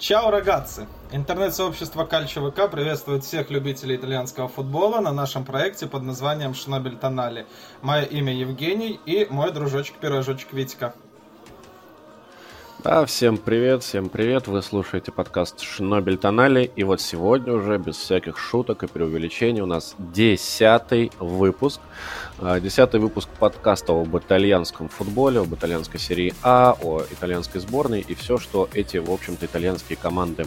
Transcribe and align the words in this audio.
Чао, 0.00 0.30
рогатцы! 0.30 0.86
Интернет-сообщество 1.12 2.06
Кальчо 2.06 2.50
ВК 2.50 2.70
приветствует 2.70 3.22
всех 3.22 3.50
любителей 3.50 3.96
итальянского 3.96 4.48
футбола 4.48 5.00
на 5.00 5.12
нашем 5.12 5.44
проекте 5.44 5.86
под 5.86 6.04
названием 6.04 6.54
Шнобель 6.54 6.96
Тонали. 6.96 7.46
Мое 7.82 8.04
имя 8.04 8.32
Евгений 8.32 8.98
и 9.04 9.26
мой 9.28 9.52
дружочек-пирожочек 9.52 10.54
Витька. 10.54 10.94
Да, 12.82 13.04
всем 13.04 13.36
привет, 13.36 13.82
всем 13.82 14.08
привет. 14.08 14.46
Вы 14.46 14.62
слушаете 14.62 15.12
подкаст 15.12 15.60
Шнобель 15.60 16.16
Тонали. 16.16 16.70
И 16.76 16.82
вот 16.82 17.02
сегодня 17.02 17.52
уже, 17.52 17.76
без 17.76 17.96
всяких 17.96 18.38
шуток 18.38 18.82
и 18.82 18.86
преувеличений, 18.86 19.60
у 19.60 19.66
нас 19.66 19.94
десятый 19.98 21.12
выпуск. 21.18 21.78
А, 22.38 22.58
десятый 22.58 22.98
выпуск 22.98 23.28
подкаста 23.38 23.92
об 23.92 24.16
итальянском 24.16 24.88
футболе, 24.88 25.40
об 25.40 25.54
итальянской 25.54 26.00
серии 26.00 26.32
А, 26.42 26.74
о 26.82 27.02
итальянской 27.02 27.60
сборной 27.60 28.00
и 28.00 28.14
все, 28.14 28.38
что 28.38 28.66
эти, 28.72 28.96
в 28.96 29.10
общем-то, 29.10 29.44
итальянские 29.44 29.98
команды 29.98 30.46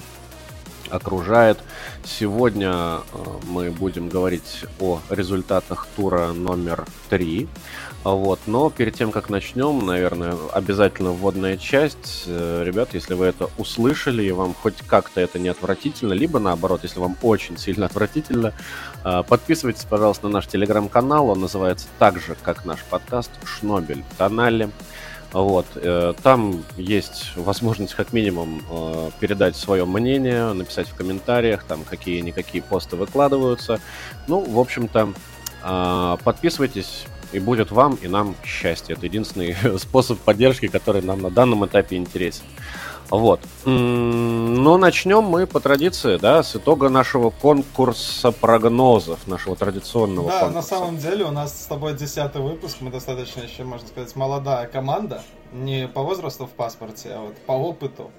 окружает. 0.89 1.59
Сегодня 2.03 2.71
э, 2.71 2.99
мы 3.47 3.71
будем 3.71 4.09
говорить 4.09 4.65
о 4.79 4.99
результатах 5.09 5.87
тура 5.95 6.31
номер 6.33 6.85
три. 7.09 7.47
Вот. 8.03 8.39
Но 8.47 8.69
перед 8.69 8.95
тем, 8.95 9.11
как 9.11 9.29
начнем, 9.29 9.85
наверное, 9.85 10.35
обязательно 10.51 11.11
вводная 11.11 11.57
часть. 11.57 12.25
Э, 12.27 12.63
ребят, 12.65 12.89
если 12.93 13.13
вы 13.13 13.25
это 13.27 13.49
услышали, 13.57 14.23
и 14.23 14.31
вам 14.31 14.53
хоть 14.53 14.75
как-то 14.85 15.21
это 15.21 15.39
не 15.39 15.47
отвратительно, 15.47 16.13
либо 16.13 16.39
наоборот, 16.39 16.81
если 16.83 16.99
вам 16.99 17.15
очень 17.21 17.57
сильно 17.57 17.85
отвратительно, 17.85 18.53
э, 19.05 19.23
подписывайтесь, 19.25 19.85
пожалуйста, 19.85 20.27
на 20.27 20.33
наш 20.33 20.47
телеграм-канал. 20.47 21.29
Он 21.29 21.39
называется 21.39 21.87
так 21.97 22.19
же, 22.19 22.35
как 22.41 22.65
наш 22.65 22.83
подкаст 22.83 23.31
«Шнобель 23.45 24.03
Тонали». 24.17 24.69
Вот. 25.31 25.65
Э, 25.75 26.13
там 26.21 26.61
есть 26.75 27.31
возможность 27.37 27.95
как 27.95 28.11
минимум 28.11 28.61
передать 29.21 29.55
свое 29.55 29.85
мнение, 29.85 30.51
написать 30.51 30.89
в 30.89 30.95
комментариях, 30.95 31.63
там 31.63 31.85
какие-никакие 31.89 32.61
посты 32.61 32.97
выкладываются. 32.97 33.79
Ну, 34.27 34.41
в 34.41 34.59
общем-то, 34.59 35.13
подписывайтесь, 36.23 37.05
и 37.33 37.39
будет 37.39 37.71
вам 37.71 37.95
и 37.95 38.07
нам 38.07 38.35
счастье. 38.43 38.95
Это 38.95 39.05
единственный 39.05 39.55
способ 39.79 40.19
поддержки, 40.19 40.67
который 40.67 41.01
нам 41.01 41.21
на 41.21 41.29
данном 41.29 41.65
этапе 41.65 41.97
интересен. 41.97 42.43
Вот. 43.09 43.41
Но 43.65 44.77
начнем 44.77 45.23
мы 45.23 45.45
по 45.45 45.59
традиции, 45.59 46.17
да, 46.17 46.41
с 46.41 46.55
итога 46.55 46.89
нашего 46.89 47.29
конкурса 47.29 48.31
прогнозов, 48.31 49.27
нашего 49.27 49.55
традиционного 49.55 50.29
да, 50.29 50.39
конкурса. 50.39 50.55
на 50.73 50.77
самом 50.79 50.97
деле 50.97 51.25
у 51.25 51.31
нас 51.31 51.63
с 51.63 51.65
тобой 51.65 51.93
десятый 51.93 52.41
выпуск, 52.41 52.77
мы 52.79 52.89
достаточно 52.89 53.41
еще, 53.41 53.65
можно 53.65 53.87
сказать, 53.87 54.15
молодая 54.15 54.67
команда, 54.67 55.21
не 55.51 55.87
по 55.87 56.01
возрасту 56.01 56.47
в 56.47 56.51
паспорте, 56.51 57.09
а 57.13 57.21
вот 57.21 57.37
по 57.45 57.51
опыту 57.51 58.09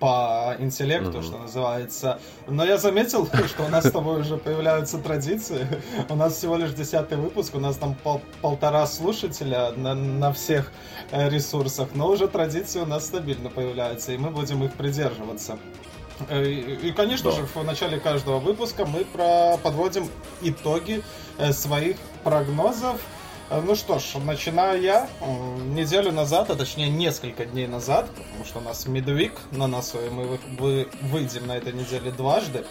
по 0.00 0.56
интеллекту, 0.58 1.18
mm-hmm. 1.18 1.22
что 1.22 1.38
называется. 1.38 2.18
Но 2.48 2.64
я 2.64 2.78
заметил, 2.78 3.28
что 3.46 3.64
у 3.64 3.68
нас 3.68 3.84
с 3.84 3.90
тобой 3.90 4.20
уже 4.20 4.38
появляются 4.38 4.98
традиции. 4.98 5.66
У 6.08 6.16
нас 6.16 6.36
всего 6.36 6.56
лишь 6.56 6.72
десятый 6.72 7.18
выпуск, 7.18 7.54
у 7.54 7.60
нас 7.60 7.76
там 7.76 7.94
пол- 7.94 8.22
полтора 8.40 8.86
слушателя 8.86 9.72
на, 9.72 9.94
на 9.94 10.32
всех 10.32 10.72
э, 11.10 11.28
ресурсах, 11.28 11.90
но 11.94 12.08
уже 12.08 12.26
традиции 12.26 12.80
у 12.80 12.86
нас 12.86 13.06
стабильно 13.06 13.50
появляются, 13.50 14.12
и 14.12 14.18
мы 14.18 14.30
будем 14.30 14.64
их 14.64 14.72
придерживаться. 14.72 15.58
Э, 16.28 16.44
и, 16.44 16.90
конечно 16.92 17.30
да. 17.30 17.36
же, 17.36 17.46
в 17.46 17.62
начале 17.64 18.00
каждого 18.00 18.38
выпуска 18.38 18.86
мы 18.86 19.04
про 19.04 19.58
подводим 19.58 20.08
итоги 20.40 21.02
э, 21.38 21.52
своих 21.52 21.96
прогнозов 22.24 23.00
ну 23.50 23.74
что 23.74 23.98
ж, 23.98 24.14
начинаю 24.24 24.80
я. 24.80 25.08
Неделю 25.74 26.12
назад, 26.12 26.50
а 26.50 26.54
точнее 26.54 26.88
несколько 26.88 27.44
дней 27.44 27.66
назад, 27.66 28.08
потому 28.14 28.44
что 28.44 28.58
у 28.58 28.62
нас 28.62 28.86
медвик 28.86 29.32
на 29.50 29.66
носу, 29.66 29.98
и 29.98 30.08
мы 30.08 30.38
вы, 30.58 30.88
выйдем 31.02 31.46
на 31.46 31.56
этой 31.56 31.72
неделе 31.72 32.12
дважды. 32.12 32.64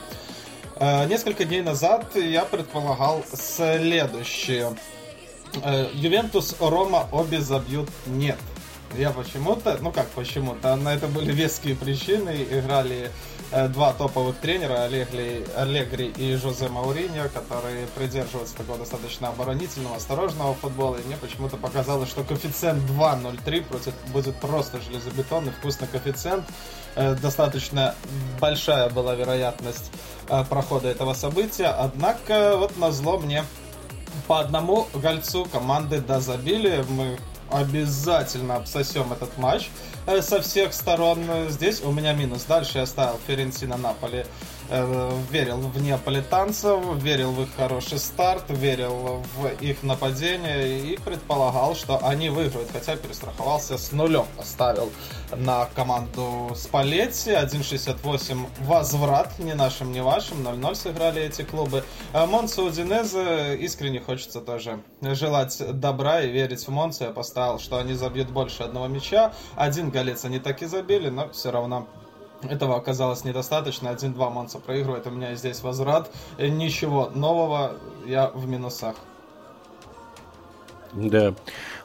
Э, 0.77 1.05
несколько 1.08 1.44
дней 1.44 1.61
назад 1.61 2.16
я 2.16 2.45
предполагал 2.45 3.25
следующее. 3.33 4.75
Э, 5.64 5.87
Ювентус, 5.93 6.55
Рома 6.59 7.08
обе 7.11 7.42
забьют 7.42 7.89
нет. 8.05 8.37
Я 8.98 9.11
почему-то, 9.11 9.77
ну 9.82 9.92
как 9.92 10.08
почему-то, 10.09 10.76
на 10.77 10.93
это 10.93 11.08
были 11.08 11.32
веские 11.32 11.76
причины, 11.76 12.48
играли 12.49 13.11
Э, 13.11 13.39
два 13.70 13.93
топовых 13.93 14.37
тренера, 14.37 14.83
Олегли, 14.83 15.45
Аллегри 15.55 16.08
и 16.08 16.36
Жозе 16.36 16.67
Мауриньо, 16.70 17.30
которые 17.33 17.87
придерживаются 17.87 18.55
такого 18.55 18.77
достаточно 18.77 19.30
оборонительного, 19.30 19.95
осторожного 19.95 20.54
футбола. 20.54 20.98
И 20.98 21.08
мне 21.08 21.17
почему-то 21.17 21.58
показалось, 21.58 22.09
что 22.09 22.23
коэффициент 22.23 22.83
2.03 22.92 23.71
будет, 23.71 23.93
будет 24.14 24.36
просто 24.39 24.80
железобетонный, 24.82 25.52
вкусный 25.52 25.88
коэффициент. 25.88 26.45
Э, 26.95 27.15
достаточно 27.15 27.95
большая 28.39 28.89
была 28.89 29.15
вероятность 29.15 29.92
э, 30.27 30.43
прохода 30.49 30.89
этого 30.89 31.14
события. 31.14 31.67
Однако, 31.67 32.55
вот 32.58 32.77
на 32.77 32.92
зло 32.92 33.17
мне 33.17 33.43
по 34.27 34.39
одному 34.39 34.88
гольцу 34.93 35.45
команды 35.45 36.02
дозабили. 36.02 36.83
Мы 36.89 37.17
обязательно 37.52 38.58
обсосем 38.58 39.11
этот 39.11 39.38
матч. 39.38 39.70
Э, 40.05 40.21
со 40.21 40.42
всех 40.42 40.73
сторон. 40.73 41.20
Здесь 41.49 41.82
у 41.83 41.92
меня 41.92 42.14
минус. 42.14 42.43
Дальше 42.43 42.80
я 42.80 42.86
ставил 42.86 43.20
Ферентина 43.27 43.77
Наполи. 43.77 44.26
Э, 44.71 45.11
верил 45.31 45.57
в 45.57 45.81
неаполитанцев, 45.81 46.80
верил 47.02 47.31
в 47.31 47.41
их 47.41 47.49
хороший 47.55 47.97
старт, 47.97 48.43
верил 48.49 49.23
в 49.35 49.47
их 49.61 49.81
нападение 49.81 50.80
и 50.80 50.97
предполагал, 50.97 51.75
что 51.75 52.05
они 52.05 52.30
выиграют. 52.30 52.69
Хотя 52.71 52.95
перестраховался 52.95 53.79
с 53.79 53.91
нулем. 53.91 54.25
Поставил 54.37 54.91
на 55.35 55.65
команду 55.75 56.52
Спалетти. 56.55 57.31
1.68 57.31 58.45
возврат. 58.59 59.39
Ни 59.39 59.53
нашим, 59.53 59.91
ни 59.91 60.02
вашим. 60.02 60.47
0-0 60.47 60.75
сыграли 60.75 61.23
эти 61.23 61.41
клубы. 61.41 61.83
Э, 62.13 62.27
Монсо 62.27 62.61
Удинезе 62.61 63.58
искренне 63.58 63.99
хочется 63.99 64.39
тоже 64.39 64.83
желать 65.02 65.79
добра 65.79 66.21
и 66.21 66.29
верить 66.29 66.67
в 66.67 66.69
Монсу. 66.69 67.05
Я 67.05 67.09
поставил, 67.09 67.58
что 67.58 67.77
они 67.77 67.93
забьют 67.93 68.29
больше 68.29 68.63
одного 68.63 68.87
мяча. 68.87 69.33
Один 69.55 69.89
голец 69.89 70.25
они 70.25 70.37
так 70.37 70.61
и 70.61 70.67
забили, 70.67 71.09
но 71.09 71.29
все 71.29 71.49
равно 71.49 71.87
этого 72.42 72.76
оказалось 72.76 73.23
недостаточно. 73.23 73.89
1-2 73.89 74.30
Монса 74.30 74.60
проигрывает, 74.60 75.08
у 75.08 75.11
меня 75.11 75.36
здесь 75.36 75.61
возврат. 75.61 76.10
Ничего 76.38 77.10
нового, 77.14 77.73
я 78.05 78.30
в 78.30 78.48
минусах. 78.48 78.95
Да. 80.94 81.33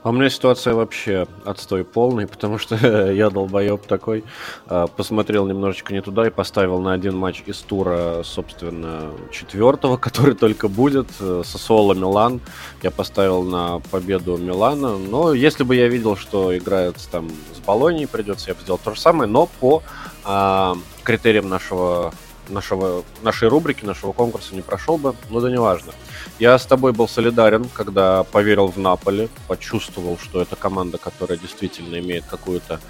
А 0.02 0.10
у 0.10 0.12
меня 0.12 0.28
ситуация 0.28 0.74
вообще 0.74 1.26
отстой 1.46 1.82
полный, 1.82 2.26
потому 2.26 2.58
что 2.58 2.76
я 3.10 3.30
долбоеб 3.30 3.86
такой. 3.86 4.24
А, 4.66 4.86
посмотрел 4.86 5.46
немножечко 5.46 5.94
не 5.94 6.02
туда 6.02 6.26
и 6.26 6.30
поставил 6.30 6.78
на 6.78 6.92
один 6.92 7.16
матч 7.16 7.42
из 7.46 7.58
тура, 7.60 8.22
собственно, 8.22 9.10
четвертого, 9.30 9.96
который 9.98 10.34
только 10.34 10.68
будет, 10.68 11.08
э, 11.20 11.42
Сосоло 11.44 11.94
Милан. 11.94 12.40
Я 12.82 12.90
поставил 12.90 13.42
на 13.42 13.80
победу 13.90 14.36
Милана. 14.36 14.98
Но 14.98 15.32
если 15.32 15.64
бы 15.64 15.74
я 15.74 15.88
видел, 15.88 16.16
что 16.16 16.56
играет 16.56 16.96
там 17.10 17.30
с 17.54 17.60
Болонией, 17.60 18.06
придется, 18.06 18.50
я 18.50 18.54
бы 18.54 18.60
сделал 18.60 18.80
то 18.82 18.94
же 18.94 19.00
самое, 19.00 19.30
но 19.30 19.46
по 19.60 19.82
а, 20.24 20.76
критериям 21.02 21.48
нашего 21.48 22.12
нашего, 22.48 23.04
нашей 23.22 23.48
рубрики, 23.48 23.84
нашего 23.84 24.12
конкурса 24.12 24.54
не 24.54 24.62
прошел 24.62 24.98
бы, 24.98 25.14
но 25.30 25.40
да 25.40 25.50
неважно. 25.50 25.92
Я 26.38 26.58
с 26.58 26.66
тобой 26.66 26.92
был 26.92 27.08
солидарен, 27.08 27.68
когда 27.72 28.24
поверил 28.24 28.68
в 28.68 28.76
Наполе, 28.78 29.28
почувствовал, 29.48 30.18
что 30.18 30.42
это 30.42 30.56
команда, 30.56 30.98
которая 30.98 31.38
действительно 31.38 31.98
имеет 31.98 32.24
какую-то 32.24 32.80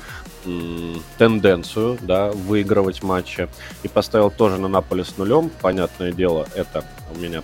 тенденцию, 1.18 1.98
да, 2.02 2.30
выигрывать 2.30 3.02
матчи. 3.02 3.48
И 3.82 3.88
поставил 3.88 4.30
тоже 4.30 4.58
на 4.58 4.68
Наполе 4.68 5.04
с 5.04 5.16
нулем. 5.16 5.50
Понятное 5.62 6.12
дело, 6.12 6.46
это 6.54 6.84
у 7.14 7.18
меня, 7.18 7.42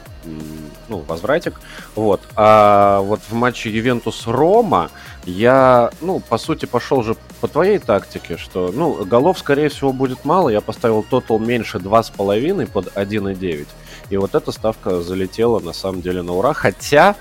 ну, 0.89 0.99
возвратик. 0.99 1.61
Вот. 1.95 2.21
А 2.37 3.01
вот 3.01 3.21
в 3.29 3.33
матче 3.33 3.71
Ювентус-Рома 3.71 4.91
я, 5.27 5.91
ну, 6.01 6.21
по 6.21 6.39
сути, 6.39 6.67
пошел 6.67 7.03
же 7.03 7.17
по 7.41 7.49
твоей 7.49 7.79
тактике, 7.79 8.37
что, 8.37 8.71
ну, 8.73 9.05
голов, 9.05 9.39
скорее 9.39 9.69
всего, 9.69 9.93
будет 9.93 10.25
мало. 10.25 10.49
Я 10.49 10.61
поставил 10.61 11.03
тотал 11.03 11.39
меньше 11.39 11.79
2,5 11.79 12.67
под 12.71 12.87
1,9. 12.97 13.69
И 14.11 14.17
вот 14.17 14.35
эта 14.35 14.51
ставка 14.53 15.03
залетела, 15.03 15.61
на 15.61 15.73
самом 15.73 16.01
деле, 16.01 16.23
на 16.23 16.33
ура. 16.33 16.55
Хотя, 16.55 17.17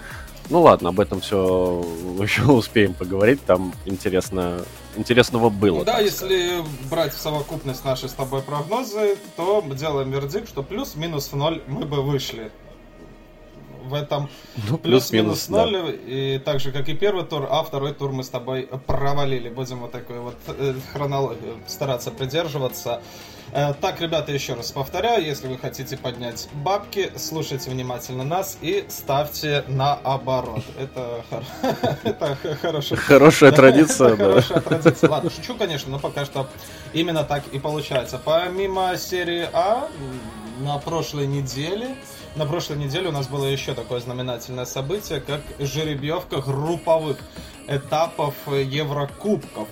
ну 0.50 0.62
ладно, 0.62 0.90
об 0.90 1.00
этом 1.00 1.22
все 1.22 1.84
еще 2.20 2.44
успеем 2.52 2.94
поговорить. 2.94 3.44
Там 3.46 3.74
интересно, 3.86 4.62
интересного 4.96 5.50
было. 5.50 5.84
Да, 5.84 6.00
если 6.00 6.64
брать 6.90 7.14
в 7.14 7.20
совокупность 7.20 7.84
наши 7.84 8.08
с 8.08 8.14
тобой 8.14 8.42
прогнозы, 8.42 9.18
то 9.36 9.64
делаем 9.72 10.12
вердикт, 10.12 10.48
что 10.48 10.64
плюс-минус 10.64 11.32
в 11.32 11.36
ноль 11.36 11.62
мы 11.68 11.86
бы 11.86 12.02
вышли 12.02 12.52
в 13.84 13.94
этом 13.94 14.30
ну, 14.70 14.78
плюс-минус 14.78 15.46
плюс 15.46 15.50
ноль. 15.50 15.72
Да. 15.72 15.92
И 16.06 16.40
так 16.40 16.60
же, 16.60 16.72
как 16.72 16.90
и 16.90 16.94
первый 16.94 17.26
тур, 17.26 17.48
а 17.50 17.64
второй 17.64 17.94
тур 17.94 18.12
мы 18.12 18.24
с 18.24 18.30
тобой 18.30 18.70
провалили. 18.88 19.50
Будем 19.50 19.80
вот 19.80 19.92
такой 19.92 20.20
вот 20.20 20.36
э, 20.48 20.74
хронологию 20.94 21.58
стараться 21.68 22.12
придерживаться. 22.12 23.02
Э, 23.52 23.74
так, 23.74 24.00
ребята, 24.00 24.32
еще 24.32 24.54
раз 24.54 24.72
повторяю, 24.72 25.26
если 25.26 25.48
вы 25.48 25.58
хотите 25.58 25.98
поднять 25.98 26.48
бабки, 26.54 27.12
слушайте 27.16 27.72
внимательно 27.72 28.24
нас 28.24 28.58
и 28.62 28.86
ставьте 28.90 29.64
наоборот. 29.68 30.64
Это, 30.80 31.24
это 32.04 32.38
хорошая... 32.62 33.00
Хорошая 33.10 33.52
традиция, 33.52 34.16
Хорошая 34.16 34.62
традиция. 34.62 35.10
Ладно, 35.10 35.30
шучу, 35.30 35.56
конечно, 35.56 35.92
но 35.92 36.00
пока 36.00 36.26
что 36.26 36.48
именно 36.94 37.24
так 37.24 37.44
и 37.52 37.60
получается. 37.60 38.22
Помимо 38.24 38.96
серии 38.98 39.50
А, 39.52 39.90
на 40.60 40.78
прошлой 40.78 41.26
неделе 41.26 41.96
на 42.36 42.46
прошлой 42.46 42.78
неделе 42.78 43.10
у 43.10 43.12
нас 43.12 43.28
было 43.28 43.46
еще 43.46 43.74
такое 43.74 44.00
знаменательное 44.00 44.66
событие, 44.66 45.20
как 45.20 45.42
жеребьевка 45.60 46.42
групповых 46.42 47.18
этапов 47.68 48.36
Еврокубков. 48.48 49.68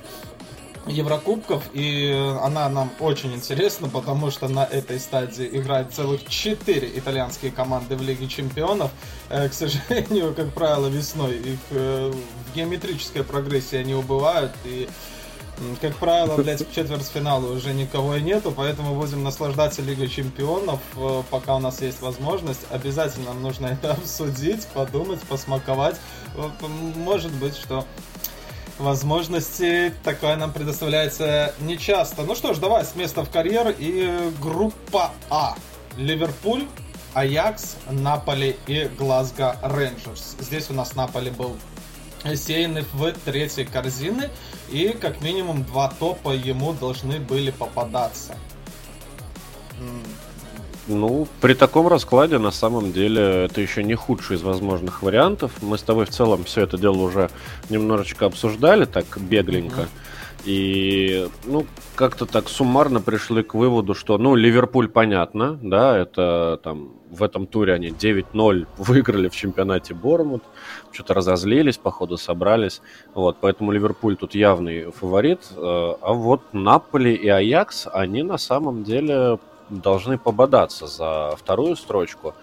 Еврокубков, 0.87 1.63
и 1.73 2.11
она 2.41 2.69
нам 2.69 2.91
очень 2.99 3.33
интересна, 3.33 3.89
потому 3.89 4.31
что 4.31 4.47
на 4.47 4.63
этой 4.63 4.99
стадии 4.99 5.47
играют 5.51 5.93
целых 5.93 6.25
четыре 6.27 6.89
итальянские 6.97 7.51
команды 7.51 7.95
в 7.95 8.01
Лиге 8.01 8.27
Чемпионов. 8.27 8.91
Э, 9.29 9.49
к 9.49 9.53
сожалению, 9.53 10.33
как 10.33 10.53
правило, 10.53 10.87
весной 10.87 11.37
их 11.37 11.59
э, 11.71 12.11
в 12.11 12.55
геометрической 12.55 13.23
прогрессии 13.23 13.77
они 13.77 13.95
убывают, 13.95 14.53
и 14.63 14.87
как 15.81 15.95
правило, 15.95 16.35
блядь, 16.37 16.61
в 16.61 16.73
четвертьфинале 16.73 17.47
уже 17.47 17.73
никого 17.73 18.15
и 18.15 18.21
нету, 18.21 18.53
поэтому 18.55 18.95
будем 18.95 19.23
наслаждаться 19.23 19.81
Лигой 19.81 20.07
Чемпионов, 20.07 20.79
э, 20.95 21.23
пока 21.29 21.55
у 21.55 21.59
нас 21.59 21.81
есть 21.81 22.01
возможность. 22.01 22.61
Обязательно 22.69 23.33
нужно 23.33 23.67
это 23.81 23.93
обсудить, 23.93 24.67
подумать, 24.67 25.19
посмаковать. 25.21 25.95
Может 26.95 27.31
быть, 27.33 27.57
что 27.57 27.85
возможности 28.77 29.93
такое 30.03 30.35
нам 30.35 30.53
предоставляется 30.53 31.53
нечасто. 31.59 32.23
Ну 32.23 32.35
что 32.35 32.53
ж, 32.53 32.57
давай 32.59 32.85
с 32.85 32.95
места 32.95 33.23
в 33.23 33.29
карьер 33.29 33.75
и 33.77 34.31
группа 34.39 35.11
А. 35.29 35.55
Ливерпуль, 35.97 36.67
Аякс, 37.15 37.77
Наполи 37.89 38.55
и 38.67 38.89
Глазго 38.97 39.57
Рейнджерс. 39.63 40.35
Здесь 40.39 40.69
у 40.69 40.73
нас 40.73 40.93
Наполи 40.95 41.31
был 41.31 41.55
сеяны 42.35 42.83
в 42.93 43.11
третьей 43.25 43.65
корзины, 43.65 44.29
и 44.69 44.89
как 44.89 45.21
минимум 45.21 45.63
два 45.63 45.89
топа 45.89 46.31
ему 46.33 46.73
должны 46.73 47.19
были 47.19 47.51
попадаться. 47.51 48.35
Ну, 50.87 51.27
при 51.41 51.53
таком 51.53 51.87
раскладе, 51.87 52.37
на 52.37 52.51
самом 52.51 52.93
деле, 52.93 53.45
это 53.45 53.59
еще 53.59 53.83
не 53.83 53.95
худший 53.95 54.37
из 54.37 54.41
возможных 54.41 55.03
вариантов. 55.03 55.51
Мы 55.61 55.77
с 55.77 55.81
тобой 55.81 56.05
в 56.05 56.09
целом 56.09 56.45
все 56.45 56.61
это 56.61 56.77
дело 56.77 56.97
уже 56.97 57.29
немножечко 57.69 58.25
обсуждали, 58.25 58.85
так 58.85 59.05
бегленько. 59.19 59.81
Mm-hmm. 59.81 60.06
И, 60.45 61.27
ну, 61.45 61.65
как-то 61.95 62.25
так 62.25 62.47
суммарно 62.47 63.01
пришли 63.01 63.43
к 63.43 63.53
выводу, 63.53 63.93
что, 63.93 64.17
ну, 64.17 64.35
Ливерпуль 64.35 64.87
понятно, 64.87 65.59
да, 65.61 65.97
это 65.97 66.59
там 66.63 66.93
в 67.09 67.23
этом 67.23 67.47
туре 67.47 67.73
они 67.73 67.89
9-0 67.89 68.67
выиграли 68.77 69.29
в 69.29 69.35
чемпионате 69.35 69.93
Бормут, 69.93 70.43
что-то 70.91 71.13
разозлились, 71.13 71.77
походу 71.77 72.17
собрались, 72.17 72.81
вот, 73.13 73.37
поэтому 73.41 73.71
Ливерпуль 73.71 74.15
тут 74.15 74.35
явный 74.35 74.91
фаворит, 74.91 75.41
э, 75.51 75.55
а 75.57 76.13
вот 76.13 76.41
Наполи 76.53 77.13
и 77.13 77.27
Аякс, 77.27 77.87
они 77.91 78.23
на 78.23 78.37
самом 78.37 78.83
деле 78.83 79.39
должны 79.69 80.17
пободаться 80.17 80.87
за 80.87 81.35
вторую 81.37 81.75
строчку. 81.75 82.33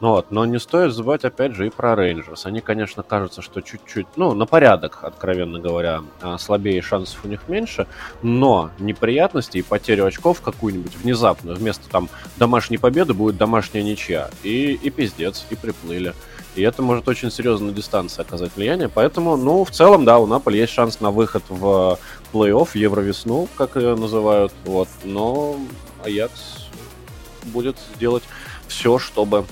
Ну 0.00 0.12
вот, 0.12 0.30
но 0.30 0.46
не 0.46 0.58
стоит 0.58 0.94
забывать, 0.94 1.24
опять 1.24 1.54
же, 1.54 1.66
и 1.66 1.70
про 1.70 1.94
Рейнджерс. 1.94 2.46
Они, 2.46 2.62
конечно, 2.62 3.02
кажутся, 3.02 3.42
что 3.42 3.60
чуть-чуть, 3.60 4.06
ну, 4.16 4.32
на 4.32 4.46
порядок, 4.46 5.00
откровенно 5.02 5.60
говоря, 5.60 6.02
а, 6.22 6.38
слабее 6.38 6.80
шансов 6.80 7.22
у 7.24 7.28
них 7.28 7.48
меньше, 7.48 7.86
но 8.22 8.70
неприятности 8.78 9.58
и 9.58 9.62
потерю 9.62 10.06
очков 10.06 10.40
какую-нибудь 10.40 10.96
внезапную, 10.96 11.56
вместо 11.56 11.90
там 11.90 12.08
домашней 12.38 12.78
победы 12.78 13.12
будет 13.12 13.36
домашняя 13.36 13.82
ничья. 13.82 14.30
И, 14.42 14.72
и 14.72 14.88
пиздец, 14.88 15.44
и 15.50 15.54
приплыли. 15.54 16.14
И 16.56 16.62
это 16.62 16.82
может 16.82 17.06
очень 17.06 17.30
серьезно 17.30 17.66
на 17.66 17.72
дистанции 17.72 18.22
оказать 18.22 18.56
влияние. 18.56 18.88
Поэтому, 18.88 19.36
ну, 19.36 19.64
в 19.64 19.70
целом, 19.70 20.06
да, 20.06 20.18
у 20.18 20.26
Наполи 20.26 20.58
есть 20.58 20.72
шанс 20.72 21.00
на 21.00 21.10
выход 21.10 21.44
в 21.48 21.98
плей-офф, 22.32 22.70
Евровесну, 22.74 23.48
как 23.56 23.76
ее 23.76 23.94
называют. 23.94 24.52
Вот. 24.64 24.88
Но 25.04 25.56
Аякс 26.04 26.68
будет 27.44 27.76
делать 27.98 28.24
все, 28.66 28.98
чтобы 28.98 29.44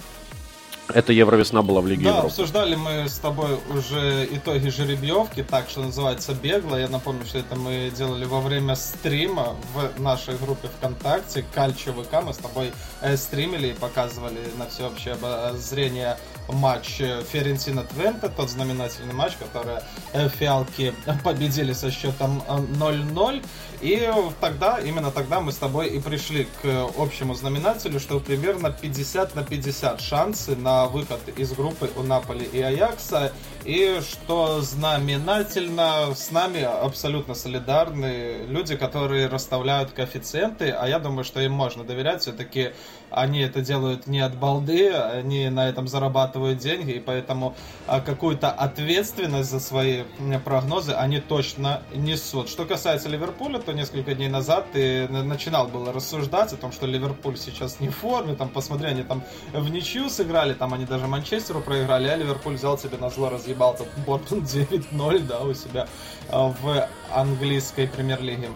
это 0.88 1.12
Евровесна 1.12 1.62
была 1.62 1.80
в 1.80 1.86
Лиге 1.86 2.04
да, 2.04 2.10
Европы. 2.10 2.26
обсуждали 2.28 2.74
мы 2.74 3.08
с 3.08 3.18
тобой 3.18 3.58
уже 3.70 4.28
итоги 4.30 4.68
жеребьевки, 4.68 5.42
так 5.42 5.68
что 5.68 5.82
называется 5.82 6.34
бегло. 6.34 6.76
Я 6.76 6.88
напомню, 6.88 7.24
что 7.26 7.38
это 7.38 7.56
мы 7.56 7.92
делали 7.96 8.24
во 8.24 8.40
время 8.40 8.74
стрима 8.74 9.56
в 9.74 10.00
нашей 10.00 10.36
группе 10.36 10.68
ВКонтакте 10.78 11.44
Кальчо 11.54 11.92
ВК. 11.92 12.22
Мы 12.24 12.32
с 12.32 12.38
тобой 12.38 12.72
э, 13.02 13.16
стримили 13.16 13.68
и 13.68 13.72
показывали 13.74 14.40
на 14.56 14.66
всеобщее 14.68 15.14
обозрение 15.14 16.16
матч 16.48 17.00
Ферентина 17.30 17.84
Твента, 17.84 18.28
тот 18.28 18.48
знаменательный 18.48 19.14
матч, 19.14 19.34
который 19.38 19.80
э, 20.12 20.28
фиалки 20.28 20.94
победили 21.24 21.72
со 21.72 21.90
счетом 21.90 22.42
0-0. 22.48 23.44
И 23.80 24.10
тогда, 24.40 24.78
именно 24.80 25.10
тогда 25.10 25.40
мы 25.40 25.52
с 25.52 25.56
тобой 25.56 25.88
и 25.88 26.00
пришли 26.00 26.48
к 26.62 26.88
общему 26.96 27.34
знаменателю, 27.34 28.00
что 28.00 28.18
примерно 28.18 28.70
50 28.70 29.36
на 29.36 29.44
50 29.44 30.00
шансы 30.00 30.56
на 30.56 30.86
выход 30.86 31.20
из 31.36 31.52
группы 31.52 31.88
у 31.96 32.02
Наполи 32.02 32.44
и 32.44 32.60
Аякса. 32.60 33.32
И 33.64 34.00
что 34.00 34.60
знаменательно, 34.62 36.14
с 36.14 36.30
нами 36.30 36.62
абсолютно 36.62 37.34
солидарны 37.34 38.46
люди, 38.48 38.76
которые 38.76 39.28
расставляют 39.28 39.92
коэффициенты, 39.92 40.70
а 40.70 40.88
я 40.88 40.98
думаю, 40.98 41.24
что 41.24 41.40
им 41.40 41.52
можно 41.52 41.84
доверять. 41.84 42.22
Все-таки 42.22 42.72
они 43.10 43.40
это 43.40 43.60
делают 43.60 44.06
не 44.06 44.20
от 44.20 44.36
балды, 44.36 44.92
они 44.92 45.48
на 45.48 45.68
этом 45.68 45.88
зарабатывают 45.88 46.58
деньги, 46.58 46.92
и 46.92 47.00
поэтому 47.00 47.54
а, 47.86 48.00
какую-то 48.00 48.50
ответственность 48.50 49.50
за 49.50 49.60
свои 49.60 50.04
прогнозы 50.44 50.92
они 50.92 51.20
точно 51.20 51.82
несут. 51.94 52.48
Что 52.48 52.64
касается 52.64 53.08
Ливерпуля, 53.08 53.58
то 53.58 53.72
несколько 53.72 54.14
дней 54.14 54.28
назад 54.28 54.66
ты 54.72 55.08
начинал 55.08 55.68
было 55.68 55.92
рассуждать 55.92 56.52
о 56.52 56.56
том, 56.56 56.72
что 56.72 56.86
Ливерпуль 56.86 57.36
сейчас 57.36 57.80
не 57.80 57.88
в 57.88 57.96
форме, 57.96 58.34
там, 58.34 58.48
посмотри, 58.48 58.88
они 58.88 59.02
там 59.02 59.22
в 59.52 59.70
ничью 59.70 60.10
сыграли, 60.10 60.54
там 60.54 60.74
они 60.74 60.84
даже 60.84 61.06
Манчестеру 61.06 61.60
проиграли, 61.60 62.08
а 62.08 62.16
Ливерпуль 62.16 62.54
взял 62.54 62.78
себе 62.78 62.98
на 62.98 63.10
зло, 63.10 63.30
разъебал 63.30 63.76
тут 63.76 63.88
Бортон 64.06 64.40
9-0, 64.42 65.26
да, 65.26 65.40
у 65.40 65.54
себя 65.54 65.88
а, 66.30 66.48
в 66.48 66.88
английской 67.12 67.86
премьер-лиге. 67.86 68.48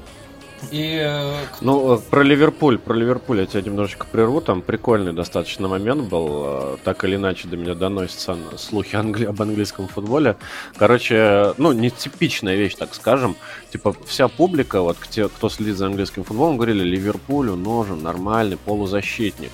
И... 0.70 1.00
Э, 1.02 1.34
ну, 1.60 1.96
э, 1.96 1.98
про 2.10 2.22
Ливерпуль, 2.22 2.78
про 2.78 2.94
Ливерпуль 2.94 3.40
я 3.40 3.46
тебя 3.46 3.62
немножечко 3.62 4.06
прерву, 4.10 4.40
там 4.40 4.62
прикольный 4.62 5.12
достаточно 5.12 5.68
момент 5.68 6.08
был, 6.08 6.44
э, 6.46 6.76
так 6.84 7.04
или 7.04 7.16
иначе 7.16 7.48
до 7.48 7.56
меня 7.56 7.74
доносятся 7.74 8.36
слухи 8.56 8.94
англи... 8.94 9.24
об 9.24 9.40
английском 9.42 9.88
футболе. 9.88 10.36
Короче, 10.76 11.54
ну, 11.58 11.72
нетипичная 11.72 12.54
вещь, 12.54 12.76
так 12.76 12.94
скажем, 12.94 13.36
типа 13.70 13.94
вся 14.06 14.28
публика, 14.28 14.80
вот 14.82 14.96
те, 15.10 15.28
кто 15.28 15.48
следит 15.48 15.76
за 15.76 15.86
английским 15.86 16.24
футболом, 16.24 16.56
говорили, 16.56 16.84
Ливерпулю 16.84 17.56
нужен 17.56 18.02
нормальный 18.02 18.56
полузащитник. 18.56 19.50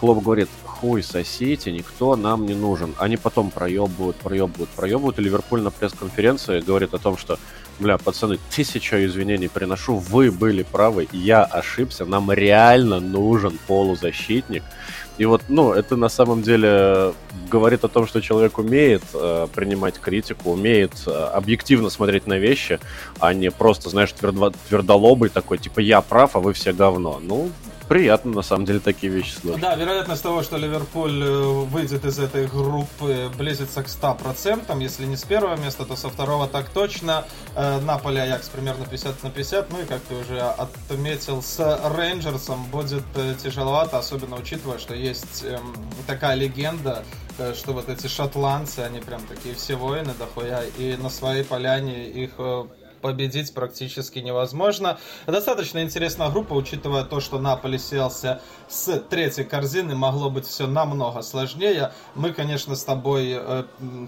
Клоп 0.00 0.22
говорит, 0.22 0.48
хуй 0.82 1.02
сосите, 1.02 1.70
никто 1.70 2.16
нам 2.16 2.44
не 2.44 2.54
нужен. 2.54 2.92
Они 2.98 3.16
потом 3.16 3.50
проебывают, 3.50 4.16
проебывают, 4.16 4.68
проебывают, 4.70 5.18
и 5.20 5.22
Ливерпуль 5.22 5.62
на 5.62 5.70
пресс-конференции 5.70 6.60
говорит 6.60 6.92
о 6.92 6.98
том, 6.98 7.16
что 7.16 7.38
Бля, 7.78 7.98
пацаны, 7.98 8.38
тысяча 8.54 9.04
извинений 9.04 9.48
приношу. 9.48 9.96
Вы 9.96 10.30
были 10.30 10.62
правы, 10.62 11.08
я 11.12 11.42
ошибся. 11.44 12.04
Нам 12.04 12.30
реально 12.30 13.00
нужен 13.00 13.58
полузащитник. 13.66 14.62
И 15.18 15.24
вот, 15.26 15.42
ну, 15.48 15.72
это 15.72 15.96
на 15.96 16.08
самом 16.08 16.42
деле 16.42 17.12
говорит 17.50 17.84
о 17.84 17.88
том, 17.88 18.06
что 18.06 18.20
человек 18.22 18.58
умеет 18.58 19.02
э, 19.12 19.46
принимать 19.54 19.98
критику, 20.00 20.52
умеет 20.52 20.92
э, 21.06 21.10
объективно 21.10 21.90
смотреть 21.90 22.26
на 22.26 22.38
вещи, 22.38 22.80
а 23.20 23.34
не 23.34 23.50
просто, 23.50 23.90
знаешь, 23.90 24.12
твердо, 24.12 24.52
твердолобый 24.68 25.28
такой, 25.28 25.58
типа, 25.58 25.80
я 25.80 26.00
прав, 26.00 26.34
а 26.34 26.40
вы 26.40 26.54
все 26.54 26.72
говно. 26.72 27.20
Ну, 27.22 27.50
приятно, 27.92 28.32
на 28.32 28.42
самом 28.42 28.64
деле, 28.64 28.80
такие 28.80 29.12
вещи 29.12 29.34
слышать. 29.34 29.60
Да, 29.60 29.76
вероятность 29.76 30.22
того, 30.22 30.42
что 30.42 30.56
Ливерпуль 30.56 31.22
э, 31.22 31.42
выйдет 31.42 32.06
из 32.06 32.18
этой 32.18 32.46
группы, 32.46 33.30
близится 33.36 33.82
к 33.82 33.86
100%. 33.86 34.82
Если 34.82 35.04
не 35.04 35.16
с 35.16 35.24
первого 35.24 35.56
места, 35.56 35.84
то 35.84 35.94
со 35.94 36.08
второго 36.08 36.48
так 36.48 36.70
точно. 36.70 37.26
Э, 37.54 37.80
Наполе 37.80 38.22
Аякс 38.22 38.48
примерно 38.48 38.86
50 38.86 39.22
на 39.22 39.30
50. 39.30 39.70
Ну 39.72 39.82
и, 39.82 39.84
как 39.84 40.00
ты 40.08 40.14
уже 40.14 40.40
отметил, 40.40 41.42
с 41.42 41.58
Рейнджерсом 41.94 42.64
будет 42.70 43.04
э, 43.14 43.34
тяжеловато, 43.42 43.98
особенно 43.98 44.36
учитывая, 44.36 44.78
что 44.78 44.94
есть 44.94 45.44
эм, 45.44 45.74
такая 46.06 46.34
легенда, 46.34 47.04
что 47.54 47.74
вот 47.74 47.90
эти 47.90 48.06
шотландцы, 48.06 48.78
они 48.78 49.00
прям 49.00 49.20
такие 49.26 49.54
все 49.54 49.74
воины 49.76 50.14
дохуя, 50.18 50.62
и 50.78 50.96
на 50.96 51.10
своей 51.10 51.44
поляне 51.44 52.08
их 52.08 52.30
победить 53.02 53.52
практически 53.52 54.20
невозможно. 54.20 54.98
Достаточно 55.26 55.82
интересная 55.82 56.30
группа, 56.30 56.54
учитывая 56.54 57.04
то, 57.04 57.20
что 57.20 57.38
Наполи 57.38 57.78
селся 57.78 58.40
с 58.68 58.98
третьей 59.00 59.44
корзины, 59.44 59.94
могло 59.94 60.30
быть 60.30 60.46
все 60.46 60.66
намного 60.66 61.20
сложнее. 61.20 61.92
Мы, 62.14 62.32
конечно, 62.32 62.74
с 62.74 62.84
тобой 62.84 63.34
э, 63.34 63.64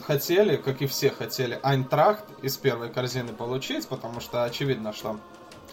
хотели, 0.06 0.56
как 0.56 0.80
и 0.80 0.86
все 0.86 1.10
хотели, 1.10 1.58
Айнтрахт 1.62 2.24
из 2.42 2.56
первой 2.56 2.88
корзины 2.88 3.32
получить, 3.32 3.86
потому 3.88 4.20
что 4.20 4.44
очевидно, 4.44 4.94
что 4.94 5.18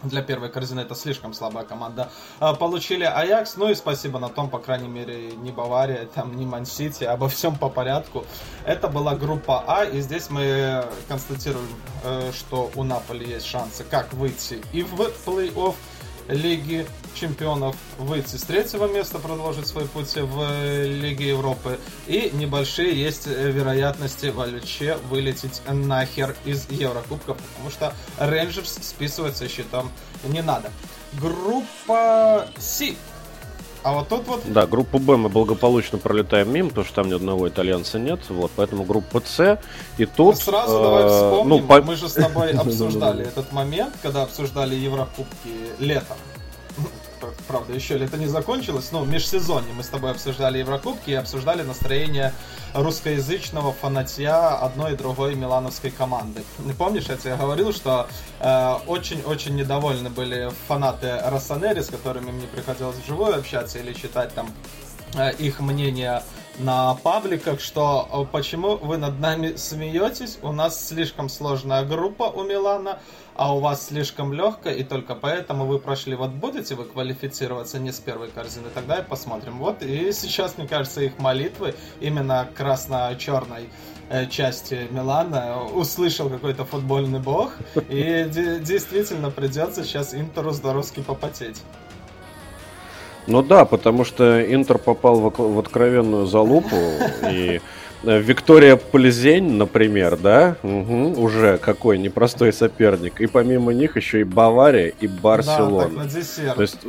для 0.04 0.22
первой 0.22 0.50
корзины 0.50 0.82
это 0.82 0.96
слишком 0.96 1.34
слабая 1.34 1.64
команда. 1.64 2.10
А, 2.40 2.54
получили 2.54 3.04
Аякс, 3.04 3.58
ну 3.58 3.70
и 3.70 3.76
спасибо 3.76 4.20
на 4.20 4.30
том, 4.30 4.50
по 4.50 4.60
крайней 4.60 4.88
мере, 4.88 5.32
не 5.32 5.52
Бавария, 5.52 6.08
там 6.14 6.36
не 6.36 6.46
Мансити, 6.46 7.04
обо 7.04 7.30
всем 7.30 7.56
по 7.56 7.70
порядку. 7.70 8.26
Это 8.66 8.88
была 8.88 9.16
группа 9.16 9.64
А, 9.68 9.86
и 9.86 10.02
здесь 10.02 10.30
мы 10.30 10.86
констатируем, 11.08 11.70
э, 12.04 12.32
что 12.34 12.72
у 12.76 12.84
Наполи 12.84 13.30
есть 13.30 13.46
шансы 13.46 13.84
как 13.84 14.14
выйти 14.14 14.62
и 14.74 14.84
в 14.84 15.00
плей-офф, 15.26 15.76
Лиги 16.28 16.86
Чемпионов 17.14 17.76
выйти 17.98 18.36
с 18.36 18.44
третьего 18.44 18.88
места, 18.88 19.20
продолжить 19.20 19.68
свой 19.68 19.86
путь 19.86 20.16
в 20.16 20.86
Лиге 20.86 21.30
Европы. 21.30 21.80
И 22.08 22.32
небольшие 22.34 23.00
есть 23.00 23.28
вероятности 23.28 24.28
вообще 24.28 24.98
вылететь 25.10 25.62
нахер 25.68 26.36
из 26.46 26.70
Еврокубков, 26.70 27.38
потому 27.38 27.70
что 27.70 27.94
Рейнджерс 28.18 28.80
списывать 28.82 29.38
со 29.38 29.48
счетом 29.48 29.92
не 30.24 30.42
надо. 30.42 30.72
Группа 31.14 32.48
С 32.58 32.82
а 33.84 33.94
вот 33.94 34.10
тут 34.10 34.28
вот... 34.28 34.42
Да, 34.46 34.68
группу 34.68 35.00
Б 35.00 35.18
мы 35.18 35.30
благополучно 35.30 35.98
пролетаем 35.98 36.52
мимо, 36.52 36.70
потому 36.70 36.86
что 36.86 36.96
там 36.96 37.10
ни 37.10 37.14
одного 37.14 37.50
итальянца 37.50 38.00
нет. 38.00 38.20
Вот, 38.30 38.52
поэтому 38.56 38.84
группа 38.84 39.22
С. 39.26 39.60
И 39.98 40.06
тут... 40.06 40.38
Сразу 40.38 40.78
э, 40.78 40.84
давай 40.84 41.10
вспомним, 41.10 41.50
ну, 41.50 41.68
по... 41.68 41.82
мы 41.82 41.96
же 41.96 42.08
с 42.08 42.14
тобой 42.14 42.52
обсуждали 42.52 43.26
этот 43.26 43.52
момент, 43.52 43.94
когда 44.02 44.24
обсуждали 44.24 44.76
Еврокубки 44.76 45.50
летом 45.80 46.18
правда, 47.48 47.74
еще 47.74 47.98
лето 47.98 48.18
не 48.18 48.28
закончилось, 48.28 48.90
но 48.92 49.02
в 49.02 49.10
межсезонье 49.10 49.74
мы 49.74 49.84
с 49.84 49.88
тобой 49.88 50.12
обсуждали 50.12 50.60
Еврокубки 50.60 51.12
и 51.12 51.14
обсуждали 51.14 51.62
настроение 51.64 52.34
русскоязычного 52.74 53.74
фанатья 53.74 54.58
одной 54.58 54.94
и 54.94 54.96
другой 54.96 55.36
милановской 55.36 55.92
команды. 55.92 56.44
Помнишь, 56.78 57.06
я 57.10 57.18
тебе 57.18 57.36
говорил, 57.36 57.74
что 57.74 58.08
э, 58.40 58.74
очень-очень 58.88 59.52
э, 59.52 59.64
недовольны 59.64 60.10
были 60.10 60.52
фанаты 60.68 61.20
Рассанери, 61.26 61.82
с 61.82 61.88
которыми 61.88 62.32
мне 62.32 62.48
приходилось 62.48 62.98
вживую 62.98 63.38
общаться 63.38 63.80
или 63.80 63.94
читать 63.94 64.34
там 64.34 64.52
э, 65.16 65.34
их 65.34 65.60
мнение 65.60 66.24
на 66.60 66.96
пабликах, 66.96 67.60
что 67.60 68.08
э, 68.12 68.32
почему 68.32 68.78
вы 68.78 68.98
над 68.98 69.20
нами 69.20 69.56
смеетесь, 69.56 70.40
у 70.42 70.52
нас 70.52 70.88
слишком 70.88 71.30
сложная 71.30 71.84
группа 71.84 72.24
у 72.24 72.44
Милана, 72.44 73.00
а 73.36 73.56
у 73.56 73.60
вас 73.60 73.88
слишком 73.88 74.34
легкая, 74.34 74.76
и 74.76 74.84
только 74.84 75.16
поэтому 75.16 75.66
вы 75.66 75.80
прошли. 75.80 76.16
Вот 76.16 76.32
будете 76.32 76.76
вы 76.76 76.86
квалифицироваться 76.86 77.80
не 77.80 77.92
с 77.92 78.00
первой 78.00 78.30
корзины, 78.30 78.68
тогда 78.74 79.00
и 79.00 79.04
посмотрим. 79.04 79.58
Вот 79.60 79.82
и 79.82 80.12
сейчас, 80.12 80.58
мне 80.58 80.68
кажется, 80.68 81.02
их 81.02 81.18
молитвы 81.18 81.76
именно 82.00 82.48
красно-черной 82.56 83.70
э, 84.10 84.28
части 84.28 84.88
Милана 84.92 85.64
услышал 85.64 86.30
какой-то 86.30 86.66
футбольный 86.66 87.20
бог, 87.20 87.54
и 87.90 88.28
действительно 88.62 89.32
придется 89.32 89.84
сейчас 89.84 90.14
Интеру 90.14 90.52
здоровски 90.52 91.02
попотеть. 91.02 91.62
Ну 93.28 93.42
да, 93.42 93.66
потому 93.66 94.04
что 94.04 94.42
Интер 94.42 94.78
попал 94.78 95.20
в, 95.20 95.34
в 95.38 95.60
откровенную 95.60 96.26
залупу, 96.26 96.76
и 97.30 97.62
э, 98.04 98.20
Виктория 98.20 98.76
Плезень, 98.76 99.54
например, 99.54 100.18
да, 100.18 100.56
угу, 100.64 101.22
уже 101.22 101.58
какой 101.58 101.98
непростой 101.98 102.52
соперник. 102.52 103.22
И 103.22 103.28
помимо 103.28 103.74
них 103.74 103.96
еще 103.96 104.22
и 104.22 104.24
Бавария 104.24 104.94
и 105.00 105.08
Барселона. 105.08 105.84
Да, 105.84 105.84
так 105.84 105.94
на 105.98 106.06
десерт. 106.06 106.56
То 106.56 106.62
есть 106.62 106.80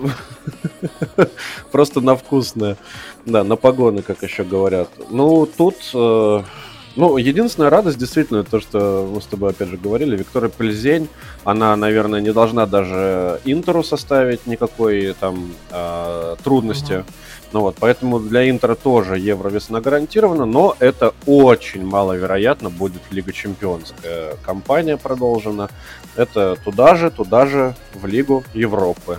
просто 1.73 2.01
на 2.01 2.17
вкусное, 2.17 2.77
да, 3.27 3.45
на 3.45 3.57
погоны, 3.57 4.03
как 4.03 4.23
еще 4.23 4.45
говорят. 4.45 4.89
Ну, 5.11 5.47
тут 5.47 5.77
э, 5.95 6.43
ну, 6.97 7.17
единственная 7.17 7.71
радость, 7.71 7.99
действительно, 7.99 8.45
то, 8.45 8.61
что 8.61 9.09
мы 9.13 9.21
с 9.21 9.27
тобой, 9.27 9.51
опять 9.51 9.69
же, 9.69 9.77
говорили, 9.77 10.17
Виктория 10.17 10.49
Пельзень, 10.49 11.09
она, 11.45 11.75
наверное, 11.77 12.21
не 12.21 12.33
должна 12.33 12.67
даже 12.67 13.41
Интеру 13.45 13.83
составить 13.83 14.47
никакой 14.47 15.15
там 15.19 15.53
э, 15.71 16.37
трудности. 16.43 16.93
Uh-huh. 16.93 17.05
Ну 17.53 17.61
вот, 17.61 17.77
поэтому 17.79 18.19
для 18.19 18.49
Интера 18.49 18.75
тоже 18.75 19.19
Евро 19.19 19.51
весна 19.51 19.81
гарантирована, 19.81 20.47
но 20.47 20.75
это 20.79 21.13
очень 21.27 21.85
маловероятно 21.85 22.71
будет 22.71 23.03
Лига 23.11 23.33
Чемпионская 23.33 24.37
кампания 24.43 24.97
продолжена. 24.97 25.69
Это 26.17 26.57
туда 26.65 26.95
же, 26.95 27.11
туда 27.11 27.47
же, 27.47 27.75
в 27.95 28.07
Лигу 28.07 28.43
Европы. 28.55 29.19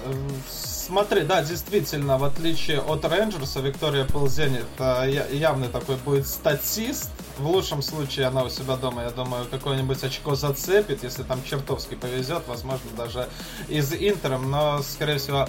Смотри, 0.86 1.22
да, 1.22 1.42
действительно, 1.42 2.18
в 2.18 2.26
отличие 2.26 2.82
от 2.82 3.06
Рейнджерса, 3.06 3.62
Виктория 3.62 4.04
Ползень 4.04 4.58
это 4.58 5.06
явный 5.32 5.70
такой 5.70 5.96
будет 5.96 6.28
статист. 6.28 7.10
В 7.38 7.48
лучшем 7.48 7.82
случае 7.82 8.26
она 8.26 8.44
у 8.44 8.50
себя 8.50 8.76
дома, 8.76 9.04
я 9.04 9.10
думаю, 9.12 9.46
какое-нибудь 9.50 10.04
очко 10.04 10.36
зацепит, 10.36 11.02
если 11.04 11.24
там 11.24 11.42
чертовски 11.46 11.96
повезет, 11.96 12.44
возможно, 12.48 12.90
даже 12.98 13.30
из 13.70 13.94
Интером, 13.94 14.52
но, 14.52 14.82
скорее 14.82 15.20
всего, 15.20 15.48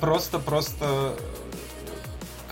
просто-просто 0.00 1.14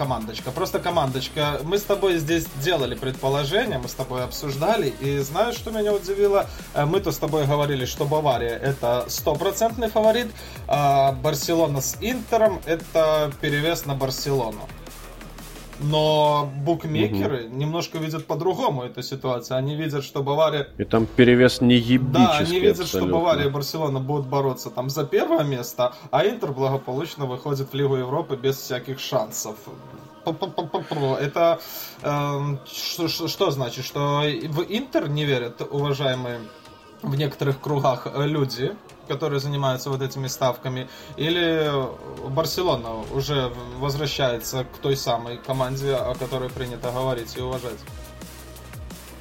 командочка. 0.01 0.51
Просто 0.51 0.79
командочка. 0.79 1.61
Мы 1.63 1.77
с 1.77 1.83
тобой 1.83 2.17
здесь 2.17 2.47
делали 2.65 2.95
предположение, 2.95 3.79
мы 3.79 3.87
с 3.87 3.93
тобой 3.93 4.25
обсуждали, 4.25 4.95
и 5.01 5.19
знаешь, 5.19 5.57
что 5.57 5.71
меня 5.71 5.93
удивило? 5.93 6.47
Э, 6.73 6.87
мы-то 6.87 7.13
с 7.13 7.19
тобой 7.19 7.47
говорили, 7.47 7.85
что 7.85 8.07
Бавария 8.07 8.57
это 8.57 9.05
стопроцентный 9.09 9.91
фаворит, 9.91 10.29
а 10.67 11.13
Барселона 11.13 11.83
с 11.83 11.99
Интером 12.01 12.63
это 12.65 13.31
перевес 13.43 13.85
на 13.85 13.95
Барселону. 13.95 14.67
Но 15.83 16.51
букмекеры 16.65 17.47
угу. 17.47 17.57
немножко 17.57 17.99
видят 17.99 18.27
по-другому 18.27 18.83
эту 18.83 19.03
ситуацию. 19.03 19.57
Они 19.57 19.77
видят, 19.77 20.05
что 20.05 20.23
Бавария... 20.23 20.69
И 20.79 20.85
там 20.85 21.07
перевес 21.07 21.61
не 21.61 21.77
ебический 21.77 22.13
Да, 22.13 22.39
они 22.39 22.61
видят, 22.61 22.81
абсолютно. 22.81 23.09
что 23.09 23.19
Бавария 23.19 23.47
и 23.47 23.51
Барселона 23.51 24.01
будут 24.01 24.27
бороться 24.27 24.71
там 24.71 24.91
за 24.91 25.05
первое 25.05 25.45
место, 25.45 25.95
а 26.11 26.27
Интер 26.27 26.53
благополучно 26.53 27.27
выходит 27.27 27.73
в 27.73 27.75
Лигу 27.75 27.97
Европы 27.97 28.37
без 28.37 28.57
всяких 28.57 29.01
шансов. 29.01 29.57
Это 30.25 31.61
э, 32.03 32.57
что, 32.71 33.09
что 33.09 33.51
значит? 33.51 33.85
Что 33.85 34.23
в 34.49 34.63
Интер 34.69 35.09
не 35.09 35.25
верят 35.25 35.63
уважаемые 35.71 36.41
в 37.03 37.15
некоторых 37.17 37.61
кругах 37.61 38.07
люди, 38.15 38.73
которые 39.09 39.41
занимаются 39.41 39.91
вот 39.91 40.03
этими 40.03 40.29
ставками, 40.29 40.89
или 41.17 41.71
Барселона 42.29 42.91
уже 43.13 43.51
возвращается 43.79 44.65
к 44.65 44.79
той 44.79 44.97
самой 44.97 45.39
команде, 45.39 45.95
о 45.95 46.15
которой 46.15 46.49
принято 46.51 46.91
говорить 46.91 47.37
и 47.37 47.41
уважать? 47.41 47.79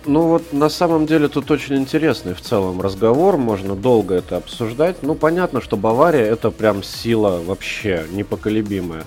Ну 0.05 0.27
вот 0.27 0.53
на 0.53 0.69
самом 0.69 1.05
деле 1.05 1.27
тут 1.27 1.51
очень 1.51 1.75
интересный 1.75 2.33
в 2.33 2.41
целом 2.41 2.81
разговор, 2.81 3.37
можно 3.37 3.75
долго 3.75 4.15
это 4.15 4.37
обсуждать. 4.37 5.03
Ну 5.03 5.13
понятно, 5.13 5.59
что 5.61 5.75
Бавария 5.75 6.25
это 6.25 6.51
прям 6.51 6.83
сила 6.83 7.41
вообще 7.43 8.05
непоколебимая. 8.11 9.03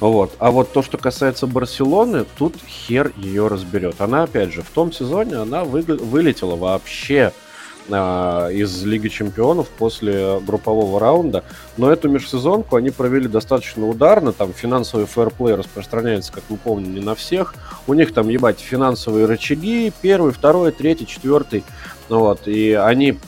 Вот. 0.00 0.32
А 0.40 0.50
вот 0.50 0.72
то, 0.72 0.82
что 0.82 0.98
касается 0.98 1.46
Барселоны, 1.46 2.24
тут 2.36 2.56
хер 2.66 3.12
ее 3.16 3.46
разберет. 3.46 4.00
Она, 4.00 4.24
опять 4.24 4.52
же, 4.52 4.62
в 4.62 4.70
том 4.70 4.92
сезоне 4.92 5.36
она 5.36 5.62
вы... 5.62 5.82
вылетела 5.82 6.56
вообще 6.56 7.32
из 7.88 8.84
Лиги 8.84 9.08
Чемпионов 9.08 9.68
после 9.68 10.38
группового 10.40 11.00
раунда. 11.00 11.44
Но 11.76 11.90
эту 11.90 12.08
межсезонку 12.08 12.76
они 12.76 12.90
провели 12.90 13.28
достаточно 13.28 13.88
ударно. 13.88 14.32
Там 14.32 14.52
финансовый 14.52 15.06
фэрплей 15.06 15.54
распространяется, 15.54 16.32
как 16.32 16.44
мы 16.48 16.56
помним, 16.56 16.94
не 16.94 17.00
на 17.00 17.14
всех. 17.14 17.54
У 17.86 17.94
них 17.94 18.14
там, 18.14 18.28
ебать, 18.28 18.60
финансовые 18.60 19.26
рычаги. 19.26 19.92
Первый, 20.00 20.32
второй, 20.32 20.72
третий, 20.72 21.06
четвертый. 21.06 21.64
Вот. 22.08 22.46
И 22.46 22.72
они 22.72 23.18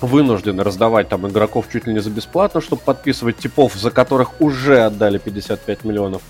вынуждены 0.00 0.64
раздавать 0.64 1.08
там 1.08 1.28
игроков 1.28 1.66
чуть 1.72 1.86
ли 1.86 1.94
не 1.94 2.00
за 2.00 2.10
бесплатно, 2.10 2.60
чтобы 2.60 2.82
подписывать 2.82 3.38
типов, 3.38 3.74
за 3.74 3.90
которых 3.90 4.40
уже 4.40 4.80
отдали 4.84 5.18
55 5.18 5.84
миллионов 5.84 6.22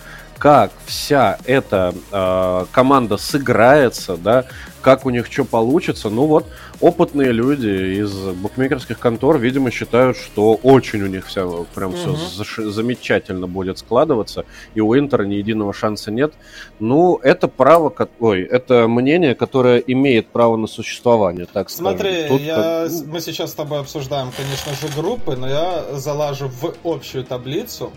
как 0.42 0.72
вся 0.86 1.38
эта 1.44 1.94
э, 2.10 2.66
команда 2.72 3.16
сыграется, 3.16 4.16
да, 4.16 4.46
как 4.80 5.06
у 5.06 5.10
них 5.10 5.26
что 5.30 5.44
получится. 5.44 6.10
Ну 6.10 6.26
вот, 6.26 6.48
опытные 6.80 7.30
люди 7.30 8.00
из 8.00 8.12
букмекерских 8.12 8.98
контор, 8.98 9.38
видимо, 9.38 9.70
считают, 9.70 10.16
что 10.16 10.54
очень 10.54 11.00
у 11.02 11.06
них 11.06 11.28
все 11.28 11.64
прям 11.76 11.90
угу. 11.90 12.16
все 12.16 12.70
замечательно 12.72 13.46
будет 13.46 13.78
складываться, 13.78 14.44
и 14.74 14.80
у 14.80 14.98
Интера 14.98 15.22
ни 15.22 15.34
единого 15.34 15.72
шанса 15.72 16.10
нет. 16.10 16.34
Ну, 16.80 17.20
это 17.22 17.46
право, 17.46 17.94
ой, 18.18 18.42
это 18.42 18.88
мнение, 18.88 19.36
которое 19.36 19.78
имеет 19.78 20.26
право 20.26 20.56
на 20.56 20.66
существование, 20.66 21.46
так 21.46 21.70
Смотри, 21.70 22.26
Тут 22.26 22.40
я, 22.40 22.88
как... 22.88 23.06
мы 23.06 23.20
сейчас 23.20 23.52
с 23.52 23.54
тобой 23.54 23.78
обсуждаем, 23.78 24.32
конечно 24.36 24.72
же, 24.74 24.92
группы, 25.00 25.36
но 25.36 25.48
я 25.48 25.84
залажу 25.92 26.48
в 26.48 26.74
общую 26.82 27.22
таблицу 27.22 27.92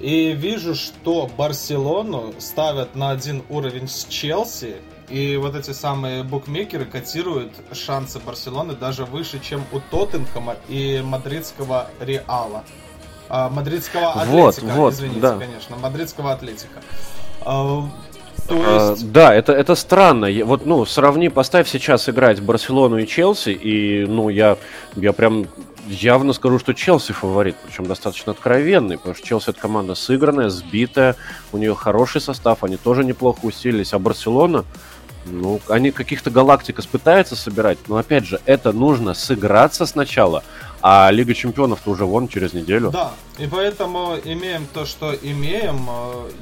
И 0.00 0.32
вижу, 0.32 0.74
что 0.74 1.28
Барселону 1.38 2.34
ставят 2.38 2.94
на 2.94 3.10
один 3.10 3.42
уровень 3.48 3.88
с 3.88 4.04
Челси, 4.04 4.76
и 5.08 5.36
вот 5.36 5.54
эти 5.54 5.70
самые 5.70 6.22
букмекеры 6.22 6.84
котируют 6.84 7.52
шансы 7.72 8.18
Барселоны 8.18 8.74
даже 8.74 9.04
выше, 9.04 9.40
чем 9.40 9.64
у 9.72 9.80
Тоттенхэма 9.80 10.56
и 10.68 11.00
мадридского 11.04 11.88
Реала. 12.00 12.64
А, 13.28 13.48
мадридского 13.48 14.12
Атлетика, 14.12 14.66
вот, 14.66 14.76
вот, 14.76 14.94
извините, 14.94 15.20
да. 15.20 15.38
конечно, 15.38 15.76
мадридского 15.76 16.32
Атлетика. 16.32 16.80
А, 18.50 18.54
то 18.54 18.90
есть... 18.92 19.02
А, 19.02 19.06
да, 19.06 19.34
это, 19.34 19.52
это 19.52 19.74
странно. 19.74 20.28
Вот, 20.44 20.66
ну, 20.66 20.84
сравни, 20.84 21.28
поставь 21.28 21.68
сейчас 21.68 22.08
играть 22.08 22.40
Барселону 22.40 22.98
и 22.98 23.06
Челси, 23.06 23.50
и, 23.50 24.06
ну, 24.06 24.28
я, 24.28 24.56
я 24.96 25.12
прям 25.12 25.46
явно 25.88 26.32
скажу, 26.32 26.58
что 26.58 26.74
Челси 26.74 27.12
фаворит, 27.12 27.56
причем 27.64 27.86
достаточно 27.86 28.32
откровенный, 28.32 28.98
потому 28.98 29.14
что 29.14 29.26
Челси 29.26 29.50
это 29.50 29.60
команда 29.60 29.94
сыгранная, 29.94 30.48
сбитая, 30.48 31.16
у 31.52 31.58
нее 31.58 31.74
хороший 31.74 32.20
состав, 32.20 32.64
они 32.64 32.76
тоже 32.76 33.04
неплохо 33.04 33.40
усилились, 33.42 33.92
а 33.92 33.98
Барселона, 33.98 34.64
ну, 35.26 35.60
они 35.68 35.90
каких-то 35.90 36.30
галактик 36.30 36.84
пытаются 36.86 37.36
собирать, 37.36 37.78
но 37.88 37.96
опять 37.96 38.26
же, 38.26 38.40
это 38.46 38.72
нужно 38.72 39.14
сыграться 39.14 39.86
сначала, 39.86 40.44
а 40.88 41.10
Лига 41.10 41.34
Чемпионов-то 41.34 41.90
уже 41.90 42.04
вон 42.04 42.28
через 42.28 42.52
неделю. 42.52 42.92
Да, 42.92 43.12
и 43.38 43.48
поэтому 43.48 44.16
имеем 44.24 44.68
то, 44.72 44.86
что 44.86 45.12
имеем. 45.16 45.88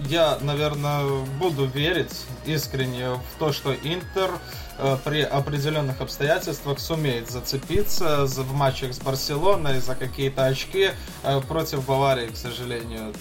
Я, 0.07 0.37
наверное, 0.43 1.25
буду 1.41 1.65
верить 1.65 2.27
искренне 2.45 3.15
в 3.15 3.39
то, 3.39 3.53
что 3.53 3.73
Интер 3.73 4.33
э, 4.77 4.99
при 5.03 5.23
определенных 5.23 6.03
обстоятельствах 6.03 6.79
сумеет 6.79 7.31
зацепиться 7.31 8.27
в 8.27 8.53
матчах 8.53 8.93
с 8.93 8.99
Барселоной 8.99 9.81
за 9.81 9.95
какие-то 9.95 10.45
очки 10.45 10.91
э, 11.23 11.41
против 11.49 11.87
Баварии, 11.87 12.27
к 12.27 12.37
сожалению. 12.37 13.15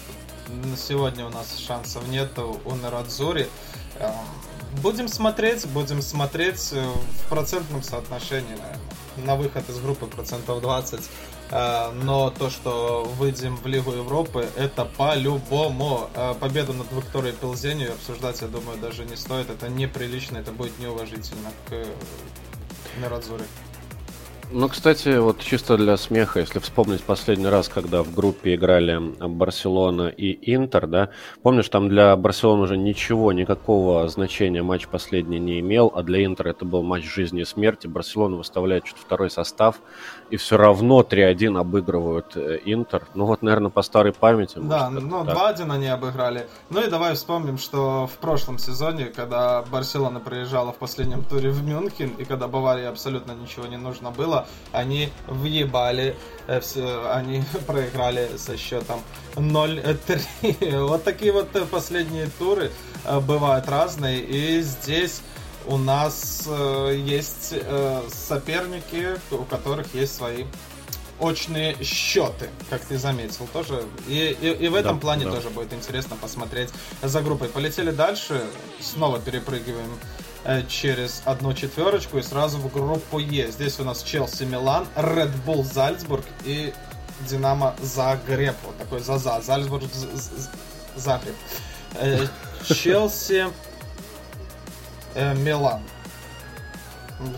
Сегодня 0.76 1.24
у 1.24 1.30
нас 1.30 1.56
шансов 1.56 2.06
нет 2.08 2.38
у 2.38 2.74
Нерадзури. 2.74 3.48
Эм, 3.98 4.12
Будем 4.82 5.08
смотреть, 5.08 5.66
будем 5.68 6.02
смотреть 6.02 6.70
э, 6.72 6.84
в 6.84 7.28
процентном 7.30 7.82
соотношении, 7.82 8.50
наверное. 8.50 8.93
На 9.16 9.36
выход 9.36 9.68
из 9.68 9.78
группы 9.78 10.06
процентов 10.06 10.60
20. 10.60 11.00
Э, 11.50 11.90
но 11.92 12.30
то, 12.30 12.50
что 12.50 13.04
выйдем 13.18 13.56
в 13.56 13.66
Лигу 13.66 13.92
Европы, 13.92 14.48
это 14.56 14.84
по-любому. 14.84 16.08
Э, 16.14 16.34
победу 16.34 16.72
над 16.72 16.90
Викторией 16.92 17.34
Пилзенью 17.34 17.92
обсуждать, 17.92 18.40
я 18.42 18.48
думаю, 18.48 18.78
даже 18.78 19.04
не 19.04 19.16
стоит. 19.16 19.50
Это 19.50 19.68
неприлично, 19.68 20.38
это 20.38 20.52
будет 20.52 20.78
неуважительно 20.78 21.50
к 21.68 21.86
Мирадзуре. 23.00 23.44
Ну, 24.52 24.68
кстати, 24.68 25.18
вот 25.18 25.40
чисто 25.40 25.76
для 25.76 25.96
смеха, 25.96 26.38
если 26.40 26.58
вспомнить 26.58 27.02
последний 27.02 27.48
раз, 27.48 27.68
когда 27.68 28.02
в 28.02 28.14
группе 28.14 28.54
играли 28.54 29.00
Барселона 29.20 30.08
и 30.08 30.54
Интер, 30.54 30.86
да, 30.86 31.10
помнишь, 31.42 31.68
там 31.68 31.88
для 31.88 32.14
Барселоны 32.14 32.62
уже 32.62 32.76
ничего, 32.76 33.32
никакого 33.32 34.06
значения 34.08 34.62
матч 34.62 34.86
последний 34.86 35.40
не 35.40 35.60
имел, 35.60 35.90
а 35.94 36.02
для 36.02 36.24
Интера 36.24 36.50
это 36.50 36.64
был 36.64 36.82
матч 36.82 37.04
жизни 37.04 37.40
и 37.40 37.44
смерти. 37.44 37.86
Барселона 37.86 38.36
выставляет 38.36 38.84
чуть 38.84 38.98
второй 38.98 39.30
состав, 39.30 39.80
и 40.30 40.36
все 40.36 40.56
равно 40.56 41.00
3-1 41.02 41.58
обыгрывают 41.58 42.36
э, 42.36 42.58
Интер. 42.64 43.06
Ну 43.14 43.26
вот, 43.26 43.42
наверное, 43.42 43.70
по 43.70 43.82
старой 43.82 44.12
памяти. 44.12 44.58
Да, 44.58 44.90
может, 44.90 45.08
ну 45.08 45.24
2-1 45.24 45.72
они 45.72 45.86
обыграли. 45.86 46.46
Ну 46.70 46.82
и 46.82 46.90
давай 46.90 47.14
вспомним, 47.14 47.58
что 47.58 48.06
в 48.06 48.18
прошлом 48.18 48.58
сезоне, 48.58 49.06
когда 49.06 49.62
Барселона 49.62 50.20
приезжала 50.20 50.72
в 50.72 50.76
последнем 50.76 51.22
туре 51.24 51.50
в 51.50 51.64
Мюнхен, 51.64 52.10
и 52.18 52.24
когда 52.24 52.48
Баварии 52.48 52.84
абсолютно 52.84 53.32
ничего 53.32 53.66
не 53.66 53.76
нужно 53.76 54.10
было, 54.10 54.46
они 54.72 55.10
въебали, 55.26 56.16
э, 56.46 56.60
все, 56.60 57.10
они 57.10 57.42
проиграли 57.66 58.30
со 58.36 58.56
счетом 58.56 59.00
0-3. 59.36 60.84
Вот 60.84 61.04
такие 61.04 61.32
вот 61.32 61.54
э, 61.54 61.64
последние 61.64 62.28
туры 62.38 62.70
бывают 63.26 63.68
разные, 63.68 64.20
и 64.20 64.62
здесь 64.62 65.22
у 65.66 65.76
нас 65.78 66.44
э, 66.46 67.02
есть 67.04 67.52
э, 67.52 68.02
соперники, 68.08 69.18
у 69.30 69.44
которых 69.44 69.94
есть 69.94 70.16
свои 70.16 70.44
очные 71.20 71.76
счеты, 71.82 72.48
как 72.70 72.82
ты 72.82 72.98
заметил, 72.98 73.48
тоже. 73.52 73.84
И, 74.08 74.36
и, 74.40 74.64
и 74.66 74.68
в 74.68 74.74
этом 74.74 74.96
да, 74.96 75.00
плане 75.00 75.24
да. 75.24 75.32
тоже 75.32 75.50
будет 75.50 75.72
интересно 75.72 76.16
посмотреть 76.16 76.70
за 77.02 77.20
группой. 77.22 77.48
Полетели 77.48 77.90
дальше, 77.90 78.44
снова 78.80 79.20
перепрыгиваем 79.20 79.98
э, 80.44 80.62
через 80.68 81.22
одну 81.24 81.54
четверочку 81.54 82.18
и 82.18 82.22
сразу 82.22 82.58
в 82.58 82.72
группу 82.72 83.18
Е. 83.18 83.50
Здесь 83.50 83.78
у 83.80 83.84
нас 83.84 84.02
Челси, 84.02 84.44
Милан, 84.44 84.86
Red 84.96 85.32
Bull, 85.46 85.62
Зальцбург 85.62 86.24
и 86.44 86.72
Динамо 87.28 87.74
Загреб. 87.80 88.56
Вот 88.64 88.76
такой 88.76 89.00
за-за. 89.00 89.40
Зальцбург, 89.40 89.84
Загреб. 90.96 91.34
Э, 91.94 92.26
Челси 92.66 93.46
э, 95.14 95.34
Милан. 95.34 95.80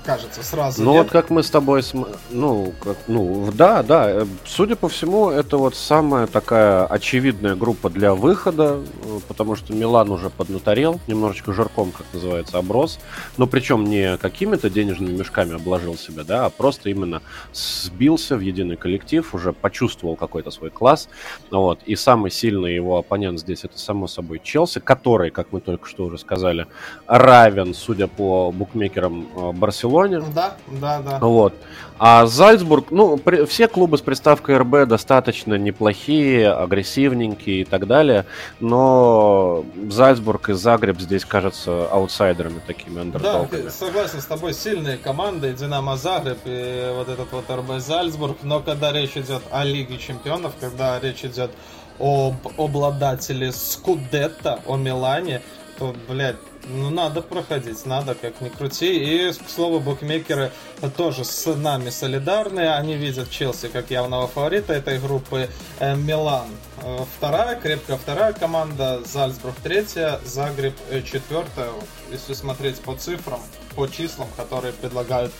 Кажется, 0.04 0.42
сразу. 0.42 0.82
Ну 0.82 0.92
вот 0.94 1.10
как 1.10 1.28
мы 1.28 1.42
с 1.42 1.50
тобой, 1.50 1.82
см... 1.82 2.16
ну, 2.30 2.72
как, 2.82 2.96
ну, 3.08 3.50
да, 3.52 3.82
да. 3.82 4.10
Э, 4.10 4.26
судя 4.46 4.74
по 4.74 4.88
всему, 4.88 5.30
это 5.30 5.58
вот 5.58 5.74
самая 5.74 6.26
такая 6.26 6.86
очевидная 6.86 7.56
группа 7.56 7.90
для 7.90 8.14
выхода, 8.14 8.80
э, 9.04 9.20
потому 9.28 9.54
что 9.54 9.74
Милан 9.74 10.10
уже 10.10 10.30
поднаторел, 10.30 10.98
немножечко 11.06 11.52
жирком, 11.52 11.92
как 11.92 12.06
называется, 12.14 12.56
оброс. 12.58 12.98
Но 13.36 13.46
причем 13.46 13.84
не 13.84 14.16
какими-то 14.16 14.70
денежными 14.70 15.12
мешками 15.12 15.54
обложил 15.54 15.96
себя, 15.96 16.24
да, 16.24 16.46
а 16.46 16.50
просто 16.50 16.88
именно 16.88 17.20
сбился 17.52 18.36
в 18.36 18.40
единый 18.40 18.76
коллектив, 18.76 19.34
уже 19.34 19.52
почувствовал 19.52 20.16
какой-то 20.16 20.50
свой 20.50 20.70
класс. 20.70 21.08
Вот. 21.50 21.80
И 21.84 21.96
самый 21.96 22.30
сильный 22.30 22.74
его 22.74 22.96
оппонент 22.96 23.40
здесь 23.40 23.64
это, 23.64 23.78
само 23.78 24.06
собой, 24.06 24.40
Челси, 24.42 24.80
который, 24.80 25.30
как 25.30 25.52
мы 25.52 25.60
только 25.60 25.86
что 25.86 26.04
уже 26.04 26.16
сказали, 26.16 26.66
равен, 27.06 27.74
судя 27.74 28.06
по 28.06 28.50
букмекерам, 28.52 29.28
э, 29.36 29.52
Барселоне. 29.66 30.20
Да, 30.34 30.56
да, 30.68 31.00
да. 31.00 31.18
Вот. 31.18 31.54
А 31.98 32.26
Зальцбург, 32.26 32.90
ну, 32.90 33.16
при, 33.16 33.46
все 33.46 33.68
клубы 33.68 33.98
с 33.98 34.00
приставкой 34.00 34.58
РБ 34.58 34.86
достаточно 34.86 35.54
неплохие, 35.54 36.52
агрессивненькие 36.52 37.62
и 37.62 37.64
так 37.64 37.86
далее, 37.86 38.26
но 38.60 39.64
Зальцбург 39.88 40.50
и 40.50 40.52
Загреб 40.52 41.00
здесь 41.00 41.24
кажутся 41.24 41.86
аутсайдерами 41.86 42.60
такими 42.66 43.00
андердогами. 43.00 43.62
Да, 43.62 43.70
согласен 43.70 44.20
с 44.20 44.26
тобой, 44.26 44.54
сильные 44.54 44.98
команды, 44.98 45.52
Динамо 45.52 45.96
Загреб 45.96 46.38
и 46.44 46.92
вот 46.94 47.08
этот 47.08 47.32
вот 47.32 47.50
РБ 47.50 47.80
Зальцбург, 47.80 48.36
но 48.42 48.60
когда 48.60 48.92
речь 48.92 49.16
идет 49.16 49.42
о 49.50 49.64
Лиге 49.64 49.98
Чемпионов, 49.98 50.52
когда 50.60 51.00
речь 51.00 51.24
идет 51.24 51.50
об 51.98 52.34
обладателе 52.58 53.52
Скудетта, 53.52 54.60
о 54.66 54.76
Милане, 54.76 55.40
то, 55.78 55.94
блядь, 56.08 56.36
ну, 56.68 56.90
надо 56.90 57.22
проходить, 57.22 57.86
надо, 57.86 58.14
как 58.14 58.40
ни 58.40 58.48
крути. 58.48 59.28
И, 59.28 59.32
к 59.32 59.48
слову, 59.48 59.78
букмекеры 59.78 60.50
тоже 60.96 61.24
с 61.24 61.54
нами 61.54 61.90
солидарны. 61.90 62.74
Они 62.74 62.94
видят 62.94 63.30
Челси 63.30 63.68
как 63.68 63.90
явного 63.90 64.26
фаворита 64.26 64.72
этой 64.72 64.98
группы. 64.98 65.48
Э, 65.78 65.94
Милан 65.94 66.48
э, 66.82 67.04
вторая, 67.16 67.60
крепкая 67.60 67.96
вторая 67.96 68.32
команда. 68.32 69.00
Зальцбург 69.04 69.54
третья, 69.62 70.20
Загреб 70.24 70.74
э, 70.90 71.02
четвертая. 71.02 71.70
Если 72.10 72.34
смотреть 72.34 72.80
по 72.80 72.96
цифрам, 72.96 73.40
по 73.76 73.86
числам, 73.86 74.28
которые 74.36 74.72
предлагают 74.72 75.32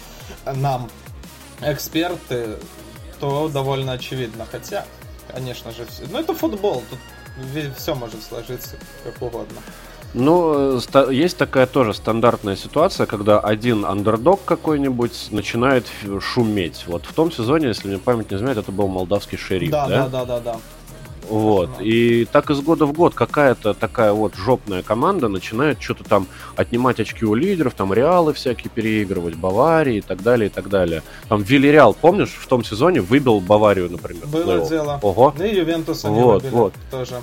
нам 0.45 0.91
эксперты, 1.61 2.57
то 3.19 3.49
довольно 3.49 3.93
очевидно. 3.93 4.47
Хотя, 4.51 4.87
конечно 5.33 5.73
же, 5.73 5.87
все... 5.87 6.05
ну 6.09 6.21
это 6.21 6.35
футбол, 6.35 6.85
тут 6.89 6.99
все 7.77 7.95
может 7.95 8.23
сложиться 8.23 8.77
как 9.05 9.21
угодно. 9.21 9.61
Ну, 10.15 10.81
есть 11.11 11.37
такая 11.37 11.67
тоже 11.67 11.93
стандартная 11.93 12.57
ситуация, 12.57 13.07
когда 13.07 13.39
один 13.39 13.85
андердог 13.85 14.41
какой-нибудь 14.45 15.29
начинает 15.31 15.87
шуметь. 16.21 16.85
Вот 16.87 17.05
в 17.05 17.13
том 17.13 17.31
сезоне, 17.31 17.69
если 17.69 17.89
мне 17.89 17.99
память 17.99 18.31
не 18.31 18.37
изменяет, 18.37 18.59
это 18.59 18.73
был 18.73 18.89
молдавский 18.89 19.37
шериф, 19.37 19.71
да? 19.71 19.87
Да, 19.87 20.09
да, 20.09 20.09
да, 20.09 20.25
да, 20.25 20.41
да. 20.41 20.57
Вот. 21.29 21.71
И 21.81 22.27
так 22.31 22.51
из 22.51 22.61
года 22.61 22.87
в 22.87 22.93
год 22.93 23.15
какая-то 23.15 23.75
такая 23.75 24.13
вот 24.13 24.35
жопная 24.37 24.83
команда 24.83 25.29
начинает 25.29 25.83
что-то 25.83 26.05
там 26.05 26.27
отнимать 26.55 27.01
очки 27.01 27.25
у 27.25 27.35
лидеров, 27.35 27.75
там 27.75 27.93
Реалы 27.93 28.33
всякие 28.33 28.71
переигрывать, 28.71 29.35
Баварии 29.35 29.97
и 29.97 30.01
так 30.01 30.23
далее, 30.23 30.49
и 30.49 30.53
так 30.53 30.69
далее. 30.69 31.03
Там 31.29 31.43
Вильяреал, 31.43 31.95
помнишь, 31.95 32.31
в 32.31 32.47
том 32.47 32.65
сезоне 32.65 33.01
выбил 33.01 33.41
Баварию, 33.41 33.91
например. 33.91 34.27
Было 34.27 34.69
дело. 34.69 35.01
Ого. 35.03 35.35
Ну 35.37 35.45
и 35.45 35.57
Ювентус 35.57 36.05
они 36.05 36.21
вот, 36.21 36.45
вот. 36.45 36.75
тоже. 36.91 37.21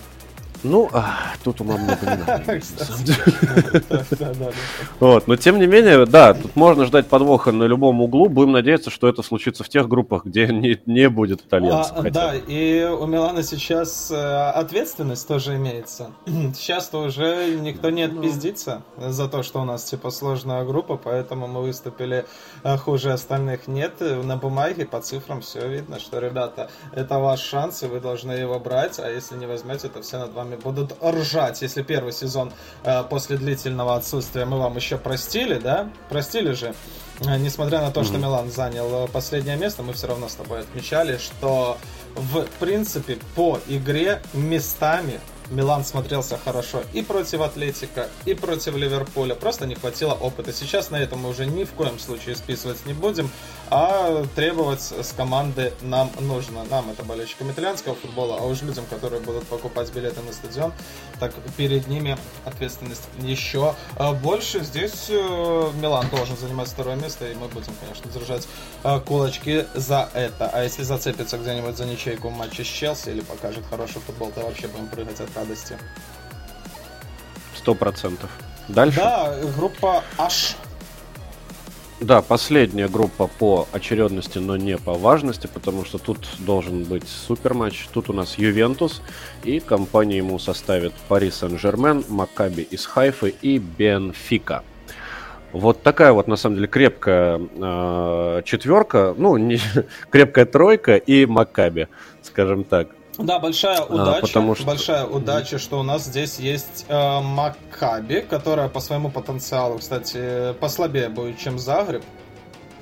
Ну, 0.63 0.89
а, 0.93 1.34
тут 1.43 1.60
ума 1.60 1.78
много 1.78 1.99
не 2.02 2.17
надо, 2.26 2.54
на 2.54 2.62
самом 2.62 3.04
деле. 3.06 4.54
Вот, 4.99 5.28
но 5.28 5.36
тем 5.36 5.60
не 5.60 5.67
менее, 5.67 6.06
да, 6.06 6.34
тут 6.34 6.56
можно 6.56 6.86
ждать 6.86 7.08
подвоха 7.08 7.52
на 7.52 7.63
любом 7.65 8.02
углу. 8.02 8.30
Будем 8.30 8.54
надеяться, 8.54 8.89
что 8.89 9.10
это 9.10 9.21
случится 9.21 9.63
в 9.63 9.69
тех 9.69 9.89
группах, 9.89 10.26
где 10.26 10.47
не, 10.47 10.80
не 10.86 11.10
будет 11.10 11.41
итальянцев. 11.41 11.97
А, 11.97 12.02
да, 12.10 12.34
и 12.36 12.84
у 12.84 13.06
Милана 13.06 13.43
сейчас 13.43 14.10
э, 14.12 14.15
ответственность 14.15 15.28
тоже 15.28 15.56
имеется. 15.56 16.12
Сейчас-то 16.26 16.99
уже 16.99 17.56
никто 17.60 17.89
не 17.89 18.08
ну. 18.08 18.19
отпиздится 18.19 18.84
за 18.97 19.28
то, 19.28 19.43
что 19.43 19.62
у 19.62 19.65
нас 19.65 19.84
типа 19.84 20.12
сложная 20.12 20.63
группа, 20.63 20.95
поэтому 20.95 21.47
мы 21.47 21.62
выступили 21.62 22.26
э, 22.63 22.78
хуже 22.78 23.12
остальных. 23.12 23.67
Нет, 23.67 23.99
на 23.99 24.38
бумаге 24.38 24.86
по 24.86 25.02
цифрам 25.02 25.41
все 25.41 25.67
видно, 25.67 25.99
что, 25.99 26.19
ребята, 26.19 26.69
это 26.93 27.19
ваш 27.19 27.41
шанс, 27.41 27.84
и 27.84 27.88
вы 27.88 27.99
должны 27.99 28.32
его 28.32 28.60
брать, 28.60 28.99
а 28.99 29.10
если 29.10 29.36
не 29.36 29.45
возьмете, 29.45 29.89
то 29.89 30.02
все 30.02 30.19
над 30.19 30.34
вами 30.34 30.53
вами 30.54 30.62
будут 30.62 30.94
ржать, 31.04 31.62
если 31.62 31.82
первый 31.82 32.13
сезон 32.13 32.52
э, 32.84 33.04
после 33.10 33.38
длительного 33.38 33.96
отсутствия 33.96 34.46
мы 34.46 34.60
вам 34.60 34.76
еще 34.76 34.98
простили, 34.98 35.58
да? 35.58 35.89
Простили 36.10 36.54
же. 36.54 36.74
Э, 37.22 37.38
несмотря 37.38 37.82
на 37.82 37.92
то, 37.92 38.02
mm-hmm. 38.02 38.06
что 38.06 38.18
Милан 38.18 38.52
занял 38.52 39.06
э, 39.06 39.08
последнее 39.08 39.58
место, 39.58 39.84
мы 39.84 39.94
все 39.94 40.08
равно 40.08 40.28
с 40.28 40.36
тобой 40.36 40.62
отмечали, 40.62 41.18
что 41.18 41.78
в 42.16 42.46
принципе 42.60 43.18
по 43.36 43.60
игре 43.68 44.22
местами 44.34 45.20
Милан 45.50 45.84
смотрелся 45.84 46.38
хорошо 46.44 46.84
и 46.94 47.02
против 47.02 47.42
Атлетика, 47.42 48.08
и 48.26 48.34
против 48.34 48.76
Ливерпуля. 48.76 49.36
Просто 49.36 49.66
не 49.66 49.76
хватило 49.76 50.13
опыта. 50.13 50.54
Сейчас 50.54 50.89
на 50.89 50.98
этом 50.98 51.20
мы 51.20 51.30
уже 51.30 51.46
ни 51.46 51.63
в 51.63 51.72
коем 51.72 52.00
случае 52.00 52.36
списывать 52.36 52.86
не 52.86 52.94
будем, 52.94 53.30
а 53.69 54.26
требовать 54.36 54.82
с 54.82 55.13
команды 55.13 55.73
нам 55.82 56.12
нужно. 56.19 56.63
Нам, 56.69 56.89
это 56.89 57.04
болельщикам 57.04 57.52
итальянского 57.52 57.95
футбола, 57.95 58.38
а 58.39 58.45
уж 58.45 58.62
людям, 58.62 58.86
которые 58.89 59.21
будут 59.21 59.45
покупать 59.47 59.91
билеты 59.93 60.21
на 60.21 60.34
стадион, 60.34 60.73
так 61.19 61.34
перед 61.58 61.88
ними 61.88 62.17
ответственность 62.45 63.08
еще 63.19 63.76
а, 63.95 64.13
больше. 64.13 64.63
Здесь 64.63 65.08
э, 65.10 65.71
Милан 65.82 66.08
должен 66.10 66.38
занимать 66.38 66.67
второе 66.67 66.95
место, 66.95 67.30
и 67.30 67.36
мы 67.36 67.47
будем, 67.47 67.73
конечно, 67.80 68.10
держать 68.12 68.47
э, 68.84 68.99
кулачки 68.99 69.65
за 69.73 70.10
это. 70.13 70.49
А 70.52 70.63
если 70.63 70.84
зацепится 70.84 71.38
где-нибудь 71.38 71.78
за 71.78 71.86
ничейку 71.86 72.30
в 72.30 72.38
матче 72.38 72.63
с 72.63 72.67
Челси 72.67 73.10
или 73.10 73.21
покажет 73.21 73.63
хороший 73.69 74.02
футбол, 74.02 74.32
то 74.32 74.41
вообще 74.41 74.67
будем 74.67 74.88
прыгать 74.88 75.19
от 75.19 75.36
радости. 75.36 75.78
Сто 77.56 77.76
процентов. 77.76 78.30
Дальше? 78.67 78.97
Да, 78.97 79.36
группа 79.56 80.04
H. 80.17 80.56
Да, 82.04 82.22
последняя 82.22 82.89
группа 82.89 83.28
по 83.28 83.66
очередности, 83.72 84.38
но 84.38 84.58
не 84.58 84.78
по 84.78 84.94
важности, 84.94 85.48
потому 85.48 85.86
что 85.86 85.98
тут 85.98 86.18
должен 86.39 86.84
быть 86.84 87.08
супер 87.08 87.54
матч. 87.54 87.88
Тут 87.94 88.10
у 88.10 88.13
нас 88.13 88.38
Ювентус, 88.38 89.02
и 89.46 89.62
компания 89.62 90.18
ему 90.18 90.38
составит 90.38 90.92
Пари 91.08 91.32
Сен-Жермен, 91.32 92.04
Макаби 92.10 92.63
из 92.63 92.86
Хайфы 92.86 93.34
и 93.42 93.58
Бенфика. 93.58 94.63
Вот 95.54 95.82
такая 95.82 96.12
вот, 96.12 96.28
на 96.28 96.36
самом 96.36 96.58
деле, 96.58 96.68
крепкая 96.68 97.39
э, 97.39 98.42
четверка, 98.44 99.16
ну, 99.18 99.38
не, 99.38 99.62
крепкая 100.12 100.46
тройка 100.46 100.98
и 100.98 101.26
Макаби, 101.26 101.88
скажем 102.22 102.66
так. 102.66 102.89
Да, 103.17 103.39
большая 103.39 103.80
а, 103.80 103.86
удача, 103.86 104.17
а, 104.17 104.21
потому 104.21 104.56
что... 104.56 104.65
большая 104.65 105.06
удача, 105.06 105.60
что 105.60 105.80
у 105.80 105.84
нас 105.84 106.06
здесь 106.06 106.39
есть 106.39 106.86
э, 106.88 107.19
Макаби, 107.21 108.21
которая 108.21 108.69
по 108.69 108.80
своему 108.80 109.12
потенциалу, 109.12 109.78
кстати, 109.78 110.54
послабее 110.60 111.10
будет, 111.10 111.38
чем 111.38 111.60
Загреб. 111.60 112.04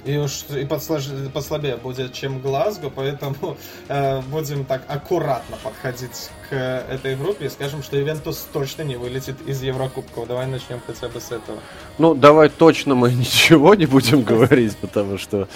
И 0.05 0.17
уж 0.17 0.45
и 0.49 0.65
подслож... 0.65 1.07
послабее 1.33 1.77
будет, 1.77 2.13
чем 2.13 2.39
Глазго, 2.39 2.89
поэтому 2.89 3.57
э, 3.87 4.21
будем 4.21 4.65
так 4.65 4.83
аккуратно 4.87 5.57
подходить 5.63 6.29
к 6.51 6.53
этой 6.53 7.15
группе 7.15 7.45
и 7.45 7.49
скажем, 7.49 7.81
что 7.81 7.99
Ивентус 7.99 8.45
точно 8.51 8.81
не 8.81 8.97
вылетит 8.97 9.35
из 9.47 9.63
Еврокубков. 9.63 10.27
Давай 10.27 10.47
начнем 10.47 10.81
хотя 10.85 11.07
бы 11.07 11.21
с 11.21 11.31
этого. 11.31 11.57
Ну, 11.97 12.13
давай 12.13 12.49
точно 12.49 12.93
мы 12.93 13.13
ничего 13.13 13.73
не 13.73 13.85
будем 13.85 14.21
говорить, 14.31 14.75
потому 14.75 15.17
что 15.17 15.47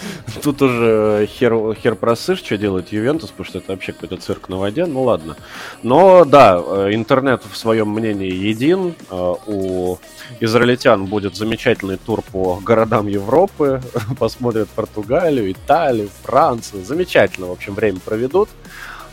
тут 0.41 0.61
уже 0.61 1.27
хер, 1.27 1.75
хер 1.75 1.95
просышь, 1.95 2.39
что 2.39 2.57
делает 2.57 2.93
Ювентус, 2.93 3.31
потому 3.31 3.45
что 3.45 3.57
это 3.57 3.73
вообще 3.73 3.91
какой-то 3.91 4.15
цирк 4.15 4.47
на 4.47 4.57
воде, 4.57 4.85
ну 4.85 5.03
ладно. 5.03 5.35
Но 5.83 6.23
да, 6.23 6.63
э, 6.65 6.93
интернет 6.93 7.43
в 7.43 7.57
своем 7.57 7.89
мнении 7.89 8.31
един, 8.31 8.95
э, 9.11 9.33
у 9.47 9.97
израильтян 10.39 11.07
будет 11.07 11.35
замечательный 11.35 11.97
тур 11.97 12.21
по 12.21 12.61
городам 12.63 13.07
Европы, 13.07 13.81
посмотрят 14.17 14.69
Португалию, 14.69 15.51
Италию, 15.51 16.09
Францию. 16.23 16.85
Замечательно, 16.85 17.47
в 17.47 17.51
общем, 17.51 17.75
время 17.75 17.99
проведут. 17.99 18.47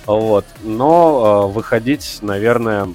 Вот. 0.06 0.44
Но 0.62 1.46
э, 1.48 1.52
выходить, 1.52 2.18
наверное, 2.22 2.88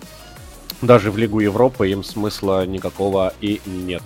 даже 0.82 1.12
в 1.12 1.18
Лигу 1.18 1.40
Европы 1.40 1.90
им 1.90 2.04
смысла 2.04 2.66
никакого 2.66 3.34
и 3.42 3.62
нет. 3.66 4.04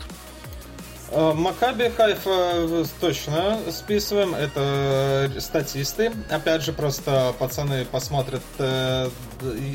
Э, 1.11 1.33
Макаби 1.33 1.89
Хайфа 1.89 2.29
э, 2.29 2.85
точно 3.01 3.59
списываем, 3.69 4.33
это 4.33 5.29
статисты. 5.39 6.11
Опять 6.29 6.63
же, 6.63 6.71
просто 6.71 7.33
пацаны 7.37 7.85
посмотрят 7.85 8.43
э, 8.59 9.09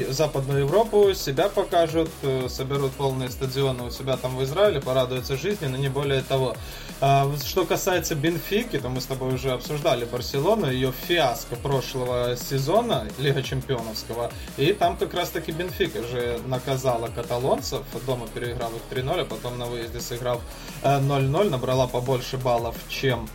Западную 0.09 0.61
Европу, 0.61 1.13
себя 1.15 1.49
покажут, 1.49 2.11
э, 2.23 2.49
соберут 2.49 2.93
полные 2.93 3.29
стадионы 3.29 3.85
у 3.85 3.91
себя 3.91 4.17
там 4.17 4.37
в 4.37 4.43
Израиле, 4.45 4.81
порадуются 4.81 5.37
жизни, 5.37 5.67
но 5.67 5.77
не 5.77 5.89
более 5.89 6.23
того. 6.23 6.57
А, 7.01 7.31
что 7.45 7.67
касается 7.67 8.15
Бенфики, 8.15 8.79
то 8.79 8.89
мы 8.89 9.01
с 9.01 9.07
тобой 9.07 9.35
уже 9.35 9.51
обсуждали 9.51 10.05
Барселону, 10.05 10.71
ее 10.71 10.93
фиаско 11.07 11.57
прошлого 11.57 12.37
сезона, 12.37 13.07
Лига 13.19 13.43
Чемпионовского, 13.43 14.33
и 14.57 14.73
там 14.73 14.97
как 14.97 15.13
раз 15.13 15.31
таки 15.31 15.53
Бенфика 15.53 16.03
же 16.03 16.41
наказала 16.47 17.09
каталонцев, 17.09 17.83
дома 18.07 18.27
переиграв 18.33 18.71
их 18.71 18.99
3-0, 18.99 19.21
а 19.21 19.25
потом 19.25 19.59
на 19.59 19.67
выезде 19.67 20.01
сыграв 20.01 20.41
0 20.83 21.27
0-0, 21.27 21.51
набрала 21.51 21.87
побольше 21.87 22.37
баллов, 22.37 22.77
чем 22.89 23.29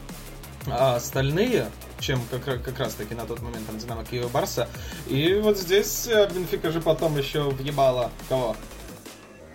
а 0.68 0.96
остальные, 0.96 1.68
чем 2.02 2.20
как, 2.30 2.64
как 2.64 2.80
раз 2.80 2.96
таки 2.96 3.16
на 3.16 3.26
тот 3.26 3.42
момент 3.42 3.66
там 3.68 3.78
Динамо 3.78 4.04
Киева 4.04 4.28
Барса. 4.28 4.68
И 5.08 5.36
вот 5.36 5.58
здесь 5.58 6.08
э, 6.08 6.30
Бенфика 6.34 6.72
же 6.72 6.82
потом 6.82 7.18
еще 7.18 7.44
въебала 7.50 8.12
кого? 8.28 8.56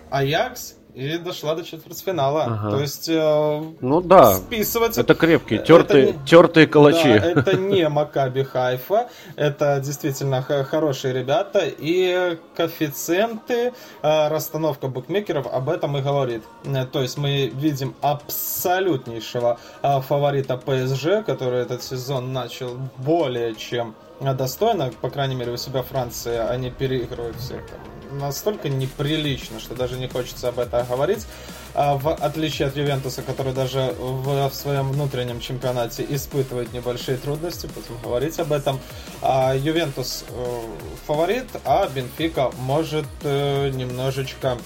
Аякс, 0.09 0.75
и 0.97 1.17
дошла 1.19 1.53
до 1.53 1.63
четвертьфинала. 1.63 2.45
Ага. 2.45 2.71
То 2.71 2.81
есть 2.81 3.07
э, 3.07 3.63
ну 3.81 4.01
да, 4.01 4.37
списывать 4.37 4.97
это 4.97 5.13
крепкие, 5.13 5.59
тертые, 5.59 6.09
это, 6.09 6.19
тертые 6.25 6.65
калачи. 6.65 7.19
Да, 7.19 7.25
это 7.39 7.55
не 7.57 7.87
Макаби 7.87 8.41
Хайфа, 8.41 9.07
это 9.35 9.79
действительно 9.79 10.41
хорошие 10.41 11.13
ребята 11.13 11.61
и 11.65 12.39
коэффициенты, 12.55 13.73
э, 14.01 14.27
расстановка 14.29 14.87
букмекеров 14.87 15.45
об 15.45 15.69
этом 15.69 15.97
и 15.97 16.01
говорит. 16.01 16.41
Э, 16.65 16.85
то 16.85 17.03
есть 17.03 17.17
мы 17.19 17.51
видим 17.53 17.93
абсолютнейшего 18.01 19.59
э, 19.83 20.01
фаворита 20.01 20.57
ПСЖ, 20.57 21.23
который 21.27 21.61
этот 21.61 21.83
сезон 21.83 22.33
начал 22.33 22.75
более 22.97 23.53
чем 23.53 23.93
достойно, 24.19 24.91
по 24.99 25.11
крайней 25.11 25.35
мере 25.35 25.51
у 25.51 25.57
себя 25.57 25.83
Франции 25.83 26.37
они 26.37 26.71
переигрывают 26.71 27.35
всех 27.35 27.67
там 27.67 27.96
настолько 28.11 28.69
неприлично, 28.69 29.59
что 29.59 29.75
даже 29.75 29.97
не 29.97 30.07
хочется 30.07 30.49
об 30.49 30.59
этом 30.59 30.85
говорить. 30.87 31.25
А 31.73 31.95
в 31.95 32.11
отличие 32.11 32.67
от 32.67 32.75
Ювентуса, 32.75 33.21
который 33.21 33.53
даже 33.53 33.93
в, 33.99 34.49
своем 34.51 34.91
внутреннем 34.91 35.39
чемпионате 35.39 36.05
испытывает 36.09 36.73
небольшие 36.73 37.17
трудности, 37.17 37.67
будем 37.67 38.01
говорить 38.01 38.39
об 38.39 38.51
этом. 38.51 38.79
А 39.21 39.53
Ювентус 39.55 40.25
э, 40.27 40.61
фаворит, 41.05 41.45
а 41.65 41.87
Бенфика 41.87 42.51
может 42.57 43.05
э, 43.21 43.69
немножечко 43.69 44.57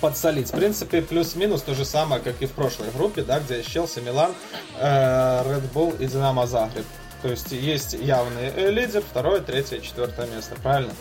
подсолить. 0.00 0.48
В 0.48 0.56
принципе, 0.56 1.02
плюс-минус 1.02 1.62
то 1.62 1.74
же 1.74 1.84
самое, 1.84 2.20
как 2.20 2.40
и 2.40 2.46
в 2.46 2.52
прошлой 2.52 2.90
группе, 2.90 3.22
да, 3.22 3.40
где 3.40 3.62
Челси, 3.62 4.00
Милан, 4.00 4.32
э, 4.78 5.42
Red 5.42 5.72
Bull 5.72 6.02
и 6.02 6.06
Динамо 6.06 6.46
Загреб. 6.46 6.84
То 7.22 7.28
есть 7.28 7.50
есть 7.52 7.94
явный 7.94 8.52
э, 8.54 8.70
лидер, 8.70 9.02
второе, 9.02 9.40
третье, 9.40 9.80
четвертое 9.80 10.26
место, 10.28 10.54
правильно? 10.62 10.92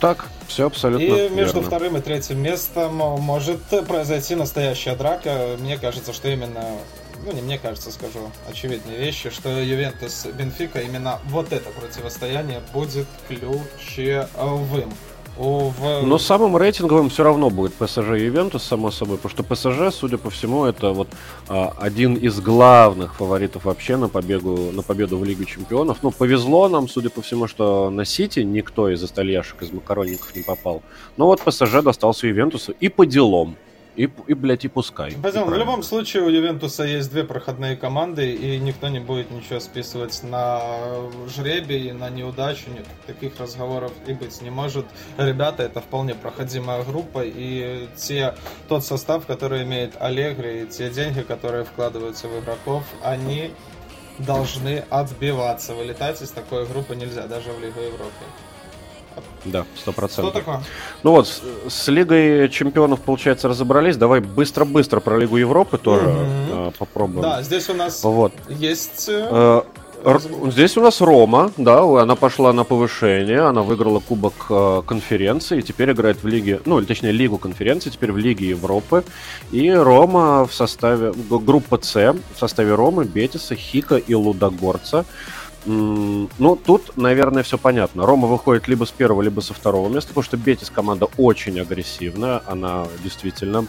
Так, 0.00 0.26
все 0.48 0.66
абсолютно 0.66 1.04
И 1.04 1.28
между 1.28 1.56
верно. 1.56 1.62
вторым 1.62 1.96
и 1.98 2.00
третьим 2.00 2.40
местом 2.42 2.96
может 2.96 3.60
произойти 3.86 4.34
настоящая 4.34 4.96
драка. 4.96 5.56
Мне 5.58 5.76
кажется, 5.76 6.12
что 6.12 6.28
именно 6.28 6.64
ну 7.24 7.32
не 7.32 7.42
мне 7.42 7.58
кажется, 7.58 7.90
скажу 7.92 8.30
очевидные 8.48 8.96
вещи, 8.96 9.30
что 9.30 9.50
Ювентус 9.60 10.26
Бенфика 10.26 10.80
именно 10.80 11.18
вот 11.26 11.52
это 11.52 11.68
противостояние 11.70 12.62
будет 12.72 13.06
ключевым. 13.28 14.92
Но 16.02 16.18
самым 16.18 16.56
рейтинговым 16.58 17.08
все 17.08 17.22
равно 17.24 17.48
будет 17.48 17.72
ПСЖ 17.72 18.12
и 18.18 18.24
Ювентус, 18.26 18.62
само 18.62 18.90
собой, 18.90 19.16
потому 19.16 19.30
что 19.30 19.42
ПСЖ, 19.42 19.94
судя 19.94 20.18
по 20.18 20.28
всему, 20.28 20.66
это 20.66 20.90
вот 20.90 21.08
а, 21.48 21.74
один 21.78 22.14
из 22.14 22.40
главных 22.40 23.14
фаворитов 23.14 23.64
вообще 23.64 23.96
на 23.96 24.08
победу, 24.08 24.70
на 24.72 24.82
победу 24.82 25.16
в 25.16 25.24
Лиге 25.24 25.46
Чемпионов. 25.46 25.98
Ну, 26.02 26.10
повезло 26.10 26.68
нам, 26.68 26.88
судя 26.88 27.08
по 27.08 27.22
всему, 27.22 27.46
что 27.46 27.88
на 27.88 28.04
Сити 28.04 28.40
никто 28.40 28.90
из 28.90 29.02
остальяшек, 29.02 29.62
из 29.62 29.72
макаронников 29.72 30.36
не 30.36 30.42
попал. 30.42 30.82
Но 31.16 31.26
вот 31.26 31.40
ПСЖ 31.40 31.82
достался 31.82 32.26
Ювентусу 32.26 32.74
и 32.78 32.90
по 32.90 33.06
делам. 33.06 33.56
И, 34.00 34.08
и 34.28 34.32
блядь, 34.32 34.64
и 34.64 34.68
пускай. 34.68 35.12
Пойдем, 35.22 35.44
в 35.44 35.52
любом 35.52 35.82
случае 35.82 36.22
у 36.22 36.30
Ювентуса 36.30 36.84
есть 36.84 37.10
две 37.10 37.22
проходные 37.22 37.76
команды, 37.76 38.32
и 38.32 38.58
никто 38.58 38.88
не 38.88 38.98
будет 38.98 39.30
ничего 39.30 39.60
списывать 39.60 40.22
на 40.22 40.62
жребий, 41.28 41.92
на 41.92 42.08
неудачу. 42.08 42.70
Нет, 42.70 42.86
таких 43.06 43.38
разговоров 43.38 43.92
и 44.06 44.14
быть 44.14 44.40
не 44.40 44.48
может. 44.48 44.86
Ребята, 45.18 45.64
это 45.64 45.82
вполне 45.82 46.14
проходимая 46.14 46.82
группа, 46.82 47.22
и 47.22 47.88
те, 47.94 48.34
тот 48.68 48.86
состав, 48.86 49.26
который 49.26 49.64
имеет 49.64 50.00
Аллегри, 50.00 50.62
и 50.62 50.66
те 50.66 50.88
деньги, 50.88 51.20
которые 51.20 51.64
вкладываются 51.64 52.26
в 52.26 52.40
игроков, 52.40 52.84
они 53.02 53.50
должны 54.18 54.82
отбиваться. 54.88 55.74
Вылетать 55.74 56.22
из 56.22 56.30
такой 56.30 56.66
группы 56.66 56.96
нельзя, 56.96 57.26
даже 57.26 57.52
в 57.52 57.60
Лигу 57.60 57.80
Европы. 57.80 58.24
Да, 59.44 59.64
сто 59.76 59.92
процентов. 59.92 60.32
Что 60.32 60.40
такое? 60.40 60.62
Ну 61.02 61.12
вот, 61.12 61.28
с, 61.28 61.42
с 61.68 61.88
Лигой 61.88 62.48
Чемпионов, 62.48 63.00
получается, 63.00 63.48
разобрались. 63.48 63.96
Давай 63.96 64.20
быстро-быстро 64.20 65.00
про 65.00 65.18
Лигу 65.18 65.36
Европы 65.36 65.78
тоже 65.78 66.06
mm-hmm. 66.06 66.68
э, 66.68 66.72
попробуем. 66.78 67.22
Да, 67.22 67.42
здесь 67.42 67.68
у 67.70 67.74
нас 67.74 68.02
вот. 68.04 68.32
есть... 68.48 69.06
Э, 69.08 69.62
Здесь 70.46 70.78
у 70.78 70.80
нас 70.80 71.02
Рома, 71.02 71.52
да, 71.58 71.82
она 72.00 72.16
пошла 72.16 72.54
на 72.54 72.64
повышение, 72.64 73.40
она 73.40 73.60
выиграла 73.60 74.00
Кубок 74.00 74.46
э, 74.48 74.82
конференции, 74.86 75.58
и 75.58 75.62
теперь 75.62 75.92
играет 75.92 76.22
в 76.22 76.26
Лиге, 76.26 76.62
ну, 76.64 76.80
точнее, 76.82 77.12
Лигу 77.12 77.36
конференции, 77.36 77.90
теперь 77.90 78.10
в 78.10 78.16
Лиге 78.16 78.48
Европы. 78.48 79.04
И 79.52 79.70
Рома 79.70 80.46
в 80.46 80.54
составе, 80.54 81.12
группа 81.28 81.78
С, 81.82 82.14
в 82.34 82.38
составе 82.38 82.74
Ромы, 82.74 83.04
Бетиса, 83.04 83.54
Хика 83.54 83.96
и 83.96 84.14
Лудогорца. 84.14 85.04
Ну, 85.66 86.56
тут, 86.64 86.96
наверное, 86.96 87.42
все 87.42 87.58
понятно. 87.58 88.06
Рома 88.06 88.28
выходит 88.28 88.68
либо 88.68 88.84
с 88.84 88.90
первого, 88.90 89.22
либо 89.22 89.40
со 89.40 89.54
второго 89.54 89.88
места, 89.88 90.08
потому 90.08 90.24
что 90.24 90.36
Бетис 90.36 90.70
команда 90.70 91.06
очень 91.18 91.60
агрессивная, 91.60 92.42
она 92.46 92.86
действительно 93.02 93.66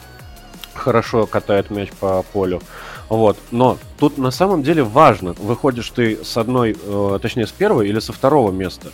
хорошо 0.74 1.26
катает 1.26 1.70
мяч 1.70 1.90
по 2.00 2.24
полю. 2.34 2.62
Вот. 3.10 3.38
Но 3.52 3.78
тут 4.00 4.18
на 4.18 4.32
самом 4.32 4.64
деле 4.64 4.84
важно, 4.84 5.34
выходишь 5.34 5.90
ты 5.90 6.24
с 6.24 6.38
одной, 6.38 6.78
э, 6.82 7.20
точнее 7.22 7.46
с 7.46 7.52
первого 7.52 7.82
или 7.82 8.00
со 8.00 8.14
второго 8.14 8.52
места. 8.52 8.88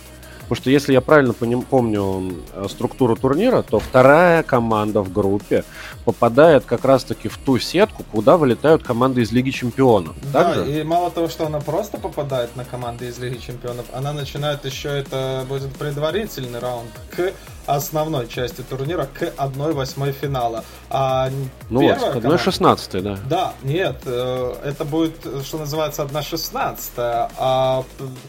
Потому 0.48 0.62
что 0.62 0.70
если 0.70 0.94
я 0.94 1.02
правильно 1.02 1.34
помню 1.34 2.34
э, 2.54 2.66
структуру 2.70 3.16
турнира, 3.16 3.60
то 3.60 3.78
вторая 3.78 4.42
команда 4.42 5.02
в 5.02 5.12
группе 5.12 5.64
попадает 6.06 6.64
как 6.64 6.86
раз-таки 6.86 7.28
в 7.28 7.36
ту 7.36 7.58
сетку, 7.58 8.02
куда 8.10 8.38
вылетают 8.38 8.82
команды 8.82 9.20
из 9.20 9.30
Лиги 9.30 9.50
Чемпионов. 9.50 10.16
Да, 10.32 10.54
так 10.54 10.66
и 10.66 10.82
мало 10.84 11.10
того, 11.10 11.28
что 11.28 11.44
она 11.44 11.60
просто 11.60 11.98
попадает 11.98 12.56
на 12.56 12.64
команды 12.64 13.08
из 13.08 13.18
Лиги 13.18 13.36
Чемпионов, 13.36 13.84
она 13.92 14.14
начинает 14.14 14.64
еще, 14.64 14.88
это 14.88 15.44
будет 15.46 15.76
предварительный 15.76 16.60
раунд 16.60 16.90
к 17.14 17.32
основной 17.68 18.28
части 18.28 18.62
турнира 18.62 19.06
к 19.06 19.22
1-8 19.22 20.12
финала. 20.12 20.64
А 20.90 21.28
ну 21.68 21.82
вот, 21.82 21.98
к 21.98 22.16
1-16, 22.16 23.02
да. 23.02 23.18
Да, 23.28 23.52
нет, 23.62 23.96
э, 24.06 24.54
это 24.64 24.84
будет, 24.84 25.14
что 25.44 25.58
называется, 25.58 26.02
1-16, 26.02 27.30
а 27.36 27.84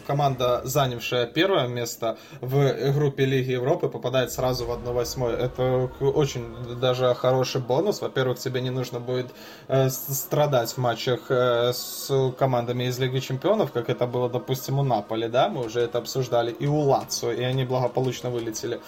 команда, 0.06 0.60
занявшая 0.64 1.26
первое 1.26 1.68
место 1.68 2.18
в 2.40 2.92
группе 2.92 3.24
Лиги 3.24 3.52
Европы, 3.52 3.88
попадает 3.88 4.30
сразу 4.32 4.66
в 4.66 4.70
1-8. 4.70 5.30
Это 5.30 5.90
очень 6.00 6.78
даже 6.78 7.14
хороший 7.14 7.62
бонус. 7.62 8.02
Во-первых, 8.02 8.38
тебе 8.38 8.60
не 8.60 8.70
нужно 8.70 9.00
будет 9.00 9.30
э, 9.68 9.88
страдать 9.88 10.70
в 10.70 10.78
матчах 10.78 11.20
э, 11.30 11.72
с 11.72 12.10
командами 12.38 12.84
из 12.84 12.98
Лиги 12.98 13.20
Чемпионов, 13.20 13.72
как 13.72 13.88
это 13.88 14.06
было, 14.06 14.28
допустим, 14.28 14.78
у 14.78 14.82
Наполи, 14.82 15.28
да, 15.28 15.48
мы 15.48 15.64
уже 15.64 15.80
это 15.80 15.98
обсуждали, 15.98 16.50
и 16.50 16.66
у 16.66 16.80
Лацо, 16.80 17.32
и 17.32 17.42
они 17.42 17.64
благополучно 17.64 18.28
вылетели. 18.30 18.80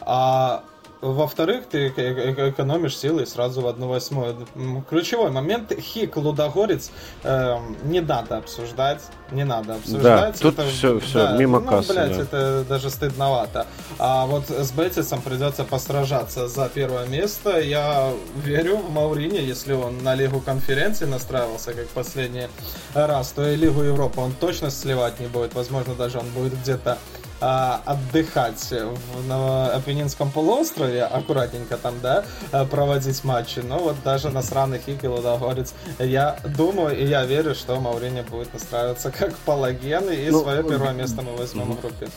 А 0.00 0.62
во-вторых, 1.00 1.66
ты 1.70 1.88
экономишь 1.88 2.96
силы 2.96 3.26
сразу 3.26 3.60
в 3.60 3.66
одну 3.66 3.88
восьмую. 3.88 4.46
Ключевой 4.88 5.30
момент 5.30 5.72
Хик 5.78 6.16
Лудогорец 6.16 6.90
э, 7.22 7.56
не 7.84 8.00
надо 8.00 8.38
обсуждать. 8.38 9.02
Не 9.30 9.44
надо 9.44 9.74
обсуждать. 9.74 10.02
Да, 10.02 10.38
тут 10.40 10.58
это, 10.58 10.68
все, 10.68 10.98
все 11.00 11.18
да, 11.18 11.36
мимо 11.36 11.60
ну, 11.60 11.68
кассы. 11.68 11.92
Блядь, 11.92 12.16
да. 12.16 12.22
это 12.22 12.64
даже 12.68 12.90
стыдновато. 12.90 13.66
А 13.98 14.26
вот 14.26 14.48
с 14.48 14.72
Бетисом 14.72 15.20
придется 15.20 15.64
посражаться 15.64 16.48
за 16.48 16.68
первое 16.68 17.06
место. 17.06 17.60
Я 17.60 18.12
верю 18.36 18.78
в 18.78 18.90
Маурини, 18.90 19.38
если 19.38 19.74
он 19.74 20.02
на 20.02 20.14
Лигу 20.14 20.40
конференции 20.40 21.04
настраивался, 21.04 21.74
как 21.74 21.88
последний 21.88 22.48
раз, 22.94 23.32
то 23.32 23.46
и 23.46 23.54
Лигу 23.54 23.82
Европы 23.82 24.20
он 24.20 24.32
точно 24.32 24.70
сливать 24.70 25.20
не 25.20 25.26
будет. 25.26 25.54
Возможно, 25.54 25.94
даже 25.94 26.18
он 26.18 26.26
будет 26.30 26.58
где-то 26.58 26.98
отдыхать 27.40 28.70
в, 28.70 29.26
на 29.28 29.66
Апеннинском 29.68 30.30
полуострове, 30.30 31.04
аккуратненько 31.04 31.76
там, 31.76 31.94
да, 32.00 32.24
а, 32.52 32.64
проводить 32.64 33.24
матчи. 33.24 33.60
Но 33.60 33.78
вот 33.78 33.96
даже 34.04 34.30
на 34.30 34.42
сраных 34.42 34.88
Ики 34.88 35.06
Лудогорец, 35.06 35.74
я 35.98 36.38
думаю 36.44 36.98
и 36.98 37.06
я 37.06 37.24
верю, 37.24 37.54
что 37.54 37.80
Маурини 37.80 38.22
будет 38.22 38.52
настраиваться 38.52 39.10
как 39.10 39.34
палаген, 39.38 40.10
и 40.10 40.30
ну, 40.30 40.42
свое 40.42 40.62
первое 40.62 40.92
место 40.92 41.22
мы 41.22 41.36
возьмем 41.36 41.72
в 41.72 41.80
группе. 41.80 42.08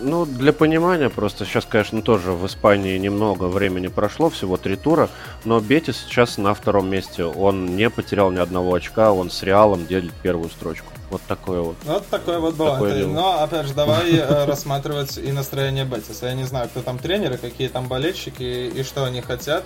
Ну, 0.00 0.26
для 0.26 0.52
понимания, 0.52 1.08
просто 1.08 1.44
сейчас, 1.44 1.64
конечно, 1.64 2.02
тоже 2.02 2.32
в 2.32 2.46
Испании 2.46 2.96
немного 2.98 3.44
времени 3.44 3.88
прошло, 3.88 4.30
всего 4.30 4.56
три 4.56 4.76
тура, 4.76 5.08
но 5.44 5.60
Бетис 5.60 5.96
сейчас 5.96 6.38
на 6.38 6.54
втором 6.54 6.88
месте. 6.88 7.24
Он 7.24 7.76
не 7.76 7.90
потерял 7.90 8.30
ни 8.30 8.38
одного 8.38 8.74
очка, 8.74 9.12
он 9.12 9.30
с 9.30 9.42
Реалом 9.42 9.86
делит 9.86 10.12
первую 10.22 10.50
строчку. 10.50 10.92
Вот 11.10 11.22
такое 11.26 11.60
вот. 11.60 11.76
Вот 11.84 12.06
такое 12.08 12.38
вот 12.38 12.54
бывает. 12.54 12.78
Такое 12.78 13.06
Но, 13.06 13.42
опять 13.42 13.66
же, 13.66 13.74
давай 13.74 14.12
э, 14.12 14.44
рассматривать 14.44 15.16
и 15.16 15.32
настроение 15.32 15.84
Бетиса. 15.84 16.26
Я 16.26 16.34
не 16.34 16.44
знаю, 16.44 16.68
кто 16.68 16.82
там 16.82 16.98
тренеры, 16.98 17.38
какие 17.38 17.68
там 17.68 17.88
болельщики 17.88 18.42
и 18.42 18.82
что 18.82 19.04
они 19.04 19.22
хотят. 19.22 19.64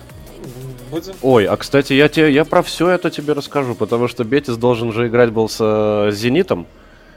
Будем. 0.89 1.13
Ой, 1.21 1.45
а 1.45 1.57
кстати, 1.57 1.93
я 1.93 2.07
тебе 2.07 2.33
я 2.33 2.45
про 2.45 2.63
все 2.63 2.89
это 2.89 3.09
тебе 3.09 3.33
расскажу, 3.33 3.75
потому 3.75 4.07
что 4.07 4.23
Бетис 4.23 4.55
должен 4.57 4.93
же 4.93 5.07
играть 5.07 5.31
был 5.31 5.49
с 5.49 5.57
э, 5.59 6.11
Зенитом 6.11 6.65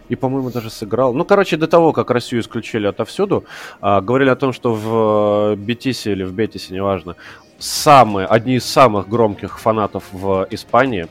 и, 0.09 0.17
по-моему, 0.17 0.51
даже 0.51 0.71
сыграл. 0.71 1.15
Ну, 1.15 1.25
короче, 1.25 1.57
до 1.57 1.67
того, 1.67 1.93
как 1.93 2.11
Россию 2.11 2.43
исключили 2.43 2.87
отовсюду, 2.87 3.45
а, 3.81 4.01
говорили 4.01 4.31
о 4.31 4.37
том, 4.37 4.53
что 4.53 4.75
в 4.75 5.53
э, 5.53 5.57
Бетисе 5.57 6.13
или 6.13 6.25
в 6.25 6.33
Бетисе, 6.33 6.75
неважно, 6.75 7.17
самые, 7.59 8.27
одни 8.27 8.57
из 8.57 8.65
самых 8.65 9.09
громких 9.09 9.59
фанатов 9.59 10.05
в 10.13 10.47
Испании. 10.51 11.07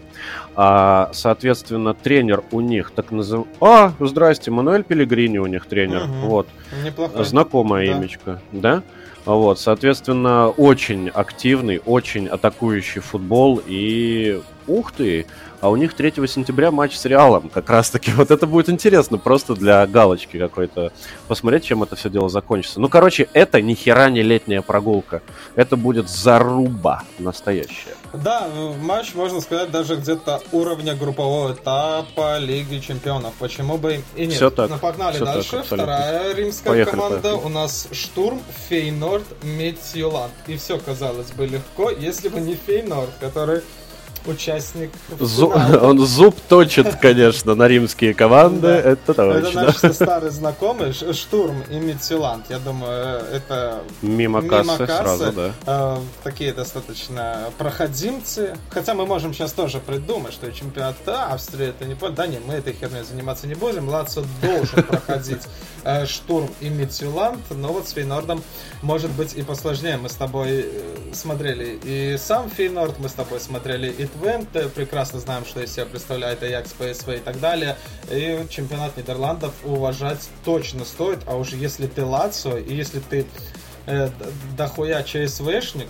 А, 0.56 1.10
соответственно, 1.14 1.94
тренер 1.94 2.44
у 2.52 2.62
них 2.62 2.92
так 2.92 3.12
называемый... 3.12 3.50
А, 3.62 3.92
здрасте, 4.00 4.52
Мануэль 4.52 4.84
Пелегрини 4.84 5.38
у 5.38 5.48
них 5.48 5.66
тренер. 5.66 6.04
Угу. 6.04 6.28
Вот. 6.28 6.48
Неплохой. 6.84 7.26
Знакомое 7.26 7.88
да. 7.88 7.98
имечко, 7.98 8.42
да? 8.52 8.84
Вот, 9.26 9.60
соответственно, 9.60 10.50
очень 10.50 11.10
активный, 11.10 11.82
очень 11.84 12.28
атакующий 12.28 13.02
футбол. 13.02 13.60
И 13.66 14.40
ух 14.68 14.92
ты, 14.92 15.26
а 15.66 15.70
у 15.70 15.78
них 15.78 15.96
3 15.96 16.14
сентября 16.28 16.70
матч 16.70 16.96
с 16.96 17.06
Реалом. 17.06 17.50
Как 17.50 17.72
раз 17.72 17.90
таки, 17.90 18.12
вот 18.12 18.30
это 18.30 18.46
будет 18.46 18.70
интересно, 18.70 19.18
просто 19.18 19.56
для 19.56 19.88
галочки 19.88 20.38
какой-то. 20.38 20.92
Посмотреть, 21.28 21.64
чем 21.64 21.82
это 21.82 21.96
все 21.96 22.08
дело 22.08 22.30
закончится. 22.30 22.80
Ну, 22.80 22.88
короче, 22.88 23.28
это 23.34 23.60
ни 23.64 23.74
хера 23.74 24.12
не 24.12 24.22
летняя 24.22 24.62
прогулка. 24.62 25.24
Это 25.56 25.76
будет 25.76 26.08
заруба 26.08 27.02
настоящая. 27.18 27.96
Да, 28.14 28.48
матч, 28.80 29.16
можно 29.16 29.42
сказать, 29.42 29.72
даже 29.72 29.96
где-то 29.96 30.40
уровня 30.52 30.94
группового 30.94 31.54
этапа 31.54 32.38
Лиги 32.38 32.78
Чемпионов. 32.78 33.34
Почему 33.40 33.80
бы 33.80 34.04
и 34.16 34.28
нет? 34.28 34.36
Все 34.36 34.52
так. 34.52 34.70
Ну, 34.70 34.78
погнали 34.78 35.16
Все 35.16 35.26
дальше. 35.26 35.50
Так, 35.50 35.66
Вторая 35.66 36.36
римская 36.36 36.74
Поехали, 36.74 36.96
команда. 36.96 37.20
Поехали. 37.22 37.44
У 37.44 37.50
нас 37.50 37.88
Штурм, 37.92 38.40
Фейнорд, 38.70 39.26
Метьюлан. 39.42 40.30
И 40.46 40.58
все 40.58 40.78
казалось 40.78 41.32
бы 41.32 41.48
легко, 41.48 41.90
если 41.90 42.30
бы 42.30 42.40
не 42.40 42.54
Фейнорд, 42.54 43.10
который 43.20 43.64
участник. 44.28 44.92
Зу... 45.20 45.48
Он 45.82 46.00
зуб 46.06 46.36
точит, 46.48 46.96
конечно, 46.96 47.56
на 47.56 47.68
римские 47.68 48.14
команды, 48.14 48.68
да. 48.68 48.78
это 48.78 49.14
точно. 49.14 49.48
Это 49.48 49.84
наш 49.84 49.96
старый 49.96 50.32
знакомый, 50.32 50.94
Штурм 50.94 51.64
и 51.70 51.76
Митсиланд. 51.76 52.50
Я 52.50 52.60
думаю, 52.60 53.24
это 53.32 53.84
мимо, 54.02 54.42
мимо 54.42 54.50
кассы, 54.50 54.86
кассы 54.86 55.04
сразу, 55.04 55.32
да. 55.32 55.52
Э, 55.66 55.98
такие 56.24 56.54
достаточно 56.54 57.52
проходимцы. 57.58 58.58
Хотя 58.70 58.94
мы 58.94 59.06
можем 59.06 59.34
сейчас 59.34 59.54
тоже 59.54 59.80
придумать, 59.80 60.34
что 60.34 60.52
чемпионат 60.52 60.96
Австрии 61.08 61.68
это 61.68 61.86
не 61.86 61.96
Да 61.96 62.28
нет, 62.28 62.42
мы 62.46 62.56
этой 62.56 62.74
херней 62.74 63.04
заниматься 63.04 63.48
не 63.48 63.56
будем. 63.56 63.90
Лацо 63.90 64.24
должен 64.42 64.84
проходить 64.88 65.44
э, 65.84 66.06
Штурм 66.06 66.50
и 66.62 66.70
Митсиланд, 66.70 67.40
но 67.52 67.74
вот 67.74 67.88
с 67.88 67.92
Фейнордом 67.94 68.44
может 68.82 69.12
быть 69.12 69.36
и 69.36 69.44
посложнее. 69.44 69.98
Мы 69.98 70.10
с 70.10 70.16
тобой 70.16 70.66
э, 70.66 70.96
смотрели 71.14 71.80
и 71.84 72.18
сам 72.18 72.50
Фейнорд, 72.50 73.00
мы 73.00 73.10
с 73.10 73.14
тобой 73.14 73.40
смотрели 73.40 73.90
и 73.90 74.06
Твенте, 74.20 74.70
прекрасно 74.70 75.20
знаем, 75.20 75.46
что 75.46 75.62
из 75.62 75.74
себя 75.74 75.86
представляет 75.86 76.42
Аякс, 76.44 76.74
ПСВ 76.74 77.10
и 77.10 77.20
так 77.20 77.40
далее. 77.40 77.78
И 78.10 78.46
чемпионат 78.50 78.98
Нидерландов 78.98 79.54
уважать 79.64 80.30
точно 80.44 80.86
стоит, 80.86 81.20
а 81.28 81.36
уже 81.36 81.56
если 81.58 81.88
ты 81.88 82.04
Лацо, 82.04 82.58
и 82.58 82.74
если 82.74 83.00
ты 83.00 83.26
э, 83.86 84.10
дохуя 84.58 85.04
ЧСВшник, 85.04 85.88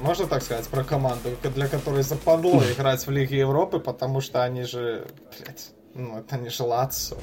можно 0.00 0.26
так 0.26 0.42
сказать 0.42 0.66
про 0.68 0.84
команду, 0.84 1.30
для 1.54 1.68
которой 1.68 2.02
западло 2.02 2.62
играть 2.64 3.06
в 3.06 3.10
Лиге 3.10 3.38
Европы, 3.38 3.78
потому 3.78 4.20
что 4.20 4.42
они 4.42 4.64
же, 4.64 5.06
блядь, 5.38 5.70
ну, 5.94 6.18
это 6.18 6.36
не 6.36 6.50
Лацо, 6.60 7.16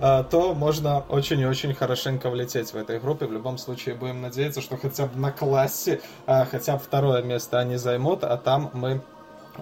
э, 0.00 0.24
то 0.28 0.54
можно 0.54 1.00
очень 1.08 1.40
и 1.40 1.46
очень 1.46 1.72
хорошенько 1.74 2.30
влететь 2.30 2.72
в 2.72 2.76
этой 2.76 2.98
группе. 2.98 3.26
В 3.26 3.32
любом 3.32 3.58
случае 3.58 3.94
будем 3.94 4.20
надеяться, 4.20 4.60
что 4.60 4.76
хотя 4.76 5.06
бы 5.06 5.18
на 5.18 5.30
классе, 5.30 6.00
э, 6.26 6.44
хотя 6.46 6.74
бы 6.74 6.80
второе 6.80 7.22
место 7.22 7.60
они 7.60 7.76
займут, 7.76 8.24
а 8.24 8.36
там 8.36 8.70
мы 8.74 9.02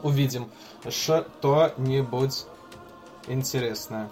увидим 0.02 0.48
что-нибудь 0.88 2.44
интересное. 3.28 4.08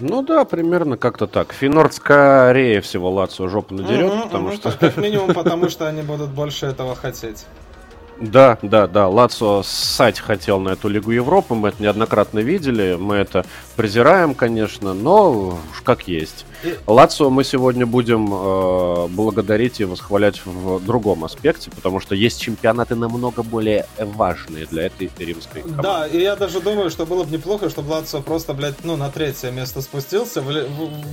Ну 0.00 0.22
да, 0.22 0.44
примерно 0.44 0.96
как-то 0.96 1.26
так. 1.26 1.52
Финорд 1.52 1.92
скорее 1.92 2.80
всего 2.80 3.10
Лацию 3.10 3.48
жопу 3.48 3.74
надерет, 3.74 4.24
потому 4.24 4.52
что... 4.52 4.70
Как 4.70 4.96
минимум 4.96 5.34
потому, 5.34 5.68
что 5.68 5.88
они 5.88 6.02
будут 6.02 6.30
больше 6.30 6.66
этого 6.66 6.94
хотеть. 6.94 7.46
Да, 8.20 8.58
да, 8.62 8.86
да. 8.86 9.08
Лацо 9.08 9.62
ссать 9.62 10.18
хотел 10.18 10.58
на 10.58 10.70
эту 10.70 10.88
Лигу 10.88 11.10
Европы. 11.10 11.54
Мы 11.54 11.68
это 11.68 11.82
неоднократно 11.82 12.40
видели. 12.40 12.96
Мы 12.98 13.16
это 13.16 13.44
презираем, 13.76 14.34
конечно, 14.34 14.94
но 14.94 15.58
уж 15.70 15.82
как 15.82 16.08
есть. 16.08 16.44
Лацо 16.86 17.30
мы 17.30 17.44
сегодня 17.44 17.86
будем 17.86 18.28
э, 18.32 19.08
благодарить 19.08 19.80
и 19.80 19.84
восхвалять 19.84 20.44
в 20.44 20.84
другом 20.84 21.24
аспекте, 21.24 21.70
потому 21.70 22.00
что 22.00 22.14
есть 22.14 22.40
чемпионаты 22.40 22.96
намного 22.96 23.42
более 23.42 23.86
важные 23.98 24.66
для 24.66 24.86
этой 24.86 25.10
римской 25.18 25.62
команды. 25.62 25.82
Да, 25.82 26.06
и 26.06 26.20
я 26.20 26.34
даже 26.34 26.60
думаю, 26.60 26.90
что 26.90 27.06
было 27.06 27.22
бы 27.22 27.30
неплохо, 27.30 27.70
чтобы 27.70 27.90
Лацо 27.90 28.20
просто, 28.20 28.54
блядь, 28.54 28.84
ну, 28.84 28.96
на 28.96 29.10
третье 29.10 29.50
место 29.52 29.80
спустился, 29.80 30.42
в, 30.42 30.50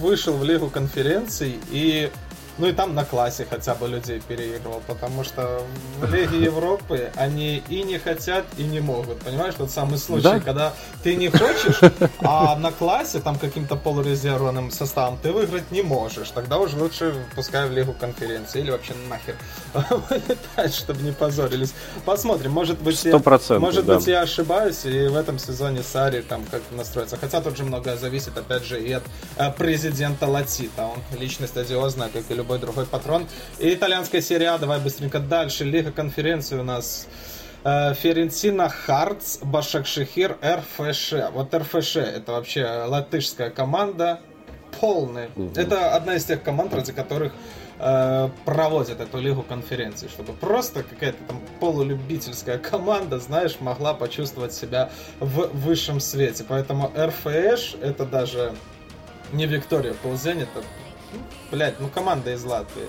вышел 0.01 0.33
в 0.33 0.43
Лигу 0.43 0.69
конференций 0.69 1.59
и 1.69 2.09
ну 2.57 2.67
и 2.67 2.71
там 2.71 2.95
на 2.95 3.03
классе 3.03 3.45
хотя 3.49 3.75
бы 3.75 3.87
людей 3.87 4.21
переигрывал, 4.25 4.81
потому 4.87 5.23
что 5.23 5.61
в 5.99 6.13
Лиге 6.13 6.43
Европы 6.43 7.11
они 7.15 7.63
и 7.69 7.83
не 7.83 7.97
хотят, 7.97 8.45
и 8.57 8.63
не 8.63 8.79
могут. 8.79 9.19
Понимаешь, 9.19 9.55
тот 9.55 9.71
самый 9.71 9.97
случай, 9.97 10.23
да? 10.23 10.39
когда 10.39 10.73
ты 11.03 11.15
не 11.15 11.29
хочешь, 11.29 11.79
а 12.21 12.55
на 12.55 12.71
классе 12.71 13.19
там 13.19 13.37
каким-то 13.37 13.75
полурезервным 13.75 14.71
составом 14.71 15.17
ты 15.21 15.31
выиграть 15.31 15.71
не 15.71 15.81
можешь. 15.81 16.29
Тогда 16.29 16.57
уже 16.57 16.77
лучше 16.77 17.13
пускай 17.35 17.67
в 17.67 17.71
Лигу 17.71 17.93
конференции 17.93 18.61
или 18.61 18.71
вообще 18.71 18.93
нахер 19.09 19.35
вылетать, 20.09 20.73
чтобы 20.73 21.01
не 21.01 21.11
позорились. 21.11 21.73
Посмотрим, 22.05 22.51
может 22.51 22.79
быть, 22.79 23.03
я, 23.03 23.19
может 23.59 23.85
да. 23.85 23.95
быть 23.95 24.07
я 24.07 24.21
ошибаюсь, 24.21 24.85
и 24.85 25.07
в 25.07 25.15
этом 25.15 25.39
сезоне 25.39 25.83
Сари 25.83 26.21
там 26.21 26.45
как-то 26.49 26.75
настроится. 26.75 27.17
Хотя 27.17 27.41
тут 27.41 27.57
же 27.57 27.63
многое 27.63 27.97
зависит, 27.97 28.37
опять 28.37 28.63
же, 28.63 28.81
и 28.81 28.91
от 28.93 29.03
э, 29.37 29.51
президента 29.51 30.27
Латита. 30.27 30.83
Он 30.83 31.19
личность 31.19 31.57
одиозная, 31.57 32.09
как 32.09 32.23
и 32.29 32.33
любой 32.33 32.44
любой 32.45 32.59
другой 32.59 32.85
патрон. 32.85 33.25
И 33.59 33.73
итальянская 33.73 34.21
серия 34.21 34.51
А, 34.51 34.57
давай 34.59 34.79
быстренько 34.79 35.19
дальше. 35.19 35.63
Лига 35.63 35.91
конференции 35.91 36.57
у 36.57 36.63
нас 36.63 37.07
э, 37.63 37.95
Ференцина, 37.95 38.69
Хартс, 38.69 39.39
Башакшехир, 39.41 40.37
РФШ. 40.43 41.13
Вот 41.33 41.53
РФШ 41.53 41.95
это 41.97 42.33
вообще 42.33 42.65
латышская 42.85 43.49
команда. 43.49 44.21
Полный. 44.79 45.29
Угу. 45.35 45.53
Это 45.55 45.95
одна 45.95 46.15
из 46.15 46.25
тех 46.25 46.43
команд, 46.43 46.73
ради 46.73 46.91
которых 46.91 47.33
э, 47.79 48.29
проводят 48.45 48.99
эту 48.99 49.17
лигу 49.19 49.41
конференции, 49.41 50.07
чтобы 50.07 50.33
просто 50.33 50.83
какая-то 50.83 51.17
там 51.27 51.41
полулюбительская 51.59 52.59
команда, 52.59 53.17
знаешь, 53.17 53.57
могла 53.59 53.95
почувствовать 53.95 54.53
себя 54.53 54.91
в 55.19 55.49
высшем 55.53 55.99
свете. 55.99 56.45
Поэтому 56.47 56.91
РФШ 56.95 57.77
это 57.81 58.05
даже 58.05 58.53
не 59.33 59.47
Виктория 59.47 59.93
Ползень, 59.93 60.41
это 60.41 60.61
Блять, 61.51 61.79
ну 61.79 61.87
команда 61.89 62.33
из 62.33 62.43
Латвии. 62.43 62.87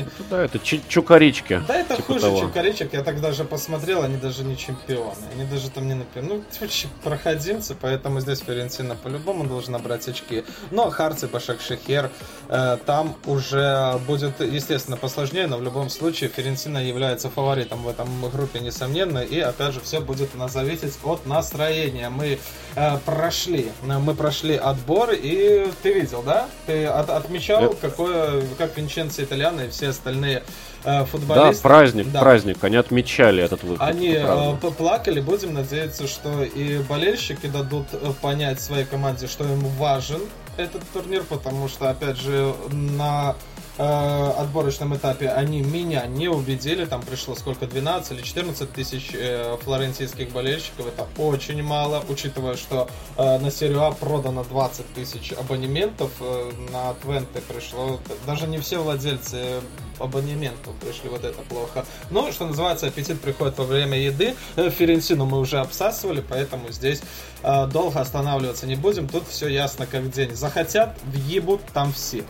Это, 0.00 0.10
да, 0.30 0.44
это 0.44 0.58
чукарички. 0.58 1.62
Да, 1.66 1.76
это 1.76 1.96
типа 1.96 2.06
хуже 2.06 2.20
того. 2.20 2.40
чукаричек. 2.40 2.92
Я 2.92 3.02
так 3.02 3.20
даже 3.20 3.44
посмотрел, 3.44 4.02
они 4.02 4.16
даже 4.16 4.44
не 4.44 4.56
чемпионы. 4.56 5.16
Они 5.34 5.44
даже 5.44 5.70
там 5.70 5.88
не 5.88 5.94
например. 5.94 6.30
Ну, 6.30 6.44
вообще 6.60 6.88
проходимцы, 7.02 7.76
поэтому 7.80 8.20
здесь 8.20 8.40
Ферентина 8.40 8.96
по-любому 8.96 9.44
должна 9.44 9.78
брать 9.78 10.08
очки. 10.08 10.44
Но 10.70 10.90
Харци, 10.90 11.26
Башак 11.26 11.60
Шехер, 11.60 12.10
э, 12.48 12.78
там 12.84 13.16
уже 13.26 13.98
будет, 14.06 14.40
естественно, 14.40 14.96
посложнее, 14.96 15.46
но 15.46 15.58
в 15.58 15.62
любом 15.62 15.90
случае 15.90 16.30
Ферентина 16.30 16.78
является 16.78 17.30
фаворитом 17.30 17.82
в 17.82 17.88
этом 17.88 18.08
группе, 18.30 18.60
несомненно. 18.60 19.18
И 19.18 19.38
опять 19.40 19.74
же, 19.74 19.80
все 19.80 20.00
будет 20.00 20.30
у 20.34 20.38
нас 20.38 20.52
зависеть 20.52 20.98
от 21.04 21.26
настроения. 21.26 22.08
Мы 22.08 22.38
э, 22.74 22.98
прошли, 23.04 23.70
мы 23.82 24.14
прошли 24.14 24.56
отбор, 24.56 25.10
и 25.12 25.70
ты 25.82 25.92
видел, 25.92 26.22
да? 26.22 26.48
Ты 26.66 26.86
от, 26.86 27.10
отмечал, 27.10 27.64
Это... 27.64 27.76
какое, 27.76 28.42
как 28.58 28.76
Винченцо 28.76 29.22
Итальяно 29.22 29.62
и 29.62 29.68
все 29.70 29.85
все 29.86 29.90
остальные 29.90 30.42
э, 30.84 31.04
футболисты. 31.04 31.62
Да, 31.62 31.68
праздник, 31.68 32.10
да. 32.10 32.20
праздник. 32.20 32.64
Они 32.64 32.76
отмечали 32.76 33.42
этот 33.42 33.62
выход. 33.62 33.86
Они 33.86 34.14
э, 34.16 34.56
плакали. 34.76 35.20
Будем 35.20 35.54
надеяться, 35.54 36.06
что 36.08 36.42
и 36.42 36.78
болельщики 36.78 37.46
дадут 37.46 37.86
э, 37.92 38.12
понять 38.20 38.60
своей 38.60 38.84
команде, 38.84 39.26
что 39.26 39.44
им 39.44 39.60
важен 39.78 40.20
этот 40.56 40.82
турнир, 40.92 41.22
потому 41.28 41.68
что, 41.68 41.90
опять 41.90 42.16
же, 42.16 42.54
на 42.72 43.36
э, 43.78 44.32
отборочном 44.38 44.96
этапе 44.96 45.28
они 45.28 45.62
меня 45.62 46.06
не 46.06 46.28
убедили. 46.28 46.84
Там 46.84 47.02
пришло 47.02 47.34
сколько, 47.34 47.66
12 47.66 48.12
или 48.12 48.22
14 48.22 48.72
тысяч 48.72 49.10
э, 49.14 49.56
флорентийских 49.62 50.30
болельщиков. 50.30 50.86
Это 50.86 51.06
очень 51.18 51.62
мало, 51.62 52.02
учитывая, 52.08 52.56
что 52.56 52.88
э, 53.16 53.38
на 53.38 53.50
серию 53.50 53.82
А 53.82 53.92
продано 53.92 54.44
20 54.44 54.94
тысяч 54.94 55.32
абонементов. 55.32 56.10
Э, 56.20 56.50
на 56.72 56.94
Твенте 56.94 57.40
пришло... 57.40 58.00
Даже 58.26 58.46
не 58.46 58.58
все 58.58 58.82
владельцы 58.82 59.60
абонементов 59.98 60.74
пришли, 60.76 61.08
вот 61.08 61.24
это 61.24 61.40
плохо. 61.42 61.84
Но, 62.10 62.30
что 62.32 62.46
называется, 62.46 62.86
аппетит 62.86 63.20
приходит 63.20 63.58
во 63.58 63.64
время 63.64 63.98
еды. 63.98 64.34
Э, 64.56 64.70
Ференсину 64.70 65.26
мы 65.26 65.38
уже 65.38 65.58
обсасывали, 65.58 66.22
поэтому 66.26 66.70
здесь 66.70 67.02
э, 67.42 67.66
долго 67.66 68.00
останавливаться 68.00 68.66
не 68.66 68.76
будем. 68.76 69.08
Тут 69.08 69.28
все 69.28 69.48
ясно 69.48 69.86
как 69.86 70.10
день. 70.10 70.34
Захотят, 70.34 70.96
въебут 71.04 71.60
там 71.72 71.92
всех 71.92 72.24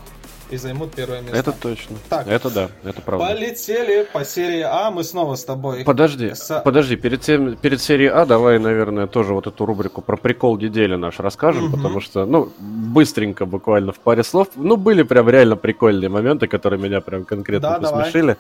и 0.50 0.56
займут 0.56 0.94
первое 0.94 1.20
место. 1.20 1.36
Это 1.36 1.52
точно. 1.52 1.96
Так, 2.08 2.26
это 2.26 2.50
да, 2.50 2.68
это 2.84 3.00
правда. 3.02 3.26
Полетели 3.26 4.06
по 4.12 4.24
серии 4.24 4.60
А, 4.60 4.90
мы 4.90 5.04
снова 5.04 5.34
с 5.34 5.44
тобой. 5.44 5.84
Подожди, 5.84 6.34
с... 6.34 6.60
подожди, 6.64 6.96
перед, 6.96 7.20
тем, 7.20 7.56
перед 7.56 7.80
серией 7.80 8.10
А 8.10 8.26
давай, 8.26 8.58
наверное, 8.58 9.06
тоже 9.06 9.34
вот 9.34 9.46
эту 9.46 9.66
рубрику 9.66 10.02
про 10.02 10.16
прикол 10.16 10.58
недели 10.58 10.94
наш 10.94 11.18
расскажем, 11.18 11.66
угу. 11.66 11.76
потому 11.76 12.00
что, 12.00 12.26
ну, 12.26 12.50
быстренько, 12.58 13.46
буквально 13.46 13.92
в 13.92 13.98
паре 13.98 14.22
слов, 14.22 14.48
ну, 14.56 14.76
были 14.76 15.02
прям 15.02 15.28
реально 15.28 15.56
прикольные 15.56 16.08
моменты, 16.08 16.46
которые 16.46 16.80
меня 16.80 17.00
прям 17.00 17.24
конкретно 17.24 17.78
да, 17.80 17.90
посмешили. 17.90 18.20
Давай. 18.20 18.36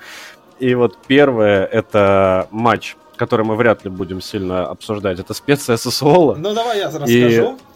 И 0.58 0.74
вот 0.74 0.96
первое, 1.06 1.64
это 1.64 2.48
матч 2.50 2.96
который 3.16 3.44
мы 3.44 3.56
вряд 3.56 3.84
ли 3.84 3.90
будем 3.90 4.20
сильно 4.20 4.66
обсуждать, 4.66 5.18
это 5.18 5.34
специя 5.34 5.76
Сосуола. 5.76 6.34
Ну 6.36 6.54
давай 6.54 6.78
я 6.78 6.86
расскажу. 6.86 7.08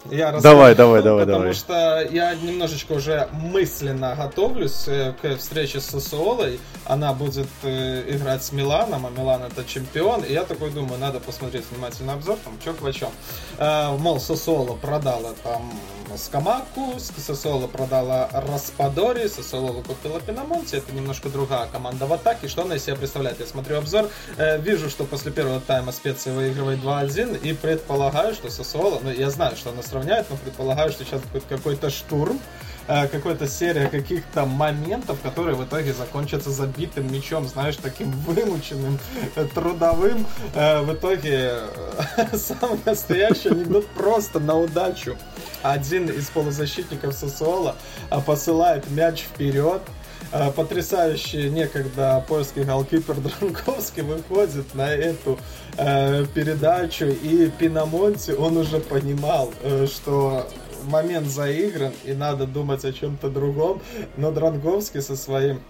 Я 0.09 0.31
расскажу, 0.31 0.55
давай, 0.55 0.75
давай, 0.75 1.03
давай, 1.03 1.25
потому 1.25 1.39
давай. 1.39 1.53
что 1.53 2.07
я 2.11 2.33
немножечко 2.33 2.93
уже 2.93 3.27
мысленно 3.31 4.15
готовлюсь 4.15 4.87
э, 4.87 5.13
к 5.21 5.37
встрече 5.37 5.79
с 5.79 5.85
Сосуолой. 5.85 6.59
Она 6.85 7.13
будет 7.13 7.47
э, 7.61 8.03
играть 8.07 8.43
с 8.43 8.51
Миланом, 8.51 9.05
а 9.05 9.09
Милан 9.09 9.43
это 9.43 9.63
чемпион. 9.63 10.23
И 10.23 10.33
я 10.33 10.43
такой 10.43 10.71
думаю, 10.71 10.99
надо 10.99 11.19
посмотреть 11.19 11.65
внимательно 11.69 12.13
обзор, 12.13 12.37
там, 12.43 12.57
чё 12.63 12.73
к 12.73 12.93
чем. 12.93 13.09
Э, 13.59 13.95
мол, 13.97 14.19
Сосуола 14.19 14.75
продала 14.75 15.33
там 15.43 15.71
Скамаку, 16.17 16.95
Сосоло 16.99 17.67
продала 17.67 18.27
Распадори, 18.33 19.27
Сосоло 19.27 19.81
купила 19.81 20.19
Пинамонти, 20.19 20.75
это 20.75 20.91
немножко 20.93 21.29
другая 21.29 21.67
команда 21.67 22.07
в 22.07 22.13
атаке. 22.13 22.47
Что 22.47 22.63
она 22.63 22.75
из 22.75 22.83
себя 22.83 22.95
представляет? 22.95 23.39
Я 23.39 23.45
смотрю 23.45 23.77
обзор, 23.77 24.09
вижу, 24.59 24.89
что 24.89 25.05
после 25.05 25.31
первого 25.31 25.61
тайма 25.61 25.93
специи 25.93 26.31
выигрывает 26.31 26.79
2-1 26.79 27.39
и 27.41 27.53
предполагаю, 27.53 28.33
что 28.33 28.49
Сосоло, 28.49 28.99
ну 29.01 29.11
я 29.11 29.29
знаю, 29.29 29.55
что 29.55 29.69
она 29.69 29.83
сравняет, 29.91 30.29
но 30.29 30.37
предполагаю, 30.37 30.91
что 30.91 31.03
сейчас 31.03 31.21
будет 31.21 31.43
какой-то 31.45 31.89
штурм, 31.89 32.39
э, 32.87 33.07
какая-то 33.07 33.47
серия 33.47 33.87
каких-то 33.87 34.45
моментов, 34.45 35.19
которые 35.21 35.55
в 35.55 35.65
итоге 35.65 35.93
закончатся 35.93 36.49
забитым 36.49 37.11
мячом, 37.11 37.47
знаешь, 37.47 37.75
таким 37.75 38.11
вымученным, 38.11 38.99
э, 39.35 39.45
трудовым. 39.53 40.25
Э, 40.55 40.81
в 40.81 40.93
итоге 40.93 41.55
самый 42.33 42.79
настоящий 42.85 43.49
анекдот 43.49 43.85
просто 43.87 44.39
на 44.39 44.57
удачу 44.57 45.17
один 45.61 46.07
из 46.07 46.29
полузащитников 46.29 47.13
Сосуола 47.13 47.75
посылает 48.25 48.89
мяч 48.89 49.23
вперед, 49.23 49.81
потрясающий 50.55 51.49
некогда 51.49 52.23
польский 52.27 52.63
голкипер 52.63 53.15
Дранковский 53.15 54.03
выходит 54.03 54.73
на 54.73 54.91
эту 54.93 55.37
э, 55.77 56.25
передачу, 56.33 57.05
и 57.05 57.49
Пинамонти, 57.49 58.31
он 58.31 58.57
уже 58.57 58.79
понимал, 58.79 59.51
э, 59.61 59.87
что 59.87 60.47
момент 60.83 61.27
заигран, 61.27 61.93
и 62.03 62.13
надо 62.13 62.47
думать 62.47 62.85
о 62.85 62.93
чем-то 62.93 63.29
другом, 63.29 63.81
но 64.17 64.31
Дранговский 64.31 65.01
со 65.01 65.15
своим 65.15 65.61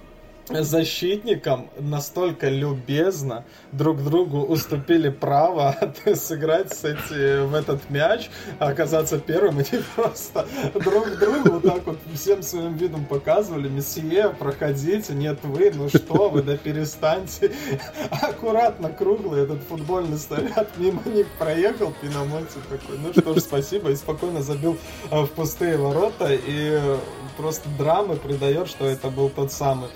защитникам 0.50 1.70
настолько 1.80 2.50
любезно 2.50 3.46
друг 3.72 4.04
другу 4.04 4.40
уступили 4.40 5.10
право 5.10 5.76
сыграть 6.16 6.74
с 6.74 6.84
эти, 6.84 7.46
в 7.46 7.54
этот 7.54 7.90
мяч, 7.90 8.30
оказаться 8.60 9.20
первым, 9.20 9.60
и 9.60 9.66
они 9.72 9.84
просто 9.96 10.48
друг 10.74 11.18
другу 11.18 11.52
вот 11.52 11.64
так 11.64 11.86
вот 11.86 12.00
всем 12.14 12.42
своим 12.44 12.76
видом 12.76 13.06
показывали, 13.06 13.70
месье, 13.70 14.36
проходите, 14.38 15.14
нет 15.14 15.40
вы, 15.44 15.72
ну 15.74 15.90
что 15.90 16.30
вы, 16.30 16.42
да 16.44 16.58
перестаньте. 16.58 17.52
Аккуратно 18.12 18.90
круглый 18.90 19.44
этот 19.44 19.62
футбольный 19.64 20.18
снаряд 20.18 20.70
мимо 20.78 21.02
них 21.06 21.28
проехал, 21.40 21.94
Пинамонти 22.02 22.58
такой, 22.70 22.98
ну 22.98 23.12
что 23.14 23.36
ж, 23.36 23.42
спасибо, 23.42 23.92
и 23.92 23.96
спокойно 23.96 24.42
забил 24.42 24.78
в 25.10 25.28
пустые 25.28 25.78
ворота, 25.78 26.30
и 26.32 26.80
просто 27.38 27.68
драмы 27.78 28.16
придает, 28.16 28.68
что 28.68 28.86
это 28.86 29.10
был 29.10 29.30
тот 29.30 29.52
самый 29.52 29.90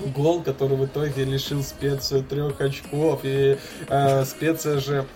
гол, 0.00 0.42
который 0.42 0.76
в 0.76 0.84
итоге 0.84 1.24
лишил 1.24 1.62
специю 1.62 2.22
трех 2.22 2.60
очков. 2.60 3.20
И 3.22 3.58
э, 3.88 4.24
специя 4.24 4.80
же 4.80 5.06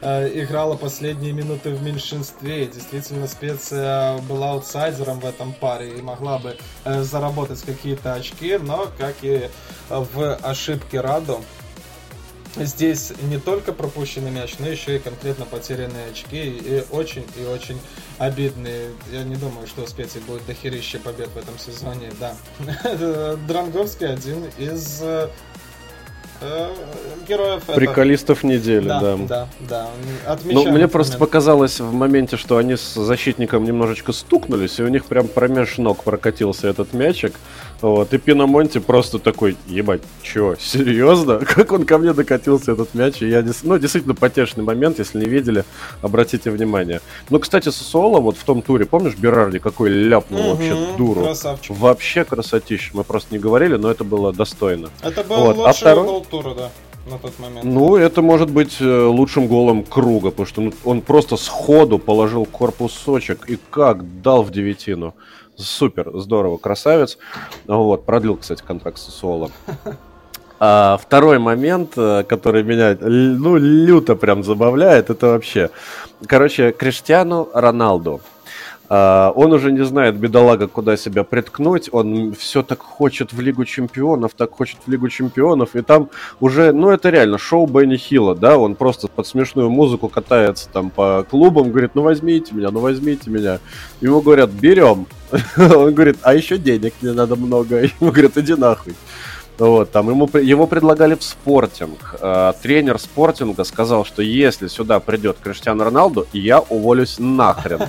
э, 0.00 0.42
играла 0.42 0.76
последние 0.76 1.32
минуты 1.32 1.70
в 1.70 1.82
меньшинстве. 1.82 2.66
Действительно, 2.66 3.26
специя 3.26 4.18
была 4.18 4.52
аутсайдером 4.52 5.20
в 5.20 5.26
этом 5.26 5.52
паре 5.52 5.98
и 5.98 6.02
могла 6.02 6.38
бы 6.38 6.56
э, 6.84 7.02
заработать 7.02 7.62
какие-то 7.62 8.14
очки, 8.14 8.58
но, 8.58 8.88
как 8.98 9.16
и 9.22 9.48
в 9.88 10.36
ошибке 10.36 11.00
Раду, 11.00 11.40
здесь 12.56 13.12
не 13.30 13.38
только 13.38 13.72
пропущенный 13.72 14.30
мяч, 14.30 14.56
но 14.58 14.68
еще 14.68 14.96
и 14.96 14.98
конкретно 14.98 15.44
потерянные 15.44 16.10
очки. 16.10 16.42
И 16.42 16.84
очень 16.90 17.24
и 17.36 17.44
очень 17.44 17.78
обидные. 18.18 18.90
Я 19.12 19.24
не 19.24 19.36
думаю, 19.36 19.66
что 19.66 19.82
у 19.82 19.86
специй 19.86 20.20
будет 20.26 20.44
дохерища 20.46 20.98
побед 20.98 21.28
в 21.28 21.36
этом 21.36 21.58
сезоне. 21.58 22.10
Да. 22.18 22.34
Дранговский 23.48 24.08
один 24.08 24.44
из 24.58 25.00
э, 25.02 25.28
героев. 27.28 27.62
Приколистов 27.64 28.38
это... 28.38 28.46
недели, 28.46 28.88
да. 28.88 29.00
Да, 29.00 29.16
да, 29.26 29.48
да. 29.68 30.38
Ну, 30.44 30.70
мне 30.70 30.88
просто 30.88 31.18
показалось 31.18 31.80
в 31.80 31.92
моменте, 31.92 32.36
что 32.36 32.56
они 32.56 32.76
с 32.76 32.94
защитником 32.94 33.64
немножечко 33.64 34.12
стукнулись, 34.12 34.78
и 34.78 34.82
у 34.82 34.88
них 34.88 35.04
прям 35.04 35.28
промеж 35.28 35.78
ног 35.78 36.04
прокатился 36.04 36.68
этот 36.68 36.92
мячик. 36.92 37.34
Вот, 37.80 38.12
и 38.12 38.18
Пиномонти 38.18 38.78
просто 38.78 39.18
такой, 39.18 39.56
ебать, 39.66 40.02
чё, 40.22 40.54
серьезно? 40.60 41.38
Как 41.38 41.72
он 41.72 41.84
ко 41.84 41.98
мне 41.98 42.12
докатился, 42.12 42.72
этот 42.72 42.94
мяч? 42.94 43.22
И 43.22 43.28
я, 43.28 43.44
ну, 43.62 43.78
действительно, 43.78 44.14
потешный 44.14 44.64
момент, 44.64 44.98
если 44.98 45.18
не 45.18 45.26
видели, 45.26 45.64
обратите 46.02 46.50
внимание. 46.50 47.00
Ну, 47.30 47.38
кстати, 47.38 47.70
Сосуола 47.70 48.20
вот 48.20 48.36
в 48.36 48.44
том 48.44 48.62
туре, 48.62 48.84
помнишь, 48.84 49.14
Берарди 49.16 49.58
какой 49.58 49.90
ляпнул 49.90 50.40
угу, 50.40 50.48
вообще 50.50 50.76
дуру? 50.98 51.22
Красавчик. 51.22 51.76
Вообще 51.76 52.24
красотища. 52.24 52.90
Мы 52.92 53.04
просто 53.04 53.34
не 53.34 53.38
говорили, 53.38 53.76
но 53.76 53.90
это 53.90 54.04
было 54.04 54.32
достойно. 54.32 54.90
Это 55.02 55.24
был 55.24 55.36
вот. 55.36 55.56
А 55.56 55.60
лучший 55.60 55.70
а 55.70 55.72
второй... 55.72 56.04
гол 56.04 56.26
тура, 56.28 56.54
да 56.54 56.70
на 57.10 57.18
тот 57.18 57.38
момент. 57.38 57.64
Ну, 57.64 57.96
это 57.96 58.22
может 58.22 58.50
быть 58.50 58.76
э, 58.80 59.04
лучшим 59.06 59.46
голом 59.46 59.84
круга, 59.84 60.30
потому 60.30 60.46
что 60.46 60.60
ну, 60.60 60.72
он 60.84 61.00
просто 61.00 61.36
сходу 61.36 61.98
положил 61.98 62.44
корпусочек 62.44 63.48
и 63.48 63.58
как 63.70 64.22
дал 64.22 64.42
в 64.42 64.50
девятину. 64.50 65.14
Супер, 65.62 66.10
здорово, 66.14 66.56
красавец. 66.56 67.18
Вот, 67.66 68.04
продлил, 68.04 68.36
кстати, 68.36 68.62
контракт 68.66 68.98
с 68.98 69.12
Соло. 69.12 69.50
А 70.62 70.98
второй 71.02 71.38
момент, 71.38 71.94
э, 71.96 72.22
который 72.28 72.62
меня, 72.62 72.94
ну, 73.00 73.56
люто 73.56 74.14
прям 74.14 74.44
забавляет, 74.44 75.08
это 75.08 75.28
вообще, 75.28 75.70
короче, 76.26 76.70
Криштиану 76.72 77.48
Роналду. 77.54 78.20
Uh, 78.90 79.30
он 79.36 79.52
уже 79.52 79.70
не 79.70 79.84
знает, 79.84 80.16
бедолага, 80.16 80.66
куда 80.66 80.96
себя 80.96 81.22
приткнуть. 81.22 81.88
Он 81.92 82.34
все 82.34 82.64
так 82.64 82.80
хочет 82.80 83.32
в 83.32 83.40
Лигу 83.40 83.64
Чемпионов, 83.64 84.32
так 84.36 84.50
хочет 84.50 84.78
в 84.84 84.90
Лигу 84.90 85.08
Чемпионов. 85.08 85.76
И 85.76 85.82
там 85.82 86.10
уже, 86.40 86.72
ну 86.72 86.90
это 86.90 87.08
реально 87.10 87.38
шоу 87.38 87.68
Бенни 87.68 87.96
Хилла, 87.96 88.34
да, 88.34 88.58
он 88.58 88.74
просто 88.74 89.06
под 89.06 89.28
смешную 89.28 89.70
музыку 89.70 90.08
катается 90.08 90.68
там 90.72 90.90
по 90.90 91.24
клубам, 91.30 91.70
говорит, 91.70 91.92
ну 91.94 92.02
возьмите 92.02 92.52
меня, 92.52 92.72
ну 92.72 92.80
возьмите 92.80 93.30
меня. 93.30 93.60
Ему 94.00 94.20
говорят, 94.22 94.50
берем. 94.50 95.06
Он 95.56 95.94
говорит, 95.94 96.18
а 96.22 96.34
еще 96.34 96.58
денег 96.58 96.92
мне 97.00 97.12
надо 97.12 97.36
много. 97.36 97.82
Ему 98.00 98.10
говорят, 98.10 98.36
иди 98.36 98.54
нахуй. 98.54 98.94
Вот, 99.60 99.90
там 99.90 100.08
ему, 100.08 100.26
его 100.38 100.66
предлагали 100.66 101.14
в 101.14 101.22
спортинг. 101.22 102.14
Э, 102.18 102.54
тренер 102.62 102.98
спортинга 102.98 103.64
сказал, 103.64 104.06
что 104.06 104.22
если 104.22 104.68
сюда 104.68 105.00
придет 105.00 105.36
Криштиану 105.42 105.84
Роналду, 105.84 106.26
я 106.32 106.60
уволюсь 106.60 107.16
нахрен. 107.18 107.80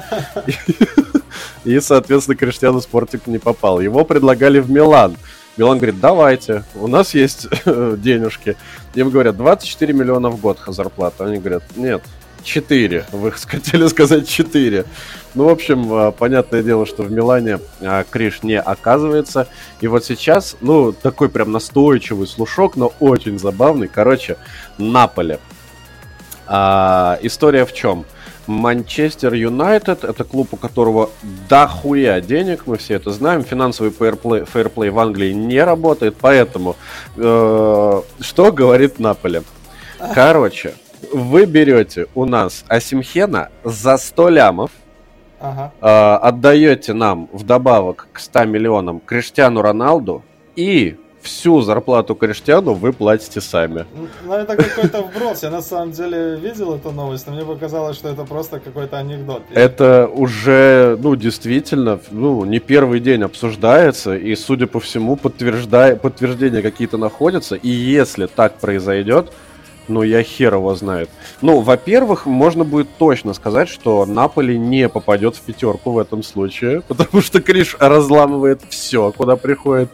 И, 1.63 1.79
соответственно, 1.79 2.35
Криштиану 2.35 2.81
спортинг 2.81 3.27
не 3.27 3.37
попал. 3.37 3.79
Его 3.79 4.03
предлагали 4.03 4.59
в 4.59 4.69
Милан. 4.69 5.15
Милан 5.55 5.77
говорит, 5.77 6.01
давайте, 6.01 6.65
у 6.75 6.87
нас 6.87 7.13
есть 7.13 7.47
денежки. 7.65 8.57
Им 8.93 9.09
говорят, 9.09 9.37
24 9.37 9.93
миллиона 9.93 10.29
в 10.29 10.41
год 10.41 10.59
зарплата. 10.67 11.23
Они 11.23 11.37
говорят, 11.37 11.63
нет, 11.77 12.03
4. 12.43 13.05
Вы 13.11 13.31
хотели 13.47 13.87
сказать 13.87 14.27
4. 14.27 14.85
Ну, 15.33 15.45
в 15.45 15.49
общем, 15.49 15.91
а, 15.93 16.11
понятное 16.11 16.63
дело, 16.63 16.85
что 16.85 17.03
в 17.03 17.11
Милане 17.11 17.59
а, 17.81 18.03
Криш 18.09 18.43
не 18.43 18.59
оказывается. 18.59 19.47
И 19.79 19.87
вот 19.87 20.05
сейчас, 20.05 20.57
ну, 20.61 20.91
такой 20.91 21.29
прям 21.29 21.51
настойчивый 21.51 22.27
слушок, 22.27 22.75
но 22.75 22.93
очень 22.99 23.39
забавный. 23.39 23.87
Короче, 23.87 24.37
Наполе. 24.77 25.39
А, 26.47 27.17
история 27.21 27.65
в 27.65 27.73
чем? 27.73 28.05
Манчестер 28.47 29.33
Юнайтед 29.33 30.03
это 30.03 30.23
клуб, 30.23 30.49
у 30.51 30.57
которого 30.57 31.11
дохуя 31.47 32.19
денег, 32.21 32.63
мы 32.65 32.77
все 32.77 32.95
это 32.95 33.11
знаем. 33.11 33.43
Финансовый 33.43 33.91
фейерплей, 33.91 34.45
фейерплей 34.45 34.89
в 34.89 34.99
Англии 34.99 35.31
не 35.31 35.63
работает, 35.63 36.17
поэтому 36.19 36.75
э, 37.15 38.01
что 38.19 38.51
говорит 38.51 38.99
Наполе? 38.99 39.43
Короче, 40.13 40.73
вы 41.11 41.45
берете 41.45 42.07
у 42.15 42.25
нас 42.25 42.65
Асимхена 42.67 43.49
за 43.63 43.97
100 43.97 44.29
лямов, 44.29 44.71
ага. 45.39 45.71
э, 45.81 46.27
отдаете 46.27 46.93
нам 46.93 47.29
вдобавок 47.31 48.07
к 48.13 48.19
100 48.19 48.45
миллионам 48.45 48.99
Криштиану 48.99 49.61
Роналду 49.61 50.23
и 50.55 50.97
всю 51.21 51.61
зарплату 51.61 52.15
Криштиану 52.15 52.73
вы 52.73 52.93
платите 52.93 53.41
сами. 53.41 53.85
Ну, 54.25 54.33
это 54.33 54.55
какой-то 54.55 55.03
вброс. 55.03 55.43
Я 55.43 55.51
на 55.51 55.61
самом 55.61 55.91
деле 55.91 56.35
видел 56.35 56.75
эту 56.75 56.91
новость, 56.91 57.27
но 57.27 57.33
мне 57.33 57.45
показалось, 57.45 57.97
что 57.97 58.09
это 58.09 58.23
просто 58.23 58.59
какой-то 58.59 58.97
анекдот. 58.97 59.43
Это 59.53 60.07
уже, 60.07 60.97
ну, 60.99 61.15
действительно, 61.15 61.99
ну, 62.09 62.43
не 62.45 62.59
первый 62.59 62.99
день 62.99 63.23
обсуждается, 63.23 64.15
и, 64.15 64.35
судя 64.35 64.67
по 64.67 64.79
всему, 64.79 65.15
подтверждая, 65.15 65.95
подтверждения 65.95 66.61
какие-то 66.61 66.97
находятся, 66.97 67.55
и 67.55 67.69
если 67.69 68.25
так 68.25 68.55
произойдет, 68.55 69.31
ну, 69.87 70.03
я 70.03 70.23
хер 70.23 70.55
его 70.55 70.75
знает. 70.75 71.09
Ну, 71.41 71.59
во-первых, 71.61 72.25
можно 72.25 72.63
будет 72.63 72.87
точно 72.97 73.33
сказать, 73.33 73.69
что 73.69 74.05
Наполи 74.05 74.57
не 74.57 74.89
попадет 74.89 75.35
в 75.35 75.41
пятерку 75.41 75.91
в 75.91 75.99
этом 75.99 76.23
случае, 76.23 76.81
потому 76.87 77.21
что 77.21 77.41
Криш 77.41 77.75
разламывает 77.79 78.61
все, 78.69 79.11
куда 79.11 79.35
приходит 79.35 79.89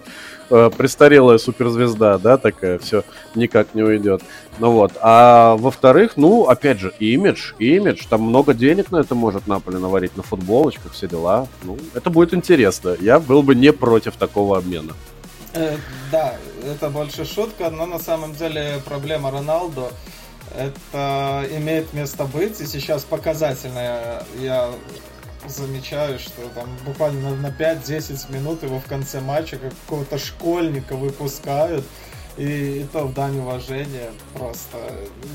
э, 0.49 0.69
престарелая 0.75 1.37
суперзвезда, 1.37 2.17
да, 2.17 2.37
такая, 2.37 2.79
все 2.79 3.03
никак 3.35 3.73
не 3.73 3.83
уйдет. 3.83 4.21
Ну 4.59 4.71
вот. 4.71 4.93
А 5.01 5.55
во-вторых, 5.57 6.13
ну, 6.15 6.47
опять 6.47 6.79
же, 6.79 6.93
имидж, 6.99 7.53
имидж, 7.59 8.03
там 8.09 8.21
много 8.21 8.53
денег 8.53 8.91
на 8.91 8.97
это 8.97 9.15
может 9.15 9.47
Наполи 9.47 9.77
наварить, 9.77 10.17
на 10.17 10.23
футболочках, 10.23 10.93
все 10.93 11.07
дела. 11.07 11.47
Ну, 11.63 11.77
это 11.93 12.09
будет 12.09 12.33
интересно. 12.33 12.95
Я 12.99 13.19
был 13.19 13.43
бы 13.43 13.55
не 13.55 13.71
против 13.71 14.15
такого 14.15 14.57
обмена. 14.57 14.93
Э, 15.53 15.77
да, 16.11 16.35
это 16.65 16.89
больше 16.89 17.25
шутка, 17.25 17.69
но 17.69 17.85
на 17.85 17.99
самом 17.99 18.35
деле 18.35 18.81
проблема 18.85 19.31
Роналду. 19.31 19.91
Это 20.55 21.45
имеет 21.51 21.93
место 21.93 22.25
быть, 22.25 22.59
и 22.61 22.65
сейчас 22.65 23.03
показательно 23.03 24.23
я 24.39 24.71
замечаю, 25.45 26.19
что 26.19 26.41
там 26.55 26.69
буквально 26.85 27.35
на 27.35 27.47
5-10 27.47 28.31
минут 28.31 28.63
его 28.63 28.79
в 28.79 28.85
конце 28.85 29.19
матча 29.19 29.57
как 29.57 29.73
какого-то 29.85 30.17
школьника 30.17 30.95
выпускают, 30.95 31.85
и, 32.37 32.81
и 32.81 32.83
то 32.91 33.05
в 33.05 33.13
дань 33.13 33.39
уважения 33.39 34.11
просто. 34.33 34.77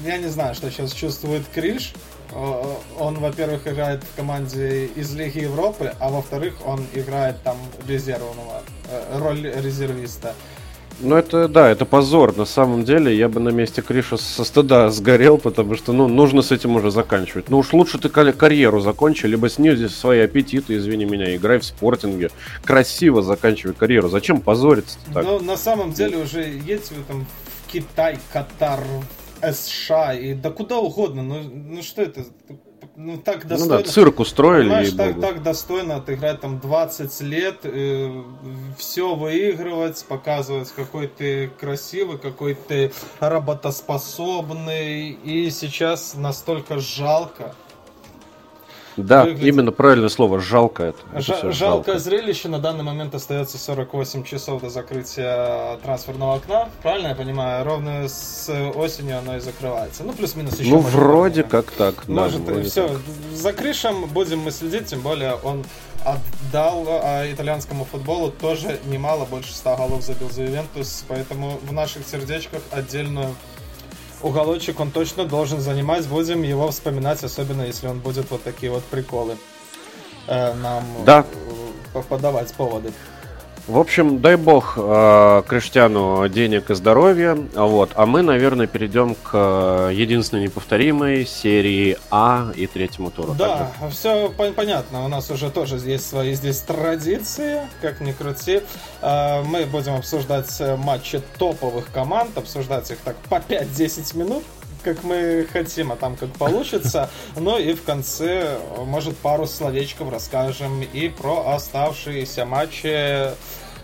Я 0.05 0.19
не 0.19 0.29
знаю, 0.29 0.55
что 0.55 0.71
сейчас 0.71 0.93
чувствует 0.93 1.45
Криш, 1.53 1.93
он, 2.35 3.19
во-первых, 3.19 3.67
играет 3.67 4.03
в 4.03 4.17
команде 4.17 4.87
из 4.87 5.15
Лиги 5.15 5.41
Европы, 5.41 5.95
а 5.99 6.09
во-вторых, 6.09 6.55
он 6.65 6.87
играет 6.95 7.43
там 7.43 7.57
резервного, 7.87 8.63
э, 8.91 9.19
роль 9.19 9.53
резервиста. 9.63 10.35
Ну, 11.01 11.17
это, 11.17 11.49
да, 11.49 11.69
это 11.69 11.85
позор. 11.85 12.37
На 12.37 12.45
самом 12.45 12.85
деле, 12.85 13.17
я 13.17 13.29
бы 13.29 13.41
на 13.41 13.49
месте 13.49 13.83
Криша 13.83 14.17
со 14.17 14.45
стыда 14.45 14.91
сгорел, 14.91 15.37
потому 15.37 15.75
что, 15.75 15.93
ну, 15.93 16.07
нужно 16.07 16.43
с 16.43 16.53
этим 16.53 16.77
уже 16.77 16.91
заканчивать. 16.91 17.51
Ну, 17.51 17.59
уж 17.59 17.73
лучше 17.73 17.99
ты 17.99 18.09
карьеру 18.09 18.81
закончи, 18.81 19.27
либо 19.27 19.49
снизь 19.49 19.95
свои 19.95 20.21
аппетиты, 20.21 20.77
извини 20.77 21.05
меня, 21.05 21.35
играй 21.35 21.59
в 21.59 21.65
спортинге. 21.65 22.31
Красиво 22.65 23.23
заканчивай 23.23 23.75
карьеру. 23.75 24.09
Зачем 24.09 24.41
позориться 24.41 24.99
так? 25.13 25.25
Ну, 25.25 25.41
на 25.41 25.57
самом 25.57 25.93
деле, 25.93 26.19
уже 26.19 26.43
едь 26.43 26.87
в 26.87 27.01
этом 27.01 27.27
Китай, 27.67 28.19
Катар, 28.33 28.81
США 29.51 30.15
и 30.15 30.35
да 30.35 30.51
куда 30.51 30.79
угодно. 30.79 31.23
Ну, 31.23 31.43
ну 31.43 31.83
что 31.83 32.03
это? 32.03 32.25
ну, 32.97 33.19
так 33.19 33.47
достойно. 33.47 33.77
Ну 33.79 33.83
да, 33.83 33.89
цирк 33.89 34.21
устроили. 34.21 34.69
Понимаешь, 34.69 34.91
так, 34.91 35.21
так 35.21 35.43
достойно 35.43 35.97
отыграть 35.97 36.41
там 36.41 36.61
20 36.61 37.21
лет, 37.23 37.61
э, 37.65 38.23
все 38.79 39.15
выигрывать, 39.15 40.05
показывать, 40.09 40.71
какой 40.71 41.09
ты 41.09 41.49
красивый, 41.49 42.19
какой 42.19 42.55
ты 42.55 42.93
работоспособный. 43.21 45.11
И 45.11 45.51
сейчас 45.51 46.15
настолько 46.15 46.79
жалко, 46.79 47.55
да, 48.97 49.25
выглядит. 49.25 49.49
именно 49.49 49.73
правильное 49.73 50.09
слово. 50.09 50.41
Жалко 50.41 50.85
это. 50.85 50.99
это 51.13 51.23
жалкое 51.23 51.53
жалко. 51.53 51.99
зрелище. 51.99 52.49
На 52.49 52.59
данный 52.59 52.85
момент 52.85 53.15
остается 53.15 53.59
48 53.59 54.25
часов 54.25 54.63
до 54.63 54.71
закрытия 54.71 55.77
трансферного 55.79 56.37
окна. 56.37 56.69
Правильно 56.83 57.09
я 57.09 57.15
понимаю? 57.15 57.65
Ровно 57.65 58.09
с 58.09 58.51
осенью 58.75 59.19
оно 59.19 59.37
и 59.37 59.41
закрывается. 59.41 60.05
Ну, 60.05 60.13
плюс-минус 60.13 60.59
еще. 60.59 60.71
Ну, 60.71 60.79
вроде 60.79 61.43
как 61.43 61.71
так. 61.71 62.09
Может, 62.09 62.45
да, 62.45 62.63
все. 62.63 62.89
Так. 62.89 62.99
За 63.35 63.53
Кришем 63.53 64.07
будем 64.07 64.41
мы 64.41 64.51
следить, 64.51 64.87
тем 64.87 65.01
более 65.01 65.35
он 65.35 65.65
отдал 66.05 66.85
а, 66.89 67.31
итальянскому 67.31 67.85
футболу 67.85 68.31
тоже 68.31 68.81
немало, 68.87 69.25
больше 69.25 69.55
100 69.55 69.77
голов 69.77 70.03
забил 70.03 70.31
за 70.31 70.43
Ювентус, 70.43 71.05
поэтому 71.09 71.61
в 71.63 71.73
наших 71.73 72.07
сердечках 72.07 72.61
отдельную 72.71 73.35
уголочек 74.23 74.81
он 74.81 74.91
точно 74.91 75.25
должен 75.25 75.61
занимать. 75.61 76.07
Будем 76.07 76.43
его 76.43 76.71
вспоминать, 76.71 77.23
особенно 77.25 77.63
если 77.63 77.87
он 77.87 78.01
будет 78.01 78.31
вот 78.31 78.43
такие 78.43 78.73
вот 78.73 78.85
приколы 78.85 79.37
э, 80.27 80.55
нам 80.55 80.85
да. 81.05 81.25
подавать 82.09 82.53
поводы. 82.55 82.93
В 83.69 83.79
общем, 83.79 84.21
дай 84.21 84.35
бог 84.35 84.75
э, 84.77 85.43
Криштиану 85.47 86.29
денег 86.29 86.71
и 86.71 86.75
здоровья. 86.75 87.39
Вот. 87.55 87.91
А 87.95 88.07
мы, 88.07 88.23
наверное, 88.23 88.67
перейдем 88.67 89.15
к 89.15 89.31
э, 89.35 89.91
единственной 89.95 90.45
неповторимой 90.45 91.25
серии 91.25 91.97
А 92.11 92.51
и 92.57 92.67
третьему 92.67 93.13
туру. 93.13 93.35
Да, 93.35 93.71
также. 93.81 93.95
все 93.95 94.29
понятно. 94.31 95.05
У 95.05 95.09
нас 95.09 95.31
уже 95.31 95.49
тоже 95.49 95.77
есть 95.77 96.09
свои 96.09 96.35
здесь 96.35 96.59
традиции, 96.59 97.61
как 97.81 98.01
ни 98.01 98.11
крути. 98.11 98.63
Э, 99.01 99.43
мы 99.45 99.65
будем 99.67 99.95
обсуждать 99.95 100.61
матчи 100.79 101.23
топовых 101.39 101.93
команд, 101.93 102.37
обсуждать 102.37 102.91
их 102.91 102.99
так 102.99 103.17
по 103.29 103.37
5-10 103.37 104.19
минут 104.19 104.43
как 104.83 105.03
мы 105.05 105.47
хотим, 105.53 105.93
а 105.93 105.97
там 105.97 106.17
как 106.17 106.31
получится. 106.33 107.11
Ну 107.37 107.59
и 107.59 107.75
в 107.75 107.83
конце, 107.83 108.59
может, 108.79 109.17
пару 109.17 109.47
словечков 109.47 110.11
расскажем 110.11 110.83
и 110.83 111.09
про 111.09 111.55
оставшиеся 111.55 112.45
матчи 112.45 113.33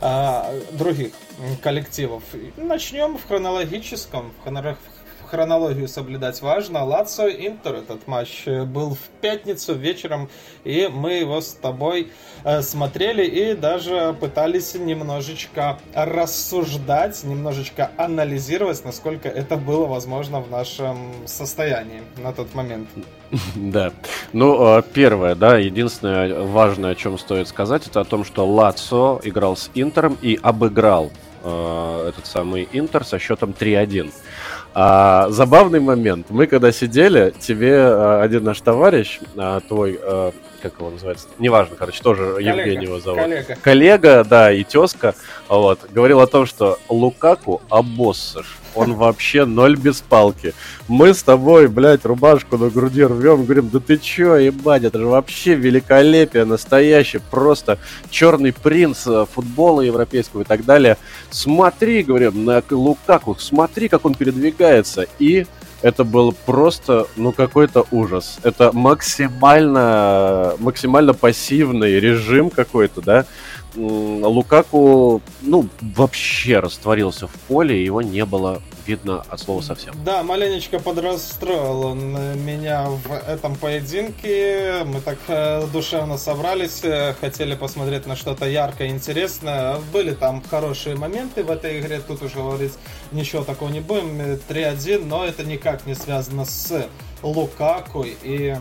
а, 0.00 0.52
других 0.72 1.12
коллективов. 1.62 2.22
Начнем 2.56 3.18
в 3.18 3.26
хронологическом, 3.26 4.32
в 4.40 4.44
хронологию 5.28 5.88
соблюдать 5.88 6.40
важно. 6.42 6.84
Лацо 6.84 7.28
Интер 7.28 7.76
этот 7.76 8.06
матч 8.06 8.42
э, 8.46 8.64
был 8.64 8.94
в 8.94 9.20
пятницу 9.20 9.74
вечером, 9.74 10.28
и 10.64 10.88
мы 10.92 11.14
его 11.14 11.40
с 11.40 11.52
тобой 11.52 12.08
э, 12.44 12.62
смотрели 12.62 13.24
и 13.24 13.54
даже 13.54 14.16
пытались 14.18 14.74
немножечко 14.74 15.78
рассуждать, 15.94 17.22
немножечко 17.24 17.90
анализировать, 17.96 18.84
насколько 18.84 19.28
это 19.28 19.56
было 19.56 19.86
возможно 19.86 20.40
в 20.40 20.50
нашем 20.50 21.12
состоянии 21.26 22.02
на 22.16 22.32
тот 22.32 22.54
момент. 22.54 22.88
Да. 23.54 23.92
Ну, 24.32 24.78
э, 24.78 24.82
первое, 24.94 25.34
да, 25.34 25.58
единственное 25.58 26.42
важное, 26.44 26.92
о 26.92 26.94
чем 26.94 27.18
стоит 27.18 27.48
сказать, 27.48 27.86
это 27.86 28.00
о 28.00 28.04
том, 28.04 28.24
что 28.24 28.46
Лацо 28.46 29.20
играл 29.22 29.56
с 29.56 29.70
Интером 29.74 30.16
и 30.22 30.38
обыграл 30.42 31.10
этот 31.44 32.26
самый 32.26 32.68
Интер 32.72 33.04
со 33.04 33.18
счетом 33.18 33.54
3-1. 33.58 34.10
А, 34.80 35.28
забавный 35.30 35.80
момент. 35.80 36.26
Мы 36.30 36.46
когда 36.46 36.70
сидели, 36.70 37.34
тебе 37.40 37.78
а, 37.78 38.22
один 38.22 38.44
наш 38.44 38.60
товарищ, 38.60 39.18
а, 39.36 39.58
твой, 39.58 39.98
а, 40.00 40.30
как 40.60 40.74
его 40.78 40.90
называется, 40.90 41.28
неважно, 41.38 41.76
короче, 41.76 42.02
тоже 42.02 42.34
коллега, 42.34 42.60
Евгений 42.60 42.86
его 42.86 43.00
зовут. 43.00 43.22
Коллега. 43.22 43.56
Коллега, 43.62 44.24
да, 44.24 44.52
и 44.52 44.64
тезка, 44.64 45.14
вот, 45.48 45.80
говорил 45.90 46.20
о 46.20 46.26
том, 46.26 46.46
что 46.46 46.78
Лукаку 46.88 47.62
обоссышь 47.68 48.58
он 48.78 48.94
вообще 48.94 49.44
ноль 49.44 49.76
без 49.76 50.00
палки. 50.00 50.54
Мы 50.86 51.12
с 51.12 51.22
тобой, 51.22 51.68
блядь, 51.68 52.04
рубашку 52.04 52.56
на 52.56 52.70
груди 52.70 53.04
рвем, 53.04 53.44
говорим, 53.44 53.68
да 53.70 53.80
ты 53.80 53.98
чё, 53.98 54.36
ебать, 54.36 54.84
это 54.84 54.98
же 54.98 55.06
вообще 55.06 55.54
великолепие 55.54 56.44
настоящее, 56.44 57.20
просто 57.30 57.78
черный 58.10 58.52
принц 58.52 59.06
э, 59.06 59.26
футбола 59.30 59.80
европейского 59.80 60.42
и 60.42 60.44
так 60.44 60.64
далее. 60.64 60.96
Смотри, 61.30 62.02
говорим, 62.02 62.44
на 62.44 62.62
Лукаку, 62.70 63.34
смотри, 63.38 63.88
как 63.88 64.04
он 64.04 64.14
передвигается. 64.14 65.06
И 65.18 65.46
это 65.82 66.04
был 66.04 66.32
просто, 66.32 67.06
ну, 67.16 67.32
какой-то 67.32 67.86
ужас. 67.90 68.38
Это 68.42 68.72
максимально, 68.72 70.54
максимально 70.58 71.14
пассивный 71.14 72.00
режим 72.00 72.50
какой-то, 72.50 73.00
да. 73.00 73.26
Лукаку, 73.74 75.20
ну, 75.42 75.68
вообще 75.80 76.58
растворился 76.58 77.26
в 77.26 77.32
поле, 77.48 77.84
его 77.84 78.02
не 78.02 78.24
было 78.24 78.62
видно 78.86 79.22
от 79.28 79.40
слова 79.40 79.60
совсем. 79.60 79.94
Да, 80.04 80.22
маленечко 80.22 80.78
подрастроил 80.78 81.84
он 81.84 82.12
меня 82.44 82.86
в 82.88 83.12
этом 83.28 83.54
поединке. 83.54 84.82
Мы 84.86 85.00
так 85.02 85.18
э, 85.28 85.66
душевно 85.72 86.16
собрались, 86.16 86.80
э, 86.82 87.14
хотели 87.20 87.54
посмотреть 87.54 88.06
на 88.06 88.16
что-то 88.16 88.46
яркое, 88.46 88.88
интересное. 88.88 89.76
Были 89.92 90.14
там 90.14 90.42
хорошие 90.50 90.96
моменты 90.96 91.44
в 91.44 91.50
этой 91.50 91.80
игре, 91.80 92.00
тут 92.00 92.22
уже 92.22 92.36
говорить 92.36 92.72
ничего 93.12 93.44
такого 93.44 93.68
не 93.68 93.80
будем. 93.80 94.20
3-1, 94.48 95.04
но 95.04 95.24
это 95.24 95.44
никак 95.44 95.86
не 95.86 95.94
связано 95.94 96.46
с 96.46 96.88
Лукаку 97.22 98.06
и 98.22 98.56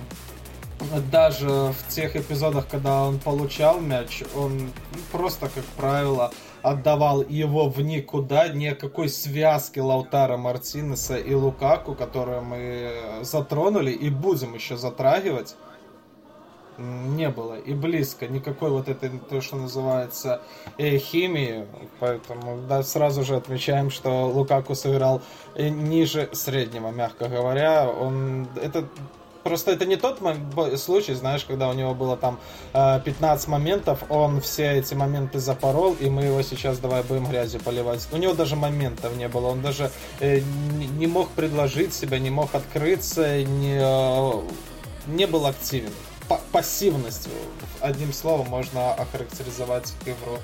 даже 1.12 1.48
в 1.48 1.88
тех 1.90 2.16
эпизодах, 2.16 2.68
когда 2.68 3.04
он 3.04 3.20
получал 3.20 3.80
мяч, 3.80 4.24
он 4.36 4.72
просто, 5.12 5.50
как 5.50 5.66
правило, 5.76 6.32
отдавал 6.62 7.24
его 7.24 7.70
в 7.70 7.82
никуда, 7.82 8.48
никакой 8.50 9.10
связки 9.10 9.80
Лаутара 9.80 10.38
Мартинеса 10.38 11.18
и 11.18 11.34
Лукаку, 11.34 11.96
которую 11.96 12.44
мы 12.44 12.92
затронули 13.22 13.92
и 13.92 14.10
будем 14.10 14.54
еще 14.54 14.78
затрагивать, 14.78 15.56
не 16.78 17.30
было 17.30 17.56
и 17.56 17.74
близко 17.74 18.28
никакой 18.28 18.70
вот 18.70 18.88
этой, 18.88 19.10
то, 19.10 19.42
что 19.42 19.56
называется, 19.56 20.42
э, 20.78 20.98
химии. 20.98 21.66
Поэтому 22.00 22.60
да, 22.68 22.84
сразу 22.84 23.24
же 23.24 23.36
отмечаем, 23.36 23.90
что 23.90 24.28
Лукаку 24.28 24.76
сыграл 24.76 25.22
э, 25.56 25.70
ниже 25.70 26.30
среднего, 26.34 26.92
мягко 26.92 27.28
говоря. 27.30 27.90
Он, 27.90 28.48
это 28.62 28.88
Просто 29.48 29.72
это 29.72 29.86
не 29.86 29.96
тот 29.96 30.20
случай, 30.78 31.14
знаешь, 31.14 31.46
когда 31.46 31.70
у 31.70 31.74
него 31.74 31.94
было 31.94 32.18
там 32.18 32.38
15 32.74 33.48
э, 33.48 33.50
моментов, 33.50 34.04
он 34.10 34.42
все 34.42 34.74
эти 34.74 34.94
моменты 34.94 35.40
запорол, 35.40 35.96
и 35.98 36.10
мы 36.10 36.24
его 36.24 36.42
сейчас 36.42 36.80
давай 36.80 37.02
будем 37.04 37.28
грязью 37.28 37.62
поливать. 37.62 38.06
У 38.12 38.18
него 38.18 38.34
даже 38.34 38.58
моментов 38.58 39.16
не 39.16 39.30
было, 39.30 39.48
он 39.48 39.62
даже 39.62 39.90
э, 40.20 40.42
не 40.98 41.08
мог 41.08 41.30
предложить 41.30 41.94
себя, 41.94 42.20
не 42.20 42.30
мог 42.30 42.54
открыться, 42.56 43.42
не, 43.42 43.80
э, 43.80 44.42
не 45.08 45.26
был 45.28 45.46
активен. 45.46 45.92
Пассивность, 46.52 47.30
одним 47.80 48.12
словом, 48.12 48.50
можно 48.50 48.96
охарактеризовать 48.96 49.94
игру 50.06 50.40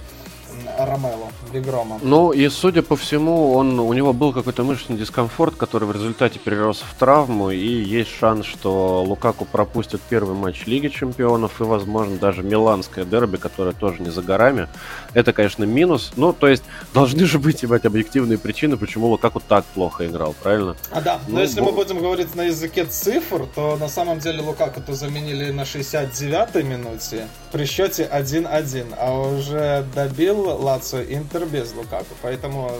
Ромело, 0.77 1.29
Бигрома. 1.51 1.99
Ну 2.01 2.31
и 2.31 2.49
судя 2.49 2.81
по 2.81 2.95
всему, 2.95 3.53
он, 3.53 3.79
у 3.79 3.93
него 3.93 4.13
был 4.13 4.33
какой-то 4.33 4.63
мышечный 4.63 4.97
дискомфорт, 4.97 5.55
который 5.55 5.87
в 5.87 5.91
результате 5.91 6.39
перерос 6.39 6.81
в 6.81 6.97
травму, 6.97 7.51
и 7.51 7.57
есть 7.57 8.09
шанс, 8.09 8.45
что 8.45 9.03
Лукаку 9.03 9.45
пропустит 9.45 10.01
первый 10.09 10.35
матч 10.35 10.65
Лиги 10.65 10.87
Чемпионов 10.87 11.61
и, 11.61 11.63
возможно, 11.63 12.17
даже 12.17 12.43
Миланское 12.43 13.05
дерби, 13.05 13.37
которое 13.37 13.73
тоже 13.73 14.01
не 14.01 14.09
за 14.09 14.21
горами. 14.21 14.67
Это, 15.13 15.33
конечно, 15.33 15.63
минус. 15.63 16.11
Ну, 16.15 16.33
то 16.33 16.47
есть, 16.47 16.63
должны 16.93 17.25
же 17.25 17.39
быть, 17.39 17.63
ебать, 17.63 17.85
объективные 17.85 18.37
причины, 18.37 18.77
почему 18.77 19.07
Лукаку 19.07 19.39
так 19.39 19.65
плохо 19.65 20.07
играл, 20.07 20.35
правильно? 20.41 20.75
А 20.91 21.01
да, 21.01 21.19
но 21.27 21.35
ну, 21.35 21.41
если 21.41 21.59
бо... 21.59 21.67
мы 21.67 21.71
будем 21.73 21.99
говорить 21.99 22.35
на 22.35 22.43
языке 22.43 22.85
цифр, 22.85 23.45
то 23.53 23.77
на 23.77 23.87
самом 23.87 24.19
деле 24.19 24.41
Лукаку-то 24.41 24.93
заменили 24.93 25.51
на 25.51 25.61
69-й 25.61 26.63
минуте 26.63 27.27
при 27.51 27.65
счете 27.65 28.09
1-1, 28.11 28.95
а 28.97 29.13
уже 29.13 29.85
добил 29.93 30.39
Лацио 30.41 31.01
Интер 31.03 31.45
без 31.45 31.73
Лукаку. 31.73 32.15
Поэтому, 32.21 32.71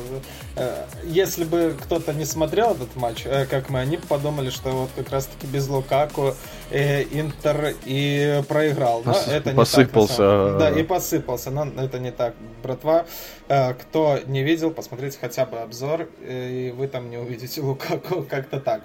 э, 0.56 0.86
если 1.04 1.44
бы 1.44 1.76
кто-то 1.80 2.14
не 2.14 2.26
смотрел 2.26 2.72
этот 2.72 2.96
матч, 2.96 3.22
э, 3.26 3.46
как 3.46 3.70
мы, 3.70 3.80
они 3.80 3.98
подумали, 3.98 4.50
что 4.50 4.70
вот 4.70 4.90
как 4.96 5.12
раз-таки 5.12 5.46
без 5.46 5.68
Лукаку 5.68 6.34
э, 6.72 7.04
Интер 7.04 7.76
и 7.86 8.42
проиграл. 8.48 9.04
Но 9.06 9.12
Пос- 9.12 9.32
это 9.32 9.52
не 9.52 9.58
посыпался. 9.58 10.18
Так, 10.18 10.58
да, 10.58 10.70
и 10.72 10.84
посыпался. 10.84 11.52
Но 11.52 11.68
это 11.78 12.00
не 12.00 12.12
так, 12.12 12.23
братва. 12.62 13.06
Э, 13.48 13.74
кто 13.74 14.20
не 14.26 14.44
видел, 14.44 14.72
посмотрите 14.72 15.18
хотя 15.20 15.46
бы 15.46 15.58
обзор, 15.58 16.08
э, 16.22 16.50
и 16.50 16.72
вы 16.72 16.88
там 16.88 17.10
не 17.10 17.18
увидите 17.18 17.62
Лукаку 17.62 18.24
как-то 18.30 18.60
так. 18.60 18.82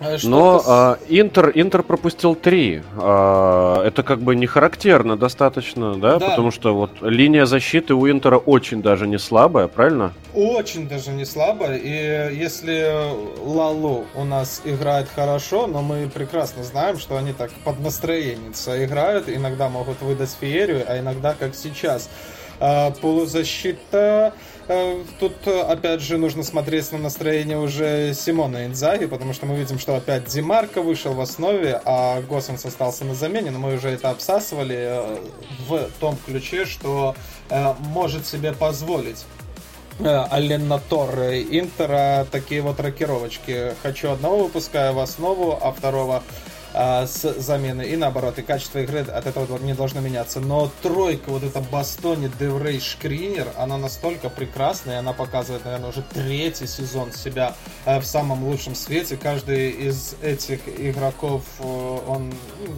А 0.00 0.16
Но 0.22 0.62
а, 0.64 0.98
Интер, 1.08 1.50
Интер 1.54 1.82
пропустил 1.82 2.36
три. 2.36 2.82
А, 2.96 3.82
это 3.84 4.04
как 4.04 4.20
бы 4.20 4.36
не 4.36 4.46
характерно 4.46 5.16
достаточно, 5.16 5.96
да? 5.96 6.18
да? 6.18 6.30
Потому 6.30 6.52
что 6.52 6.74
вот 6.74 6.90
линия 7.00 7.46
защиты 7.46 7.94
у 7.94 8.08
Интера 8.08 8.36
очень 8.36 8.80
даже 8.80 9.08
не 9.08 9.18
слабая, 9.18 9.66
правильно? 9.66 10.12
Очень 10.34 10.88
даже 10.88 11.10
не 11.10 11.24
слабая. 11.24 11.76
И 11.78 12.36
если 12.36 12.94
Лалу 13.44 14.04
у 14.14 14.24
нас 14.24 14.62
играет 14.64 15.08
хорошо, 15.12 15.66
но 15.66 15.82
мы 15.82 16.08
прекрасно 16.08 16.62
знаем, 16.62 16.98
что 16.98 17.16
они 17.16 17.32
так 17.32 17.50
под 17.64 17.80
настроение 17.80 18.52
играют, 18.84 19.28
иногда 19.28 19.68
могут 19.68 20.00
выдать 20.00 20.30
феерию, 20.40 20.84
а 20.86 20.98
иногда 20.98 21.34
как 21.36 21.56
сейчас. 21.56 22.08
А, 22.60 22.90
полузащита 22.90 24.32
Э, 24.68 25.02
тут, 25.18 25.48
опять 25.48 26.02
же, 26.02 26.18
нужно 26.18 26.42
смотреть 26.42 26.92
на 26.92 26.98
настроение 26.98 27.58
уже 27.58 28.12
Симона 28.12 28.66
Инзаги, 28.66 29.06
потому 29.06 29.32
что 29.32 29.46
мы 29.46 29.56
видим, 29.56 29.78
что 29.78 29.96
опять 29.96 30.26
Димарко 30.26 30.82
вышел 30.82 31.14
в 31.14 31.20
основе, 31.22 31.80
а 31.86 32.20
Госенс 32.20 32.66
остался 32.66 33.06
на 33.06 33.14
замене, 33.14 33.50
но 33.50 33.58
мы 33.58 33.74
уже 33.74 33.88
это 33.88 34.10
обсасывали 34.10 34.76
э, 34.76 35.18
в 35.68 35.88
том 36.00 36.18
ключе, 36.26 36.66
что 36.66 37.16
э, 37.48 37.74
может 37.80 38.26
себе 38.26 38.52
позволить 38.52 39.24
Алена 40.00 40.78
Торре 40.78 41.42
Интера 41.42 42.26
такие 42.30 42.60
вот 42.60 42.78
рокировочки. 42.78 43.74
Хочу 43.82 44.10
одного 44.10 44.44
выпускаю 44.44 44.92
в 44.92 44.98
основу, 45.00 45.58
а 45.60 45.72
второго 45.72 46.22
а, 46.80 47.08
с 47.08 47.34
замены. 47.40 47.82
И 47.82 47.96
наоборот, 47.96 48.38
и 48.38 48.42
качество 48.42 48.78
игры 48.78 49.00
от 49.00 49.26
этого 49.26 49.58
не 49.58 49.74
должно 49.74 50.00
меняться. 50.00 50.38
Но 50.38 50.70
тройка, 50.80 51.30
вот 51.30 51.42
эта 51.42 51.60
Бастони 51.60 52.30
Деврей 52.38 52.78
Шкринер, 52.78 53.48
она 53.56 53.78
настолько 53.78 54.28
прекрасная, 54.28 55.00
она 55.00 55.12
показывает, 55.12 55.64
наверное, 55.64 55.90
уже 55.90 56.02
третий 56.02 56.68
сезон 56.68 57.12
себя 57.12 57.56
э, 57.84 57.98
в 57.98 58.04
самом 58.04 58.44
лучшем 58.44 58.76
свете. 58.76 59.16
Каждый 59.16 59.70
из 59.70 60.14
этих 60.22 60.60
игроков, 60.68 61.42
э, 61.58 61.64
он 61.64 62.32
ну, 62.64 62.74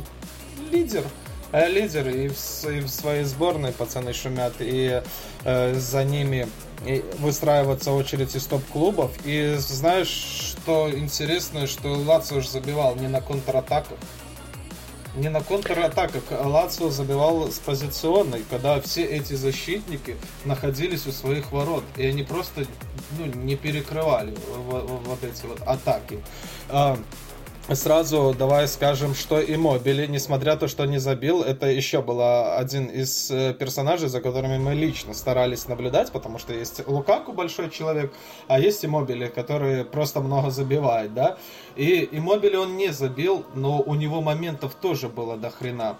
лидер 0.73 1.05
э, 1.53 1.69
лидер 1.69 2.09
и 2.09 2.29
в, 2.29 2.65
и 2.65 2.81
в 2.81 2.89
своей 2.89 3.25
сборной 3.25 3.73
пацаны 3.73 4.15
шумят, 4.15 4.55
и 4.61 5.03
э, 5.45 5.75
за 5.75 6.05
ними 6.05 6.49
выстраиваться 7.19 7.93
очередь 7.93 8.35
из 8.35 8.47
топ-клубов. 8.47 9.11
И 9.25 9.57
знаешь, 9.59 10.09
что 10.09 10.91
интересно, 10.91 11.67
что 11.67 11.93
Лацио 11.93 12.39
уже 12.39 12.49
забивал 12.49 12.97
не 12.97 13.09
на 13.09 13.21
контратаках. 13.21 13.99
Не 15.17 15.29
на 15.29 15.41
контратаках, 15.41 16.23
а 16.31 16.47
Лацио 16.47 16.89
забивал 16.89 17.51
с 17.51 17.59
позиционной, 17.59 18.45
когда 18.49 18.81
все 18.81 19.05
эти 19.05 19.35
защитники 19.35 20.17
находились 20.45 21.07
у 21.07 21.13
своих 21.13 21.51
ворот. 21.51 21.85
И 21.97 22.07
они 22.07 22.23
просто 22.23 22.65
ну, 23.19 23.27
не 23.27 23.57
перекрывали 23.57 24.35
вот, 24.69 24.89
вот 25.05 25.25
эти 25.25 25.47
вот 25.47 25.61
атаки. 25.63 26.23
Сразу 27.73 28.35
давай 28.37 28.67
скажем, 28.67 29.15
что 29.15 29.39
и 29.41 29.57
Мобили, 29.57 30.07
несмотря 30.07 30.55
на 30.55 30.59
то, 30.59 30.67
что 30.67 30.87
не 30.87 30.99
забил, 30.99 31.43
это 31.43 31.67
еще 31.67 32.03
был 32.03 32.21
один 32.21 32.87
из 32.87 33.31
э, 33.31 33.55
персонажей, 33.55 34.09
за 34.09 34.21
которыми 34.21 34.59
мы 34.59 34.75
лично 34.75 35.15
старались 35.15 35.69
наблюдать, 35.69 36.11
потому 36.11 36.41
что 36.41 36.53
есть 36.53 36.85
Лукаку 36.89 37.33
большой 37.33 37.71
человек, 37.71 38.13
а 38.49 38.59
есть 38.59 38.83
и 38.83 38.89
Мобили, 38.89 39.29
который 39.29 39.85
просто 39.85 40.21
много 40.21 40.51
забивает, 40.51 41.15
да. 41.15 41.39
И, 41.77 42.01
и 42.01 42.19
Мобили 42.19 42.57
он 42.57 42.77
не 42.77 42.93
забил, 42.93 43.47
но 43.55 43.81
у 43.81 43.95
него 43.95 44.21
моментов 44.21 44.75
тоже 44.75 45.09
было 45.09 45.37
до 45.37 45.51
хрена 45.51 45.97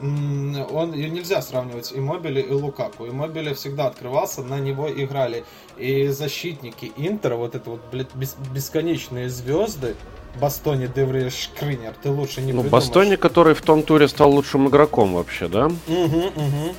он 0.00 0.92
и 0.92 1.08
нельзя 1.08 1.40
сравнивать 1.40 1.92
и 1.92 2.00
Мобили, 2.00 2.40
и 2.40 2.52
Лукаку. 2.52 3.06
И 3.06 3.10
Мобили 3.10 3.54
всегда 3.54 3.86
открывался, 3.86 4.42
на 4.42 4.58
него 4.58 4.90
играли. 4.90 5.44
И 5.78 6.08
защитники 6.08 6.92
Интера, 6.96 7.36
вот 7.36 7.54
это 7.54 7.70
вот, 7.70 7.80
блядь, 7.90 8.14
бесконечные 8.52 9.30
звезды, 9.30 9.94
Бастони, 10.40 10.86
Деври, 10.86 11.30
Шкринер, 11.30 11.94
ты 12.02 12.10
лучше 12.10 12.42
не 12.42 12.52
Ну, 12.52 12.60
придумаешь. 12.62 12.70
Бастони, 12.70 13.16
который 13.16 13.54
в 13.54 13.62
том 13.62 13.82
туре 13.82 14.06
стал 14.06 14.30
лучшим 14.32 14.68
игроком 14.68 15.14
вообще, 15.14 15.48
да? 15.48 15.66
Угу, 15.66 16.24
угу. 16.36 16.74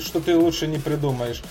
Что 0.00 0.20
ты 0.20 0.36
лучше 0.36 0.66
не 0.66 0.78
придумаешь. 0.78 1.42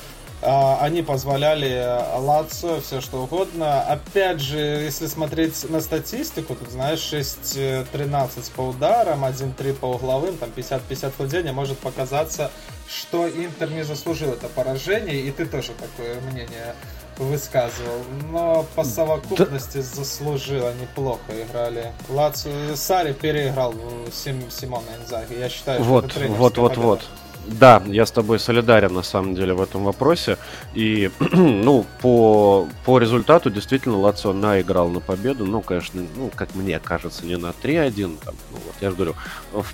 А, 0.45 0.77
они 0.81 1.01
позволяли 1.01 1.99
Лацо 2.17 2.79
все 2.79 3.01
что 3.01 3.23
угодно. 3.23 3.81
Опять 3.81 4.39
же, 4.39 4.57
если 4.59 5.07
смотреть 5.07 5.67
на 5.69 5.81
статистику, 5.81 6.55
тут 6.55 6.69
знаешь, 6.69 6.99
6-13 6.99 8.51
по 8.55 8.61
ударам, 8.61 9.25
1-3 9.25 9.73
по 9.73 9.85
угловым, 9.87 10.37
там 10.37 10.49
50-50 10.55 11.13
владения, 11.17 11.51
может 11.51 11.79
показаться, 11.79 12.51
что 12.87 13.27
Интер 13.27 13.71
не 13.71 13.83
заслужил 13.83 14.33
это 14.33 14.47
поражение, 14.47 15.19
и 15.19 15.31
ты 15.31 15.47
тоже 15.47 15.71
такое 15.73 16.21
мнение 16.31 16.75
высказывал. 17.17 18.03
Но 18.31 18.65
по 18.75 18.83
совокупности 18.83 19.77
да. 19.77 19.83
заслужила, 19.83 20.73
неплохо 20.79 21.41
играли. 21.41 21.91
Лацо 22.09 22.75
Сари 22.75 23.13
переиграл 23.13 23.73
Сим, 24.13 24.51
Симона 24.51 24.89
Инзаги. 25.01 25.39
Я 25.39 25.49
считаю, 25.49 25.81
вот, 25.81 26.11
что 26.11 26.19
это 26.19 26.33
Вот, 26.33 26.57
вот, 26.57 26.77
вот. 26.77 27.01
Да, 27.47 27.81
я 27.85 28.05
с 28.05 28.11
тобой 28.11 28.39
солидарен 28.39 28.93
на 28.93 29.03
самом 29.03 29.35
деле 29.35 29.53
в 29.53 29.61
этом 29.61 29.83
вопросе. 29.83 30.37
И, 30.73 31.11
ну, 31.31 31.85
по, 32.01 32.67
по 32.85 32.97
результату 32.97 33.49
действительно 33.49 33.97
Лацио 33.97 34.33
наиграл 34.33 34.89
на 34.89 34.99
победу. 34.99 35.45
Ну, 35.45 35.61
конечно, 35.61 36.01
ну, 36.15 36.31
как 36.33 36.55
мне 36.55 36.79
кажется, 36.79 37.25
не 37.25 37.37
на 37.37 37.53
3-1. 37.61 38.17
Там, 38.23 38.35
ну, 38.51 38.57
вот 38.65 38.75
я 38.81 38.89
же 38.89 38.95
говорю, 38.95 39.15
в 39.51 39.65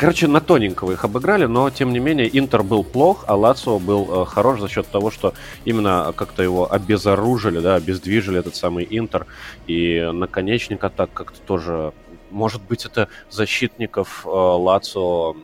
Короче, 0.00 0.28
на 0.28 0.40
тоненького 0.40 0.92
их 0.92 1.04
обыграли, 1.04 1.44
но 1.44 1.68
тем 1.68 1.92
не 1.92 1.98
менее 1.98 2.26
Интер 2.38 2.62
был 2.62 2.84
плох, 2.84 3.24
а 3.26 3.36
Лацио 3.36 3.78
был 3.78 4.22
э, 4.22 4.24
хорош 4.24 4.58
за 4.58 4.66
счет 4.66 4.86
того, 4.86 5.10
что 5.10 5.34
именно 5.66 6.14
как-то 6.16 6.42
его 6.42 6.72
обезоружили, 6.72 7.60
да, 7.60 7.74
обездвижили 7.74 8.38
этот 8.38 8.56
самый 8.56 8.86
Интер. 8.88 9.26
И 9.66 10.08
наконечник 10.10 10.82
атак 10.82 11.12
как-то 11.12 11.38
тоже... 11.42 11.92
Может 12.30 12.62
быть, 12.62 12.86
это 12.86 13.08
защитников 13.28 14.22
э, 14.24 14.30
Лацио 14.30 15.36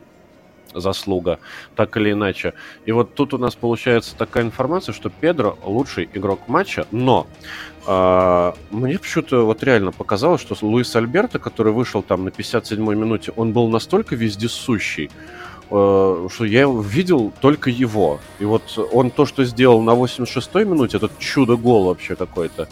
заслуга, 0.79 1.39
так 1.75 1.95
или 1.97 2.11
иначе. 2.11 2.53
И 2.85 2.91
вот 2.91 3.13
тут 3.13 3.33
у 3.33 3.37
нас 3.37 3.55
получается 3.55 4.15
такая 4.15 4.43
информация, 4.43 4.93
что 4.93 5.09
Педро 5.09 5.57
лучший 5.63 6.09
игрок 6.13 6.47
матча, 6.47 6.85
но 6.91 7.27
э, 7.85 8.53
мне 8.71 8.99
почему-то 8.99 9.45
вот 9.45 9.63
реально 9.63 9.91
показалось, 9.91 10.41
что 10.41 10.55
Луис 10.61 10.95
Альберто, 10.95 11.39
который 11.39 11.73
вышел 11.73 12.01
там 12.01 12.25
на 12.25 12.29
57-й 12.29 12.95
минуте, 12.95 13.31
он 13.35 13.53
был 13.53 13.67
настолько 13.69 14.15
вездесущий, 14.15 15.09
э, 15.69 16.27
что 16.31 16.45
я 16.45 16.67
видел 16.67 17.33
только 17.41 17.69
его. 17.69 18.19
И 18.39 18.45
вот 18.45 18.77
он 18.91 19.11
то, 19.11 19.25
что 19.25 19.43
сделал 19.45 19.81
на 19.81 19.91
86-й 19.91 20.65
минуте, 20.65 20.97
этот 20.97 21.17
чудо-гол 21.19 21.85
вообще 21.85 22.15
какой-то, 22.15 22.67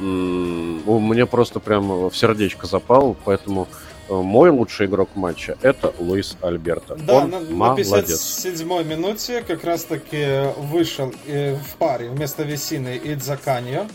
мне 0.00 1.26
просто 1.26 1.58
прям 1.60 2.08
в 2.08 2.16
сердечко 2.16 2.66
запал, 2.66 3.16
поэтому 3.24 3.66
мой 4.08 4.50
лучший 4.50 4.86
игрок 4.86 5.10
матча 5.14 5.56
это 5.62 5.92
Луис 5.98 6.36
Альберто. 6.40 6.96
Да, 6.96 7.14
Он 7.14 7.30
на, 7.30 7.40
молодец. 7.40 7.90
на 7.90 7.96
57-й 7.96 8.84
минуте 8.84 9.42
как 9.42 9.64
раз 9.64 9.84
таки 9.84 10.52
вышел 10.56 11.12
э, 11.26 11.54
в 11.56 11.76
паре 11.76 12.08
вместо 12.08 12.42
Весины 12.42 12.96
и 12.96 13.14
Дзаканьо. 13.14 13.86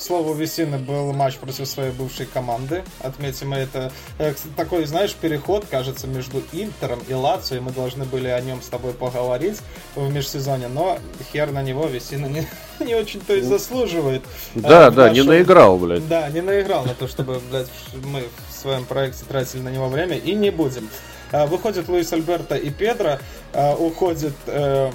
К 0.00 0.02
слову, 0.02 0.32
Весины 0.32 0.78
был 0.78 1.12
матч 1.12 1.36
против 1.36 1.68
своей 1.68 1.92
бывшей 1.92 2.24
команды. 2.24 2.84
Отметим 3.00 3.52
это. 3.52 3.92
Э, 4.18 4.32
такой, 4.56 4.86
знаешь, 4.86 5.14
переход, 5.14 5.66
кажется, 5.70 6.06
между 6.06 6.42
Интером 6.52 7.00
и 7.06 7.12
Лацио, 7.12 7.58
и 7.58 7.60
мы 7.60 7.70
должны 7.70 8.06
были 8.06 8.28
о 8.28 8.40
нем 8.40 8.62
с 8.62 8.68
тобой 8.68 8.94
поговорить 8.94 9.58
в 9.94 10.10
межсезоне, 10.10 10.68
но 10.68 10.98
хер 11.30 11.52
на 11.52 11.62
него 11.62 11.84
Весина 11.84 12.28
не, 12.28 12.48
не 12.80 12.94
очень-то 12.94 13.34
и 13.34 13.42
заслуживает. 13.42 14.22
Да, 14.54 14.86
а, 14.86 14.90
да, 14.90 15.08
нашем... 15.08 15.14
не 15.16 15.22
наиграл, 15.22 15.76
блядь. 15.76 16.08
Да, 16.08 16.30
не 16.30 16.40
наиграл 16.40 16.86
на 16.86 16.94
то, 16.94 17.06
чтобы, 17.06 17.38
блядь, 17.50 17.68
мы 18.02 18.24
в 18.48 18.54
своем 18.54 18.86
проекте 18.86 19.26
тратили 19.28 19.60
на 19.60 19.68
него 19.68 19.90
время, 19.90 20.16
и 20.16 20.34
не 20.34 20.48
будем. 20.48 20.88
А, 21.30 21.44
выходит 21.44 21.90
Луис 21.90 22.10
Альберто 22.10 22.56
и 22.56 22.70
Педро, 22.70 23.18
уходит 23.52 24.32
э, 24.46 24.92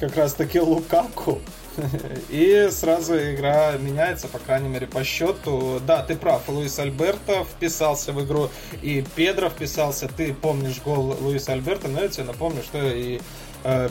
как 0.00 0.16
раз 0.16 0.32
таки 0.32 0.58
Лукаку, 0.58 1.38
И 2.28 2.68
сразу 2.70 3.16
игра 3.16 3.72
меняется, 3.78 4.28
по 4.28 4.38
крайней 4.38 4.68
мере, 4.68 4.86
по 4.86 5.04
счету. 5.04 5.80
Да, 5.86 6.02
ты 6.02 6.16
прав, 6.16 6.48
Луис 6.48 6.78
Альберто 6.78 7.44
вписался 7.44 8.12
в 8.12 8.24
игру, 8.24 8.50
и 8.82 9.04
Педро 9.14 9.48
вписался. 9.48 10.08
Ты 10.08 10.34
помнишь 10.34 10.80
гол 10.84 11.16
Луиса 11.20 11.52
Альберта, 11.52 11.88
но 11.88 12.00
я 12.00 12.08
тебе 12.08 12.24
напомню, 12.24 12.62
что 12.62 12.78
и 12.78 13.20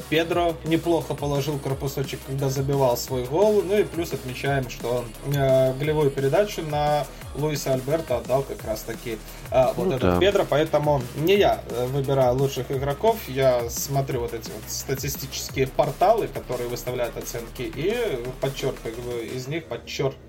Педро 0.10 0.56
неплохо 0.66 1.14
положил 1.14 1.60
корпусочек, 1.60 2.20
когда 2.26 2.50
забивал 2.50 2.98
свой 2.98 3.26
гол. 3.26 3.62
Ну 3.64 3.78
и 3.78 3.84
плюс 3.84 4.14
отмечаем, 4.14 4.70
что 4.70 5.06
э, 5.26 5.74
голевую 5.74 6.12
передачу 6.12 6.62
на 6.62 7.06
Луиса 7.36 7.74
Альберта 7.74 8.18
отдал 8.18 8.44
как 8.44 8.64
раз 8.64 8.82
таки 8.82 9.18
а, 9.52 9.74
вот 9.74 9.88
ну, 9.88 9.96
этот 9.96 10.14
да. 10.14 10.20
Педро, 10.20 10.46
поэтому 10.50 11.02
не 11.16 11.36
я 11.38 11.62
э, 11.70 11.86
выбираю 11.88 12.36
лучших 12.36 12.72
игроков, 12.72 13.18
я 13.28 13.70
смотрю 13.70 14.22
вот 14.22 14.34
эти 14.34 14.50
вот 14.50 14.64
статистические 14.68 15.68
порталы, 15.68 16.28
которые 16.28 16.68
выставляют 16.70 17.18
оценки, 17.18 17.62
и 17.62 18.24
подчеркиваю 18.42 19.32
из 19.32 19.48
них, 19.48 19.66
подчеркиваю 19.66 20.28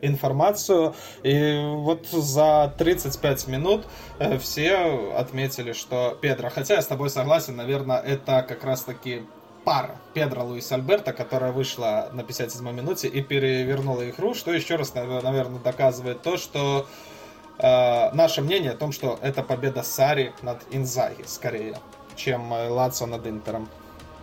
информацию. 0.00 0.94
И 1.22 1.62
вот 1.64 2.06
за 2.08 2.74
35 2.78 3.48
минут 3.48 3.86
э, 4.18 4.38
все 4.38 5.12
отметили, 5.16 5.72
что 5.72 6.16
Педро, 6.20 6.50
хотя 6.50 6.74
я 6.74 6.82
с 6.82 6.86
тобой 6.86 7.10
согласен, 7.10 7.56
наверное, 7.56 7.98
это 7.98 8.44
как 8.46 8.64
раз 8.64 8.82
таки 8.82 9.22
пара 9.64 9.96
Педро 10.14 10.44
Луис 10.44 10.70
Альберта, 10.70 11.12
которая 11.12 11.52
вышла 11.52 12.10
на 12.12 12.20
57-й 12.20 12.72
минуте 12.72 13.08
и 13.08 13.20
перевернула 13.20 14.08
игру, 14.10 14.34
что 14.34 14.52
еще 14.52 14.76
раз, 14.76 14.94
наверное, 14.94 15.58
доказывает 15.58 16.22
то, 16.22 16.36
что 16.36 16.86
э, 17.58 18.10
наше 18.12 18.42
мнение 18.42 18.72
о 18.72 18.76
том, 18.76 18.92
что 18.92 19.18
это 19.22 19.42
победа 19.42 19.82
Сари 19.82 20.32
над 20.42 20.62
Инзаги 20.70 21.24
скорее, 21.26 21.78
чем 22.14 22.52
Лацо 22.52 23.06
над 23.06 23.26
Интером. 23.26 23.68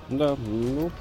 Да, 0.09 0.35
ну, 0.47 0.91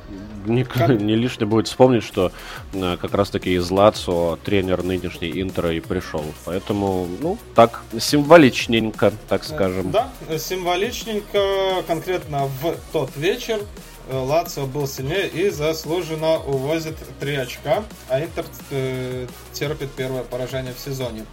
не, 0.46 0.64
как... 0.64 0.88
не 0.88 1.16
лишне 1.16 1.46
будет 1.46 1.66
вспомнить, 1.66 2.04
что 2.04 2.32
а, 2.74 2.96
как 2.96 3.14
раз-таки 3.14 3.54
из 3.54 3.70
Лацо 3.70 4.38
тренер 4.44 4.82
нынешней 4.82 5.40
Интера 5.40 5.72
и 5.72 5.80
пришел. 5.80 6.24
Поэтому, 6.44 7.08
ну, 7.20 7.38
так, 7.54 7.82
символичненько, 7.98 9.12
так 9.28 9.44
скажем. 9.44 9.90
Да, 9.90 10.08
символичненько, 10.38 11.82
конкретно 11.86 12.46
в 12.46 12.76
тот 12.92 13.10
вечер 13.16 13.60
э, 14.08 14.16
Лацио 14.16 14.66
был 14.66 14.86
сильнее 14.86 15.28
и 15.28 15.50
заслуженно 15.50 16.38
увозит 16.38 16.96
3 17.20 17.34
очка, 17.36 17.82
а 18.08 18.20
Интер 18.22 18.44
э, 18.70 19.26
терпит 19.52 19.90
первое 19.92 20.22
поражение 20.22 20.74
в 20.74 20.78
сезоне. 20.78 21.24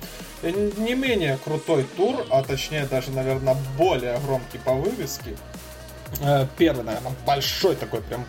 Не 0.41 0.95
менее 0.95 1.37
крутой 1.43 1.85
тур, 1.97 2.25
а 2.29 2.41
точнее 2.43 2.85
даже, 2.85 3.11
наверное, 3.11 3.57
более 3.77 4.17
громкий 4.19 4.57
по 4.57 4.73
вывеске, 4.73 5.35
Э, 5.35 5.48
первый, 6.57 6.83
наверное, 6.83 7.13
большой 7.25 7.75
такой 7.75 8.01
прям 8.01 8.25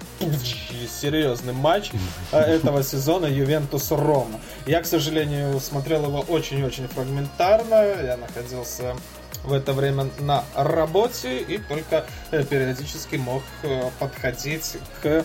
серьезный 0.89 1.53
матч 1.53 1.91
э, 2.33 2.39
этого 2.39 2.83
сезона 2.83 3.27
Ювентус-Рома. 3.27 4.41
Я, 4.67 4.83
к 4.83 4.87
сожалению, 4.87 5.59
смотрел 5.61 6.05
его 6.05 6.21
очень-очень 6.21 6.89
фрагментарно. 6.89 7.75
Я 8.03 8.17
находился 8.17 8.95
в 9.45 9.53
это 9.53 9.73
время 9.73 10.09
на 10.19 10.45
работе 10.55 11.39
и 11.39 11.59
только 11.59 12.05
э, 12.31 12.45
периодически 12.45 13.17
мог 13.17 13.43
подходить 13.99 14.77
к 15.03 15.25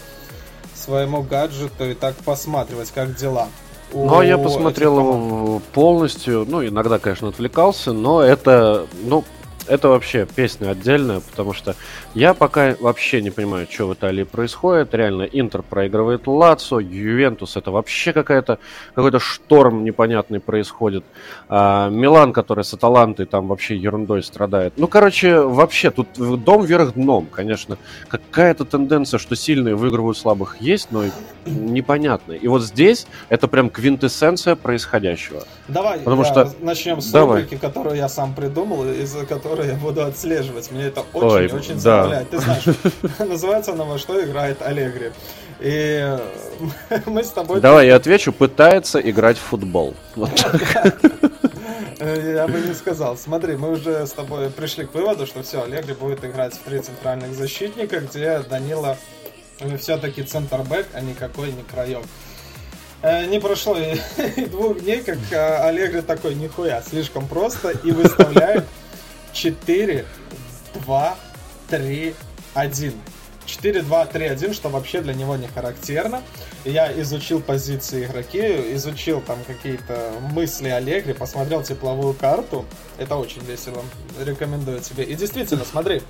своему 0.74 1.24
гаджету 1.24 1.90
и 1.90 1.94
так 1.94 2.16
посматривать, 2.18 2.92
как 2.92 3.16
дела. 3.16 3.48
Ну, 3.94 4.20
а 4.20 4.26
я 4.26 4.38
посмотрел 4.38 5.00
его 5.00 5.62
полностью, 5.74 6.46
ну, 6.48 6.66
иногда, 6.66 7.00
конечно, 7.00 7.30
отвлекался, 7.30 7.94
но 7.94 8.22
это, 8.22 8.88
ну, 9.04 9.24
это 9.68 9.90
вообще 9.90 10.26
песня 10.26 10.70
отдельная, 10.70 11.20
потому 11.20 11.54
что 11.54 11.76
я 12.14 12.34
пока 12.34 12.76
вообще 12.80 13.22
не 13.22 13.30
понимаю, 13.30 13.68
что 13.70 13.88
в 13.88 13.94
Италии 13.94 14.24
происходит. 14.24 14.94
Реально, 14.94 15.24
Интер 15.24 15.64
проигрывает 15.64 16.28
Лацо, 16.28 16.80
Ювентус 16.80 17.58
это 17.58 17.72
вообще 17.72 18.14
какая-то 18.14 18.60
какой-то 18.94 19.20
шторм 19.20 19.84
непонятный 19.84 20.40
происходит. 20.40 21.04
А, 21.50 21.90
Милан, 21.90 22.34
который 22.34 22.64
с 22.64 22.74
Аталантой 22.74 23.26
там 23.26 23.48
вообще 23.48 23.76
ерундой 23.76 24.24
страдает. 24.24 24.74
Ну, 24.78 24.88
короче, 24.88 25.40
вообще 25.40 25.92
тут 25.92 26.08
дом 26.16 26.64
вверх 26.64 26.94
дном, 26.94 27.28
конечно. 27.32 27.78
Какая-то 28.08 28.66
тенденция, 28.66 29.18
что 29.18 29.36
сильные 29.36 29.76
выигрывают 29.76 30.18
слабых 30.18 30.62
есть, 30.62 30.92
но 30.92 31.04
непонятно. 31.46 32.34
И 32.34 32.48
вот 32.48 32.64
здесь 32.64 33.08
это 33.30 33.48
прям 33.48 33.70
квинтэссенция 33.70 34.56
происходящего. 34.56 35.44
Давай, 35.68 36.00
Потому 36.00 36.24
что... 36.24 36.52
начнем 36.60 37.02
с 37.02 37.12
Давай. 37.12 37.44
рубрики, 37.44 37.60
которую 37.60 37.96
я 37.96 38.10
сам 38.10 38.34
придумал, 38.34 38.86
из-за 38.86 39.26
которой 39.26 39.55
который 39.56 39.72
я 39.72 39.78
буду 39.78 40.04
отслеживать. 40.04 40.72
Мне 40.72 40.86
это 40.86 41.06
очень-очень 41.14 41.76
да. 41.76 41.80
забавляет. 41.80 42.30
Ты 42.30 42.40
знаешь, 42.40 42.64
называется 43.20 43.72
она 43.72 43.86
«Во 43.86 43.98
что 43.98 44.24
играет 44.24 44.62
Аллегри». 44.62 45.12
И 45.62 46.18
мы 47.06 47.24
с 47.24 47.30
тобой... 47.30 47.62
Давай 47.62 47.88
я 47.88 47.96
отвечу. 47.96 48.34
Пытается 48.34 49.00
играть 49.00 49.38
в 49.38 49.42
футбол. 49.42 49.96
Я 51.98 52.48
бы 52.48 52.60
не 52.60 52.74
сказал. 52.74 53.18
Смотри, 53.18 53.56
мы 53.56 53.72
уже 53.72 54.06
с 54.06 54.12
тобой 54.12 54.50
пришли 54.50 54.86
к 54.86 54.94
выводу, 54.94 55.26
что 55.26 55.44
все, 55.44 55.64
Аллегри 55.64 55.94
будет 55.94 56.26
играть 56.26 56.54
в 56.54 56.60
три 56.60 56.80
центральных 56.80 57.34
защитника, 57.34 58.02
где 58.02 58.40
Данила 58.40 58.98
все-таки 59.80 60.22
центр-бэк, 60.22 60.88
а 60.94 61.00
никакой 61.00 61.54
не 61.54 61.64
краек. 61.64 62.04
Э, 63.02 63.26
не 63.26 63.40
прошло 63.40 63.78
и 63.78 64.46
двух 64.46 64.82
дней, 64.82 65.02
как 65.02 65.18
э, 65.32 65.38
Аллегри 65.38 66.02
такой, 66.02 66.36
нихуя, 66.36 66.82
слишком 66.82 67.28
просто, 67.28 67.70
и 67.70 67.92
выставляет 67.92 68.66
4, 69.36 70.06
2, 70.74 71.18
3, 71.70 72.16
1. 72.54 72.94
4, 73.46 73.82
2, 73.84 74.06
3, 74.08 74.26
1, 74.26 74.54
что 74.54 74.70
вообще 74.70 75.02
для 75.02 75.14
него 75.14 75.36
не 75.36 75.48
характерно. 75.48 76.24
Я 76.64 76.92
изучил 77.02 77.42
позиции 77.42 78.06
игроки, 78.06 78.40
изучил 78.74 79.22
там 79.22 79.38
какие-то 79.46 80.14
мысли 80.32 80.70
Аллегри, 80.70 81.14
посмотрел 81.14 81.62
тепловую 81.62 82.14
карту. 82.16 82.66
Это 82.98 83.18
очень 83.18 83.44
весело. 83.44 83.84
Рекомендую 84.20 84.80
тебе. 84.80 85.04
И 85.04 85.14
действительно, 85.16 85.66
смотри, 85.66 86.02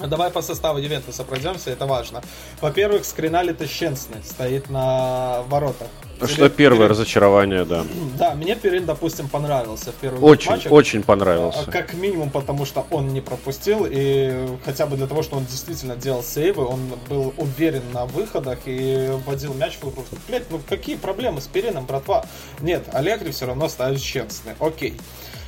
Давай 0.00 0.30
по 0.30 0.42
составу 0.42 0.78
Ювентуса 0.78 1.24
пройдемся, 1.24 1.70
это 1.70 1.86
важно. 1.86 2.22
Во-первых, 2.60 3.04
Скринали 3.04 3.52
Тащенсный 3.52 4.22
стоит 4.24 4.70
на 4.70 5.42
воротах. 5.48 5.88
Что 6.24 6.48
первое 6.48 6.78
Перин... 6.80 6.90
разочарование, 6.90 7.64
да. 7.64 7.84
Да, 8.18 8.34
мне 8.34 8.54
Перин, 8.56 8.86
допустим, 8.86 9.28
понравился 9.28 9.92
в 9.92 9.94
первых 9.96 10.22
очень, 10.22 10.50
матчах. 10.50 10.72
Очень 10.72 11.02
понравился. 11.02 11.64
А, 11.66 11.70
как 11.70 11.94
минимум, 11.94 12.30
потому 12.30 12.64
что 12.64 12.86
он 12.90 13.08
не 13.08 13.20
пропустил, 13.20 13.86
и 13.88 14.48
хотя 14.64 14.86
бы 14.86 14.96
для 14.96 15.06
того, 15.06 15.22
что 15.22 15.36
он 15.36 15.44
действительно 15.44 15.96
делал 15.96 16.22
сейвы, 16.22 16.64
он 16.64 16.80
был 17.08 17.34
уверен 17.36 17.82
на 17.92 18.06
выходах 18.06 18.60
и 18.64 19.10
вводил 19.26 19.52
мяч 19.54 19.76
в 19.80 19.88
игру. 19.90 20.04
Блять, 20.28 20.44
ну 20.50 20.60
какие 20.66 20.96
проблемы 20.96 21.40
с 21.40 21.46
Перином, 21.46 21.84
братва? 21.84 22.24
Нет, 22.60 22.84
Аллегри 22.92 23.32
все 23.32 23.46
равно 23.46 23.68
ставит 23.68 24.00
честный. 24.00 24.54
Окей. 24.58 24.96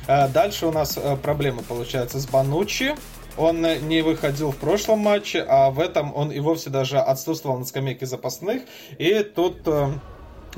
А, 0.07 0.27
дальше 0.27 0.65
у 0.65 0.71
нас 0.71 0.97
э, 0.97 1.17
проблемы, 1.17 1.61
получается, 1.61 2.19
с 2.19 2.27
Банучи. 2.27 2.95
Он 3.39 3.61
не 3.61 4.01
выходил 4.01 4.51
в 4.51 4.57
прошлом 4.57 4.99
матче, 4.99 5.45
а 5.47 5.71
в 5.71 5.79
этом 5.79 6.13
он 6.13 6.29
и 6.29 6.41
вовсе 6.41 6.69
даже 6.69 6.99
отсутствовал 6.99 7.57
на 7.57 7.63
скамейке 7.63 8.05
запасных. 8.05 8.63
И 8.97 9.23
тут 9.23 9.61
э, 9.65 9.91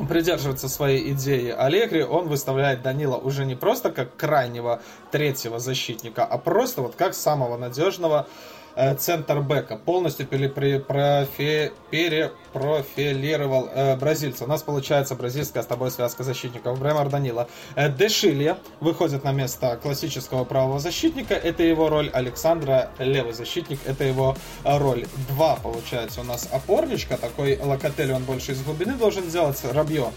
придерживается 0.10 0.68
своей 0.68 1.12
идеи 1.12 1.54
Аллегри, 1.56 2.02
он 2.02 2.28
выставляет 2.28 2.82
Данила 2.82 3.18
уже 3.18 3.46
не 3.46 3.54
просто 3.54 3.92
как 3.92 4.16
крайнего 4.16 4.82
третьего 5.12 5.59
защитника, 5.59 6.26
а 6.26 6.38
просто 6.38 6.82
вот 6.82 6.95
как 6.95 7.14
самого 7.14 7.57
надежного 7.57 8.28
Э, 8.76 8.95
центр 8.95 9.41
бэка. 9.41 9.78
Полностью 9.78 10.26
перепрофи, 10.28 11.72
перепрофилировал 11.89 13.70
э, 13.74 13.97
бразильца. 13.97 14.45
У 14.45 14.47
нас 14.47 14.64
получается 14.64 15.16
бразильская 15.16 15.64
с 15.64 15.66
тобой 15.66 15.91
связка 15.91 16.24
защитников. 16.24 16.80
Бремар 16.80 17.09
Данила. 17.09 17.49
Э, 17.76 17.91
Дешилья 17.91 18.57
выходит 18.80 19.24
на 19.24 19.32
место 19.34 19.78
классического 19.82 20.45
правого 20.45 20.80
защитника. 20.80 21.34
Это 21.34 21.64
его 21.64 21.89
роль. 21.89 22.09
Александра 22.14 22.89
левый 22.97 23.34
защитник. 23.34 23.80
Это 23.86 24.05
его 24.05 24.38
э, 24.64 24.78
роль. 24.78 25.05
Два 25.30 25.57
получается 25.57 26.22
у 26.22 26.24
нас 26.24 26.47
опорничка. 26.51 27.18
Такой 27.18 27.59
Локотель 27.62 28.14
он 28.14 28.24
больше 28.24 28.53
из 28.53 28.62
глубины 28.64 28.93
должен 28.93 29.28
делать. 29.28 29.62
Рабье 29.66 30.12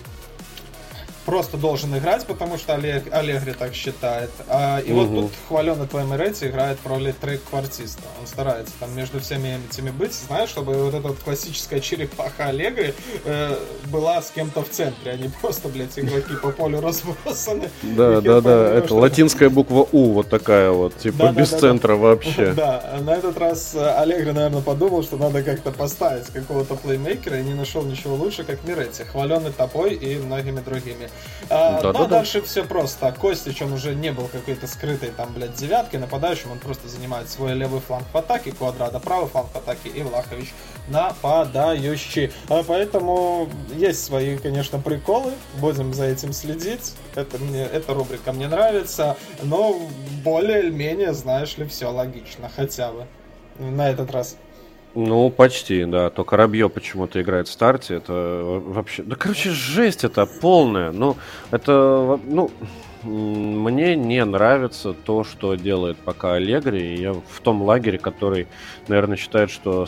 просто 1.25 1.57
должен 1.57 1.97
играть, 1.97 2.27
потому 2.27 2.59
что 2.59 2.75
Олег, 2.75 3.13
Аллегри 3.13 3.53
так 3.53 3.75
считает. 3.75 4.31
А, 4.49 4.79
и 4.81 4.93
угу. 4.93 5.05
вот 5.05 5.21
тут 5.21 5.33
хваленый 5.49 5.87
твой 5.87 6.05
Меретти 6.05 6.47
играет 6.47 6.79
в 6.83 6.87
роли 6.87 7.13
трек-квартиста. 7.13 8.03
Он 8.21 8.27
старается 8.27 8.73
там 8.81 8.95
между 8.95 9.21
всеми 9.21 9.59
этими 9.71 9.91
быть, 9.91 10.15
знаешь, 10.15 10.51
чтобы 10.51 10.75
вот 10.75 10.95
эта 10.95 11.09
вот 11.09 11.19
классическая 11.19 11.81
черепаха 11.81 12.47
Аллегри 12.47 12.95
э, 13.25 13.57
была 13.87 14.21
с 14.21 14.31
кем-то 14.31 14.63
в 14.63 14.71
центре, 14.71 15.13
а 15.13 15.17
не 15.17 15.29
просто, 15.29 15.69
блядь, 15.69 15.99
игроки 15.99 16.35
по 16.41 16.51
полю 16.51 16.81
разбросаны. 16.81 17.71
Да, 17.83 18.21
да, 18.21 18.41
да, 18.41 18.75
это 18.75 18.95
латинская 18.95 19.49
буква 19.49 19.87
У 19.93 20.13
вот 20.13 20.29
такая 20.29 20.71
вот, 20.71 20.97
типа 20.99 21.33
без 21.33 21.51
центра 21.51 21.97
вообще. 21.97 22.53
Да, 22.65 22.99
на 23.01 23.15
этот 23.15 23.39
раз 23.39 23.75
э, 23.75 23.95
Аллегри, 23.99 24.33
наверное, 24.33 24.63
подумал, 24.63 25.03
что 25.03 25.17
надо 25.17 25.43
как-то 25.43 25.71
поставить 25.71 26.27
какого-то 26.27 26.77
плеймейкера 26.77 27.41
и 27.41 27.43
не 27.43 27.55
нашел 27.55 27.83
ничего 27.83 28.15
лучше, 28.15 28.45
как 28.45 28.65
Миретти, 28.65 29.05
хваленный 29.05 29.53
тобой 29.53 29.95
и 29.95 30.17
многими 30.19 30.61
другими. 30.61 31.09
А, 31.51 31.81
да, 31.81 31.93
но 31.93 32.05
да, 32.05 32.07
дальше 32.07 32.41
да. 32.41 32.47
все 32.47 32.65
просто. 32.65 33.13
Костич, 33.13 33.61
он 33.63 33.73
уже 33.73 33.95
не 33.95 34.13
был 34.13 34.29
какой-то 34.29 34.67
скрытой 34.67 35.11
там, 35.11 35.33
блядь, 35.35 35.55
девяткой 35.55 36.01
нападающим, 36.01 36.53
он 36.53 36.59
просто 36.59 36.89
занимает 36.89 37.29
свой 37.29 37.55
левый 37.55 37.81
фланг 37.81 38.05
в 38.13 38.17
атаке, 38.17 38.53
Квадрата 38.53 38.99
правый 39.01 39.29
фланг 39.29 39.51
в 39.53 39.57
атаке 39.57 39.89
и 39.89 40.03
Влахович 40.03 40.53
нападающий. 40.89 42.33
А 42.49 42.63
поэтому 42.63 43.49
есть 43.75 44.05
свои, 44.05 44.37
конечно, 44.39 44.79
приколы, 44.79 45.33
будем 45.55 45.95
за 45.95 46.05
этим 46.05 46.33
следить. 46.33 46.95
Это 47.15 47.39
мне, 47.39 47.63
эта 47.63 47.95
рубрика 47.95 48.33
мне 48.33 48.49
нравится, 48.49 49.17
но 49.43 49.79
более-менее, 50.23 51.13
знаешь 51.13 51.57
ли, 51.57 51.67
все 51.67 51.91
логично, 51.91 52.51
хотя 52.55 52.93
бы 52.93 53.07
на 53.59 53.91
этот 53.91 54.11
раз. 54.11 54.37
Ну, 54.95 55.29
почти, 55.31 55.85
да. 55.85 56.11
Только 56.11 56.37
Рабье 56.37 56.69
почему-то 56.69 57.21
играет 57.21 57.49
в 57.49 57.53
старте. 57.53 57.97
Это 57.97 58.13
вообще... 58.13 59.03
Да, 59.03 59.17
короче, 59.17 59.51
жесть 59.51 60.05
это 60.05 60.27
полная. 60.27 60.93
Ну, 60.93 61.17
это... 61.51 62.21
Ну, 62.25 62.51
мне 63.03 63.97
не 63.97 64.25
нравится 64.25 64.93
то, 64.95 65.25
что 65.25 65.57
делает 65.57 65.99
пока 65.99 66.35
Аллегри. 66.35 66.97
Я 66.97 67.13
в 67.13 67.41
том 67.43 67.63
лагере, 67.63 67.99
который, 67.99 68.47
наверное, 68.89 69.17
считает, 69.17 69.51
что 69.51 69.87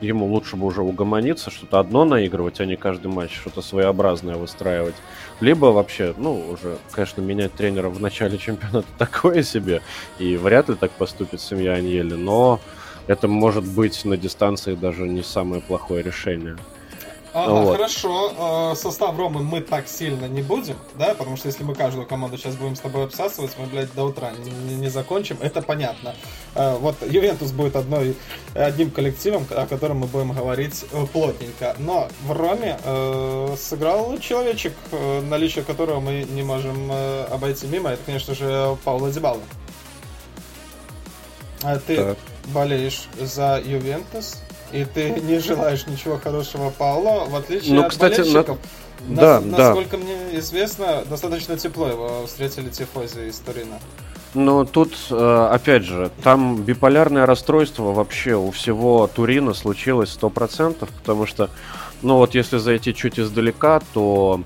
ему 0.00 0.26
лучше 0.26 0.56
бы 0.56 0.66
уже 0.66 0.82
угомониться, 0.82 1.50
что-то 1.50 1.80
одно 1.80 2.04
наигрывать, 2.04 2.60
а 2.60 2.66
не 2.66 2.76
каждый 2.76 3.08
матч 3.08 3.34
что-то 3.34 3.60
своеобразное 3.60 4.36
выстраивать. 4.36 4.94
Либо 5.40 5.66
вообще, 5.66 6.14
ну, 6.16 6.50
уже, 6.52 6.78
конечно, 6.92 7.20
менять 7.20 7.52
тренера 7.52 7.88
в 7.88 8.00
начале 8.00 8.38
чемпионата 8.38 8.88
такое 8.98 9.42
себе, 9.42 9.82
и 10.18 10.36
вряд 10.36 10.68
ли 10.68 10.74
так 10.76 10.92
поступит 10.92 11.40
семья 11.40 11.72
Аньели, 11.74 12.14
но 12.14 12.60
это 13.06 13.28
может 13.28 13.64
быть 13.64 14.04
на 14.04 14.16
дистанции 14.16 14.74
даже 14.74 15.08
не 15.08 15.22
самое 15.22 15.60
плохое 15.60 16.02
решение. 16.02 16.56
Ага, 17.34 17.52
вот. 17.52 17.76
хорошо. 17.76 18.72
Э, 18.72 18.76
состав 18.76 19.18
Ромы 19.18 19.42
мы 19.42 19.60
так 19.60 19.88
сильно 19.88 20.26
не 20.26 20.40
будем, 20.40 20.76
да, 20.94 21.14
потому 21.14 21.36
что 21.36 21.48
если 21.48 21.64
мы 21.64 21.74
каждую 21.74 22.06
команду 22.06 22.38
сейчас 22.38 22.54
будем 22.54 22.76
с 22.76 22.80
тобой 22.80 23.04
обсасывать, 23.04 23.50
мы, 23.58 23.66
блядь, 23.66 23.92
до 23.92 24.04
утра 24.04 24.30
не, 24.30 24.76
не 24.76 24.88
закончим, 24.88 25.38
это 25.40 25.60
понятно. 25.60 26.14
Э, 26.54 26.76
вот 26.78 26.94
Ювентус 27.02 27.50
будет 27.50 27.74
одной, 27.74 28.14
одним 28.54 28.92
коллективом, 28.92 29.44
о 29.50 29.66
котором 29.66 29.98
мы 29.98 30.06
будем 30.06 30.30
говорить 30.30 30.84
э, 30.92 31.06
плотненько. 31.12 31.74
Но 31.80 32.08
в 32.22 32.30
Роме 32.30 32.78
э, 32.84 33.56
сыграл 33.58 34.16
человечек, 34.18 34.72
наличие 35.28 35.64
которого 35.64 35.98
мы 35.98 36.24
не 36.30 36.44
можем 36.44 36.92
обойти 37.30 37.66
мимо. 37.66 37.90
Это, 37.90 38.02
конечно 38.06 38.34
же, 38.34 38.76
Пауло 38.84 39.10
Дибало. 41.64 41.80
Ты 41.86 41.96
так. 41.96 42.18
болеешь 42.52 43.08
за 43.18 43.60
Ювентус, 43.64 44.42
и 44.72 44.84
ты 44.84 45.10
не 45.10 45.38
желаешь 45.38 45.86
ничего 45.86 46.18
хорошего 46.18 46.70
Пауло, 46.70 47.24
в 47.24 47.34
отличие 47.34 47.74
ну, 47.74 47.82
от 47.82 47.90
кстати, 47.90 48.20
болельщиков. 48.20 48.58
На... 49.08 49.16
Да, 49.16 49.40
Нас, 49.40 49.44
да. 49.44 49.68
Насколько 49.68 49.96
мне 49.96 50.38
известно, 50.38 51.04
достаточно 51.08 51.56
тепло 51.56 51.88
его 51.88 52.26
встретили 52.26 52.68
тифози 52.68 53.28
из 53.28 53.38
Турина. 53.38 53.78
Ну, 54.34 54.64
тут, 54.64 54.94
э, 55.10 55.48
опять 55.52 55.84
же, 55.84 56.10
там 56.22 56.62
биполярное 56.62 57.24
расстройство 57.24 57.92
вообще 57.92 58.34
у 58.34 58.50
всего 58.50 59.06
Турина 59.06 59.54
случилось 59.54 60.16
100%, 60.20 60.88
потому 60.98 61.26
что, 61.26 61.50
ну 62.02 62.16
вот 62.16 62.34
если 62.34 62.58
зайти 62.58 62.94
чуть 62.94 63.20
издалека, 63.20 63.80
то 63.92 64.40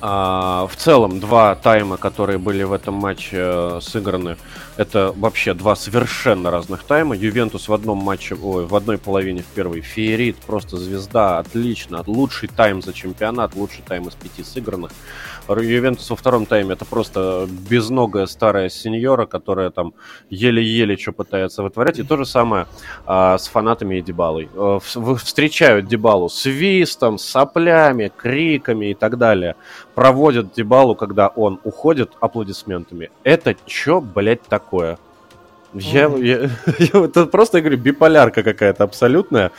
а, 0.00 0.68
в 0.68 0.76
целом, 0.76 1.18
два 1.18 1.54
тайма, 1.56 1.96
которые 1.96 2.38
были 2.38 2.62
в 2.62 2.72
этом 2.72 2.94
матче 2.94 3.36
э, 3.40 3.80
сыграны, 3.82 4.36
это 4.78 5.12
вообще 5.16 5.54
два 5.54 5.74
совершенно 5.74 6.52
разных 6.52 6.84
тайма. 6.84 7.16
Ювентус 7.16 7.68
в 7.68 7.72
одном 7.72 7.98
матче, 7.98 8.36
ой, 8.36 8.64
в 8.64 8.76
одной 8.76 8.96
половине 8.96 9.42
в 9.42 9.46
первой 9.46 9.80
феерит, 9.80 10.36
просто 10.36 10.76
звезда, 10.76 11.38
отлично, 11.38 12.04
лучший 12.06 12.48
тайм 12.48 12.80
за 12.80 12.92
чемпионат, 12.92 13.56
лучший 13.56 13.82
тайм 13.84 14.06
из 14.06 14.14
пяти 14.14 14.44
сыгранных. 14.44 14.92
Ювентус 15.48 16.10
во 16.10 16.16
втором 16.16 16.46
тайме 16.46 16.74
это 16.74 16.84
просто 16.84 17.48
безногая 17.68 18.26
старая 18.26 18.68
сеньора, 18.68 19.26
которая 19.26 19.70
там 19.70 19.94
еле-еле 20.30 20.96
что 20.96 21.12
пытается 21.12 21.62
вытворять. 21.62 21.98
И 21.98 22.02
то 22.02 22.16
же 22.16 22.26
самое 22.26 22.66
а, 23.06 23.38
с 23.38 23.48
фанатами 23.48 23.96
и 23.96 24.02
Дебалой. 24.02 24.48
Э, 24.54 24.78
встречают 25.16 25.86
Дебалу 25.86 26.28
свистом, 26.28 27.18
соплями, 27.18 28.12
криками 28.14 28.90
и 28.90 28.94
так 28.94 29.16
далее. 29.16 29.56
Проводят 29.94 30.52
Дебалу, 30.52 30.94
когда 30.94 31.28
он 31.28 31.58
уходит 31.64 32.12
аплодисментами. 32.20 33.10
Это 33.24 33.56
чё, 33.66 34.00
блядь, 34.00 34.46
такое? 34.68 34.98
Я, 35.74 36.08
я, 36.16 36.50
я, 36.78 37.04
это 37.04 37.26
просто, 37.26 37.58
я 37.58 37.62
говорю, 37.62 37.78
биполярка 37.78 38.42
какая-то 38.42 38.84
абсолютная. 38.84 39.50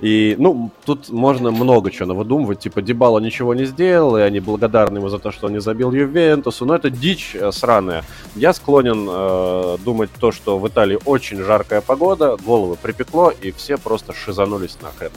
И, 0.00 0.34
ну, 0.38 0.70
тут 0.86 1.10
можно 1.10 1.50
много 1.50 1.90
чего 1.90 2.14
выдумывать. 2.14 2.60
Типа, 2.60 2.80
Дебала 2.80 3.20
ничего 3.20 3.54
не 3.54 3.66
сделал, 3.66 4.16
и 4.16 4.22
они 4.22 4.40
благодарны 4.40 4.98
ему 4.98 5.08
за 5.08 5.18
то, 5.18 5.30
что 5.30 5.46
он 5.46 5.52
не 5.52 5.60
забил 5.60 5.92
Ювентусу. 5.92 6.64
Но 6.64 6.74
это 6.74 6.88
дичь 6.88 7.34
э, 7.34 7.52
сраная. 7.52 8.02
Я 8.34 8.54
склонен 8.54 9.08
э, 9.10 9.76
думать 9.84 10.10
то, 10.18 10.32
что 10.32 10.58
в 10.58 10.66
Италии 10.66 10.98
очень 11.04 11.42
жаркая 11.42 11.82
погода, 11.82 12.36
головы 12.46 12.76
припекло, 12.80 13.30
и 13.30 13.50
все 13.50 13.76
просто 13.76 14.14
шизанулись 14.14 14.78
нахрен. 14.82 15.12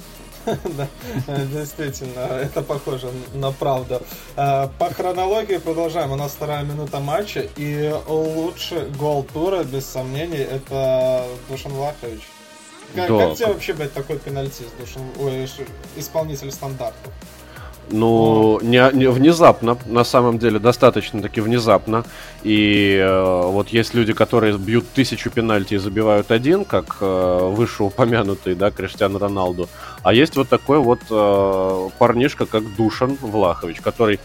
Да, 0.46 0.88
действительно, 1.46 2.20
это 2.20 2.62
похоже 2.62 3.10
на 3.34 3.52
правду. 3.52 4.02
А, 4.36 4.70
по 4.80 4.94
хронологии 4.94 5.58
продолжаем. 5.58 6.12
У 6.12 6.16
нас 6.16 6.32
вторая 6.32 6.64
минута 6.64 7.00
матча, 7.00 7.48
и 7.58 7.94
лучший 8.08 8.90
гол 8.90 9.24
тура, 9.24 9.64
без 9.64 9.86
сомнений, 9.86 10.38
это 10.38 11.26
Душан 11.50 11.74
Влахович. 11.74 12.22
Как, 12.96 13.08
да. 13.08 13.28
как 13.28 13.38
тебе 13.38 13.48
вообще, 13.48 13.74
блядь, 13.74 13.94
такой 13.94 14.20
пенальтист, 14.20 14.70
Душан, 14.80 15.04
ой, 15.20 15.48
исполнитель 15.96 16.52
стандартов? 16.52 17.14
Ну, 17.92 18.60
не, 18.62 18.90
не 18.94 19.10
внезапно, 19.10 19.78
на 19.86 20.04
самом 20.04 20.40
деле, 20.40 20.60
достаточно 20.60 21.22
таки 21.22 21.42
внезапно. 21.42 22.06
И 22.44 22.98
э, 22.98 23.42
вот 23.46 23.70
есть 23.70 23.94
люди, 23.94 24.14
которые 24.14 24.58
бьют 24.58 24.88
тысячу 24.90 25.30
пенальти 25.30 25.76
и 25.76 25.78
забивают 25.78 26.32
один, 26.32 26.64
как 26.64 26.98
э, 27.02 27.52
вышеупомянутый, 27.54 28.56
да, 28.56 28.72
Криштиану 28.72 29.20
Роналду. 29.20 29.68
А 30.04 30.14
есть 30.14 30.38
вот 30.38 30.48
такой 30.48 30.80
вот 30.80 31.02
э, 31.10 31.90
парнишка, 32.00 32.46
как 32.46 32.64
Душан 32.76 33.18
Влахович, 33.22 33.82
который 33.82 34.20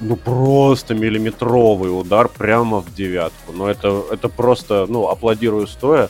ну 0.00 0.16
просто 0.16 0.94
миллиметровый 0.94 1.90
удар 1.90 2.28
прямо 2.28 2.80
в 2.80 2.94
девятку. 2.94 3.52
Но 3.52 3.68
это, 3.68 4.02
это 4.10 4.28
просто, 4.28 4.86
ну, 4.88 5.08
аплодирую 5.08 5.66
стоя. 5.66 6.08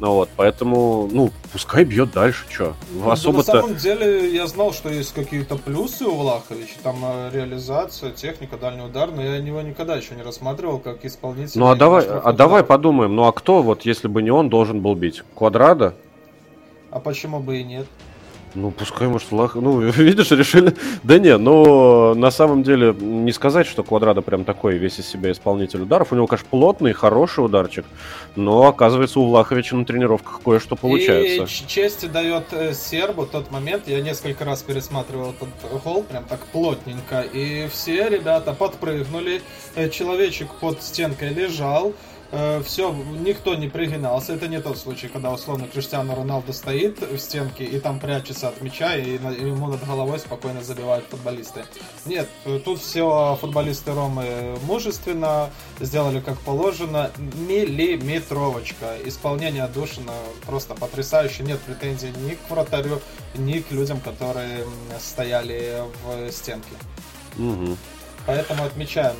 Ну 0.00 0.14
вот, 0.14 0.30
поэтому, 0.34 1.08
ну, 1.12 1.30
пускай 1.52 1.84
бьет 1.84 2.12
дальше, 2.12 2.46
что. 2.48 2.74
Ну, 2.94 3.10
особо-то... 3.10 3.52
На 3.52 3.60
самом 3.60 3.76
деле, 3.76 4.34
я 4.34 4.46
знал, 4.46 4.72
что 4.72 4.88
есть 4.88 5.12
какие-то 5.12 5.56
плюсы 5.56 6.06
у 6.06 6.14
Влаховича, 6.14 6.76
там 6.82 6.96
э, 7.02 7.30
реализация, 7.34 8.10
техника, 8.10 8.56
дальний 8.56 8.82
удар, 8.82 9.10
но 9.10 9.22
я 9.22 9.36
его 9.36 9.60
никогда 9.60 9.96
еще 9.96 10.14
не 10.14 10.22
рассматривал 10.22 10.78
как 10.78 11.04
исполнитель. 11.04 11.60
Ну 11.60 11.68
а 11.68 11.76
давай, 11.76 12.06
а 12.06 12.32
давай 12.32 12.64
подумаем, 12.64 13.14
ну 13.14 13.24
а 13.24 13.32
кто, 13.32 13.62
вот 13.62 13.82
если 13.82 14.08
бы 14.08 14.22
не 14.22 14.30
он, 14.30 14.48
должен 14.48 14.80
был 14.80 14.94
бить? 14.94 15.22
Квадрада? 15.34 15.94
А 16.90 16.98
почему 16.98 17.40
бы 17.40 17.58
и 17.58 17.64
нет? 17.64 17.86
Ну, 18.54 18.70
пускай, 18.70 19.08
может, 19.08 19.30
лах... 19.32 19.54
Ну, 19.54 19.80
видишь, 19.80 20.30
решили... 20.30 20.74
Да 21.02 21.18
не, 21.18 21.36
но 21.36 22.14
на 22.14 22.30
самом 22.30 22.62
деле 22.62 22.92
не 22.92 23.32
сказать, 23.32 23.66
что 23.66 23.82
Квадрада 23.82 24.22
прям 24.22 24.44
такой 24.44 24.76
весь 24.78 24.98
из 24.98 25.08
себя 25.08 25.30
исполнитель 25.30 25.82
ударов. 25.82 26.12
У 26.12 26.16
него, 26.16 26.26
конечно, 26.26 26.48
плотный, 26.50 26.92
хороший 26.92 27.44
ударчик, 27.44 27.84
но, 28.36 28.66
оказывается, 28.66 29.20
у 29.20 29.26
Влаховича 29.26 29.76
на 29.76 29.84
тренировках 29.84 30.40
кое-что 30.44 30.76
получается. 30.76 31.44
И 31.44 31.68
честь 31.68 32.10
дает 32.10 32.44
э, 32.52 32.74
Сербу 32.74 33.26
тот 33.26 33.50
момент. 33.50 33.86
Я 33.86 34.00
несколько 34.00 34.44
раз 34.44 34.62
пересматривал 34.62 35.30
этот 35.30 35.82
гол, 35.84 36.02
прям 36.02 36.24
так 36.24 36.40
плотненько. 36.46 37.20
И 37.20 37.68
все 37.68 38.08
ребята 38.08 38.52
подпрыгнули. 38.52 39.42
Э, 39.76 39.88
человечек 39.88 40.48
под 40.60 40.82
стенкой 40.82 41.32
лежал. 41.34 41.94
Э, 42.32 42.62
все, 42.64 42.92
никто 42.92 43.54
не 43.54 43.68
пригинался. 43.68 44.34
Это 44.34 44.46
не 44.46 44.60
тот 44.60 44.78
случай, 44.78 45.08
когда 45.08 45.32
условно 45.32 45.66
Криштиану 45.66 46.14
Роналду 46.14 46.52
стоит 46.52 47.00
в 47.00 47.18
стенке 47.18 47.64
и 47.64 47.80
там 47.80 47.98
прячется 47.98 48.48
от 48.48 48.60
мяча, 48.60 48.94
и, 48.94 49.14
ему 49.14 49.66
над 49.66 49.84
головой 49.84 50.18
спокойно 50.20 50.62
забивают 50.62 51.04
футболисты. 51.10 51.64
Нет, 52.06 52.28
тут 52.64 52.80
все 52.80 53.36
футболисты 53.40 53.92
Ромы 53.92 54.56
мужественно, 54.62 55.50
сделали 55.80 56.20
как 56.20 56.38
положено. 56.38 57.10
Миллиметровочка. 57.18 58.96
Исполнение 59.04 59.66
Душина 59.66 60.12
просто 60.46 60.74
потрясающе. 60.74 61.42
Нет 61.42 61.58
претензий 61.60 62.12
ни 62.24 62.34
к 62.34 62.50
вратарю, 62.50 63.00
ни 63.34 63.58
к 63.58 63.72
людям, 63.72 64.00
которые 64.00 64.64
стояли 65.00 65.82
в 66.04 66.30
стенке. 66.30 66.76
Угу. 67.38 67.76
Поэтому 68.26 68.64
отмечаем. 68.64 69.16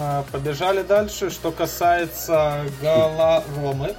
А, 0.00 0.24
побежали 0.30 0.82
дальше. 0.82 1.30
Что 1.30 1.50
касается 1.52 2.64
гола 2.80 3.44
Ромы. 3.56 3.94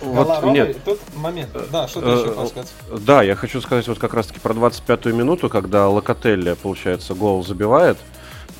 Вот, 0.00 0.26
Гола 0.26 0.40
Ромы, 0.40 0.52
нет. 0.52 0.84
тут 0.84 1.00
момент. 1.14 1.50
Да, 1.70 1.88
что 1.88 2.00
ты 2.00 2.08
еще 2.08 2.34
хочешь 2.34 2.50
сказать? 2.50 2.72
Да, 3.06 3.22
я 3.22 3.34
хочу 3.34 3.60
сказать 3.60 3.88
вот 3.88 3.98
как 3.98 4.14
раз-таки 4.14 4.40
про 4.40 4.52
25-ю 4.52 5.14
минуту, 5.14 5.48
когда 5.48 5.88
Локотелли, 5.88 6.54
получается, 6.54 7.14
гол 7.14 7.44
забивает. 7.44 7.96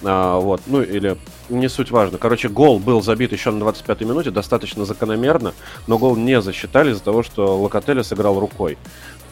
А, 0.02 0.38
вот, 0.38 0.62
ну 0.66 0.82
или 0.82 1.16
не 1.48 1.68
суть 1.68 1.90
важно. 1.90 2.18
Короче, 2.18 2.48
гол 2.48 2.78
был 2.78 3.02
забит 3.02 3.32
еще 3.32 3.50
на 3.50 3.62
25-й 3.62 4.04
минуте, 4.04 4.30
достаточно 4.30 4.84
закономерно, 4.84 5.54
но 5.86 5.98
гол 5.98 6.16
не 6.16 6.40
засчитали 6.40 6.92
из-за 6.92 7.02
того, 7.02 7.22
что 7.22 7.58
Локотелли 7.58 8.02
сыграл 8.02 8.38
рукой. 8.38 8.78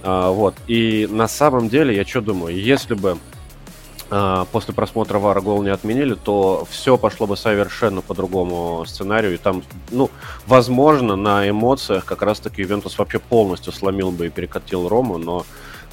А, 0.02 0.30
вот. 0.30 0.54
И 0.66 1.08
на 1.10 1.28
самом 1.28 1.68
деле, 1.68 1.94
я 1.94 2.04
что 2.04 2.20
думаю, 2.20 2.56
если 2.56 2.94
бы 2.94 3.18
после 4.08 4.74
просмотра 4.74 5.18
Вара 5.18 5.40
гол 5.40 5.62
не 5.62 5.70
отменили, 5.70 6.14
то 6.14 6.66
все 6.70 6.96
пошло 6.98 7.26
бы 7.26 7.36
совершенно 7.36 8.00
по 8.00 8.14
другому 8.14 8.84
сценарию. 8.86 9.34
И 9.34 9.38
там, 9.38 9.62
ну, 9.90 10.10
возможно, 10.46 11.16
на 11.16 11.48
эмоциях 11.48 12.04
как 12.04 12.22
раз-таки 12.22 12.62
Ювентус 12.62 12.98
вообще 12.98 13.18
полностью 13.18 13.72
сломил 13.72 14.10
бы 14.10 14.26
и 14.26 14.30
перекатил 14.30 14.88
Рому, 14.88 15.18
но 15.18 15.44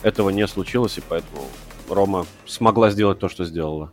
этого 0.04 0.30
не 0.30 0.48
случилось, 0.48 0.98
и 0.98 1.04
поэтому 1.08 1.44
Рома 1.90 2.26
смогла 2.46 2.90
сделать 2.90 3.20
то, 3.20 3.30
что 3.30 3.46
сделала. 3.46 3.92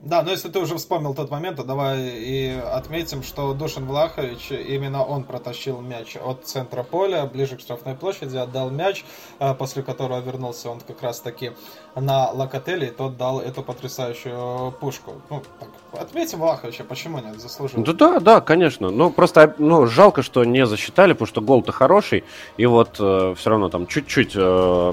Да, 0.00 0.22
но 0.22 0.30
если 0.30 0.48
ты 0.48 0.60
уже 0.60 0.76
вспомнил 0.76 1.12
тот 1.12 1.28
момент, 1.30 1.56
то 1.56 1.64
давай 1.64 1.98
и 1.98 2.50
отметим, 2.50 3.24
что 3.24 3.52
Душин 3.52 3.84
Влахович, 3.84 4.52
именно 4.52 5.04
он 5.04 5.24
протащил 5.24 5.80
мяч 5.80 6.16
от 6.16 6.44
центра 6.44 6.84
поля, 6.84 7.26
ближе 7.26 7.56
к 7.56 7.60
штрафной 7.60 7.96
площади, 7.96 8.36
отдал 8.36 8.70
мяч, 8.70 9.04
а, 9.40 9.54
после 9.54 9.82
которого 9.82 10.20
вернулся 10.20 10.70
он 10.70 10.78
как 10.80 11.02
раз 11.02 11.18
таки 11.18 11.50
на 11.96 12.30
Локотеле, 12.30 12.88
и 12.88 12.90
тот 12.90 13.16
дал 13.16 13.40
эту 13.40 13.64
потрясающую 13.64 14.70
пушку. 14.80 15.14
Ну, 15.30 15.42
так, 15.58 15.68
отметим 16.00 16.38
Влаховича, 16.38 16.84
почему 16.84 17.18
нет, 17.18 17.40
заслужил. 17.40 17.82
Да, 17.82 17.92
да, 17.92 18.20
да, 18.20 18.40
конечно. 18.40 18.90
Ну, 18.90 19.10
просто 19.10 19.56
ну, 19.58 19.86
жалко, 19.88 20.22
что 20.22 20.44
не 20.44 20.64
засчитали, 20.64 21.12
потому 21.12 21.26
что 21.26 21.40
гол-то 21.40 21.72
хороший, 21.72 22.22
и 22.56 22.66
вот 22.66 22.96
э, 23.00 23.34
все 23.36 23.50
равно 23.50 23.68
там 23.68 23.88
чуть-чуть, 23.88 24.32
э, 24.36 24.92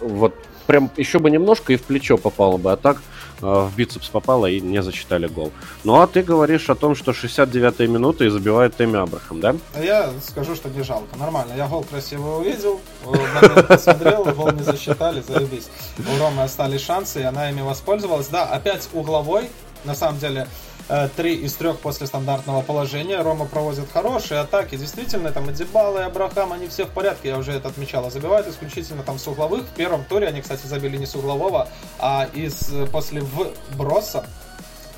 вот 0.00 0.34
прям 0.66 0.88
еще 0.96 1.18
бы 1.18 1.30
немножко 1.30 1.72
и 1.72 1.76
в 1.76 1.82
плечо 1.82 2.16
попало 2.16 2.58
бы, 2.58 2.70
а 2.70 2.76
так 2.76 2.98
в 3.40 3.72
бицепс 3.76 4.08
попало 4.08 4.46
и 4.46 4.60
не 4.60 4.82
засчитали 4.82 5.26
гол. 5.26 5.52
Ну 5.84 6.00
а 6.00 6.06
ты 6.06 6.22
говоришь 6.22 6.68
о 6.70 6.74
том, 6.74 6.94
что 6.94 7.12
69-я 7.12 7.86
минута 7.86 8.24
и 8.24 8.28
забивает 8.28 8.76
Тэмми 8.76 8.98
Абрахам, 8.98 9.40
да? 9.40 9.56
Я 9.80 10.10
скажу, 10.26 10.54
что 10.54 10.68
не 10.68 10.82
жалко, 10.82 11.16
нормально. 11.16 11.54
Я 11.56 11.68
гол 11.68 11.84
красиво 11.84 12.38
увидел, 12.38 12.80
момент 13.04 13.68
посмотрел, 13.68 14.24
гол 14.24 14.50
не 14.52 14.62
засчитали, 14.62 15.22
заебись. 15.26 15.68
У 15.98 16.18
Ромы 16.20 16.42
остались 16.42 16.82
шансы, 16.82 17.20
и 17.20 17.24
она 17.24 17.50
ими 17.50 17.60
воспользовалась. 17.60 18.28
Да, 18.28 18.44
опять 18.44 18.88
угловой, 18.92 19.50
на 19.84 19.94
самом 19.94 20.18
деле, 20.18 20.46
Э, 20.46 20.75
три 21.16 21.34
из 21.34 21.54
трех 21.54 21.78
после 21.78 22.06
стандартного 22.06 22.62
положения. 22.62 23.20
Рома 23.20 23.46
проводит 23.46 23.90
хорошие 23.92 24.40
атаки. 24.40 24.76
Действительно, 24.76 25.32
там 25.32 25.50
и 25.50 25.52
Дебала, 25.52 26.00
и 26.00 26.02
Абрахам, 26.02 26.52
они 26.52 26.68
все 26.68 26.84
в 26.84 26.90
порядке, 26.90 27.28
я 27.28 27.38
уже 27.38 27.52
это 27.52 27.68
отмечал. 27.68 28.10
Забивают 28.10 28.46
исключительно 28.46 29.02
там 29.02 29.18
с 29.18 29.26
угловых. 29.26 29.62
В 29.64 29.74
первом 29.74 30.04
туре 30.04 30.28
они, 30.28 30.40
кстати, 30.40 30.66
забили 30.66 30.96
не 30.96 31.06
с 31.06 31.14
углового, 31.14 31.68
а 31.98 32.28
из 32.32 32.72
э, 32.72 32.86
после 32.86 33.22
вброса 33.22 34.26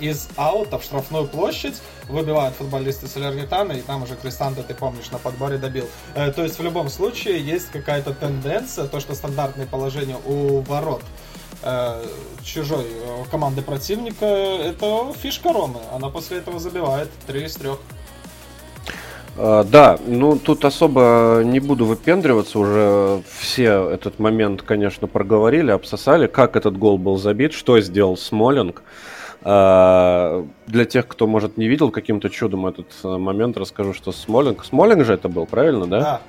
из 0.01 0.29
аута 0.37 0.79
в 0.79 0.85
штрафную 0.85 1.27
площадь 1.27 1.77
выбивают 2.09 2.55
футболисты 2.55 3.09
Солярнитана, 3.09 3.73
и 3.73 3.81
там 3.81 4.03
уже 4.03 4.17
Кристанта, 4.17 4.63
ты 4.63 4.75
помнишь, 4.75 5.11
на 5.11 5.19
подборе 5.19 5.59
добил. 5.59 5.89
Э, 6.15 6.33
то 6.33 6.43
есть 6.43 6.59
в 6.59 6.63
любом 6.63 6.89
случае 6.89 7.45
есть 7.45 7.71
какая-то 7.71 8.15
тенденция, 8.15 8.87
то, 8.87 9.01
что 9.01 9.15
стандартные 9.15 9.67
положения 9.67 10.17
у 10.25 10.61
ворот 10.61 11.03
э, 11.63 12.05
чужой 12.43 12.87
э, 12.87 13.25
команды 13.31 13.63
противника, 13.63 14.25
это 14.25 15.13
фишка 15.21 15.53
Ромы. 15.53 15.81
Она 15.95 16.09
после 16.09 16.39
этого 16.39 16.59
забивает 16.59 17.09
3 17.27 17.45
из 17.45 17.55
3. 17.55 17.71
Uh, 19.39 19.63
да, 19.63 20.01
ну 20.05 20.37
тут 20.37 20.65
особо 20.65 21.43
не 21.45 21.61
буду 21.61 21.87
выпендриваться, 21.87 22.59
уже 22.59 23.23
все 23.39 23.89
этот 23.89 24.19
момент, 24.19 24.63
конечно, 24.63 25.07
проговорили, 25.07 25.71
обсосали, 25.71 26.27
как 26.27 26.57
этот 26.57 26.77
гол 26.77 26.99
был 26.99 27.19
забит, 27.19 27.53
что 27.53 27.81
сделал 27.81 28.17
Смолинг. 28.17 28.83
Uh, 29.43 30.49
для 30.67 30.85
тех, 30.85 31.07
кто, 31.07 31.29
может, 31.29 31.57
не 31.57 31.69
видел 31.69 31.93
каким-то 31.93 32.29
чудом 32.29 32.67
этот 32.67 32.89
э, 33.05 33.17
момент, 33.17 33.57
расскажу, 33.57 33.95
что 33.95 34.11
Смолинг... 34.11 34.65
Смолинг 34.65 35.05
же 35.05 35.15
это 35.15 35.29
был, 35.29 35.47
правильно, 35.47 35.87
да? 35.87 36.01
Да, 36.01 36.21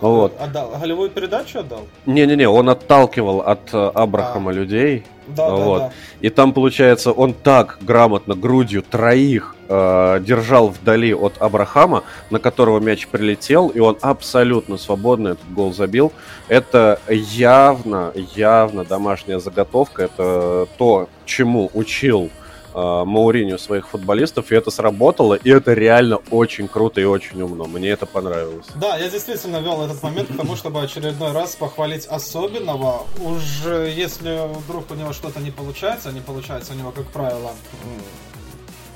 вот. 0.00 0.40
Отдал. 0.40 0.72
Голевую 0.80 1.10
передачу 1.10 1.60
отдал? 1.60 1.86
Не-не-не, 2.06 2.48
он 2.48 2.70
отталкивал 2.70 3.40
от 3.40 3.72
э, 3.72 3.90
Абрахама 3.94 4.50
а. 4.50 4.54
людей. 4.54 5.04
Да, 5.28 5.50
вот. 5.50 5.78
да, 5.78 5.88
да. 5.88 5.92
И 6.20 6.30
там, 6.30 6.52
получается, 6.52 7.12
он 7.12 7.34
так 7.34 7.78
грамотно 7.80 8.34
грудью 8.34 8.82
троих 8.82 9.56
э, 9.68 10.20
держал 10.20 10.68
вдали 10.68 11.12
от 11.14 11.34
Абрахама, 11.40 12.04
на 12.30 12.38
которого 12.38 12.78
мяч 12.78 13.08
прилетел, 13.08 13.68
и 13.68 13.80
он 13.80 13.98
абсолютно 14.00 14.76
свободно 14.76 15.28
этот 15.28 15.52
гол 15.52 15.74
забил. 15.74 16.12
Это 16.48 17.00
явно, 17.08 18.12
явно 18.34 18.84
домашняя 18.84 19.40
заготовка. 19.40 20.04
Это 20.04 20.68
то, 20.78 21.08
чему 21.24 21.70
учил 21.74 22.26
э, 22.26 22.45
Мауриню 22.76 23.58
своих 23.58 23.88
футболистов, 23.88 24.52
и 24.52 24.54
это 24.54 24.70
сработало, 24.70 25.32
и 25.32 25.50
это 25.50 25.72
реально 25.72 26.18
очень 26.30 26.68
круто 26.68 27.00
и 27.00 27.04
очень 27.04 27.40
умно. 27.40 27.64
Мне 27.64 27.88
это 27.88 28.04
понравилось. 28.04 28.66
Да, 28.74 28.98
я 28.98 29.08
действительно 29.08 29.56
вел 29.60 29.82
этот 29.82 30.02
момент 30.02 30.28
к 30.30 30.36
тому, 30.36 30.56
чтобы 30.56 30.82
очередной 30.82 31.32
раз 31.32 31.56
похвалить 31.56 32.06
особенного. 32.06 33.06
Уже 33.24 33.90
если 33.96 34.46
вдруг 34.58 34.90
у 34.90 34.94
него 34.94 35.14
что-то 35.14 35.40
не 35.40 35.50
получается, 35.50 36.12
не 36.12 36.20
получается 36.20 36.74
у 36.74 36.76
него, 36.76 36.90
как 36.90 37.06
правило, 37.06 37.52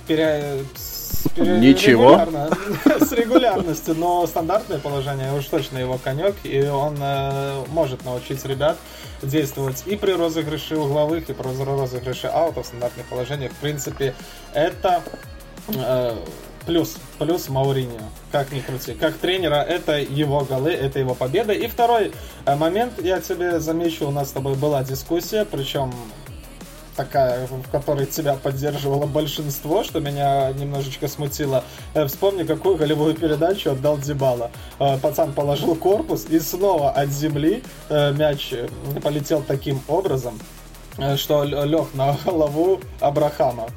пере 0.07 0.59
Ничего. 1.37 2.13
Регулярно, 2.13 2.51
с 3.01 3.13
регулярностью, 3.13 3.95
но 3.95 4.27
стандартное 4.27 4.79
положение 4.79 5.33
уж 5.33 5.47
точно 5.47 5.79
его 5.79 5.99
конек, 5.99 6.35
и 6.45 6.63
он 6.67 6.97
э, 7.01 7.65
может 7.69 8.05
научить 8.05 8.45
ребят 8.45 8.77
действовать 9.23 9.83
и 9.87 9.97
при 9.97 10.13
розыгрыше 10.13 10.77
угловых, 10.77 11.29
и 11.31 11.33
при 11.33 11.65
розыгрыше 11.65 12.27
аута 12.27 12.63
в 12.63 12.67
стандартных 12.67 13.07
положениях. 13.07 13.53
В 13.53 13.57
принципе, 13.57 14.15
это 14.55 15.03
э, 15.69 16.17
плюс, 16.67 16.97
плюс 17.19 17.49
Мауриньо, 17.49 18.01
как 18.33 18.53
ни 18.53 18.61
крути. 18.61 18.95
Как 18.95 19.15
тренера, 19.15 19.57
это 19.57 19.99
его 19.99 20.41
голы, 20.41 20.73
это 20.73 20.99
его 20.99 21.15
победа. 21.15 21.53
И 21.53 21.67
второй 21.67 22.13
э, 22.45 22.57
момент, 22.57 22.95
я 23.03 23.21
тебе 23.21 23.61
замечу, 23.61 24.07
у 24.07 24.11
нас 24.11 24.29
с 24.29 24.33
тобой 24.33 24.55
была 24.55 24.85
дискуссия, 24.85 25.45
причем 25.45 25.93
такая, 27.01 27.47
в 27.47 27.71
которой 27.71 28.05
тебя 28.05 28.35
поддерживало 28.35 29.07
большинство, 29.07 29.83
что 29.85 30.01
меня 30.01 30.53
немножечко 30.53 31.09
смутило. 31.09 31.65
Э, 31.95 32.07
вспомни, 32.07 32.45
какую 32.45 32.77
голевую 32.77 33.15
передачу 33.15 33.71
отдал 33.71 33.97
Дебала. 33.97 34.51
Э, 34.79 34.99
пацан 34.99 35.33
положил 35.33 35.75
корпус 35.77 36.27
и 36.29 36.39
снова 36.41 36.91
от 36.91 37.09
земли 37.09 37.63
э, 37.89 38.13
мяч 38.13 38.53
полетел 39.03 39.43
таким 39.47 39.81
образом, 39.89 40.39
что 41.17 41.45
лег 41.45 41.95
на 41.95 42.17
голову 42.25 42.81
Абрахама. 43.01 43.69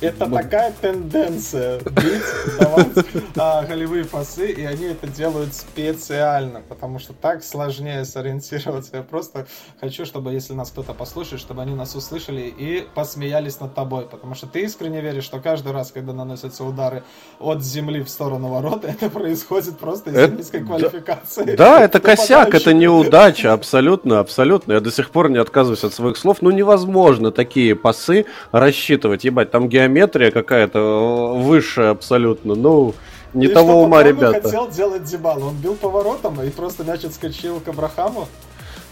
Это 0.00 0.28
такая 0.28 0.74
тенденция 0.78 1.78
бить, 1.84 2.58
давать 2.60 2.88
а, 3.36 3.64
голевые 3.64 4.04
пасы, 4.04 4.50
и 4.50 4.62
они 4.62 4.84
это 4.86 5.06
делают 5.06 5.54
специально, 5.54 6.60
потому 6.68 6.98
что 6.98 7.14
так 7.14 7.42
сложнее 7.42 8.04
сориентироваться. 8.04 8.98
Я 8.98 9.02
просто 9.02 9.46
хочу, 9.80 10.04
чтобы, 10.04 10.32
если 10.32 10.52
нас 10.52 10.70
кто-то 10.70 10.92
послушает, 10.92 11.40
чтобы 11.40 11.62
они 11.62 11.74
нас 11.74 11.94
услышали 11.94 12.42
и 12.42 12.86
посмеялись 12.94 13.58
над 13.58 13.74
тобой, 13.74 14.04
потому 14.04 14.34
что 14.34 14.46
ты 14.46 14.64
искренне 14.64 15.00
веришь, 15.00 15.24
что 15.24 15.40
каждый 15.40 15.72
раз, 15.72 15.92
когда 15.92 16.12
наносятся 16.12 16.64
удары 16.64 17.02
от 17.40 17.62
земли 17.62 18.02
в 18.02 18.10
сторону 18.10 18.48
ворота, 18.48 18.88
это 19.00 19.08
происходит 19.08 19.78
просто 19.78 20.10
из-за 20.10 20.28
низкой 20.28 20.62
квалификации. 20.62 21.56
Да, 21.56 21.80
это 21.80 22.00
косяк, 22.00 22.54
это 22.54 22.74
неудача, 22.74 23.54
абсолютно, 23.54 24.18
абсолютно. 24.18 24.74
Я 24.74 24.80
до 24.80 24.92
сих 24.92 25.10
пор 25.10 25.30
не 25.30 25.38
отказываюсь 25.38 25.84
от 25.84 25.94
своих 25.94 26.18
слов. 26.18 26.42
Ну, 26.42 26.50
невозможно 26.50 27.32
такие 27.32 27.74
пасы 27.74 28.26
рассчитывать. 28.52 29.24
Ебать, 29.24 29.50
там 29.50 29.70
геометрия 29.70 29.85
геометрия 29.86 30.30
какая-то 30.30 30.78
э, 30.78 31.42
высшая 31.42 31.90
абсолютно. 31.90 32.54
Ну, 32.54 32.94
не 33.34 33.46
и 33.46 33.48
того 33.48 33.82
ума, 33.82 34.02
ребята. 34.02 34.42
хотел 34.42 34.68
делать 34.68 35.04
Дебал. 35.04 35.42
Он 35.42 35.54
бил 35.56 35.74
поворотом 35.74 36.40
и 36.42 36.50
просто 36.50 36.84
мяч 36.84 37.04
отскочил 37.04 37.60
к 37.60 37.68
Абрахаму. 37.68 38.28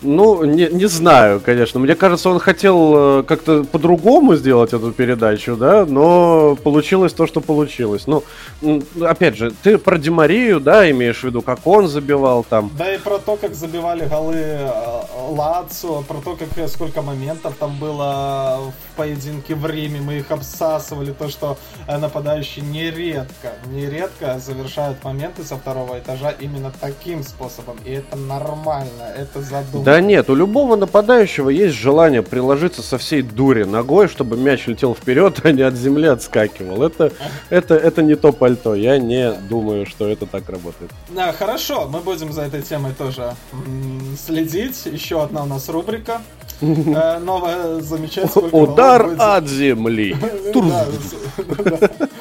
Ну, 0.04 0.44
не, 0.44 0.68
не 0.68 0.86
знаю, 0.86 1.40
конечно. 1.40 1.80
Мне 1.80 1.94
кажется, 1.94 2.28
он 2.28 2.38
хотел 2.38 3.20
э, 3.20 3.22
как-то 3.22 3.64
по-другому 3.64 4.36
сделать 4.36 4.74
эту 4.74 4.92
передачу, 4.92 5.56
да, 5.56 5.86
но 5.86 6.56
получилось 6.62 7.12
то, 7.12 7.26
что 7.26 7.40
получилось. 7.40 8.06
Ну, 8.06 8.22
опять 9.00 9.36
же, 9.36 9.50
ты 9.62 9.78
про 9.78 9.98
Димарию, 9.98 10.60
да, 10.60 10.90
имеешь 10.90 11.20
в 11.20 11.24
виду, 11.24 11.40
как 11.40 11.66
он 11.66 11.88
забивал 11.88 12.44
там. 12.44 12.70
Да 12.76 12.94
и 12.94 12.98
про 12.98 13.18
то, 13.18 13.36
как 13.36 13.54
забивали 13.54 14.04
голы 14.04 14.36
э, 14.36 14.70
Лацо, 15.30 16.02
про 16.02 16.20
то, 16.20 16.36
как 16.36 16.56
э, 16.58 16.68
сколько 16.68 17.00
моментов 17.00 17.54
там 17.58 17.78
было 17.78 18.60
в 18.92 18.96
поединке 18.96 19.54
в 19.54 19.66
Риме, 19.66 20.00
мы 20.00 20.18
их 20.18 20.30
обсасывали, 20.30 21.12
то, 21.12 21.28
что 21.28 21.56
нападающие 21.88 22.64
нередко, 22.64 23.52
нередко 23.72 24.38
завершают 24.38 25.02
моменты 25.02 25.44
со 25.44 25.56
второго 25.56 25.98
этажа 25.98 26.30
именно 26.30 26.72
таким 26.78 27.22
способом. 27.22 27.76
И 27.86 27.92
это 27.92 28.16
нормально, 28.16 29.04
это 29.16 29.40
задумано. 29.40 29.84
Да 29.84 29.93
нет, 30.00 30.30
у 30.30 30.34
любого 30.34 30.76
нападающего 30.76 31.50
есть 31.50 31.74
желание 31.74 32.22
приложиться 32.22 32.82
со 32.82 32.98
всей 32.98 33.22
дури 33.22 33.64
ногой, 33.64 34.08
чтобы 34.08 34.36
мяч 34.36 34.66
летел 34.66 34.94
вперед, 34.94 35.40
а 35.44 35.52
не 35.52 35.62
от 35.62 35.74
земли 35.74 36.06
отскакивал. 36.06 36.82
Это, 36.82 37.12
это, 37.50 37.74
это 37.74 38.02
не 38.02 38.14
то 38.14 38.32
пальто. 38.32 38.74
Я 38.74 38.98
не 38.98 39.32
думаю, 39.32 39.86
что 39.86 40.08
это 40.08 40.26
так 40.26 40.48
работает. 40.48 40.90
Да, 41.10 41.32
хорошо, 41.32 41.88
мы 41.88 42.00
будем 42.00 42.32
за 42.32 42.42
этой 42.42 42.62
темой 42.62 42.92
тоже 42.92 43.34
следить. 44.18 44.86
Еще 44.86 45.22
одна 45.22 45.42
у 45.42 45.46
нас 45.46 45.68
рубрика. 45.68 46.22
Э, 46.64 47.18
новая 47.18 47.80
замечательная. 47.80 48.50
Удар 48.50 49.14
от 49.18 49.48
земли. 49.48 50.16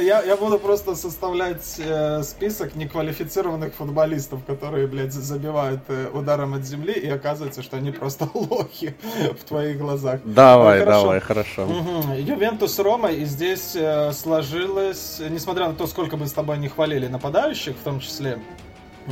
Я, 0.00 0.22
я 0.22 0.36
буду 0.36 0.58
просто 0.58 0.94
составлять 0.94 1.76
э, 1.78 2.22
список 2.22 2.74
неквалифицированных 2.74 3.74
футболистов, 3.74 4.40
которые, 4.46 4.86
блядь, 4.86 5.12
забивают 5.12 5.80
э, 5.88 6.08
ударом 6.12 6.54
от 6.54 6.64
земли, 6.64 6.92
и 6.92 7.08
оказывается, 7.08 7.62
что 7.62 7.76
они 7.76 7.90
просто 7.90 8.28
лохи 8.34 8.94
в 9.38 9.44
твоих 9.44 9.78
глазах. 9.78 10.20
Давай, 10.24 10.80
хорошо. 10.80 11.00
давай, 11.00 11.20
хорошо. 11.20 11.64
Угу. 11.64 12.14
Ювентус 12.18 12.78
Рома, 12.78 13.10
и 13.10 13.24
здесь 13.24 13.76
э, 13.76 14.12
сложилось, 14.12 15.20
несмотря 15.28 15.68
на 15.68 15.74
то, 15.74 15.86
сколько 15.86 16.16
мы 16.16 16.26
с 16.26 16.32
тобой 16.32 16.58
не 16.58 16.68
хвалили 16.68 17.06
нападающих, 17.06 17.76
в 17.76 17.84
том 17.84 18.00
числе, 18.00 18.38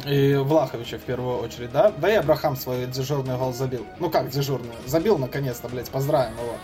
и 0.05 0.35
Влаховича 0.37 0.99
в 0.99 1.03
первую 1.03 1.39
очередь, 1.39 1.73
да? 1.73 1.93
Да 1.99 2.13
и 2.13 2.17
Абрахам 2.17 2.57
свой 2.57 2.87
дежурный 2.87 3.37
гол 3.37 3.53
забил. 3.53 3.87
Ну 3.99 4.11
как 4.11 4.31
дежурный? 4.31 4.75
Забил 4.87 5.19
наконец-то, 5.19 5.69
блядь, 5.69 5.91
поздравим 5.91 6.35
его. 6.35 6.57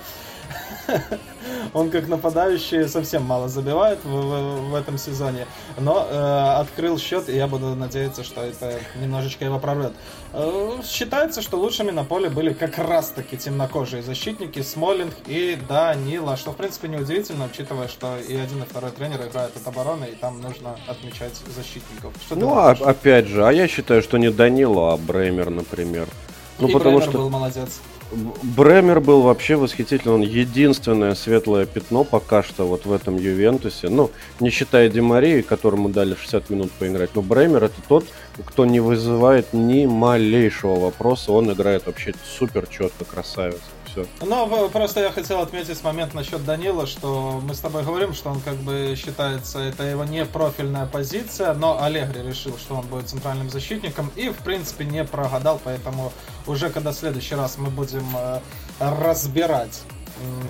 Он 1.75 1.91
как 1.91 2.09
нападающий 2.09 2.89
совсем 2.89 3.23
мало 3.23 3.49
забивает 3.49 3.99
в, 4.05 4.09
в, 4.09 4.71
в 4.71 4.75
этом 4.75 4.99
сезоне, 4.99 5.47
но 5.79 6.07
э, 6.09 6.61
открыл 6.61 6.99
счет, 6.99 7.29
и 7.29 7.37
я 7.37 7.47
буду 7.47 7.75
надеяться, 7.75 8.25
что 8.25 8.43
это 8.43 8.79
немножечко 9.01 9.45
его 9.45 9.59
прорвет. 9.59 9.93
Э, 10.33 10.81
считается, 10.85 11.43
что 11.43 11.57
лучшими 11.59 11.91
на 11.91 12.05
поле 12.05 12.29
были 12.29 12.53
как 12.53 12.79
раз-таки 12.79 13.37
темнокожие 13.37 14.03
защитники 14.03 14.61
Смолинг 14.63 15.15
и 15.27 15.59
Данила, 15.69 16.37
что 16.37 16.53
в 16.53 16.57
принципе 16.57 16.89
неудивительно, 16.89 17.47
учитывая, 17.47 17.89
что 17.89 18.19
и 18.19 18.37
один, 18.37 18.63
и 18.63 18.67
второй 18.67 18.91
тренер 18.91 19.27
играют 19.27 19.57
от 19.57 19.67
обороны, 19.67 20.07
и 20.07 20.15
там 20.15 20.41
нужно 20.41 20.77
отмечать 20.87 21.35
защитников. 21.55 22.13
Что 22.27 22.37
ну, 22.37 22.55
а, 22.55 22.73
опять 22.73 23.27
же, 23.27 23.47
а 23.47 23.53
я 23.53 23.69
считаю, 23.69 24.03
что 24.03 24.19
не 24.19 24.31
Данила, 24.31 24.95
а 24.95 24.97
Бреймер, 24.97 25.51
например. 25.51 26.09
Ну, 26.59 26.69
и 26.69 26.73
потому 26.73 26.99
Бреймер 26.99 27.11
что... 27.11 27.19
был 27.19 27.31
молодец. 27.31 27.81
Бремер 28.43 29.01
был 29.01 29.23
вообще 29.23 29.57
восхитительный. 29.57 30.15
Он 30.15 30.21
единственное 30.21 31.15
светлое 31.15 31.67
пятно 31.67 32.05
пока 32.05 32.43
что 32.43 32.67
вот 32.67 32.85
в 32.85 32.93
этом 32.93 33.17
Ювентусе. 33.17 33.89
Ну, 33.89 34.11
не 34.41 34.51
считая 34.51 34.89
Демарии, 34.89 35.43
которому 35.43 35.89
дали 35.89 36.15
60 36.15 36.51
минут 36.51 36.71
поиграть. 36.73 37.11
Но 37.15 37.23
Бремер 37.23 37.65
это 37.65 37.81
тот, 37.89 38.05
кто 38.45 38.67
не 38.67 38.81
вызывает 38.81 39.53
ни 39.53 39.87
малейшего 39.87 40.79
вопроса. 40.79 41.33
Он 41.33 41.53
играет 41.53 41.87
вообще 41.87 42.15
супер 42.39 42.67
четко, 42.67 43.05
красавец 43.05 43.61
все. 43.93 44.07
Ну, 44.21 44.69
просто 44.71 45.01
я 45.01 45.13
хотел 45.13 45.41
отметить 45.41 45.83
момент 45.83 46.15
насчет 46.15 46.45
Данила, 46.45 46.87
что 46.87 47.41
мы 47.43 47.55
с 47.55 47.61
тобой 47.61 47.85
говорим, 47.85 48.15
что 48.15 48.31
он 48.31 48.41
как 48.41 48.57
бы 48.57 48.95
считается, 48.97 49.59
это 49.61 49.85
его 49.85 50.05
не 50.05 50.25
профильная 50.25 50.87
позиция, 50.87 51.55
но 51.55 51.83
Аллегри 51.83 52.23
решил, 52.23 52.57
что 52.59 52.75
он 52.75 52.87
будет 52.87 53.09
центральным 53.09 53.51
защитником 53.51 54.11
и, 54.17 54.31
в 54.31 54.39
принципе, 54.39 54.85
не 54.85 55.05
прогадал, 55.05 55.61
поэтому 55.63 56.13
уже 56.47 56.71
когда 56.71 56.93
в 56.93 56.95
следующий 56.95 57.35
раз 57.35 57.59
мы 57.59 57.71
будем 57.71 58.07
э, 58.17 58.41
разбирать 58.81 59.83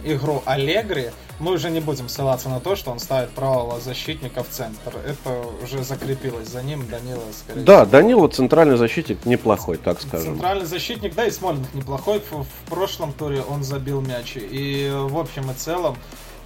игру 0.04 0.42
Аллегри, 0.46 1.10
мы 1.38 1.52
уже 1.52 1.70
не 1.70 1.80
будем 1.80 2.08
ссылаться 2.08 2.48
на 2.48 2.60
то, 2.60 2.76
что 2.76 2.90
он 2.90 2.98
ставит 2.98 3.30
правого 3.30 3.80
защитника 3.80 4.42
в 4.42 4.48
центр. 4.48 4.94
Это 5.06 5.42
уже 5.62 5.82
закрепилось 5.82 6.48
за 6.48 6.62
ним, 6.62 6.86
Данила, 6.88 7.22
скорее 7.32 7.62
Да, 7.64 7.80
всего. 7.84 7.90
Данила 7.90 8.28
центральный 8.28 8.76
защитник 8.76 9.24
неплохой, 9.24 9.76
так 9.76 10.00
скажем. 10.00 10.34
Центральный 10.34 10.66
защитник, 10.66 11.14
да, 11.14 11.26
и 11.26 11.30
Смольник 11.30 11.72
неплохой. 11.74 12.22
В, 12.30 12.42
в 12.44 12.70
прошлом 12.70 13.12
туре 13.12 13.42
он 13.42 13.62
забил 13.64 14.00
мяч. 14.00 14.36
И 14.36 14.90
в 14.92 15.18
общем 15.18 15.50
и 15.50 15.54
целом 15.54 15.96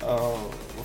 э, 0.01 0.19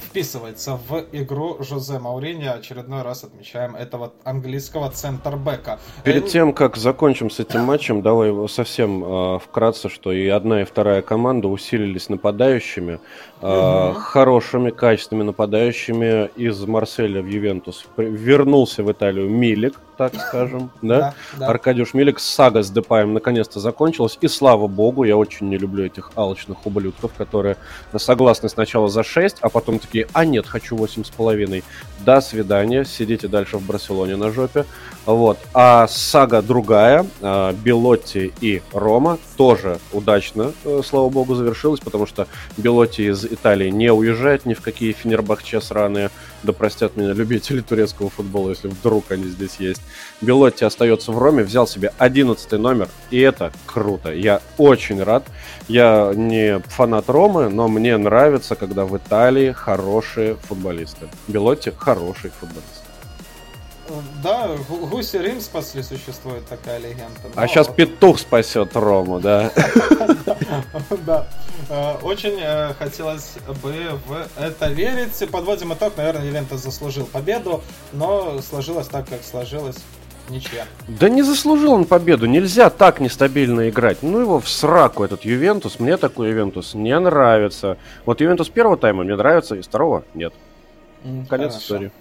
вписывается 0.02 0.80
в 0.88 1.06
игру 1.12 1.58
Жозе 1.62 2.00
Маурини. 2.00 2.46
Очередной 2.46 3.02
раз 3.02 3.24
отмечаем 3.24 3.76
этого 3.76 4.14
английского 4.24 4.90
центрбека. 4.90 5.80
Перед 6.04 6.28
тем, 6.28 6.54
как 6.54 6.78
закончим 6.78 7.30
с 7.30 7.40
этим 7.40 7.62
матчем, 7.62 8.02
давай 8.02 8.32
совсем 8.50 9.04
э, 9.04 9.40
вкратце, 9.40 9.90
что 9.90 10.12
и 10.12 10.28
одна, 10.28 10.62
и 10.62 10.66
вторая 10.66 11.02
команда 11.02 11.48
усилились 11.48 12.10
нападающими, 12.10 13.00
э, 13.42 13.90
угу. 13.92 14.00
хорошими, 14.00 14.72
качественными 14.72 15.28
нападающими 15.28 16.30
из 16.36 16.60
Марселя 16.66 17.22
в 17.22 17.28
Ювентус. 17.28 17.86
Вернулся 17.98 18.84
в 18.84 18.92
Италию 18.92 19.30
Милик, 19.30 19.80
так 19.98 20.16
скажем, 20.16 20.72
да? 20.82 21.00
да, 21.00 21.14
да. 21.38 21.48
Аркадиуш 21.48 21.94
Милик, 21.94 22.20
сага 22.20 22.64
с 22.64 22.72
Депаем 22.72 23.14
наконец-то 23.14 23.60
закончилась, 23.60 24.18
и 24.22 24.28
слава 24.28 24.68
богу, 24.68 25.04
я 25.04 25.16
очень 25.16 25.50
не 25.50 25.58
люблю 25.58 25.86
этих 25.86 26.12
алчных 26.16 26.66
ублюдков, 26.66 27.14
которые 27.14 27.58
согласны 27.96 28.50
сначала 28.50 28.88
за 28.88 29.04
6, 29.04 29.38
а 29.42 29.50
потом 29.50 29.80
такие, 29.80 29.91
а 30.14 30.26
нет, 30.26 30.48
хочу 30.48 30.76
8,5. 30.76 31.64
До 32.00 32.20
свидания, 32.22 32.84
сидите 32.84 33.28
дальше 33.28 33.58
в 33.58 33.66
Барселоне 33.66 34.16
на 34.16 34.32
жопе. 34.32 34.66
Вот. 35.06 35.38
А 35.54 35.88
сага 35.88 36.42
другая, 36.42 37.06
а, 37.22 37.54
Белотти 37.54 38.34
и 38.42 38.62
Рома, 38.72 39.20
тоже 39.38 39.80
удачно, 39.92 40.54
э, 40.64 40.82
слава 40.86 41.10
богу, 41.10 41.36
завершилась, 41.36 41.80
потому 41.80 42.06
что 42.06 42.28
Белотти 42.58 43.10
из 43.10 43.26
Италии 43.26 43.70
не 43.70 43.92
уезжает 43.92 44.46
ни 44.46 44.54
в 44.54 44.62
какие 44.62 44.92
Фенербахче 44.94 45.62
сраные, 45.62 46.12
да 46.44 46.54
простят 46.54 46.98
меня 46.98 47.14
любители 47.14 47.62
турецкого 47.62 48.10
футбола, 48.10 48.50
если 48.50 48.68
вдруг 48.68 49.12
они 49.12 49.26
здесь 49.26 49.56
есть. 49.60 49.82
Белотти 50.22 50.64
остается 50.64 51.12
в 51.12 51.18
Роме, 51.18 51.44
взял 51.44 51.68
себе 51.68 51.94
11 51.98 52.52
номер, 52.54 52.90
и 53.10 53.20
это 53.20 53.52
круто. 53.66 54.14
Я 54.14 54.42
очень 54.58 55.02
рад. 55.04 55.24
Я 55.68 56.14
не 56.16 56.60
фанат 56.68 57.10
Ромы, 57.10 57.50
но 57.50 57.68
мне 57.68 57.98
нравится, 57.98 58.56
когда 58.56 58.86
в 58.86 58.96
Италии 58.98 59.52
хорошие 59.82 60.36
футболисты. 60.36 61.08
Белотти 61.28 61.72
хороший 61.76 62.30
футболист. 62.30 62.84
Да, 64.24 64.48
Гуси 64.70 65.18
Рим 65.18 65.42
спасли, 65.42 65.84
существует 65.84 66.48
такая 66.48 66.78
легенда. 66.78 67.20
А 67.36 67.48
сейчас 67.48 67.68
петух 67.68 68.20
спасет 68.20 68.76
Рому, 68.76 69.20
да? 69.20 69.52
Да. 71.06 71.28
Э, 71.70 71.96
очень 72.02 72.38
э, 72.40 72.74
хотелось 72.78 73.38
бы 73.62 74.00
в 74.06 74.28
это 74.38 74.68
верить. 74.68 75.30
Подводим 75.30 75.74
итог. 75.74 75.98
Наверное, 75.98 76.26
Ювентус 76.26 76.62
заслужил 76.62 77.06
победу, 77.06 77.64
но 77.92 78.42
сложилось 78.42 78.88
так, 78.88 79.10
как 79.10 79.24
сложилось. 79.24 79.78
Ничья. 80.30 80.66
Да 80.88 81.10
не 81.10 81.24
заслужил 81.24 81.74
он 81.74 81.86
победу. 81.86 82.26
Нельзя 82.26 82.70
так 82.70 83.00
нестабильно 83.00 83.70
играть. 83.70 84.02
Ну 84.02 84.20
его 84.20 84.40
в 84.40 84.48
сраку 84.48 85.04
этот 85.04 85.26
Ювентус. 85.26 85.80
Мне 85.80 85.98
такой 85.98 86.30
Ювентус 86.30 86.74
не 86.74 86.98
нравится. 86.98 87.78
Вот 88.06 88.22
Ювентус 88.22 88.50
первого 88.50 88.78
тайма 88.78 89.04
мне 89.04 89.16
нравится, 89.16 89.56
и 89.56 89.62
второго 89.62 90.04
нет. 90.14 90.34
Конец 91.30 91.58
истории. 91.58 91.92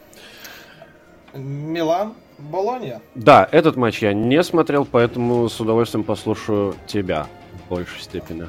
Милан, 1.34 2.14
Болонья. 2.38 3.00
Да, 3.14 3.48
этот 3.50 3.76
матч 3.76 4.02
я 4.02 4.12
не 4.12 4.42
смотрел, 4.42 4.84
поэтому 4.84 5.48
с 5.48 5.60
удовольствием 5.60 6.04
послушаю 6.04 6.74
тебя 6.86 7.26
в 7.52 7.70
большей 7.70 8.00
степени. 8.00 8.46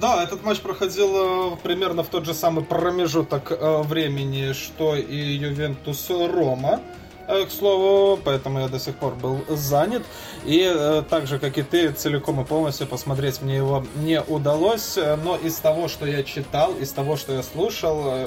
Да, 0.00 0.22
этот 0.22 0.42
матч 0.42 0.60
проходил 0.60 1.52
э, 1.52 1.56
примерно 1.62 2.02
в 2.02 2.08
тот 2.08 2.24
же 2.24 2.32
самый 2.32 2.64
промежуток 2.64 3.52
э, 3.52 3.82
времени, 3.82 4.52
что 4.52 4.96
и 4.96 5.14
Ювентус 5.14 6.08
Рома 6.08 6.80
э, 6.80 7.05
к 7.26 7.50
слову, 7.50 8.20
поэтому 8.22 8.60
я 8.60 8.68
до 8.68 8.78
сих 8.78 8.96
пор 8.96 9.14
был 9.14 9.44
занят. 9.48 10.02
И 10.44 11.02
так 11.10 11.26
же, 11.26 11.38
как 11.38 11.58
и 11.58 11.62
ты, 11.62 11.90
целиком 11.92 12.40
и 12.40 12.44
полностью 12.44 12.86
посмотреть 12.86 13.42
мне 13.42 13.56
его 13.56 13.84
не 13.96 14.20
удалось. 14.20 14.96
Но 14.96 15.36
из 15.36 15.56
того, 15.56 15.88
что 15.88 16.06
я 16.06 16.22
читал, 16.22 16.74
из 16.74 16.92
того, 16.92 17.16
что 17.16 17.32
я 17.32 17.42
слушал, 17.42 18.26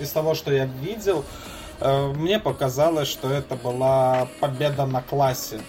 из 0.00 0.10
того, 0.10 0.34
что 0.34 0.52
я 0.52 0.64
видел, 0.64 1.24
Э, 1.82 2.12
мне 2.14 2.38
показалось, 2.38 3.08
что 3.08 3.28
это 3.28 3.56
была 3.56 4.28
победа 4.40 4.86
на 4.86 5.02
классе. 5.02 5.60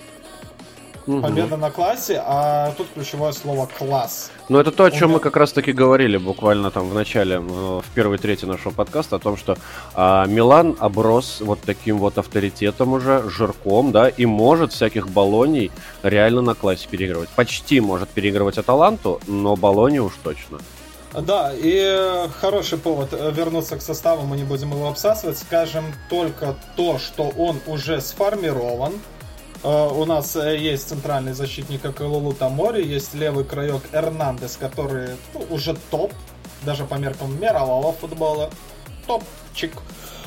Угу. 1.05 1.21
Победа 1.21 1.57
на 1.57 1.69
классе, 1.69 2.21
а 2.25 2.71
тут 2.77 2.87
ключевое 2.93 3.33
слово 3.33 3.67
класс. 3.77 4.31
Ну, 4.47 4.59
это 4.59 4.71
то, 4.71 4.85
о 4.85 4.91
чем 4.91 5.11
мы 5.11 5.19
как 5.19 5.35
раз-таки 5.35 5.73
говорили 5.73 6.17
буквально 6.17 6.71
там 6.71 6.89
в 6.89 6.93
начале, 6.93 7.35
э, 7.35 7.39
в 7.39 7.85
первой 7.93 8.17
трети 8.17 8.45
нашего 8.45 8.71
подкаста, 8.71 9.17
о 9.17 9.19
том, 9.19 9.35
что 9.35 9.57
а, 9.95 10.25
Милан 10.25 10.77
оброс 10.79 11.41
вот 11.41 11.59
таким 11.65 11.97
вот 11.97 12.17
авторитетом 12.17 12.93
уже, 12.93 13.29
жирком, 13.29 13.91
да, 13.91 14.07
и 14.07 14.25
может 14.25 14.71
всяких 14.71 15.09
баллоний 15.09 15.71
реально 16.03 16.41
на 16.41 16.55
классе 16.55 16.87
переигрывать. 16.89 17.29
Почти 17.29 17.81
может 17.81 18.09
переигрывать 18.09 18.57
Аталанту, 18.57 19.19
но 19.27 19.55
баллони 19.57 19.99
уж 19.99 20.13
точно. 20.23 20.59
Да, 21.13 21.51
и 21.53 22.27
хороший 22.39 22.79
повод 22.79 23.09
вернуться 23.11 23.77
к 23.77 23.81
составу, 23.81 24.23
мы 24.23 24.35
не 24.35 24.43
будем 24.43 24.71
его 24.71 24.87
обсасывать. 24.87 25.37
Скажем 25.37 25.85
только 26.09 26.55
то, 26.75 26.97
что 26.97 27.31
он 27.37 27.59
уже 27.67 28.01
сформирован. 28.01 28.93
Э, 29.63 29.89
у 29.89 30.05
нас 30.05 30.35
есть 30.35 30.89
центральный 30.89 31.33
защитник 31.33 31.81
Калулу 31.95 32.33
Тамори, 32.33 32.85
есть 32.85 33.13
левый 33.13 33.45
краек 33.45 33.81
Эрнандес, 33.91 34.57
который 34.57 35.11
ну, 35.33 35.45
уже 35.49 35.75
топ, 35.89 36.11
даже 36.63 36.85
по 36.85 36.95
меркам 36.95 37.39
мирового 37.39 37.93
футбола. 37.93 38.49
Топчик. 39.07 39.73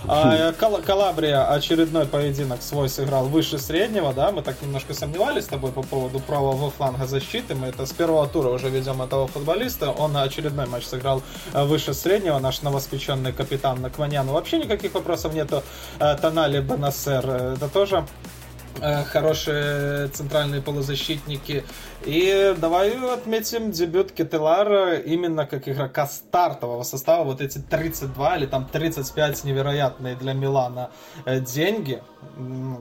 А, 0.08 0.52
Кал 0.52 0.80
Калабрия 0.82 1.50
очередной 1.50 2.06
поединок 2.06 2.62
свой 2.62 2.88
сыграл 2.88 3.24
выше 3.24 3.58
среднего, 3.58 4.12
да, 4.12 4.30
мы 4.30 4.42
так 4.42 4.60
немножко 4.62 4.94
сомневались 4.94 5.44
с 5.44 5.48
тобой 5.48 5.72
по 5.72 5.82
поводу 5.82 6.20
правого 6.20 6.70
фланга 6.70 7.06
защиты, 7.06 7.54
мы 7.54 7.68
это 7.68 7.86
с 7.86 7.92
первого 7.92 8.28
тура 8.28 8.50
уже 8.50 8.68
ведем 8.68 9.02
этого 9.02 9.26
футболиста, 9.26 9.90
он 9.90 10.16
очередной 10.16 10.66
матч 10.66 10.84
сыграл 10.84 11.22
э, 11.52 11.64
выше 11.64 11.92
среднего, 11.92 12.38
наш 12.38 12.62
новоспеченный 12.62 13.32
капитан 13.32 13.80
Накванян, 13.80 14.26
вообще 14.26 14.58
никаких 14.58 14.94
вопросов 14.94 15.34
нету, 15.34 15.64
э, 15.98 16.16
Тонали 16.20 16.60
Бенасер, 16.60 17.24
э, 17.26 17.54
это 17.56 17.68
тоже 17.68 18.04
Э, 18.06 18.35
хорошие 18.80 20.08
центральные 20.08 20.62
полузащитники. 20.62 21.64
И 22.04 22.54
давай 22.58 22.96
отметим 23.12 23.70
дебют 23.70 24.12
Кетелара 24.12 24.96
именно 24.96 25.46
как 25.46 25.68
игрока 25.68 26.06
стартового 26.06 26.82
состава. 26.82 27.24
Вот 27.24 27.40
эти 27.40 27.58
32 27.58 28.36
или 28.36 28.46
там 28.46 28.66
35 28.66 29.44
невероятные 29.44 30.14
для 30.14 30.32
Милана 30.32 30.90
э, 31.24 31.40
деньги, 31.40 32.02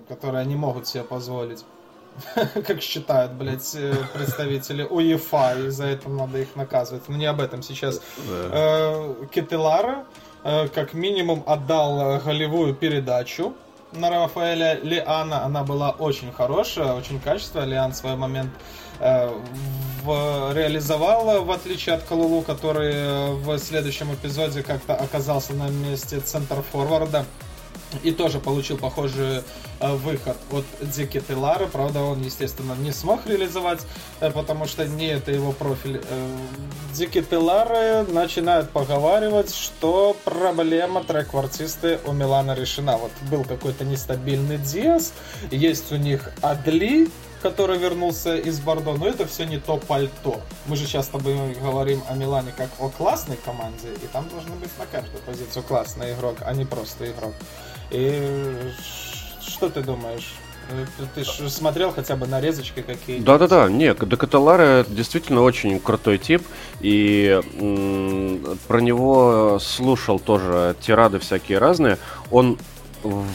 которые 0.09 0.41
они 0.41 0.55
могут 0.55 0.87
себе 0.87 1.03
позволить. 1.03 1.65
Как 2.35 2.81
считают, 2.81 3.33
блядь, 3.33 3.75
э, 3.75 3.93
представители 4.13 4.83
УЕФА, 4.83 5.65
и 5.65 5.69
за 5.69 5.85
это 5.85 6.09
надо 6.09 6.37
их 6.37 6.55
наказывать. 6.55 7.09
Но 7.09 7.17
не 7.17 7.25
об 7.25 7.41
этом 7.41 7.61
сейчас. 7.61 8.01
Кетелара 9.31 10.05
как 10.43 10.93
минимум 10.93 11.43
отдал 11.47 12.19
голевую 12.19 12.75
передачу 12.75 13.55
на 13.95 14.09
Рафаэля 14.09 14.79
Лиана. 14.81 15.43
Она 15.43 15.63
была 15.63 15.91
очень 15.91 16.31
хорошая, 16.31 16.93
очень 16.93 17.19
качественная. 17.19 17.65
Лиан 17.65 17.91
в 17.91 17.95
свой 17.95 18.15
момент 18.15 18.51
э, 18.99 19.29
в, 20.03 20.53
реализовал, 20.53 21.43
в 21.43 21.51
отличие 21.51 21.95
от 21.95 22.03
Калулу, 22.03 22.41
который 22.41 22.93
э, 22.93 23.31
в 23.33 23.57
следующем 23.57 24.13
эпизоде 24.13 24.63
как-то 24.63 24.95
оказался 24.95 25.53
на 25.53 25.69
месте 25.69 26.19
центр-форварда. 26.19 27.25
И 28.03 28.11
тоже 28.11 28.39
получил 28.39 28.77
похожую 28.77 29.43
э, 29.79 29.95
выход 29.95 30.37
от 30.51 30.65
Дики 30.81 31.19
Телары. 31.19 31.67
Правда, 31.67 32.01
он, 32.01 32.21
естественно, 32.21 32.73
не 32.73 32.91
смог 32.91 33.25
реализовать, 33.25 33.81
э, 34.19 34.31
потому 34.31 34.65
что 34.65 34.87
не 34.87 35.07
это 35.07 35.31
его 35.31 35.51
профиль. 35.51 36.01
Дики 36.93 37.21
Телары 37.21 38.03
начинают 38.03 38.69
поговаривать, 38.69 39.53
что 39.53 40.15
проблема 40.23 41.03
трек-квартисты 41.03 41.99
у 42.05 42.13
Милана 42.13 42.53
решена. 42.53 42.97
Вот 42.97 43.11
был 43.29 43.43
какой-то 43.43 43.83
нестабильный 43.83 44.57
Диас, 44.57 45.13
есть 45.51 45.91
у 45.91 45.97
них 45.97 46.31
Адли, 46.41 47.09
который 47.41 47.77
вернулся 47.77 48.35
из 48.35 48.59
Бордо, 48.59 48.93
но 48.93 49.07
это 49.07 49.27
все 49.27 49.45
не 49.45 49.59
то 49.59 49.77
пальто. 49.77 50.41
Мы 50.65 50.75
же 50.75 50.85
сейчас 50.85 51.05
с 51.05 51.09
тобой 51.09 51.35
говорим 51.61 52.01
о 52.09 52.15
Милане 52.15 52.51
как 52.57 52.69
о 52.79 52.89
классной 52.89 53.37
команде, 53.37 53.89
и 54.03 54.07
там 54.07 54.27
должен 54.29 54.51
быть 54.59 54.71
на 54.79 54.85
каждую 54.87 55.21
позицию 55.21 55.63
классный 55.63 56.13
игрок, 56.13 56.37
а 56.41 56.53
не 56.53 56.65
просто 56.65 57.05
игрок. 57.11 57.33
И 57.91 58.57
что 59.45 59.69
ты 59.69 59.81
думаешь? 59.81 60.33
Ты 61.13 61.23
же 61.23 61.49
смотрел 61.51 61.91
хотя 61.91 62.15
бы 62.15 62.25
нарезочки 62.25 62.81
какие 62.81 63.19
Да-да-да, 63.19 63.69
нет, 63.69 64.07
Декаталара 64.07 64.83
действительно 64.87 65.41
очень 65.43 65.79
крутой 65.79 66.17
тип, 66.17 66.41
и 66.81 67.39
м- 67.59 68.57
про 68.67 68.81
него 68.81 69.59
слушал 69.61 70.17
тоже 70.19 70.75
тирады 70.81 71.19
всякие 71.19 71.59
разные. 71.59 71.99
Он 72.31 72.57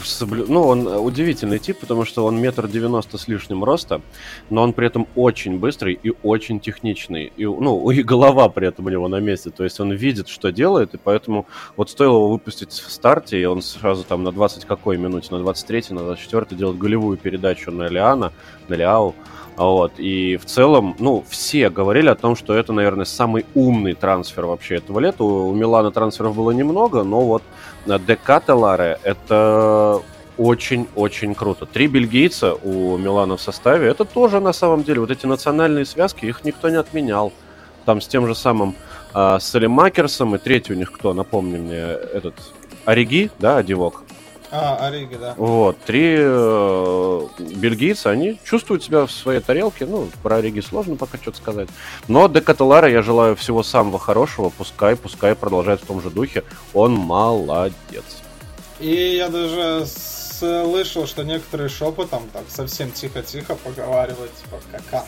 соблю... 0.03 0.45
ну, 0.47 0.63
он 0.67 0.87
удивительный 0.87 1.59
тип, 1.59 1.79
потому 1.79 2.05
что 2.05 2.25
он 2.25 2.39
метр 2.39 2.67
девяносто 2.67 3.17
с 3.17 3.27
лишним 3.27 3.63
роста, 3.63 4.01
но 4.49 4.63
он 4.63 4.73
при 4.73 4.87
этом 4.87 5.07
очень 5.15 5.59
быстрый 5.59 5.99
и 6.01 6.13
очень 6.23 6.59
техничный. 6.59 7.31
И, 7.37 7.45
ну, 7.45 7.89
и 7.91 8.03
голова 8.03 8.49
при 8.49 8.67
этом 8.67 8.85
у 8.85 8.89
него 8.89 9.07
на 9.07 9.19
месте, 9.19 9.49
то 9.49 9.63
есть 9.63 9.79
он 9.79 9.91
видит, 9.91 10.27
что 10.27 10.51
делает, 10.51 10.93
и 10.93 10.97
поэтому 10.97 11.45
вот 11.77 11.89
стоило 11.89 12.15
его 12.15 12.29
выпустить 12.29 12.71
в 12.71 12.91
старте, 12.91 13.41
и 13.41 13.45
он 13.45 13.61
сразу 13.61 14.03
там 14.03 14.23
на 14.23 14.31
20 14.31 14.65
какой 14.65 14.97
минуте, 14.97 15.29
на 15.31 15.39
23 15.39 15.83
на 15.89 16.03
24 16.03 16.45
делает 16.57 16.77
голевую 16.77 17.17
передачу 17.17 17.71
на 17.71 17.87
Лиана, 17.87 18.31
на 18.67 18.75
Лиау, 18.75 19.15
вот. 19.57 19.93
И 19.97 20.37
в 20.37 20.45
целом, 20.45 20.95
ну, 20.99 21.23
все 21.29 21.69
говорили 21.69 22.09
о 22.09 22.15
том, 22.15 22.35
что 22.35 22.53
это, 22.53 22.73
наверное, 22.73 23.05
самый 23.05 23.45
умный 23.53 23.93
трансфер 23.93 24.45
вообще 24.45 24.75
этого 24.75 24.99
лета. 24.99 25.23
У, 25.23 25.53
Милана 25.53 25.91
трансферов 25.91 26.35
было 26.35 26.51
немного, 26.51 27.03
но 27.03 27.21
вот 27.21 27.43
ДК 27.85 28.41
Теларе 28.45 28.99
это 29.03 30.01
очень-очень 30.37 31.35
круто. 31.35 31.65
Три 31.65 31.87
бельгийца 31.87 32.55
у 32.55 32.97
Милана 32.97 33.37
в 33.37 33.41
составе. 33.41 33.87
Это 33.87 34.05
тоже 34.05 34.39
на 34.39 34.53
самом 34.53 34.83
деле, 34.83 35.01
вот 35.01 35.11
эти 35.11 35.25
национальные 35.25 35.85
связки, 35.85 36.25
их 36.25 36.43
никто 36.43 36.69
не 36.69 36.77
отменял. 36.77 37.31
Там 37.85 38.01
с 38.01 38.07
тем 38.07 38.27
же 38.27 38.35
самым 38.35 38.75
э, 39.13 39.37
Салимакерсом 39.39 40.35
и 40.35 40.37
третий 40.39 40.73
у 40.73 40.75
них 40.75 40.91
кто, 40.91 41.13
напомни 41.13 41.57
мне, 41.57 41.77
этот 41.77 42.35
Ориги, 42.85 43.29
да, 43.39 43.57
Одивок. 43.57 44.03
А, 44.51 44.85
Ориги, 44.85 45.15
да. 45.15 45.33
Вот, 45.37 45.79
три 45.79 46.15
э, 46.19 47.27
бельгийца, 47.39 48.09
они 48.09 48.37
чувствуют 48.43 48.83
себя 48.83 49.05
в 49.05 49.11
своей 49.11 49.39
тарелке. 49.39 49.85
Ну, 49.85 50.09
про 50.21 50.37
Ориги 50.37 50.59
сложно 50.59 50.97
пока 50.97 51.17
что-то 51.17 51.37
сказать. 51.37 51.69
Но 52.09 52.27
Декаталара 52.27 52.89
я 52.89 53.01
желаю 53.01 53.37
всего 53.37 53.63
самого 53.63 53.97
хорошего. 53.97 54.49
Пускай, 54.49 54.97
пускай 54.97 55.35
продолжает 55.35 55.81
в 55.81 55.85
том 55.85 56.01
же 56.01 56.09
духе. 56.09 56.43
Он 56.73 56.93
молодец. 56.93 58.03
И 58.81 59.15
я 59.15 59.29
даже 59.29 59.85
слышал, 59.85 61.07
что 61.07 61.23
некоторые 61.23 61.69
шепотом 61.69 62.23
так 62.33 62.43
совсем 62.49 62.91
тихо-тихо 62.91 63.55
поговаривают, 63.55 64.31
типа, 64.35 64.59
кака 64.71 65.05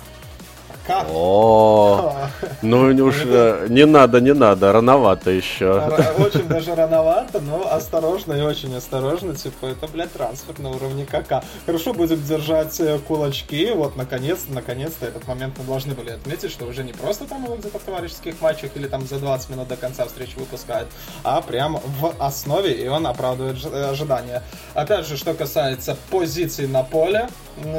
как? 0.86 1.08
О, 1.10 2.30
ну 2.62 3.06
уж 3.06 3.24
э, 3.26 3.68
не 3.70 3.86
надо, 3.86 4.22
не 4.22 4.34
надо, 4.34 4.72
рановато 4.72 5.32
еще. 5.32 5.80
Очень 6.18 6.48
даже 6.48 6.76
рановато, 6.76 7.40
но 7.40 7.72
осторожно 7.72 8.34
и 8.34 8.42
очень 8.42 8.76
осторожно, 8.76 9.36
типа 9.36 9.68
это, 9.68 9.88
блядь, 9.88 10.12
трансфер 10.12 10.60
на 10.60 10.70
уровне 10.70 11.06
КК. 11.06 11.44
Хорошо, 11.66 11.94
будем 11.94 12.22
держать 12.24 12.80
э, 12.80 13.00
кулачки, 13.00 13.72
вот 13.72 13.96
наконец-то, 13.96 14.54
наконец-то 14.54 15.06
этот 15.06 15.28
момент 15.28 15.56
мы 15.58 15.66
должны 15.66 15.94
были 15.94 16.12
отметить, 16.12 16.52
что 16.52 16.66
уже 16.66 16.84
не 16.84 16.94
просто 16.94 17.26
там 17.26 17.44
его 17.46 17.56
где-то 17.56 17.80
в 17.80 17.84
товарищеских 17.84 18.42
матчах 18.42 18.72
или 18.76 18.88
там 18.88 19.06
за 19.08 19.20
20 19.20 19.50
минут 19.50 19.68
до 19.68 19.78
конца 19.78 20.06
встречи 20.06 20.36
выпускают, 20.38 20.90
а 21.24 21.42
прям 21.42 21.80
в 22.00 22.14
основе, 22.20 22.72
и 22.74 22.88
он 22.88 23.08
оправдывает 23.08 23.58
э, 23.66 23.90
ожидания. 23.90 24.44
Опять 24.74 25.08
же, 25.08 25.18
что 25.18 25.34
касается 25.34 25.98
позиций 26.10 26.68
на 26.68 26.84
поле, 26.84 27.30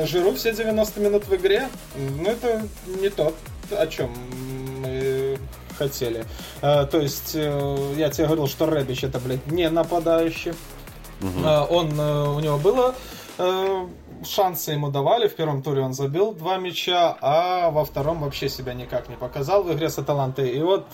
Жиру 0.07 0.35
все 0.35 0.53
90 0.53 1.01
минут 1.01 1.27
в 1.27 1.35
игре, 1.35 1.69
ну 1.97 2.31
это 2.31 2.63
не 3.01 3.11
то, 3.11 3.35
о 3.71 3.87
чем 3.87 4.11
мы 4.81 5.39
хотели. 5.79 6.25
А, 6.63 6.87
то 6.87 6.99
есть, 6.99 7.33
э, 7.35 7.95
я 7.97 8.11
тебе 8.11 8.27
говорил, 8.27 8.47
что 8.47 8.67
Рэбич 8.67 9.05
это, 9.05 9.19
блядь, 9.19 9.47
не 9.47 9.69
нападающий. 9.69 10.53
Угу. 11.21 11.41
А, 11.45 11.65
он, 11.65 11.99
у 11.99 12.41
него 12.41 12.59
было 12.59 12.95
шансы 14.25 14.71
ему 14.71 14.91
давали. 14.91 15.27
В 15.27 15.35
первом 15.35 15.61
туре 15.61 15.83
он 15.83 15.93
забил 15.93 16.33
два 16.33 16.57
мяча, 16.57 17.17
а 17.21 17.71
во 17.71 17.85
втором 17.85 18.21
вообще 18.21 18.49
себя 18.49 18.73
никак 18.73 19.09
не 19.09 19.17
показал 19.17 19.65
в 19.65 19.73
игре 19.73 19.91
с 19.91 19.99
Аталантой. 19.99 20.51
И 20.51 20.61
вот 20.63 20.87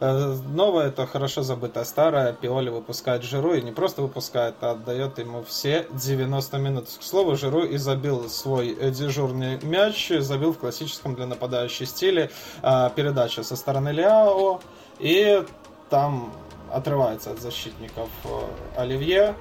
новое, 0.00 0.88
это 0.88 1.06
хорошо 1.06 1.42
забытое 1.42 1.84
старое. 1.84 2.32
Пиоли 2.32 2.70
выпускает 2.70 3.22
Жиру 3.22 3.54
и 3.54 3.62
не 3.62 3.72
просто 3.72 4.02
выпускает, 4.02 4.56
а 4.60 4.72
отдает 4.72 5.18
ему 5.18 5.42
все 5.42 5.86
90 5.90 6.58
минут. 6.58 6.88
К 6.88 7.02
слову, 7.02 7.36
Жиру 7.36 7.64
и 7.64 7.76
забил 7.76 8.28
свой 8.28 8.74
дежурный 8.90 9.62
мяч, 9.62 10.10
забил 10.18 10.52
в 10.52 10.58
классическом 10.58 11.14
для 11.14 11.26
нападающей 11.26 11.86
стиле 11.86 12.30
э, 12.62 12.90
передача 12.96 13.42
со 13.42 13.56
стороны 13.56 13.90
Ляо. 13.90 14.60
И 14.98 15.44
там 15.90 16.32
отрывается 16.72 17.32
от 17.32 17.40
защитников 17.40 18.08
Оливье 18.76 19.34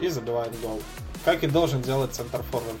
и 0.00 0.08
забивает 0.08 0.58
гол 0.60 0.80
как 1.24 1.44
и 1.44 1.46
должен 1.46 1.82
делать 1.82 2.12
центр 2.12 2.42
форвард. 2.50 2.78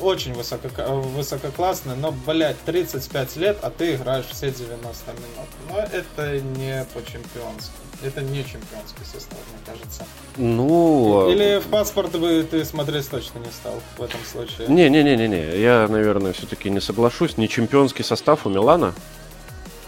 Очень 0.00 0.34
высоко, 0.34 0.68
высококлассный, 1.16 1.94
но, 1.94 2.10
блядь, 2.10 2.60
35 2.64 3.36
лет, 3.36 3.58
а 3.62 3.70
ты 3.70 3.94
играешь 3.94 4.26
все 4.26 4.50
90 4.50 5.12
минут. 5.12 5.48
Но 5.70 5.78
это 5.78 6.40
не 6.40 6.84
по-чемпионски. 6.92 7.72
Это 8.02 8.20
не 8.20 8.44
чемпионский 8.44 9.04
состав, 9.04 9.38
мне 9.52 9.60
кажется. 9.64 10.04
Ну... 10.36 11.30
Или 11.30 11.60
в 11.60 11.68
паспорт 11.68 12.18
бы 12.18 12.46
ты 12.50 12.64
смотреть 12.64 13.08
точно 13.08 13.38
не 13.38 13.50
стал 13.52 13.80
в 13.96 14.02
этом 14.02 14.20
случае. 14.24 14.68
Не-не-не-не, 14.68 15.58
я, 15.60 15.86
наверное, 15.88 16.32
все-таки 16.32 16.70
не 16.70 16.80
соглашусь. 16.80 17.36
Не 17.36 17.48
чемпионский 17.48 18.04
состав 18.04 18.46
у 18.46 18.50
Милана. 18.50 18.94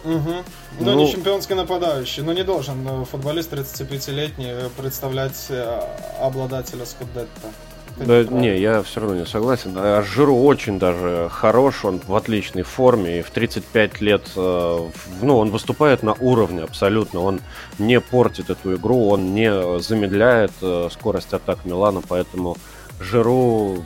Угу. 0.04 0.34
Ну, 0.78 0.84
ну, 0.84 0.94
не 0.94 1.10
чемпионский 1.10 1.56
нападающий, 1.56 2.22
но 2.22 2.32
не 2.32 2.44
должен 2.44 3.04
футболист 3.06 3.52
35-летний 3.52 4.70
представлять 4.76 5.46
э, 5.48 5.80
обладателя 6.20 6.84
Скудетта. 6.86 7.48
Да, 7.96 8.24
не, 8.24 8.58
я 8.58 8.82
все 8.82 9.00
равно 9.00 9.16
не 9.16 9.26
согласен. 9.26 9.72
А 9.76 10.02
Жиру 10.02 10.36
очень 10.36 10.78
даже 10.78 11.28
хорош, 11.32 11.84
он 11.84 12.00
в 12.06 12.14
отличной 12.14 12.62
форме, 12.62 13.20
и 13.20 13.22
в 13.22 13.30
35 13.30 14.00
лет, 14.02 14.22
э, 14.36 14.78
ну, 15.22 15.36
он 15.38 15.50
выступает 15.50 16.02
на 16.02 16.12
уровне 16.12 16.62
абсолютно, 16.62 17.20
он 17.20 17.40
не 17.78 18.00
портит 18.00 18.50
эту 18.50 18.74
игру, 18.74 19.08
он 19.08 19.34
не 19.34 19.80
замедляет 19.80 20.52
э, 20.60 20.88
скорость 20.92 21.32
атак 21.32 21.64
Милана, 21.64 22.02
поэтому 22.06 22.58
Жиру 23.00 23.84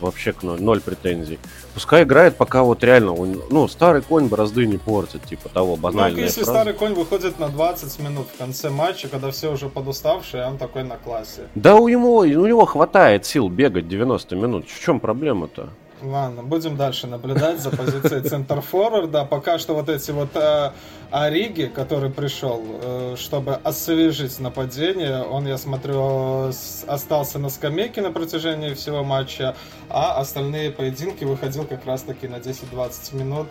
вообще 0.00 0.32
к 0.32 0.42
ноль, 0.42 0.60
ноль 0.60 0.80
претензий. 0.80 1.38
Пускай 1.74 2.02
играет, 2.02 2.36
пока 2.36 2.62
вот 2.62 2.82
реально, 2.82 3.14
он, 3.14 3.42
ну, 3.50 3.68
старый 3.68 4.02
конь 4.02 4.26
борозды 4.26 4.66
не 4.66 4.78
портит, 4.78 5.22
типа 5.24 5.48
того 5.48 5.76
банального. 5.76 6.18
Ну, 6.18 6.22
если 6.24 6.42
фраза. 6.42 6.52
старый 6.52 6.74
конь 6.74 6.94
выходит 6.94 7.38
на 7.38 7.48
20 7.48 8.00
минут 8.00 8.26
в 8.34 8.38
конце 8.38 8.70
матча, 8.70 9.08
когда 9.08 9.30
все 9.30 9.52
уже 9.52 9.68
подуставшие, 9.68 10.44
он 10.44 10.58
такой 10.58 10.82
на 10.82 10.96
классе. 10.96 11.42
Да 11.54 11.76
у 11.76 11.88
него, 11.88 12.18
у 12.18 12.24
него 12.24 12.64
хватает 12.66 13.24
сил 13.26 13.48
бегать 13.48 13.88
90 13.88 14.36
минут. 14.36 14.68
В 14.68 14.82
чем 14.82 15.00
проблема-то? 15.00 15.70
Ладно, 16.02 16.42
будем 16.42 16.76
дальше 16.76 17.06
наблюдать 17.06 17.60
за 17.60 17.70
позицией 17.70 18.22
центр 18.22 18.62
форварда. 18.62 19.26
Пока 19.26 19.58
что 19.58 19.74
вот 19.74 19.90
эти 19.90 20.10
вот 20.12 20.34
э, 20.34 20.72
Ориги, 21.10 21.66
который 21.66 22.10
пришел, 22.10 22.62
э, 22.64 23.16
чтобы 23.18 23.54
освежить 23.56 24.38
нападение, 24.40 25.22
он, 25.22 25.46
я 25.46 25.58
смотрю, 25.58 26.52
остался 26.86 27.38
на 27.38 27.50
скамейке 27.50 28.00
на 28.00 28.12
протяжении 28.12 28.72
всего 28.72 29.04
матча, 29.04 29.54
а 29.90 30.18
остальные 30.18 30.70
поединки 30.70 31.24
выходил 31.24 31.66
как 31.66 31.84
раз-таки 31.84 32.28
на 32.28 32.36
10-20 32.36 33.16
минут. 33.16 33.48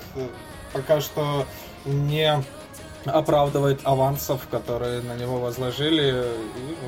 Пока 0.74 1.02
что 1.02 1.46
не 1.86 2.44
оправдывает 3.06 3.80
авансов, 3.84 4.48
которые 4.50 5.02
на 5.02 5.16
него 5.16 5.40
возложили. 5.40 6.24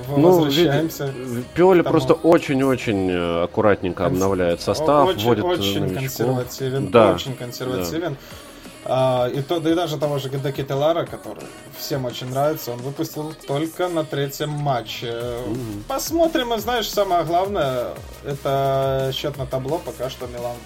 И 0.08 0.12
ну, 0.18 0.32
возвращаемся. 0.32 1.14
Пиоли 1.56 1.82
просто 1.82 2.14
очень-очень 2.14 3.10
э, 3.10 3.44
аккуратненько 3.44 4.06
обновляет 4.06 4.62
состав, 4.62 5.10
очень, 5.10 5.26
вводит 5.26 5.44
очень 5.44 5.94
консервативен, 5.94 6.92
да. 6.92 7.14
очень 7.14 7.36
консервативен. 7.36 8.14
Да. 8.14 8.38
А, 8.84 9.28
и, 9.28 9.42
то, 9.42 9.60
да 9.60 9.72
и 9.72 9.76
даже 9.76 9.98
того 9.98 10.18
же 10.18 10.30
Гендаки 10.30 10.64
Телара, 10.64 11.06
который 11.06 11.44
всем 11.78 12.06
очень 12.06 12.30
нравится, 12.30 12.72
он 12.72 12.80
выпустил 12.80 13.34
только 13.48 13.88
на 13.88 14.04
третьем 14.04 14.50
матче. 14.50 15.08
Mm-hmm. 15.08 15.84
Посмотрим, 15.88 16.54
и 16.54 16.60
знаешь, 16.60 16.90
самое 16.90 17.24
главное, 17.24 17.90
это 18.26 19.12
счет 19.14 19.38
на 19.38 19.46
табло, 19.46 19.78
пока 19.78 20.10
что 20.10 20.26
Милан 20.26 20.58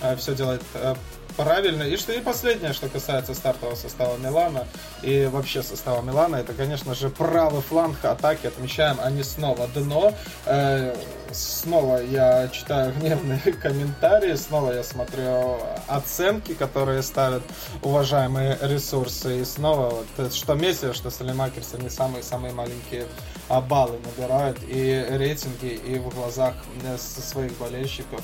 э, 0.00 0.14
все 0.14 0.34
делает 0.34 0.62
э, 0.74 0.94
правильно. 1.36 1.82
И 1.82 1.96
что 1.96 2.12
и 2.12 2.20
последнее, 2.20 2.72
что 2.72 2.88
касается 2.88 3.34
стартового 3.34 3.76
состава 3.76 4.16
Милана 4.16 4.66
и 5.02 5.26
вообще 5.26 5.62
состава 5.62 6.02
Милана, 6.02 6.36
это, 6.36 6.52
конечно 6.52 6.94
же, 6.94 7.10
правый 7.10 7.62
фланг 7.62 8.04
атаки. 8.04 8.46
Отмечаем, 8.46 8.98
они 9.02 9.22
снова 9.22 9.68
дно. 9.68 10.12
Э, 10.46 10.94
снова 11.32 12.02
я 12.02 12.48
читаю 12.48 12.92
гневные 12.94 13.40
комментарии, 13.62 14.34
снова 14.34 14.72
я 14.72 14.82
смотрю 14.82 15.58
оценки, 15.86 16.54
которые 16.54 17.02
ставят 17.02 17.42
уважаемые 17.82 18.58
ресурсы. 18.62 19.40
И 19.40 19.44
снова 19.44 20.04
вот, 20.16 20.34
что 20.34 20.54
Месси, 20.54 20.92
что 20.92 21.10
Салимакерс, 21.10 21.74
они 21.74 21.90
самые-самые 21.90 22.52
маленькие 22.52 23.06
а, 23.48 23.60
баллы 23.60 23.98
набирают 24.04 24.58
и 24.66 25.06
рейтинги, 25.10 25.74
и 25.74 25.98
в 25.98 26.14
глазах 26.14 26.54
э, 26.82 26.96
своих 26.98 27.52
болельщиков 27.58 28.22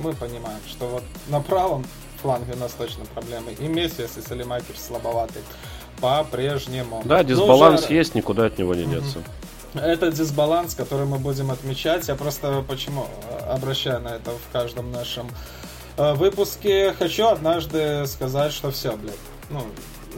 мы 0.00 0.12
понимаем, 0.12 0.60
что 0.68 0.86
вот 0.88 1.04
на 1.28 1.40
правом 1.40 1.84
фланге 2.22 2.54
у 2.54 2.56
нас 2.56 2.72
точно 2.72 3.04
проблемы. 3.06 3.52
И 3.52 3.66
Месси, 3.68 4.02
если 4.02 4.20
Салимакерс 4.20 4.86
слабоватый, 4.86 5.42
по-прежнему. 6.00 7.02
Да, 7.04 7.22
дисбаланс 7.24 7.84
уже... 7.84 7.94
есть, 7.94 8.14
никуда 8.14 8.46
от 8.46 8.58
него 8.58 8.74
не 8.74 8.86
деться. 8.86 9.22
Это 9.74 10.10
дисбаланс, 10.10 10.74
который 10.74 11.06
мы 11.06 11.18
будем 11.18 11.50
отмечать. 11.50 12.08
Я 12.08 12.14
просто 12.14 12.64
почему 12.66 13.06
обращаю 13.48 14.00
на 14.00 14.08
это 14.08 14.30
в 14.30 14.52
каждом 14.52 14.90
нашем 14.90 15.28
э, 15.96 16.14
выпуске. 16.14 16.92
Хочу 16.98 17.26
однажды 17.26 18.06
сказать, 18.06 18.52
что 18.52 18.70
все, 18.70 18.96
блядь. 18.96 19.14
Ну, 19.50 19.60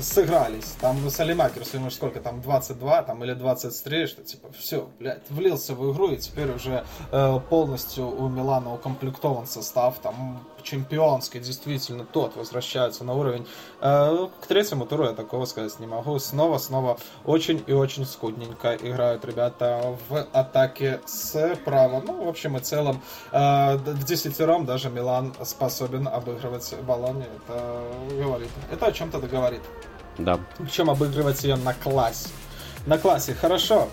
сыгрались. 0.00 0.76
Там 0.80 1.10
Салимакерс, 1.10 1.74
ему 1.74 1.90
сколько 1.90 2.20
там, 2.20 2.40
22 2.40 3.02
там, 3.02 3.24
или 3.24 3.34
23, 3.34 4.06
что 4.06 4.22
типа 4.22 4.48
все, 4.56 4.88
блядь, 4.98 5.22
влился 5.28 5.74
в 5.74 5.92
игру, 5.92 6.12
и 6.12 6.16
теперь 6.16 6.50
уже 6.50 6.84
э, 7.10 7.40
полностью 7.48 8.08
у 8.08 8.28
Милана 8.28 8.74
укомплектован 8.74 9.46
состав, 9.46 9.98
там 9.98 10.40
чемпионский, 10.69 11.40
действительно, 11.40 12.05
тот 12.05 12.36
возвращается 12.36 13.05
на 13.05 13.15
уровень. 13.15 13.47
Э, 13.81 14.28
к 14.40 14.47
третьему 14.47 14.86
туру 14.86 15.05
я 15.05 15.12
такого 15.12 15.45
сказать 15.47 15.78
не 15.81 15.86
могу. 15.86 16.19
Снова-снова 16.19 16.99
очень 17.24 17.62
и 17.66 17.73
очень 17.73 18.05
скудненько 18.05 18.77
играют 18.77 19.24
ребята 19.24 19.97
в 20.09 20.27
атаке 20.32 21.01
справа. 21.07 22.03
Ну, 22.07 22.24
в 22.24 22.28
общем 22.28 22.57
и 22.57 22.61
целом, 22.61 23.01
э, 23.32 23.77
в 23.77 24.05
десятером 24.05 24.66
даже 24.66 24.90
Милан 24.90 25.35
способен 25.45 26.09
обыгрывать 26.09 26.74
Болонью. 26.86 27.27
Это 27.36 27.82
говорит, 28.11 28.51
это 28.70 28.86
о 28.86 28.93
чем-то 28.93 29.20
договорит. 29.20 29.62
Да. 30.19 30.40
Причем 30.59 30.90
обыгрывать 30.90 31.43
ее 31.45 31.57
на 31.57 31.74
классе. 31.74 32.28
На 32.86 32.99
классе, 32.99 33.35
хорошо. 33.35 33.89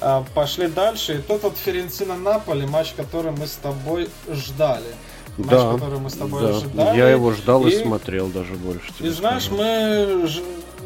А, 0.00 0.24
пошли 0.34 0.68
дальше. 0.68 1.18
И 1.18 1.22
тут 1.22 1.42
вот 1.42 1.56
Ферентина 1.56 2.16
Наполи, 2.16 2.66
матч, 2.66 2.92
который 2.96 3.32
мы 3.32 3.46
с 3.46 3.56
тобой 3.56 4.08
ждали. 4.28 4.94
Матч, 5.38 5.50
да, 5.50 5.72
который 5.72 5.98
мы 6.00 6.10
с 6.10 6.14
тобой 6.14 6.42
да. 6.42 6.48
ожидали. 6.56 6.98
Я 6.98 7.08
его 7.10 7.32
ждал 7.32 7.66
и, 7.66 7.70
и 7.70 7.78
смотрел 7.78 8.26
даже 8.28 8.54
больше. 8.54 8.92
И 9.00 9.08
знаешь, 9.08 9.44
скажу. 9.44 9.62
мы 9.62 10.28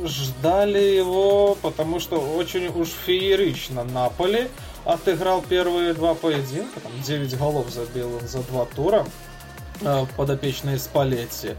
ждали 0.06 0.78
его, 0.78 1.56
потому 1.62 2.00
что 2.00 2.18
очень 2.18 2.66
уж 2.68 2.88
феерично 2.88 3.84
Наполи 3.84 4.48
отыграл 4.84 5.42
первые 5.42 5.94
два 5.94 6.14
поединка. 6.14 6.80
Там 6.80 6.92
9 7.02 7.38
голов 7.38 7.70
забил 7.70 8.14
он 8.16 8.28
за 8.28 8.42
два 8.42 8.66
тура 8.66 9.06
а, 9.84 10.06
подопечные 10.16 10.78
Спалетти. 10.78 11.52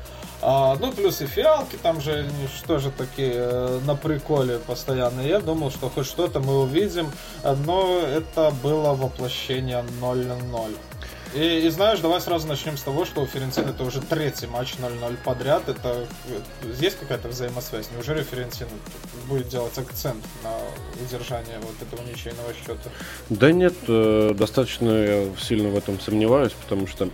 А, 0.46 0.76
ну, 0.80 0.92
плюс 0.92 1.22
и 1.22 1.26
фиалки, 1.26 1.78
там 1.82 2.02
же 2.02 2.30
что 2.54 2.78
же 2.78 2.92
такие 2.92 3.32
э, 3.34 3.80
на 3.86 3.96
приколе 3.96 4.60
постоянно. 4.60 5.22
Я 5.22 5.40
думал, 5.40 5.72
что 5.72 5.90
хоть 5.90 6.06
что-то 6.06 6.42
мы 6.42 6.64
увидим, 6.64 7.10
но 7.66 8.00
это 8.00 8.54
было 8.62 8.94
воплощение 8.94 9.86
0-0. 10.02 10.76
И, 11.36 11.66
и 11.66 11.70
знаешь, 11.70 12.00
давай 12.00 12.22
сразу 12.22 12.48
начнем 12.48 12.78
с 12.78 12.82
того, 12.82 13.06
что 13.06 13.22
у 13.22 13.26
Ферентина 13.26 13.70
это 13.70 13.84
уже 13.84 14.02
третий 14.02 14.46
матч 14.46 14.76
0-0 14.76 15.18
подряд. 15.24 15.68
Это 15.68 16.06
есть 16.80 17.00
какая-то 17.00 17.30
взаимосвязь? 17.30 17.90
Неужели 17.92 18.22
Ферентина 18.22 18.70
будет 19.28 19.48
делать 19.48 19.78
акцент 19.78 20.24
на 20.44 20.52
удержание 21.04 21.60
вот 21.60 21.76
этого 21.82 22.08
ничейного 22.08 22.54
счета? 22.54 22.90
Да 23.30 23.52
нет, 23.52 23.74
э, 23.88 24.34
достаточно 24.36 25.28
сильно 25.40 25.70
в 25.70 25.78
этом 25.78 26.00
сомневаюсь, 26.00 26.54
потому 26.54 26.86
что 26.86 27.10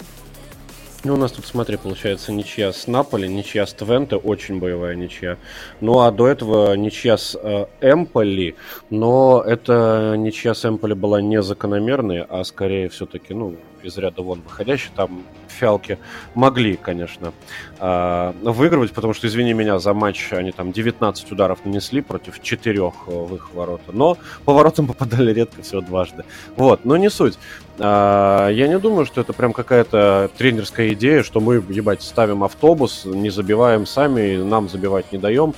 ну, 1.03 1.13
у 1.13 1.17
нас 1.17 1.31
тут, 1.31 1.45
смотри, 1.45 1.77
получается 1.77 2.31
ничья 2.31 2.73
с 2.73 2.87
Наполи, 2.87 3.27
ничья 3.27 3.65
с 3.65 3.73
Твенте, 3.73 4.17
очень 4.17 4.59
боевая 4.59 4.95
ничья. 4.95 5.37
Ну, 5.81 5.99
а 5.99 6.11
до 6.11 6.27
этого 6.27 6.73
ничья 6.75 7.17
с 7.17 7.37
э, 7.41 7.65
Эмполи, 7.81 8.55
но 8.89 9.41
эта 9.45 10.15
ничья 10.17 10.53
с 10.53 10.65
Эмполи 10.65 10.93
была 10.93 11.21
не 11.21 11.41
закономерной, 11.41 12.23
а 12.23 12.43
скорее 12.43 12.89
все-таки, 12.89 13.33
ну, 13.33 13.55
из 13.83 13.97
ряда 13.97 14.21
вон 14.21 14.41
выходящий. 14.41 14.89
Там 14.95 15.23
фиалки 15.47 15.97
могли, 16.35 16.75
конечно, 16.75 17.33
э, 17.79 18.33
выигрывать, 18.41 18.91
потому 18.91 19.13
что, 19.13 19.27
извини 19.27 19.53
меня, 19.53 19.79
за 19.79 19.93
матч 19.93 20.31
они 20.31 20.51
там 20.51 20.71
19 20.71 21.31
ударов 21.31 21.65
нанесли 21.65 22.01
против 22.01 22.41
4 22.41 22.91
в 23.05 23.35
их 23.35 23.53
ворота. 23.53 23.91
Но 23.91 24.17
по 24.45 24.53
воротам 24.53 24.87
попадали 24.87 25.33
редко, 25.33 25.61
всего 25.61 25.81
дважды. 25.81 26.23
Вот, 26.55 26.85
но 26.85 26.97
не 26.97 27.09
суть. 27.09 27.37
Э, 27.79 28.49
я 28.51 28.67
не 28.67 28.77
думаю, 28.79 29.05
что 29.05 29.21
это 29.21 29.33
прям 29.33 29.53
какая-то 29.53 30.29
тренерская 30.37 30.89
идея, 30.93 31.23
что 31.23 31.39
мы, 31.39 31.55
ебать, 31.69 32.01
ставим 32.03 32.43
автобус, 32.43 33.05
не 33.05 33.29
забиваем 33.29 33.85
сами, 33.85 34.37
нам 34.37 34.69
забивать 34.69 35.11
не 35.11 35.17
даем. 35.17 35.53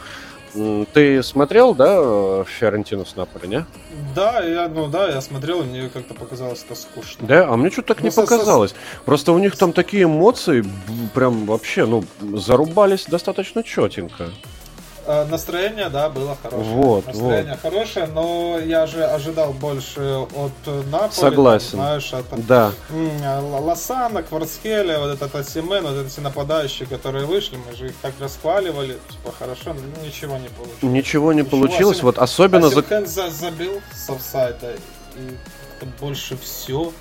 Ты 0.94 1.24
смотрел, 1.24 1.74
да, 1.74 2.44
Фиорентину 2.44 3.06
с 3.06 3.16
Наполи, 3.16 3.48
не? 3.48 3.66
Да, 4.14 4.42
я, 4.42 4.68
ну 4.68 4.88
да, 4.88 5.08
я 5.08 5.22
смотрел, 5.22 5.62
и 5.62 5.66
мне 5.66 5.90
как-то 5.90 6.14
показалось 6.14 6.64
это 6.66 6.76
скучно. 6.76 7.26
Да, 7.26 7.48
а 7.48 7.56
мне 7.56 7.70
что-то 7.70 7.90
так 7.90 8.00
ну, 8.00 8.06
не 8.06 8.12
со, 8.12 8.22
показалось. 8.22 8.72
Со... 8.72 8.78
Просто 9.06 9.32
у 9.32 9.40
них 9.40 9.56
там 9.56 9.72
такие 9.72 10.04
эмоции, 10.04 10.66
прям 11.14 11.46
вообще, 11.46 11.86
ну, 11.86 12.04
зарубались 12.20 13.06
достаточно 13.06 13.64
четенько. 13.64 14.30
Э, 15.12 15.26
настроение, 15.26 15.90
да, 15.90 16.08
было 16.08 16.38
хорошее. 16.42 16.74
Вот, 16.74 17.06
Настроение 17.06 17.52
вот. 17.52 17.62
хорошее, 17.62 18.08
но 18.08 18.58
я 18.60 18.88
же 18.88 19.04
ожидал 19.04 19.52
больше 19.52 20.00
от 20.00 20.86
Наполи. 20.90 21.12
Согласен. 21.12 21.72
знаешь, 21.72 22.14
это 22.14 22.38
да. 22.38 22.72
Лосана, 23.42 24.24
Кварцхеля, 24.24 25.00
вот 25.00 25.10
этот 25.10 25.36
Асимен, 25.36 25.84
вот 25.84 26.06
эти 26.06 26.22
нападающие, 26.22 26.88
которые 26.88 27.26
вышли, 27.26 27.58
мы 27.58 27.76
же 27.76 27.88
их 27.88 27.96
так 28.02 28.14
расхваливали, 28.22 29.00
типа 29.10 29.34
хорошо, 29.38 29.74
но 29.74 30.06
ничего 30.06 30.38
не 30.38 30.48
получилось. 30.48 30.82
Ничего 30.82 31.34
не 31.34 31.42
ничего. 31.42 31.58
получилось, 31.58 31.98
Асим... 31.98 32.06
вот 32.06 32.18
особенно... 32.18 32.68
Асим 32.68 33.06
за... 33.06 33.30
забил 33.30 33.82
с 33.94 34.10
офсайда, 34.10 34.76
и 35.16 35.86
больше 36.00 36.38
все 36.38 36.94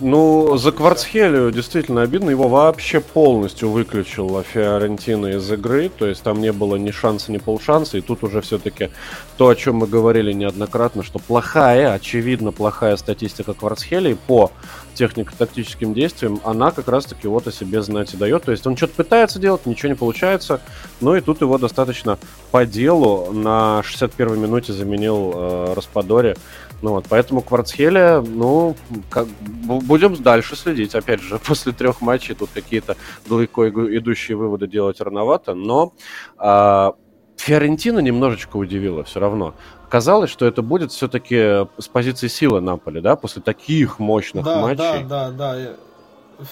ну, 0.00 0.56
за 0.56 0.72
Кварцхелию 0.72 1.52
действительно 1.52 2.02
обидно. 2.02 2.30
Его 2.30 2.48
вообще 2.48 3.00
полностью 3.00 3.70
выключил 3.70 4.42
Фиорентина 4.42 5.36
из 5.36 5.50
игры. 5.52 5.88
То 5.88 6.06
есть 6.06 6.22
там 6.22 6.40
не 6.40 6.52
было 6.52 6.76
ни 6.76 6.90
шанса, 6.90 7.30
ни 7.30 7.38
полшанса. 7.38 7.98
И 7.98 8.00
тут 8.00 8.24
уже 8.24 8.40
все-таки 8.40 8.90
то, 9.36 9.48
о 9.48 9.54
чем 9.54 9.76
мы 9.76 9.86
говорили 9.86 10.32
неоднократно, 10.32 11.04
что 11.04 11.20
плохая, 11.20 11.92
очевидно 11.92 12.50
плохая 12.50 12.96
статистика 12.96 13.54
Кварцхелии 13.54 14.14
по 14.26 14.50
технико-тактическим 14.94 15.92
действиям, 15.92 16.40
она 16.44 16.70
как 16.70 16.88
раз-таки 16.88 17.26
вот 17.28 17.46
о 17.46 17.52
себе 17.52 17.82
знать 17.82 18.14
и 18.14 18.16
дает. 18.16 18.44
То 18.44 18.52
есть 18.52 18.66
он 18.66 18.76
что-то 18.76 18.94
пытается 18.94 19.38
делать, 19.38 19.66
ничего 19.66 19.90
не 19.90 19.96
получается. 19.96 20.60
Но 21.00 21.16
и 21.16 21.20
тут 21.20 21.40
его 21.40 21.56
достаточно 21.58 22.18
по 22.50 22.66
делу 22.66 23.32
на 23.32 23.82
61-й 23.84 24.38
минуте 24.38 24.72
заменил 24.72 25.32
э, 25.34 25.74
Распадори. 25.74 26.36
Ну 26.82 26.90
вот, 26.90 27.06
поэтому 27.08 27.40
Кварцхеля, 27.40 28.20
ну, 28.20 28.76
как, 29.10 29.26
будем 29.40 30.14
дальше 30.22 30.56
следить. 30.56 30.94
Опять 30.94 31.20
же, 31.20 31.38
после 31.46 31.72
трех 31.72 32.00
матчей 32.00 32.34
тут 32.34 32.50
какие-то 32.52 32.96
далеко 33.26 33.68
идущие 33.68 34.36
выводы 34.36 34.66
делать 34.66 35.00
рановато, 35.00 35.54
но 35.54 35.92
а, 36.36 36.94
Фиорентина 37.36 38.00
немножечко 38.00 38.56
удивила 38.56 39.04
все 39.04 39.20
равно. 39.20 39.54
Казалось, 39.88 40.30
что 40.30 40.46
это 40.46 40.62
будет 40.62 40.92
все-таки 40.92 41.66
с 41.78 41.88
позиции 41.88 42.28
силы 42.28 42.60
Наполи, 42.60 43.00
да, 43.00 43.16
после 43.16 43.42
таких 43.42 43.98
мощных 43.98 44.44
да, 44.44 44.60
матчей. 44.60 45.04
Да, 45.04 45.30
да, 45.30 45.30
да. 45.30 45.76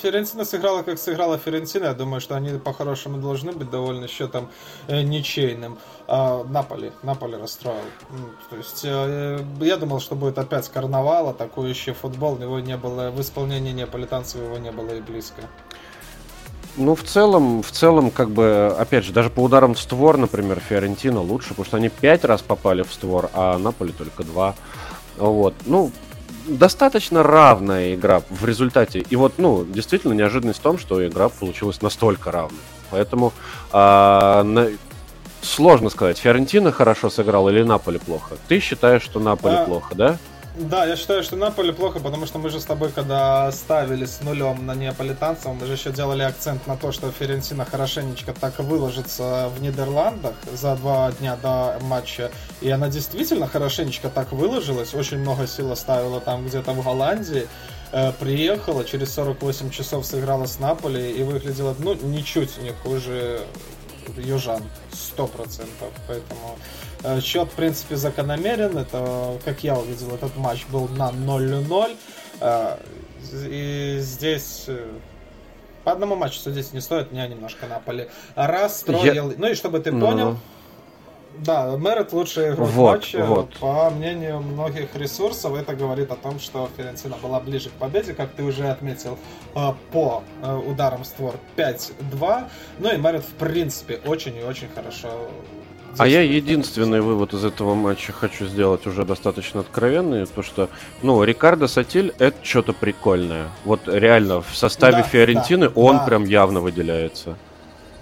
Ферентина 0.02 0.44
сыграла, 0.44 0.82
как 0.82 0.98
сыграла 0.98 1.38
Ферентина. 1.38 1.86
Я 1.86 1.94
думаю, 1.94 2.20
что 2.20 2.36
они 2.36 2.59
по-хорошему 2.59 3.18
должны 3.18 3.52
быть 3.52 3.70
довольны 3.70 4.09
счетом 4.09 4.48
э, 4.88 5.02
ничейным. 5.02 5.78
А, 6.06 6.44
Наполи, 6.44 6.92
Наполи 7.02 7.36
расстроил. 7.36 7.76
То 8.50 8.56
есть 8.56 8.82
э, 8.84 9.44
я 9.60 9.76
думал, 9.76 10.00
что 10.00 10.14
будет 10.14 10.38
опять 10.38 10.68
карнавал, 10.68 11.28
атакующий 11.28 11.92
футбол. 11.92 12.38
Его 12.38 12.60
не 12.60 12.76
было 12.76 13.10
в 13.10 13.20
исполнении 13.20 13.72
неаполитанцев 13.72 14.40
его 14.40 14.59
не 14.59 14.70
было 14.70 14.90
и 14.90 15.00
близко. 15.00 15.42
Ну, 16.76 16.94
в 16.94 17.02
целом, 17.02 17.62
в 17.62 17.70
целом, 17.70 18.10
как 18.10 18.30
бы, 18.30 18.74
опять 18.78 19.04
же, 19.04 19.12
даже 19.12 19.28
по 19.28 19.40
ударам 19.40 19.74
в 19.74 19.78
створ, 19.78 20.16
например, 20.16 20.59
Фиорентина 20.59 21.20
лучше, 21.20 21.50
потому 21.50 21.66
что 21.66 21.76
они 21.76 21.90
пять 21.90 22.24
раз 22.24 22.40
попали 22.40 22.82
в 22.82 22.92
створ, 22.92 23.28
а 23.34 23.59
Наполи 23.59 23.92
только 23.92 24.24
два. 24.24 24.54
Вот. 25.18 25.54
Ну, 25.66 25.92
достаточно 26.47 27.23
равная 27.23 27.94
игра 27.94 28.23
в 28.31 28.44
результате. 28.44 29.01
И 29.01 29.16
вот, 29.16 29.35
ну, 29.39 29.64
действительно, 29.64 30.12
неожиданность 30.12 30.60
в 30.60 30.62
том, 30.62 30.78
что 30.78 31.06
игра 31.06 31.28
получилась 31.28 31.82
настолько 31.82 32.31
равной. 32.31 32.60
Поэтому 32.90 33.32
а, 33.73 34.43
на... 34.43 34.69
сложно 35.40 35.90
сказать, 35.90 36.19
Фиорентина 36.19 36.73
хорошо 36.73 37.10
сыграл 37.10 37.48
или 37.48 37.62
Наполи 37.62 37.98
плохо. 37.98 38.36
Ты 38.48 38.60
считаешь, 38.60 39.02
что 39.02 39.20
Наполи 39.20 39.56
а... 39.56 39.64
плохо, 39.64 39.94
да? 39.94 40.19
Да, 40.55 40.85
я 40.85 40.97
считаю, 40.97 41.23
что 41.23 41.35
Наполе 41.35 41.73
плохо, 41.73 41.99
потому 41.99 42.27
что 42.27 42.39
мы 42.39 42.51
же 42.51 42.61
с 42.61 42.65
тобой, 42.65 42.93
когда 42.93 43.51
ставили 43.53 44.05
с 44.05 44.20
нулем 44.20 44.66
на 44.66 44.74
неаполитанцев, 44.74 45.47
мы 45.47 45.66
же 45.66 45.73
еще 45.73 45.91
делали 45.91 46.23
акцент 46.23 46.66
на 46.66 46.77
то, 46.77 46.93
что 46.93 47.11
Ферентина 47.11 47.65
хорошенечко 47.65 48.35
так 48.39 48.59
выложится 48.59 49.51
в 49.57 49.62
Нидерландах 49.62 50.35
за 50.53 50.77
два 50.77 51.11
дня 51.12 51.37
до 51.37 51.79
матча. 51.81 52.31
И 52.61 52.69
она 52.69 52.89
действительно 52.89 53.47
хорошенечко 53.47 54.11
так 54.11 54.33
выложилась, 54.33 54.93
очень 54.93 55.20
много 55.20 55.47
сил 55.47 55.73
оставила 55.73 56.20
там 56.20 56.47
где-то 56.47 56.73
в 56.73 56.85
Голландии. 56.85 57.49
Э, 57.93 58.12
приехала, 58.12 58.85
через 58.85 59.15
48 59.15 59.70
часов 59.70 60.05
сыграла 60.05 60.45
с 60.45 60.59
Наполи 60.59 61.12
и 61.12 61.23
выглядела, 61.23 61.74
ну, 61.79 61.95
ничуть 61.95 62.59
не 62.59 62.73
хуже 62.73 63.47
южан, 64.19 64.62
сто 64.93 65.27
процентов. 65.27 65.89
Поэтому 66.07 66.59
счет, 67.20 67.49
в 67.49 67.53
принципе, 67.53 67.97
закономерен. 67.97 68.79
Это, 68.79 69.39
как 69.45 69.65
я 69.65 69.79
увидел, 69.79 70.15
этот 70.15 70.37
матч 70.37 70.66
был 70.66 70.89
на 70.89 71.11
0-0. 71.11 71.97
Э, 72.41 72.77
и 73.33 73.99
здесь 74.01 74.65
э, 74.69 74.89
по 75.85 75.93
одному 75.93 76.16
матчу 76.16 76.39
судить 76.39 76.73
не 76.73 76.81
стоит, 76.81 77.12
меня 77.12 77.27
немножко 77.27 77.66
напали. 77.66 78.09
Расстроил. 78.35 79.31
Я... 79.31 79.37
Ну 79.37 79.49
и 79.49 79.55
чтобы 79.55 79.81
ты 79.81 79.93
ну... 79.93 80.07
понял, 80.07 80.39
да, 81.39 81.77
Мэрит 81.79 82.12
лучший 82.12 82.51
игрок 82.51 82.69
вот, 82.69 82.95
матча. 82.95 83.24
Вот. 83.24 83.59
По 83.59 83.91
мнению 83.91 84.41
многих 84.41 84.95
ресурсов, 84.95 85.55
это 85.55 85.74
говорит 85.74 86.11
о 86.11 86.16
том, 86.16 86.39
что 86.39 86.69
Ференцина 86.77 87.16
была 87.23 87.41
ближе 87.41 87.70
к 87.70 87.73
победе, 87.73 88.12
как 88.12 88.33
ты 88.33 88.43
уже 88.43 88.69
отметил, 88.69 89.19
по 89.93 90.23
ударам 90.66 91.05
створ 91.05 91.35
5-2. 91.57 92.49
Ну 92.81 92.93
и 92.93 92.97
Мэрит, 92.99 93.24
в 93.24 93.35
принципе, 93.35 94.01
очень 94.05 94.37
и 94.37 94.43
очень 94.43 94.69
хорошо 94.69 95.31
а 95.98 96.06
я 96.06 96.23
единственный 96.23 97.01
вывод 97.01 97.35
из 97.35 97.44
этого 97.44 97.74
матча 97.74 98.12
хочу 98.12 98.47
сделать 98.47 98.86
уже 98.86 99.05
достаточно 99.05 99.60
откровенный, 99.60 100.27
то 100.27 100.43
что, 100.43 100.69
ну, 101.02 101.23
Рикардо 101.23 101.69
Сатиль 101.69 102.14
это 102.19 102.36
что-то 102.43 102.73
прикольное. 102.73 103.48
Вот 103.64 103.81
реально 103.86 104.43
в 104.43 104.56
составе 104.56 104.98
да, 104.98 105.02
Фиорентины 105.02 105.69
да, 105.69 105.73
он 105.74 105.98
да. 105.98 106.05
прям 106.05 106.24
явно 106.24 106.60
выделяется. 106.60 107.36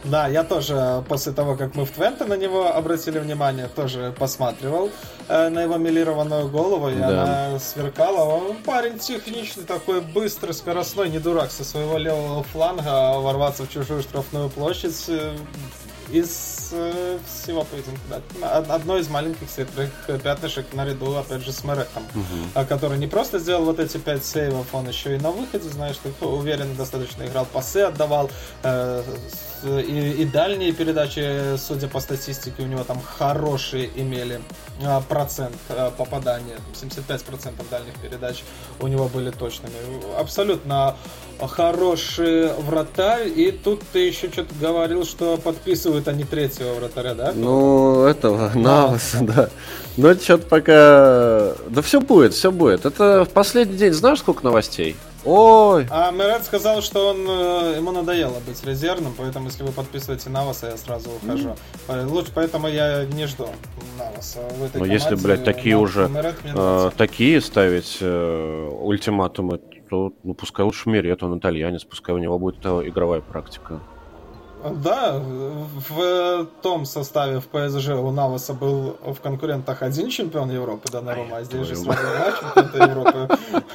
Да, 0.05 0.29
я 0.29 0.45
тоже 0.45 1.05
после 1.09 1.33
того, 1.33 1.57
как 1.57 1.75
мы 1.75 1.85
в 1.85 1.91
Твенте 1.91 2.25
на 2.25 2.35
него 2.35 2.75
обратили 2.75 3.19
внимание, 3.19 3.69
тоже 3.69 4.15
посматривал 4.19 4.91
э, 5.29 5.51
на 5.51 5.63
его 5.63 5.77
милированную 5.77 6.49
голову, 6.49 6.89
и 6.89 6.95
да. 6.95 7.23
она 7.23 7.59
сверкала. 7.59 8.25
Он 8.25 8.57
парень 8.65 8.99
техничный, 8.99 9.65
такой 9.65 10.01
быстрый, 10.01 10.53
скоростной, 10.53 11.11
не 11.11 11.19
дурак 11.19 11.51
со 11.51 11.65
своего 11.65 11.99
левого 11.99 12.43
фланга 12.45 13.19
ворваться 13.21 13.65
в 13.65 13.71
чужую 13.71 14.03
штрафную 14.03 14.49
площадь 14.49 15.05
э, 15.09 15.37
из 16.13 16.71
э, 16.73 17.19
всего 17.27 17.65
поединка. 17.65 18.01
Да. 18.41 18.59
Одно 18.59 18.99
из 18.99 19.09
маленьких 19.09 19.49
светлых 19.51 19.91
пятнышек 20.23 20.67
наряду, 20.73 21.15
опять 21.17 21.45
же, 21.45 21.53
с 21.53 21.65
Меретом, 21.65 22.05
угу. 22.15 22.67
который 22.67 22.99
не 22.99 23.07
просто 23.07 23.39
сделал 23.39 23.65
вот 23.65 23.79
эти 23.79 23.99
пять 23.99 24.25
сейвов, 24.25 24.67
он 24.73 24.89
еще 24.89 25.17
и 25.17 25.19
на 25.19 25.31
выходе, 25.31 25.69
знаешь, 25.69 25.97
так 26.03 26.13
уверенно 26.21 26.75
достаточно 26.75 27.25
играл, 27.25 27.47
пасы 27.47 27.79
отдавал, 27.79 28.31
э, 28.63 29.03
и, 29.65 30.23
и 30.23 30.25
дальние 30.25 30.73
передачи, 30.73 31.57
судя 31.57 31.89
по 31.89 32.01
статистике, 32.01 32.63
у 32.63 32.67
него 32.67 32.85
там 32.85 33.01
хорошие 33.01 33.91
имели 33.95 34.41
э, 34.81 35.01
процент 35.09 35.57
э, 35.69 35.91
попадания, 35.97 36.59
75% 36.75 37.53
дальних 37.71 37.95
передач 38.01 38.43
у 38.81 38.87
него 38.87 39.09
были 39.09 39.31
точными. 39.31 39.75
Абсолютно 40.19 40.97
хороший 41.47 42.53
вратарь, 42.55 43.29
и 43.29 43.51
тут 43.51 43.83
ты 43.93 44.01
еще 44.01 44.29
что-то 44.29 44.55
говорил, 44.61 45.05
что 45.05 45.37
подписывают 45.37 46.09
они 46.09 46.25
третьего 46.25 46.75
вратаря, 46.75 47.15
да? 47.15 47.33
Ну, 47.35 48.05
этого, 48.05 48.51
Наваса, 48.55 49.19
да. 49.23 49.51
Но 49.97 50.15
что-то 50.15 50.47
пока... 50.47 51.55
Да 51.69 51.83
все 51.83 52.01
будет, 52.01 52.35
все 52.35 52.51
будет. 52.51 52.87
Это 52.87 53.25
в 53.25 53.31
последний 53.31 53.77
день 53.77 53.93
знаешь, 53.93 54.21
сколько 54.21 54.45
новостей? 54.45 54.97
Ой! 55.25 55.87
А 55.91 56.11
Мерет 56.13 56.45
сказал, 56.45 56.81
что 56.81 57.09
он 57.09 57.27
э, 57.29 57.75
ему 57.77 57.93
надоело 57.93 58.41
быть 58.47 58.65
резервным, 58.65 59.13
поэтому 59.17 59.47
если 59.47 59.63
вы 59.65 59.73
подписываете 59.73 60.31
Наваса, 60.31 60.69
я 60.69 60.77
сразу 60.79 61.11
ухожу. 61.11 61.55
Mm. 61.89 62.07
Лучше, 62.07 62.31
поэтому 62.35 62.69
я 62.69 63.05
не 63.05 63.27
жду 63.27 63.49
Наваса 63.99 64.39
в 64.59 64.65
этой 64.65 64.79
Но 64.79 64.85
команде. 64.85 64.95
если, 64.95 65.15
блядь, 65.17 65.45
такие 65.45 65.77
Но, 65.77 65.83
уже 65.83 66.11
э, 66.43 66.91
такие 66.97 67.41
ставить 67.43 67.99
э, 68.01 68.69
ультиматумы, 68.81 69.61
то 69.91 70.13
ну, 70.23 70.35
пускай 70.35 70.65
лучше 70.65 70.89
Мерет, 70.89 71.23
он 71.23 71.39
итальянец, 71.39 71.85
пускай 71.85 72.15
у 72.15 72.19
него 72.19 72.39
будет 72.39 72.65
э, 72.65 72.89
игровая 72.89 73.21
практика. 73.21 73.81
Да, 74.63 75.19
в 75.89 76.47
том 76.63 76.85
составе 76.85 77.41
в 77.41 77.47
ПСЖ 77.47 77.89
у 77.89 78.11
Наваса 78.11 78.53
был 78.53 78.99
в 79.03 79.19
конкурентах 79.21 79.83
один 79.83 80.11
чемпион 80.11 80.51
Европы, 80.51 80.87
Рома, 80.93 81.39
а 81.39 81.45
здесь 81.45 81.67
же 81.67 81.77
сразу 81.77 81.99
два 81.99 82.33
чемпиона 82.33 82.91
Европы, 82.91 83.29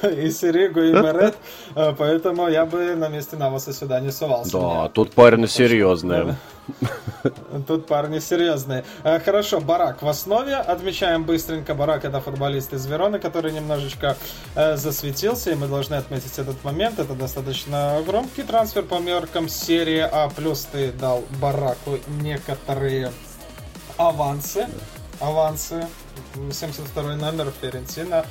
и 0.22 0.30
Серегу, 0.30 0.82
и 0.82 0.94
Берет, 0.94 1.36
э, 1.76 1.94
поэтому 1.98 2.48
я 2.48 2.66
бы 2.66 2.96
на 2.96 3.10
месте 3.10 3.36
Наваса 3.36 3.74
сюда 3.74 4.00
не 4.00 4.12
сувался. 4.12 4.52
Да, 4.52 4.90
тут 4.90 5.12
парни 5.14 5.48
серьезные. 5.48 6.38
Тут 7.68 7.88
парни 7.88 8.20
серьезные. 8.20 8.84
Э, 9.04 9.20
хорошо, 9.20 9.60
Барак 9.60 10.02
в 10.02 10.08
основе. 10.08 10.56
Отмечаем 10.56 11.24
быстренько. 11.24 11.74
Барак 11.74 12.06
это 12.06 12.20
футболист 12.22 12.74
из 12.74 12.86
Вероны, 12.86 13.20
который 13.20 13.52
немножечко 13.52 14.18
э, 14.56 14.78
засветился, 14.78 15.52
и 15.52 15.56
мы 15.56 15.68
должны 15.68 15.96
отметить 15.96 16.38
этот 16.38 16.64
момент. 16.64 17.00
Это 17.00 17.14
достаточно 17.14 18.02
громкий 18.06 18.44
трансфер 18.44 18.84
по 18.84 19.00
меркам 19.00 19.50
серии 19.50 20.00
А. 20.00 20.30
Плюс 20.30 20.68
ты 20.72 20.92
дал 20.92 21.24
Бараку 21.42 22.00
некоторые 22.08 23.12
авансы. 23.98 24.68
Авансы 25.20 25.88
72 26.52 27.16
номер 27.16 27.52
Ферентина, 27.62 28.26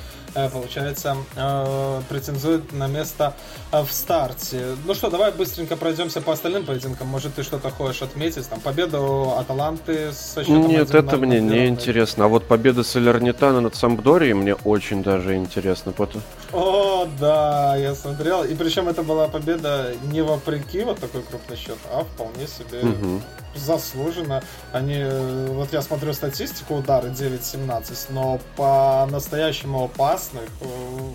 получается, 0.51 1.17
э, 1.35 2.01
претендует 2.09 2.73
на 2.73 2.87
место 2.87 3.33
э, 3.71 3.81
в 3.81 3.91
старте. 3.91 4.75
Ну 4.85 4.93
что, 4.93 5.09
давай 5.09 5.31
быстренько 5.31 5.75
пройдемся 5.77 6.21
по 6.21 6.33
остальным 6.33 6.65
поединкам. 6.65 7.07
Может, 7.07 7.35
ты 7.35 7.43
что-то 7.43 7.69
хочешь 7.69 8.01
отметить? 8.01 8.47
Там 8.49 8.59
победу 8.59 9.33
Аталанты 9.37 10.11
со 10.11 10.43
счетом 10.43 10.67
Нет, 10.67 10.93
это 10.93 11.17
мне 11.17 11.39
не 11.39 11.67
интересно. 11.67 12.25
А 12.25 12.27
вот 12.27 12.45
победа 12.45 12.83
Салернитана 12.83 13.61
над 13.61 13.75
Сампдорией 13.75 14.33
мне 14.33 14.55
очень 14.55 15.03
даже 15.03 15.35
интересно. 15.35 15.91
Потом... 15.91 16.21
О, 16.51 17.07
да, 17.19 17.75
я 17.77 17.95
смотрел. 17.95 18.43
И 18.43 18.55
причем 18.55 18.87
это 18.87 19.03
была 19.03 19.27
победа 19.27 19.93
не 20.11 20.21
вопреки 20.21 20.83
вот 20.83 20.99
такой 20.99 21.21
крупный 21.21 21.57
счет, 21.57 21.77
а 21.91 22.03
вполне 22.03 22.47
себе 22.47 22.79
угу. 22.79 23.21
Заслуженно. 23.55 24.43
Они, 24.71 25.03
вот 25.49 25.73
я 25.73 25.81
смотрю 25.81 26.13
статистику 26.13 26.75
удары 26.75 27.09
9-17, 27.09 28.07
но 28.09 28.39
по-настоящему 28.55 29.85
опасных 29.85 30.49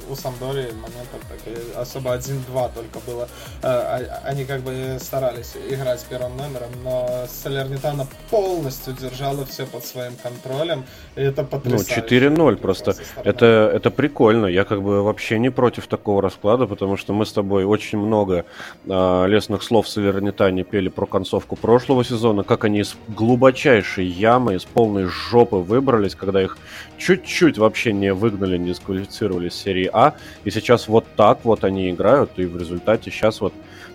у 0.08 0.14
Самдори 0.14 0.72
моментов 0.72 1.20
так, 1.28 1.38
особо 1.76 2.16
1-2 2.16 2.70
только 2.74 2.98
было. 3.06 3.28
Э, 3.62 3.68
а, 3.90 4.22
они 4.24 4.44
как 4.44 4.62
бы 4.62 4.98
старались 5.00 5.54
играть 5.68 6.04
первым 6.08 6.36
номером, 6.36 6.70
но 6.82 7.26
Салернитана 7.28 8.06
полностью 8.30 8.94
держала 8.94 9.44
все 9.46 9.66
под 9.66 9.84
своим 9.84 10.12
контролем. 10.22 10.84
И 11.16 11.20
это 11.20 11.44
потрясающе. 11.44 12.04
Ну, 12.36 12.50
4-0 12.50 12.56
просто. 12.56 12.94
Это, 13.24 13.70
это 13.74 13.90
прикольно. 13.90 14.46
Я 14.46 14.64
как 14.64 14.82
бы 14.82 15.02
вообще 15.02 15.38
не 15.38 15.50
против 15.50 15.86
такого 15.86 16.22
расклада, 16.22 16.66
потому 16.66 16.96
что 16.96 17.12
мы 17.12 17.26
с 17.26 17.32
тобой 17.32 17.64
очень 17.64 17.98
много 17.98 18.44
э, 18.86 19.26
лесных 19.26 19.62
слов 19.62 19.86
в 19.86 19.88
Салернитане 19.88 20.64
пели 20.64 20.88
про 20.88 21.06
концовку 21.06 21.56
прошлого 21.56 22.04
сезона, 22.04 22.29
как 22.44 22.64
они 22.64 22.80
из 22.80 22.96
глубочайшей 23.08 24.06
ямы, 24.06 24.54
из 24.54 24.64
полной 24.64 25.04
жопы 25.04 25.56
выбрались, 25.56 26.14
когда 26.14 26.42
их 26.42 26.58
чуть-чуть 26.98 27.58
вообще 27.58 27.92
не 27.92 28.12
выгнали, 28.12 28.56
не 28.58 28.68
дисквалифицировали 28.68 29.48
с 29.48 29.54
серии 29.54 29.88
А. 29.92 30.14
И 30.44 30.50
сейчас 30.50 30.88
вот 30.88 31.06
так 31.16 31.44
вот 31.44 31.64
они 31.64 31.90
играют, 31.90 32.32
и 32.36 32.44
в 32.44 32.56
результате 32.56 33.10
сейчас 33.10 33.40
вот 33.40 33.52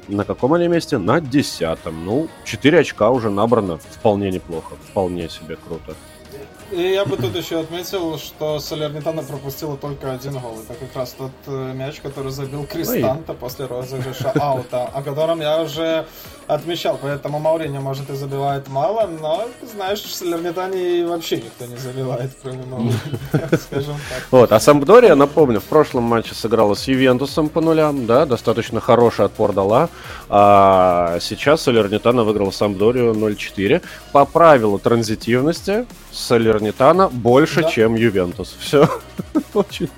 на 0.08 0.24
каком 0.24 0.54
они 0.54 0.68
месте? 0.68 0.98
На 0.98 1.20
десятом. 1.20 2.06
Ну, 2.06 2.28
4 2.44 2.80
очка 2.80 3.10
уже 3.10 3.30
набрано. 3.30 3.78
Вполне 3.78 4.30
неплохо. 4.30 4.76
Вполне 4.90 5.30
себе 5.30 5.56
круто. 5.56 5.96
И 6.76 6.92
я 6.92 7.06
бы 7.06 7.16
тут 7.16 7.34
еще 7.38 7.62
отметил, 7.62 8.18
что 8.18 8.60
Солернитана 8.60 9.24
пропустила 9.24 9.78
только 9.78 10.12
один 10.12 10.34
гол. 10.34 10.60
Это 10.60 10.78
как 10.78 10.94
раз 10.94 11.16
тот 11.18 11.32
э, 11.48 11.74
мяч, 11.74 12.02
который 12.02 12.34
забил 12.34 12.66
Кристанта 12.66 13.32
Ой. 13.32 13.38
после 13.40 13.66
розыгрыша 13.66 14.32
аута, 14.32 14.84
о 14.94 15.02
котором 15.02 15.40
я 15.40 15.62
уже 15.62 16.06
отмечал. 16.48 17.00
Поэтому 17.02 17.40
Мауриньо, 17.40 17.80
может, 17.80 18.10
и 18.10 18.14
забивает 18.16 18.68
мало, 18.68 19.08
но, 19.08 19.46
знаешь, 19.74 20.02
в 20.02 20.14
Солернитане 20.14 21.06
вообще 21.08 21.38
никто 21.38 21.66
не 21.66 21.78
забивает, 21.78 22.32
кроме 22.44 22.66
Мауриньо, 22.66 22.92
скажем 23.58 23.96
так. 24.10 24.28
Вот, 24.32 24.52
а 24.52 24.60
Сампдория, 24.60 25.16
напомню, 25.16 25.62
в 25.62 25.66
прошлом 25.66 26.04
матче 26.04 26.36
сыграла 26.36 26.74
с 26.74 26.90
Ювентусом 26.90 27.48
по 27.48 27.62
нулям, 27.62 28.06
да, 28.06 28.26
достаточно 28.26 28.82
хороший 28.82 29.24
отпор 29.24 29.54
дала. 29.54 29.88
А 30.28 31.20
сейчас 31.22 31.62
Солернитана 31.62 32.26
выиграла 32.26 32.52
Сампдорию 32.52 33.14
0-4. 33.14 33.82
По 34.12 34.26
правилу 34.26 34.78
транзитивности 34.78 35.86
Салернитана 36.72 37.10
больше, 37.10 37.62
да. 37.62 37.70
чем 37.70 37.96
Ювентус. 37.96 38.56
Все. 38.60 38.90
Очень. 39.54 39.90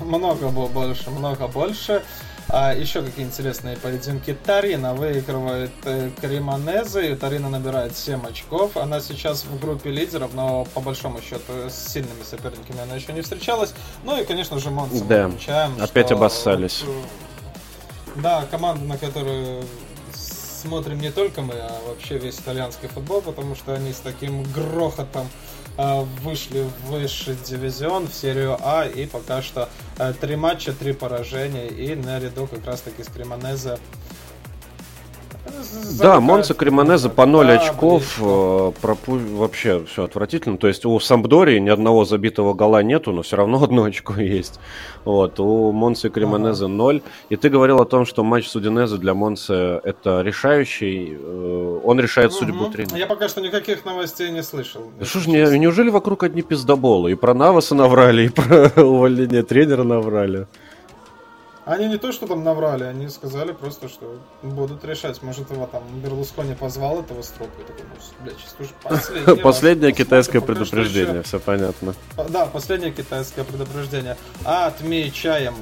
Много 0.00 0.48
было 0.48 0.66
больше, 0.66 1.10
много 1.10 1.46
больше. 1.48 2.02
А 2.48 2.74
еще 2.74 3.00
какие 3.02 3.24
интересные 3.24 3.76
поединки. 3.76 4.36
Тарина 4.44 4.94
выигрывает 4.94 5.70
э, 5.84 6.10
Кремонезе, 6.20 7.12
и 7.12 7.14
Тарина 7.14 7.48
набирает 7.48 7.96
7 7.96 8.26
очков. 8.26 8.76
Она 8.76 9.00
сейчас 9.00 9.44
в 9.44 9.58
группе 9.58 9.90
лидеров, 9.90 10.34
но 10.34 10.66
по 10.74 10.80
большому 10.80 11.20
счету 11.22 11.52
с 11.70 11.92
сильными 11.92 12.22
соперниками 12.22 12.82
она 12.82 12.96
еще 12.96 13.14
не 13.14 13.22
встречалась. 13.22 13.72
Ну 14.04 14.20
и, 14.20 14.24
конечно 14.24 14.58
же, 14.58 14.70
Монса 14.70 15.04
да. 15.04 15.30
Опять 15.80 16.06
что, 16.06 16.16
обоссались. 16.16 16.84
Да, 18.16 18.44
команда, 18.50 18.84
на 18.84 18.98
которую 18.98 19.64
смотрим 20.64 21.00
не 21.00 21.10
только 21.10 21.40
мы, 21.40 21.54
а 21.54 21.80
вообще 21.88 22.18
весь 22.18 22.38
итальянский 22.38 22.88
футбол, 22.88 23.22
потому 23.22 23.54
что 23.54 23.74
они 23.74 23.92
с 23.92 23.98
таким 23.98 24.42
грохотом 24.52 25.28
вышли 25.76 26.62
в 26.62 26.90
высший 26.90 27.36
дивизион, 27.36 28.08
в 28.08 28.14
серию 28.14 28.56
А, 28.60 28.84
и 28.86 29.06
пока 29.06 29.42
что 29.42 29.68
э, 29.98 30.12
три 30.20 30.36
матча, 30.36 30.72
три 30.72 30.92
поражения, 30.92 31.66
и 31.66 31.94
наряду 31.94 32.46
как 32.46 32.64
раз-таки 32.64 33.02
с 33.02 33.08
Кремонезе 33.08 33.78
да, 35.98 36.20
Монца 36.20 36.54
Кремонезе 36.54 37.08
по 37.08 37.26
0 37.26 37.46
да, 37.46 37.52
очков, 37.54 38.18
э, 38.20 38.72
пропу... 38.80 39.16
вообще 39.16 39.84
все 39.84 40.04
отвратительно. 40.04 40.58
То 40.58 40.68
есть 40.68 40.84
у 40.84 40.98
Самбдории 40.98 41.58
ни 41.58 41.68
одного 41.68 42.04
забитого 42.04 42.54
гола 42.54 42.82
нету, 42.82 43.12
но 43.12 43.22
все 43.22 43.36
равно 43.36 43.62
одно 43.62 43.84
очко 43.84 44.14
есть. 44.20 44.60
Вот, 45.04 45.38
у 45.40 45.72
Монцы 45.72 46.08
Кремонезе 46.08 46.64
ага. 46.64 46.74
0. 46.74 47.02
И 47.28 47.36
ты 47.36 47.48
говорил 47.48 47.80
о 47.80 47.84
том, 47.84 48.06
что 48.06 48.24
матч 48.24 48.48
с 48.48 48.56
Удинезе 48.56 48.96
для 48.96 49.14
Монцы 49.14 49.52
это 49.52 50.22
решающий. 50.22 51.16
Э, 51.18 51.80
он 51.84 52.00
решает 52.00 52.32
угу. 52.32 52.38
судьбу 52.38 52.70
тренера. 52.70 52.96
Я 52.96 53.06
пока 53.06 53.28
что 53.28 53.40
никаких 53.40 53.84
новостей 53.84 54.30
не 54.30 54.42
слышал. 54.42 54.82
Что 55.02 55.20
ж, 55.20 55.26
не, 55.26 55.58
неужели 55.58 55.90
вокруг 55.90 56.22
одни 56.22 56.42
пиздоболы? 56.42 57.12
И 57.12 57.14
про 57.14 57.34
Наваса 57.34 57.74
наврали, 57.74 58.26
и 58.26 58.28
про 58.28 58.70
увольнение 58.82 59.42
тренера 59.42 59.82
наврали. 59.82 60.46
Они 61.64 61.86
не 61.88 61.96
то, 61.96 62.12
что 62.12 62.26
там 62.26 62.44
наврали, 62.44 62.84
они 62.84 63.08
сказали 63.08 63.52
просто, 63.52 63.88
что 63.88 64.18
будут 64.42 64.84
решать. 64.84 65.22
Может, 65.22 65.50
его 65.50 65.66
там 65.66 65.82
Берлускони 66.00 66.54
позвал 66.54 67.00
этого 67.00 67.22
строка 67.22 67.52
и 67.58 67.64
такой, 67.64 67.84
ну, 67.84 68.24
блядь, 68.24 68.36
сейчас 68.38 68.54
уже 68.60 68.70
последний 68.82 69.42
Последнее 69.42 69.92
китайское 70.04 70.42
предупреждение, 70.42 71.22
все 71.22 71.40
понятно. 71.40 71.94
Да, 72.28 72.46
последнее 72.46 72.92
китайское 72.92 73.44
предупреждение. 73.44 74.16
А 74.44 74.66
отмечаем 74.66 75.54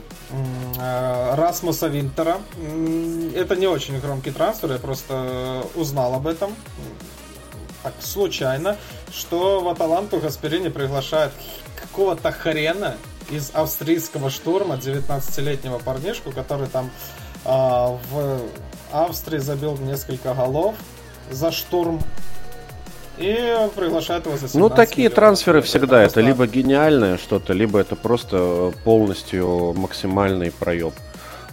э, 0.80 1.34
Расмуса 1.36 1.86
Винтера. 1.86 2.38
Это 3.36 3.54
не 3.54 3.68
очень 3.68 4.00
громкий 4.00 4.32
трансфер, 4.32 4.72
я 4.72 4.78
просто 4.78 5.64
узнал 5.76 6.14
об 6.14 6.26
этом 6.26 6.52
так 7.82 7.94
случайно, 8.00 8.76
что 9.12 9.60
в 9.60 9.68
Аталанту 9.68 10.18
Гасперини 10.18 10.68
приглашает 10.68 11.32
какого-то 11.80 12.30
хрена 12.30 12.96
из 13.32 13.50
австрийского 13.54 14.30
штурма 14.30 14.76
19-летнего 14.76 15.78
парнишку, 15.78 16.30
который 16.30 16.68
там 16.68 16.90
э, 17.44 17.48
в 17.48 18.40
Австрии 18.92 19.38
забил 19.38 19.76
несколько 19.78 20.34
голов 20.34 20.76
за 21.30 21.50
штурм. 21.50 22.00
И 23.18 23.68
приглашает 23.76 24.26
его 24.26 24.36
за 24.36 24.58
Ну, 24.58 24.68
такие 24.70 25.04
миллионов. 25.04 25.14
трансферы 25.16 25.58
это 25.58 25.66
всегда. 25.66 26.02
Это, 26.02 26.14
просто... 26.14 26.20
это 26.20 26.28
либо 26.28 26.46
гениальное 26.46 27.18
что-то, 27.18 27.52
либо 27.52 27.78
это 27.78 27.94
просто 27.94 28.72
полностью 28.84 29.74
максимальный 29.74 30.50
проеб. 30.50 30.94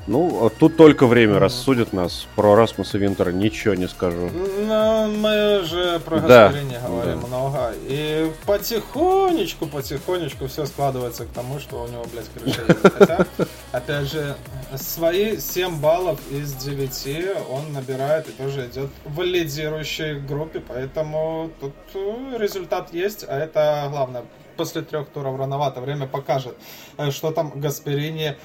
Ну, 0.10 0.44
а 0.44 0.50
тут 0.50 0.76
только 0.76 1.06
время 1.06 1.38
рассудит 1.38 1.94
нас. 1.94 2.26
Про 2.36 2.56
Расмуса 2.56 2.98
Винтера 2.98 3.30
ничего 3.30 3.76
не 3.76 3.88
скажу. 3.88 4.32
Ну, 4.34 5.08
мы 5.16 5.62
же 5.64 6.00
про 6.00 6.20
да. 6.20 6.52
говорим 6.84 7.20
да. 7.22 7.28
много. 7.28 7.74
И 7.88 8.32
потихонечку, 8.48 9.68
потихонечку 9.68 10.48
все 10.48 10.66
складывается 10.66 11.26
к 11.26 11.30
тому, 11.30 11.60
что 11.60 11.84
у 11.84 11.88
него, 11.88 12.04
блядь, 12.12 12.26
крыша. 12.34 12.66
Хотя, 12.98 13.28
опять 13.72 14.12
же, 14.12 14.36
свои 14.78 15.38
7 15.38 15.80
баллов 15.80 16.20
из 16.32 16.56
9 16.56 17.38
он 17.48 17.72
набирает 17.74 18.30
и 18.30 18.32
тоже 18.32 18.66
идет 18.66 18.90
в 19.06 19.22
лидирующей 19.22 20.20
группе, 20.20 20.60
поэтому 20.60 21.52
тут 21.60 21.74
э, 21.94 22.36
результат 22.40 22.92
есть, 22.96 23.26
а 23.28 23.38
это 23.38 23.88
главное. 23.92 24.24
После 24.58 24.82
трех 24.82 25.08
туров 25.10 25.38
рановато, 25.38 25.82
время 25.82 26.08
покажет, 26.08 26.58
э, 26.98 27.12
что 27.12 27.30
там 27.30 27.52
Гасперини 27.60 28.38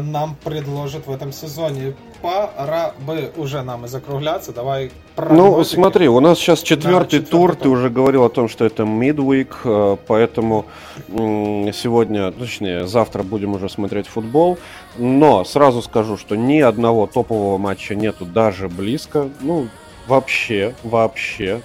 нам 0.00 0.36
предложит 0.42 1.06
в 1.06 1.10
этом 1.10 1.32
сезоне. 1.32 1.94
Пора 2.22 2.92
бы 3.06 3.32
уже 3.36 3.62
нам 3.62 3.84
и 3.84 3.88
закругляться. 3.88 4.52
Давай 4.52 4.90
Ну, 5.16 5.62
смотри, 5.64 6.08
у 6.08 6.20
нас 6.20 6.38
сейчас 6.38 6.62
четвертый 6.62 7.20
да, 7.20 7.26
тур. 7.26 7.56
Ты 7.56 7.68
уже 7.68 7.90
говорил 7.90 8.24
о 8.24 8.28
том, 8.28 8.48
что 8.48 8.64
это 8.64 8.84
midweek, 8.84 9.54
э, 9.64 9.96
поэтому 10.06 10.66
сегодня, 11.08 12.30
точнее, 12.32 12.86
завтра 12.86 13.22
будем 13.22 13.54
уже 13.54 13.68
смотреть 13.68 14.06
футбол. 14.06 14.58
Но 14.96 15.44
сразу 15.44 15.82
скажу, 15.82 16.16
что 16.16 16.36
ни 16.36 16.60
одного 16.60 17.06
топового 17.06 17.58
матча 17.58 17.94
нету 17.94 18.24
даже 18.24 18.68
близко. 18.68 19.28
Ну, 19.40 19.68
вообще, 20.06 20.74
вообще. 20.82 21.60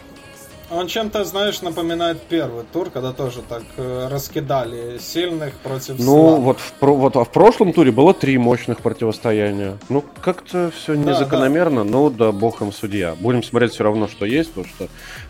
Он 0.70 0.88
чем-то, 0.88 1.24
знаешь, 1.24 1.62
напоминает 1.62 2.22
первый 2.24 2.66
тур, 2.74 2.90
когда 2.90 3.14
тоже 3.14 3.42
так 3.42 3.64
э, 3.78 4.08
раскидали 4.12 4.98
сильных 5.00 5.54
против 5.60 5.98
Ну, 5.98 6.42
вот 6.42 6.60
в, 6.60 6.74
вот 6.82 7.16
а 7.16 7.24
в 7.24 7.32
прошлом 7.32 7.72
туре 7.72 7.92
было 7.92 8.14
три 8.14 8.38
мощных 8.38 8.80
противостояния. 8.80 9.78
Ну, 9.88 10.04
как-то 10.22 10.72
все 10.72 10.96
незакономерно, 10.96 11.86
да. 11.86 11.90
но 11.90 12.10
да, 12.10 12.32
бог 12.34 12.62
им 12.62 12.74
судья. 12.74 13.16
Будем 13.18 13.44
смотреть 13.44 13.74
все 13.74 13.86
равно, 13.86 14.10
что 14.10 14.26
есть, 14.26 14.52
потому 14.52 14.68
что 14.68 14.88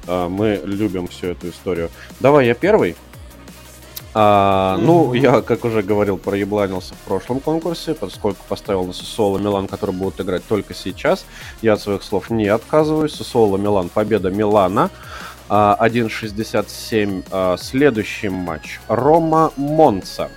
э, 0.08 0.28
мы 0.28 0.60
любим 0.64 1.08
всю 1.08 1.28
эту 1.28 1.50
историю. 1.50 1.92
Давай 2.20 2.48
я 2.48 2.56
первый. 2.56 2.96
А. 4.20 4.78
Ну, 4.82 5.14
я, 5.14 5.42
как 5.42 5.64
уже 5.64 5.84
говорил, 5.84 6.18
проебланился 6.18 6.96
в 6.96 6.98
прошлом 7.08 7.40
конкурсе, 7.40 7.94
поскольку 7.94 8.44
поставил 8.50 8.84
на 8.84 8.94
Сосоло 8.94 9.38
Милан, 9.38 9.68
который 9.68 9.94
будут 9.94 10.20
играть 10.20 10.44
только 10.48 10.74
сейчас. 10.74 11.24
Я 11.62 11.74
от 11.74 11.82
своих 11.82 12.02
слов 12.02 12.32
не 12.32 12.48
отказываюсь. 12.48 13.14
Сосоло 13.14 13.58
Милан, 13.58 13.90
победа 13.90 14.32
Милана. 14.32 14.90
1.67. 15.50 17.26
А, 17.30 17.54
а, 17.54 17.58
следующий 17.58 18.30
матч. 18.30 18.80
Рома 18.88 19.52
Монца. 19.56 20.32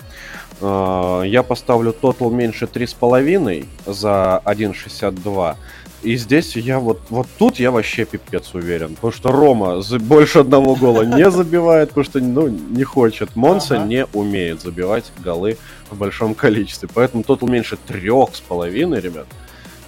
А, 0.61 1.23
я 1.23 1.43
поставлю 1.43 1.94
тотал 1.94 2.31
меньше 2.31 2.66
3,5 2.66 3.66
за 3.86 4.43
1.62. 4.44 5.57
И 6.02 6.16
здесь 6.16 6.56
я 6.56 6.78
вот, 6.78 7.01
вот 7.10 7.27
тут 7.39 7.59
я 7.59 7.70
вообще 7.70 8.05
пипец 8.05 8.55
уверен. 8.55 8.94
Потому 8.94 9.12
что 9.12 9.32
Рома 9.32 9.82
больше 10.01 10.40
одного 10.40 10.74
гола 10.74 11.02
не 11.02 11.31
забивает, 11.31 11.90
потому 11.90 12.05
что 12.05 12.20
ну, 12.20 12.48
не 12.48 12.85
хочет. 12.85 13.36
Монса 13.36 13.77
ага. 13.77 13.86
не 13.86 14.06
умеет 14.14 14.62
забивать 14.62 15.12
голы 15.18 15.59
в 15.90 15.98
большом 15.98 16.35
количестве. 16.35 16.89
Поэтому 16.93 17.22
тотал 17.22 17.48
меньше 17.48 17.77
трех 17.77 18.35
с 18.35 18.40
половиной, 18.40 19.01
ребят. 19.01 19.27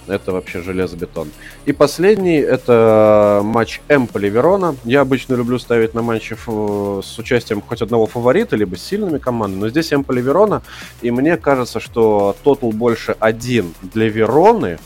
Это 0.07 0.33
вообще 0.33 0.61
железобетон. 0.61 1.29
И 1.65 1.71
последний 1.71 2.37
это 2.37 3.41
матч 3.43 3.81
Эмполи 3.87 4.29
Верона. 4.29 4.75
Я 4.83 5.01
обычно 5.01 5.35
люблю 5.35 5.57
ставить 5.59 5.93
на 5.93 6.01
матчи 6.01 6.35
с 6.35 7.19
участием 7.19 7.61
хоть 7.61 7.81
одного 7.81 8.05
фаворита, 8.05 8.55
либо 8.55 8.75
с 8.75 8.83
сильными 8.83 9.17
командами. 9.17 9.61
Но 9.61 9.69
здесь 9.69 9.93
Эмполи 9.93 10.21
Верона. 10.21 10.61
И 11.01 11.09
мне 11.09 11.37
кажется, 11.37 11.79
что 11.79 12.35
тотал 12.43 12.71
больше 12.71 13.15
один 13.19 13.73
для 13.81 14.09
Вероны 14.09 14.77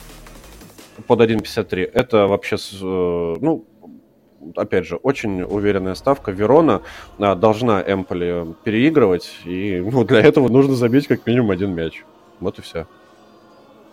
под 1.06 1.22
1.53. 1.22 1.92
Это 1.94 2.28
вообще, 2.28 2.56
э, 2.56 3.36
ну, 3.42 3.66
опять 4.56 4.86
же, 4.86 4.96
очень 4.98 5.44
уверенная 5.44 5.96
ставка. 5.96 6.32
Верона 6.32 6.82
а, 7.20 7.36
должна 7.36 7.82
Эмполи 7.82 8.56
переигрывать, 8.64 9.32
и 9.46 9.80
ну, 9.80 10.04
для 10.04 10.22
этого 10.22 10.50
нужно 10.50 10.76
забить 10.76 11.08
как 11.08 11.26
минимум 11.26 11.52
один 11.52 11.74
мяч. 11.74 12.04
Вот 12.40 12.60
и 12.60 12.62
все. 12.62 12.88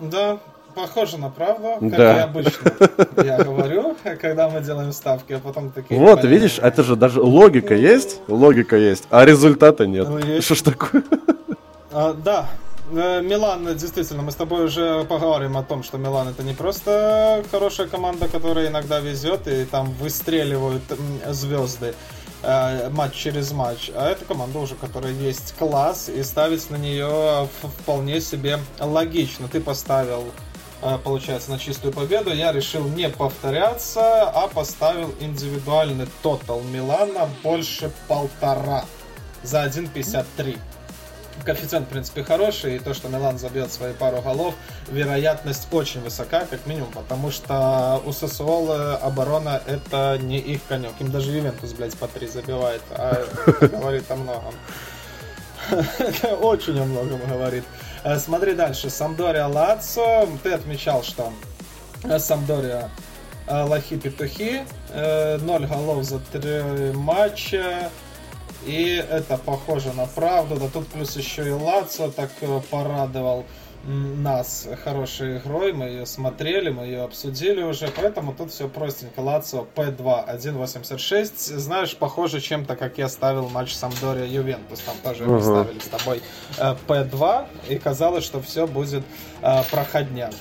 Да, 0.01 0.39
похоже 0.75 1.19
на 1.19 1.31
правду, 1.31 1.77
как 1.81 1.91
да. 1.91 2.17
и 2.17 2.21
обычно 2.21 2.73
я 3.25 3.43
говорю, 3.43 3.97
когда 4.21 4.49
мы 4.51 4.61
делаем 4.61 4.93
ставки, 4.93 5.33
а 5.33 5.39
потом 5.39 5.71
такие... 5.71 5.99
Вот, 5.99 6.17
понятные. 6.17 6.33
видишь, 6.33 6.59
это 6.59 6.83
же 6.83 6.97
даже 6.97 7.23
логика 7.23 7.75
есть, 7.75 8.21
логика 8.29 8.77
есть, 8.77 9.07
а 9.11 9.25
результата 9.25 9.87
нет. 9.87 10.09
Ну, 10.09 10.41
Что 10.41 10.55
ж 10.55 10.63
такое? 10.63 11.05
А, 11.93 12.13
да, 12.13 12.47
э, 12.51 12.64
Милан, 12.91 13.77
действительно, 13.77 14.23
мы 14.23 14.31
с 14.31 14.35
тобой 14.35 14.67
уже 14.67 15.05
поговорим 15.05 15.57
о 15.57 15.63
том, 15.63 15.83
что 15.83 15.97
Милан 15.97 16.29
это 16.29 16.43
не 16.43 16.53
просто 16.53 17.43
хорошая 17.51 17.87
команда, 17.87 18.29
которая 18.29 18.69
иногда 18.69 19.01
везет 19.01 19.49
и 19.49 19.65
там 19.65 19.91
выстреливают 19.93 20.83
звезды 21.29 21.95
э, 22.43 22.91
матч 22.91 23.15
через 23.15 23.53
матч, 23.53 23.91
а 23.95 24.11
это 24.11 24.27
команда 24.27 24.59
уже, 24.59 24.75
которая 24.75 25.13
есть 25.13 25.55
класс, 25.59 26.11
и 26.11 26.23
ставить 26.23 26.69
на 26.71 26.77
нее 26.77 27.49
вполне 27.81 28.21
себе 28.21 28.59
логично. 28.79 29.49
Ты 29.49 29.61
поставил 29.61 30.25
Э, 30.87 30.99
получается, 31.03 31.51
на 31.51 31.59
чистую 31.59 31.95
победу, 31.95 32.31
я 32.31 32.53
решил 32.53 32.85
не 32.85 33.09
повторяться, 33.09 34.29
а 34.29 34.49
поставил 34.49 35.15
индивидуальный 35.19 36.07
тотал 36.23 36.61
Милана 36.61 37.27
больше 37.43 37.91
полтора 38.07 38.85
за 39.43 39.65
1.53. 39.65 40.59
Коэффициент, 41.45 41.87
в 41.87 41.91
принципе, 41.91 42.23
хороший, 42.23 42.77
и 42.77 42.79
то, 42.79 42.95
что 42.95 43.09
Милан 43.09 43.39
забьет 43.39 43.73
свои 43.73 43.93
пару 43.93 44.23
голов, 44.23 44.55
вероятность 44.89 45.67
очень 45.73 46.01
высока, 46.01 46.47
как 46.47 46.67
минимум, 46.67 46.93
потому 46.93 47.31
что 47.31 48.01
у 48.07 48.13
Сосуола 48.13 48.97
оборона 48.97 49.61
это 49.67 50.19
не 50.21 50.39
их 50.39 50.61
конек. 50.69 50.93
Им 51.01 51.11
даже 51.11 51.33
Ювентус, 51.33 51.73
блядь, 51.73 51.97
по 51.97 52.07
три 52.09 52.29
забивает, 52.29 52.83
а 52.91 53.25
это 53.47 53.69
говорит 53.69 54.11
о 54.11 54.17
многом. 54.17 54.55
очень 56.41 56.81
о 56.81 56.85
многом 56.85 57.21
говорит. 57.29 57.65
Э, 58.05 58.19
смотри 58.19 58.55
дальше. 58.55 58.91
Самдория 58.91 59.47
Лацо. 59.47 60.29
Ты 60.43 60.53
отмечал, 60.53 61.03
что 61.03 61.33
э, 62.05 62.19
Самдория 62.19 62.91
э, 63.47 63.65
лохи-петухи. 63.65 64.63
Ноль 65.41 65.67
голов 65.67 66.05
за 66.05 66.21
три 66.21 66.93
матча. 66.93 67.91
И 68.67 69.05
это 69.11 69.39
похоже 69.39 69.93
на 69.93 70.07
правду. 70.07 70.57
Да 70.57 70.69
тут 70.69 70.89
плюс 70.89 71.17
еще 71.17 71.47
и 71.47 71.51
Лацо 71.51 72.11
так 72.11 72.31
порадовал 72.71 73.45
нас 73.87 74.67
хорошей 74.83 75.39
игрой, 75.39 75.73
мы 75.73 75.87
ее 75.87 76.07
смотрели, 76.07 76.71
мы 76.71 76.85
ее 76.85 77.03
обсудили 77.03 77.63
уже, 77.63 77.89
поэтому 77.89 78.33
тут 78.33 78.51
все 78.51 78.69
простенько. 78.69 79.21
Лацио 79.21 79.67
P2 79.75 80.37
1.86. 80.37 81.59
Знаешь, 81.59 81.97
похоже 81.97 82.41
чем-то, 82.41 82.77
как 82.77 82.99
я 82.99 83.09
ставил 83.09 83.49
матч 83.51 83.75
Самдория 83.75 84.27
Ювентус. 84.27 84.81
Там 84.81 84.97
тоже 85.03 85.25
мы 85.25 85.41
ставили 85.41 85.79
с 85.79 85.89
тобой 85.89 86.23
P2, 86.57 87.47
э, 87.69 87.75
и 87.75 87.79
казалось, 87.79 88.25
что 88.25 88.41
все 88.41 88.67
будет 88.67 89.05
э, 89.43 89.63
проходняк. 89.71 90.33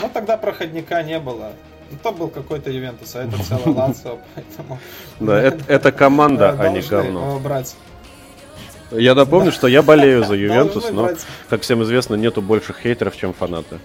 Но 0.00 0.08
тогда 0.08 0.36
проходника 0.36 1.02
не 1.02 1.18
было. 1.18 1.52
То 2.02 2.12
был 2.12 2.28
какой-то 2.28 2.70
Ювентус, 2.70 3.14
а 3.16 3.24
это 3.24 3.42
целый 3.42 3.74
Лацио, 3.74 4.18
поэтому... 4.34 4.78
Да, 5.20 5.40
это 5.40 5.90
команда, 5.92 6.56
а 6.58 6.68
не 6.68 6.80
говно. 6.80 7.38
брать 7.38 7.74
я 8.90 9.14
напомню, 9.14 9.52
что 9.52 9.66
я 9.66 9.82
болею 9.82 10.24
за 10.24 10.34
Ювентус, 10.34 10.90
но, 10.90 11.10
как 11.48 11.62
всем 11.62 11.82
известно, 11.82 12.14
нету 12.14 12.42
больше 12.42 12.72
хейтеров, 12.72 13.16
чем 13.16 13.32
фанаты. 13.32 13.78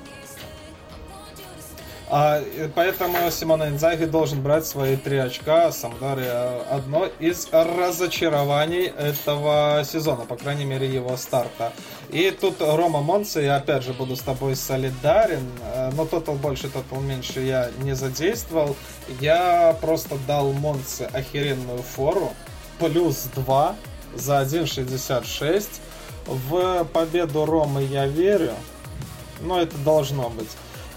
А, 2.15 2.43
поэтому 2.75 3.31
Симона 3.31 3.69
Инзаги 3.69 4.05
должен 4.05 4.43
брать 4.43 4.67
свои 4.67 4.97
три 4.97 5.17
очка. 5.17 5.71
Самдария 5.71 6.61
одно 6.69 7.07
из 7.19 7.47
разочарований 7.51 8.83
этого 8.83 9.81
сезона, 9.83 10.23
по 10.25 10.35
крайней 10.35 10.65
мере 10.65 10.87
его 10.87 11.17
старта. 11.17 11.73
И 12.11 12.29
тут 12.29 12.57
Рома 12.59 13.01
Монци, 13.01 13.41
я 13.41 13.55
опять 13.55 13.81
же 13.81 13.93
буду 13.93 14.15
с 14.15 14.19
тобой 14.19 14.55
солидарен, 14.55 15.49
э, 15.63 15.89
но 15.95 16.05
тотал 16.05 16.35
больше, 16.35 16.69
тотал 16.69 17.01
меньше 17.01 17.39
я 17.39 17.71
не 17.79 17.95
задействовал. 17.95 18.75
Я 19.19 19.75
просто 19.81 20.15
дал 20.27 20.53
Монце 20.53 21.09
охеренную 21.11 21.79
фору, 21.79 22.31
плюс 22.77 23.27
2 23.33 23.75
за 24.13 24.39
1.66. 24.43 25.67
В 26.27 26.83
победу 26.93 27.47
Ромы 27.47 27.81
я 27.81 28.05
верю, 28.05 28.53
но 29.41 29.59
это 29.59 29.75
должно 29.79 30.29
быть. 30.29 30.49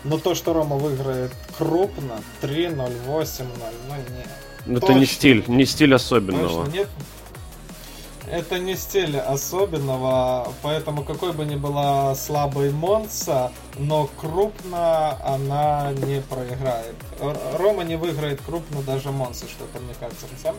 Но 0.06 0.18
то, 0.18 0.34
что 0.34 0.52
Рома 0.52 0.76
выиграет 0.76 1.32
крупно, 1.58 2.20
3-0, 2.42 3.06
8-0, 3.06 3.46
ну 3.88 3.94
нет. 4.16 4.82
Это 4.82 4.94
не 4.94 5.06
стиль, 5.06 5.44
не 5.48 5.64
стиль 5.64 5.94
особенного. 5.94 6.64
Точно 6.64 6.72
нет. 6.72 6.88
Это 8.30 8.58
не 8.58 8.74
стиль 8.74 9.16
особенного, 9.18 10.52
поэтому 10.62 11.04
какой 11.04 11.32
бы 11.32 11.44
ни 11.44 11.54
была 11.54 12.14
слабой 12.16 12.72
Монса, 12.72 13.52
но 13.78 14.10
крупно 14.20 15.16
она 15.24 15.92
не 15.92 16.20
проиграет. 16.22 16.96
Рома 17.56 17.84
не 17.84 17.96
выиграет 17.96 18.40
крупно 18.42 18.82
даже 18.82 19.12
Монса, 19.12 19.46
что-то 19.48 19.78
мне 19.80 19.94
кажется. 20.00 20.26
Сам 20.42 20.56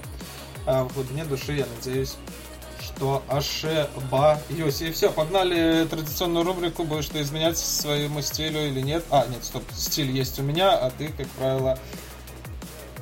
а 0.67 0.83
в 0.83 0.93
глубине 0.93 1.23
души 1.23 1.53
я 1.53 1.65
надеюсь 1.77 2.15
что 2.97 3.21
ошибаюсь. 3.29 4.81
И 4.81 4.91
все, 4.91 5.11
погнали 5.11 5.85
традиционную 5.85 6.45
рубрику, 6.45 6.83
будешь 6.83 7.07
ты 7.07 7.21
изменять 7.21 7.57
своему 7.57 8.21
стилю 8.21 8.59
или 8.59 8.81
нет. 8.81 9.03
А, 9.11 9.25
нет, 9.27 9.43
стоп, 9.43 9.63
стиль 9.73 10.09
есть 10.09 10.39
у 10.39 10.43
меня, 10.43 10.71
а 10.71 10.89
ты, 10.89 11.09
как 11.09 11.27
правило, 11.27 11.77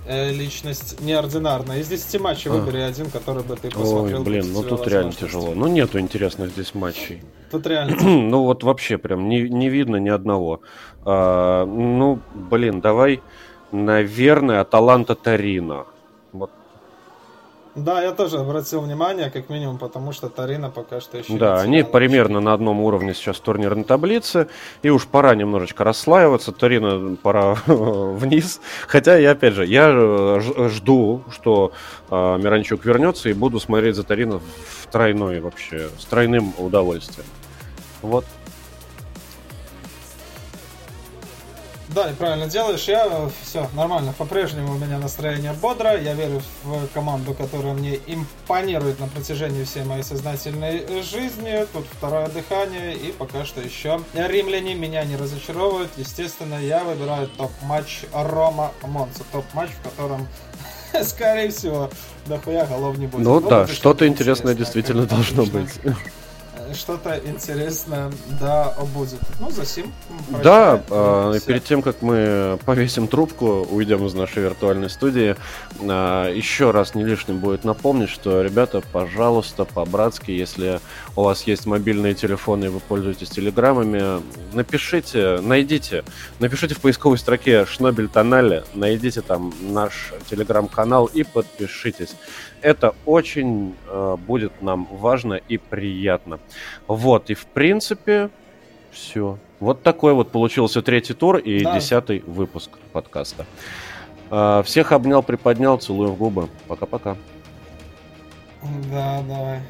э, 0.06 0.32
личность 0.32 1.00
неординарная. 1.02 1.80
Из 1.80 1.88
10 1.88 2.22
матчей 2.22 2.52
а. 2.52 2.56
выбери 2.56 2.82
один, 2.82 3.10
который 3.10 3.44
бы 3.44 3.56
ты 3.56 3.70
посмотрел. 3.70 4.20
Ой, 4.20 4.26
блин, 4.26 4.52
ну 4.52 4.64
тут 4.64 4.86
реально 4.88 5.14
тяжело. 5.14 5.54
Ну 5.56 5.68
нету 5.68 5.98
интересных 6.00 6.52
здесь 6.52 6.76
матчей. 6.76 7.24
Тут 7.50 7.66
реально 7.66 7.96
Ну 8.04 8.44
вот 8.44 8.64
вообще 8.64 8.98
прям 8.98 9.30
не, 9.30 9.44
не 9.44 9.70
видно 9.70 9.96
ни 9.96 10.10
одного. 10.10 10.60
А, 11.06 11.66
ну, 11.66 12.20
блин, 12.34 12.82
давай, 12.82 13.22
наверное, 13.72 14.60
Аталанта 14.60 15.16
Тарина. 15.16 15.86
Вот 16.34 16.52
да, 17.76 18.02
я 18.02 18.14
тоже 18.14 18.38
обратил 18.38 18.82
внимание, 18.82 19.30
как 19.30 19.50
минимум, 19.50 19.78
потому 19.78 20.14
что 20.14 20.30
Тарина 20.30 20.70
пока 20.70 21.02
что 21.02 21.18
еще 21.18 21.38
Да, 21.38 21.60
они 21.60 21.84
примерно 21.84 22.40
на 22.40 22.54
одном 22.54 22.80
уровне 22.80 23.14
сейчас 23.14 23.38
турнирной 23.42 23.84
таблицы, 23.84 24.48
и 24.82 24.90
уж 24.90 25.06
пора 25.08 25.36
немножечко 25.36 25.84
расслаиваться, 25.84 26.54
Тарина 26.54 27.18
пора 27.18 27.56
вниз. 27.66 28.62
Хотя, 28.88 29.18
я 29.18 29.32
опять 29.32 29.54
же, 29.54 29.66
я 29.66 30.40
жду, 30.70 31.24
что 31.30 31.74
э, 32.10 32.16
Миранчук 32.16 32.86
вернется 32.86 33.28
и 33.28 33.34
буду 33.34 33.60
смотреть 33.60 33.96
за 33.96 34.04
Тарина 34.04 34.40
в 34.40 34.88
тройной 34.90 35.42
вообще, 35.42 35.90
с 36.00 36.06
тройным 36.06 36.54
удовольствием. 36.58 37.28
Вот. 38.02 38.24
Да, 41.96 42.10
и 42.12 42.14
правильно 42.14 42.48
делаешь. 42.48 42.84
Я 42.90 43.30
все 43.42 43.70
нормально. 43.74 44.14
По-прежнему 44.18 44.74
у 44.74 44.78
меня 44.78 45.00
настроение 45.00 45.54
бодрое. 45.54 46.02
Я 46.02 46.14
верю 46.14 46.42
в 46.64 46.88
команду, 46.88 47.34
которая 47.34 47.74
мне 47.74 47.98
импонирует 48.06 49.00
на 49.00 49.08
протяжении 49.08 49.64
всей 49.64 49.86
моей 49.86 50.04
сознательной 50.04 51.02
жизни. 51.04 51.66
Тут 51.72 51.86
второе 51.90 52.28
дыхание. 52.28 52.96
И 52.96 53.14
пока 53.14 53.46
что 53.46 53.62
еще 53.62 54.02
римляне 54.14 54.76
меня 54.76 55.06
не 55.06 55.16
разочаровывают. 55.16 55.90
Естественно, 55.96 56.56
я 56.62 56.84
выбираю 56.84 57.30
топ-матч 57.30 58.02
Рома 58.12 58.74
Монца. 58.82 59.24
Топ-матч, 59.32 59.70
в 59.70 59.90
котором 59.90 60.28
скорее 61.04 61.50
всего, 61.50 61.90
дохуя 62.26 62.66
голов 62.66 62.98
не 62.98 63.08
будет. 63.08 63.24
Ну 63.24 63.40
да, 63.40 63.68
что-то 63.68 64.06
интересное 64.06 64.54
действительно 64.54 65.06
должно 65.06 65.46
быть 65.46 65.80
что-то 66.74 67.18
интересное 67.18 68.12
да 68.40 68.74
будет. 68.94 69.20
Ну, 69.40 69.50
за 69.52 69.66
сим. 69.66 69.94
Да, 70.44 70.82
э, 70.90 71.40
перед 71.46 71.64
тем, 71.64 71.82
как 71.82 72.02
мы 72.02 72.60
повесим 72.66 73.08
трубку, 73.08 73.68
уйдем 73.70 74.06
из 74.06 74.14
нашей 74.14 74.44
виртуальной 74.44 74.90
студии, 74.90 75.36
э, 75.80 76.34
еще 76.36 76.72
раз 76.72 76.96
не 76.96 77.04
лишним 77.04 77.38
будет 77.38 77.64
напомнить, 77.64 78.10
что, 78.10 78.42
ребята, 78.42 78.82
пожалуйста, 78.92 79.66
по-братски, 79.66 80.32
если 80.32 80.80
у 81.16 81.24
вас 81.24 81.44
есть 81.44 81.66
мобильные 81.66 82.14
телефоны 82.14 82.66
и 82.66 82.68
вы 82.68 82.80
пользуетесь 82.80 83.30
телеграммами, 83.30 84.22
напишите, 84.54 85.40
найдите, 85.42 86.04
напишите 86.40 86.76
в 86.76 86.82
поисковой 86.82 87.18
строке 87.18 87.66
Шнобель 87.66 88.10
Тонале, 88.10 88.64
найдите 88.74 89.22
там 89.22 89.54
наш 89.62 90.14
телеграм-канал 90.30 91.06
и 91.06 91.24
подпишитесь. 91.24 92.16
Это 92.62 92.96
очень 93.06 93.76
э, 93.88 94.18
будет 94.28 94.62
нам 94.62 94.88
важно 94.92 95.36
и 95.36 95.58
приятно. 95.58 96.40
Вот, 96.88 97.30
и 97.30 97.34
в 97.34 97.46
принципе, 97.46 98.30
все. 98.92 99.38
Вот 99.60 99.84
такой 99.84 100.14
вот 100.14 100.32
получился 100.32 100.82
третий 100.82 101.14
тур 101.14 101.38
и 101.38 101.64
да. 101.64 101.76
десятый 101.76 102.24
выпуск 102.26 102.72
подкаста. 102.92 103.46
Э, 104.32 104.64
всех 104.66 104.92
обнял, 104.92 105.24
приподнял, 105.24 105.78
целую 105.78 106.12
в 106.12 106.18
губы. 106.18 106.50
Пока-пока. 106.68 107.16
Да, 108.92 109.24
давай. 109.28 109.62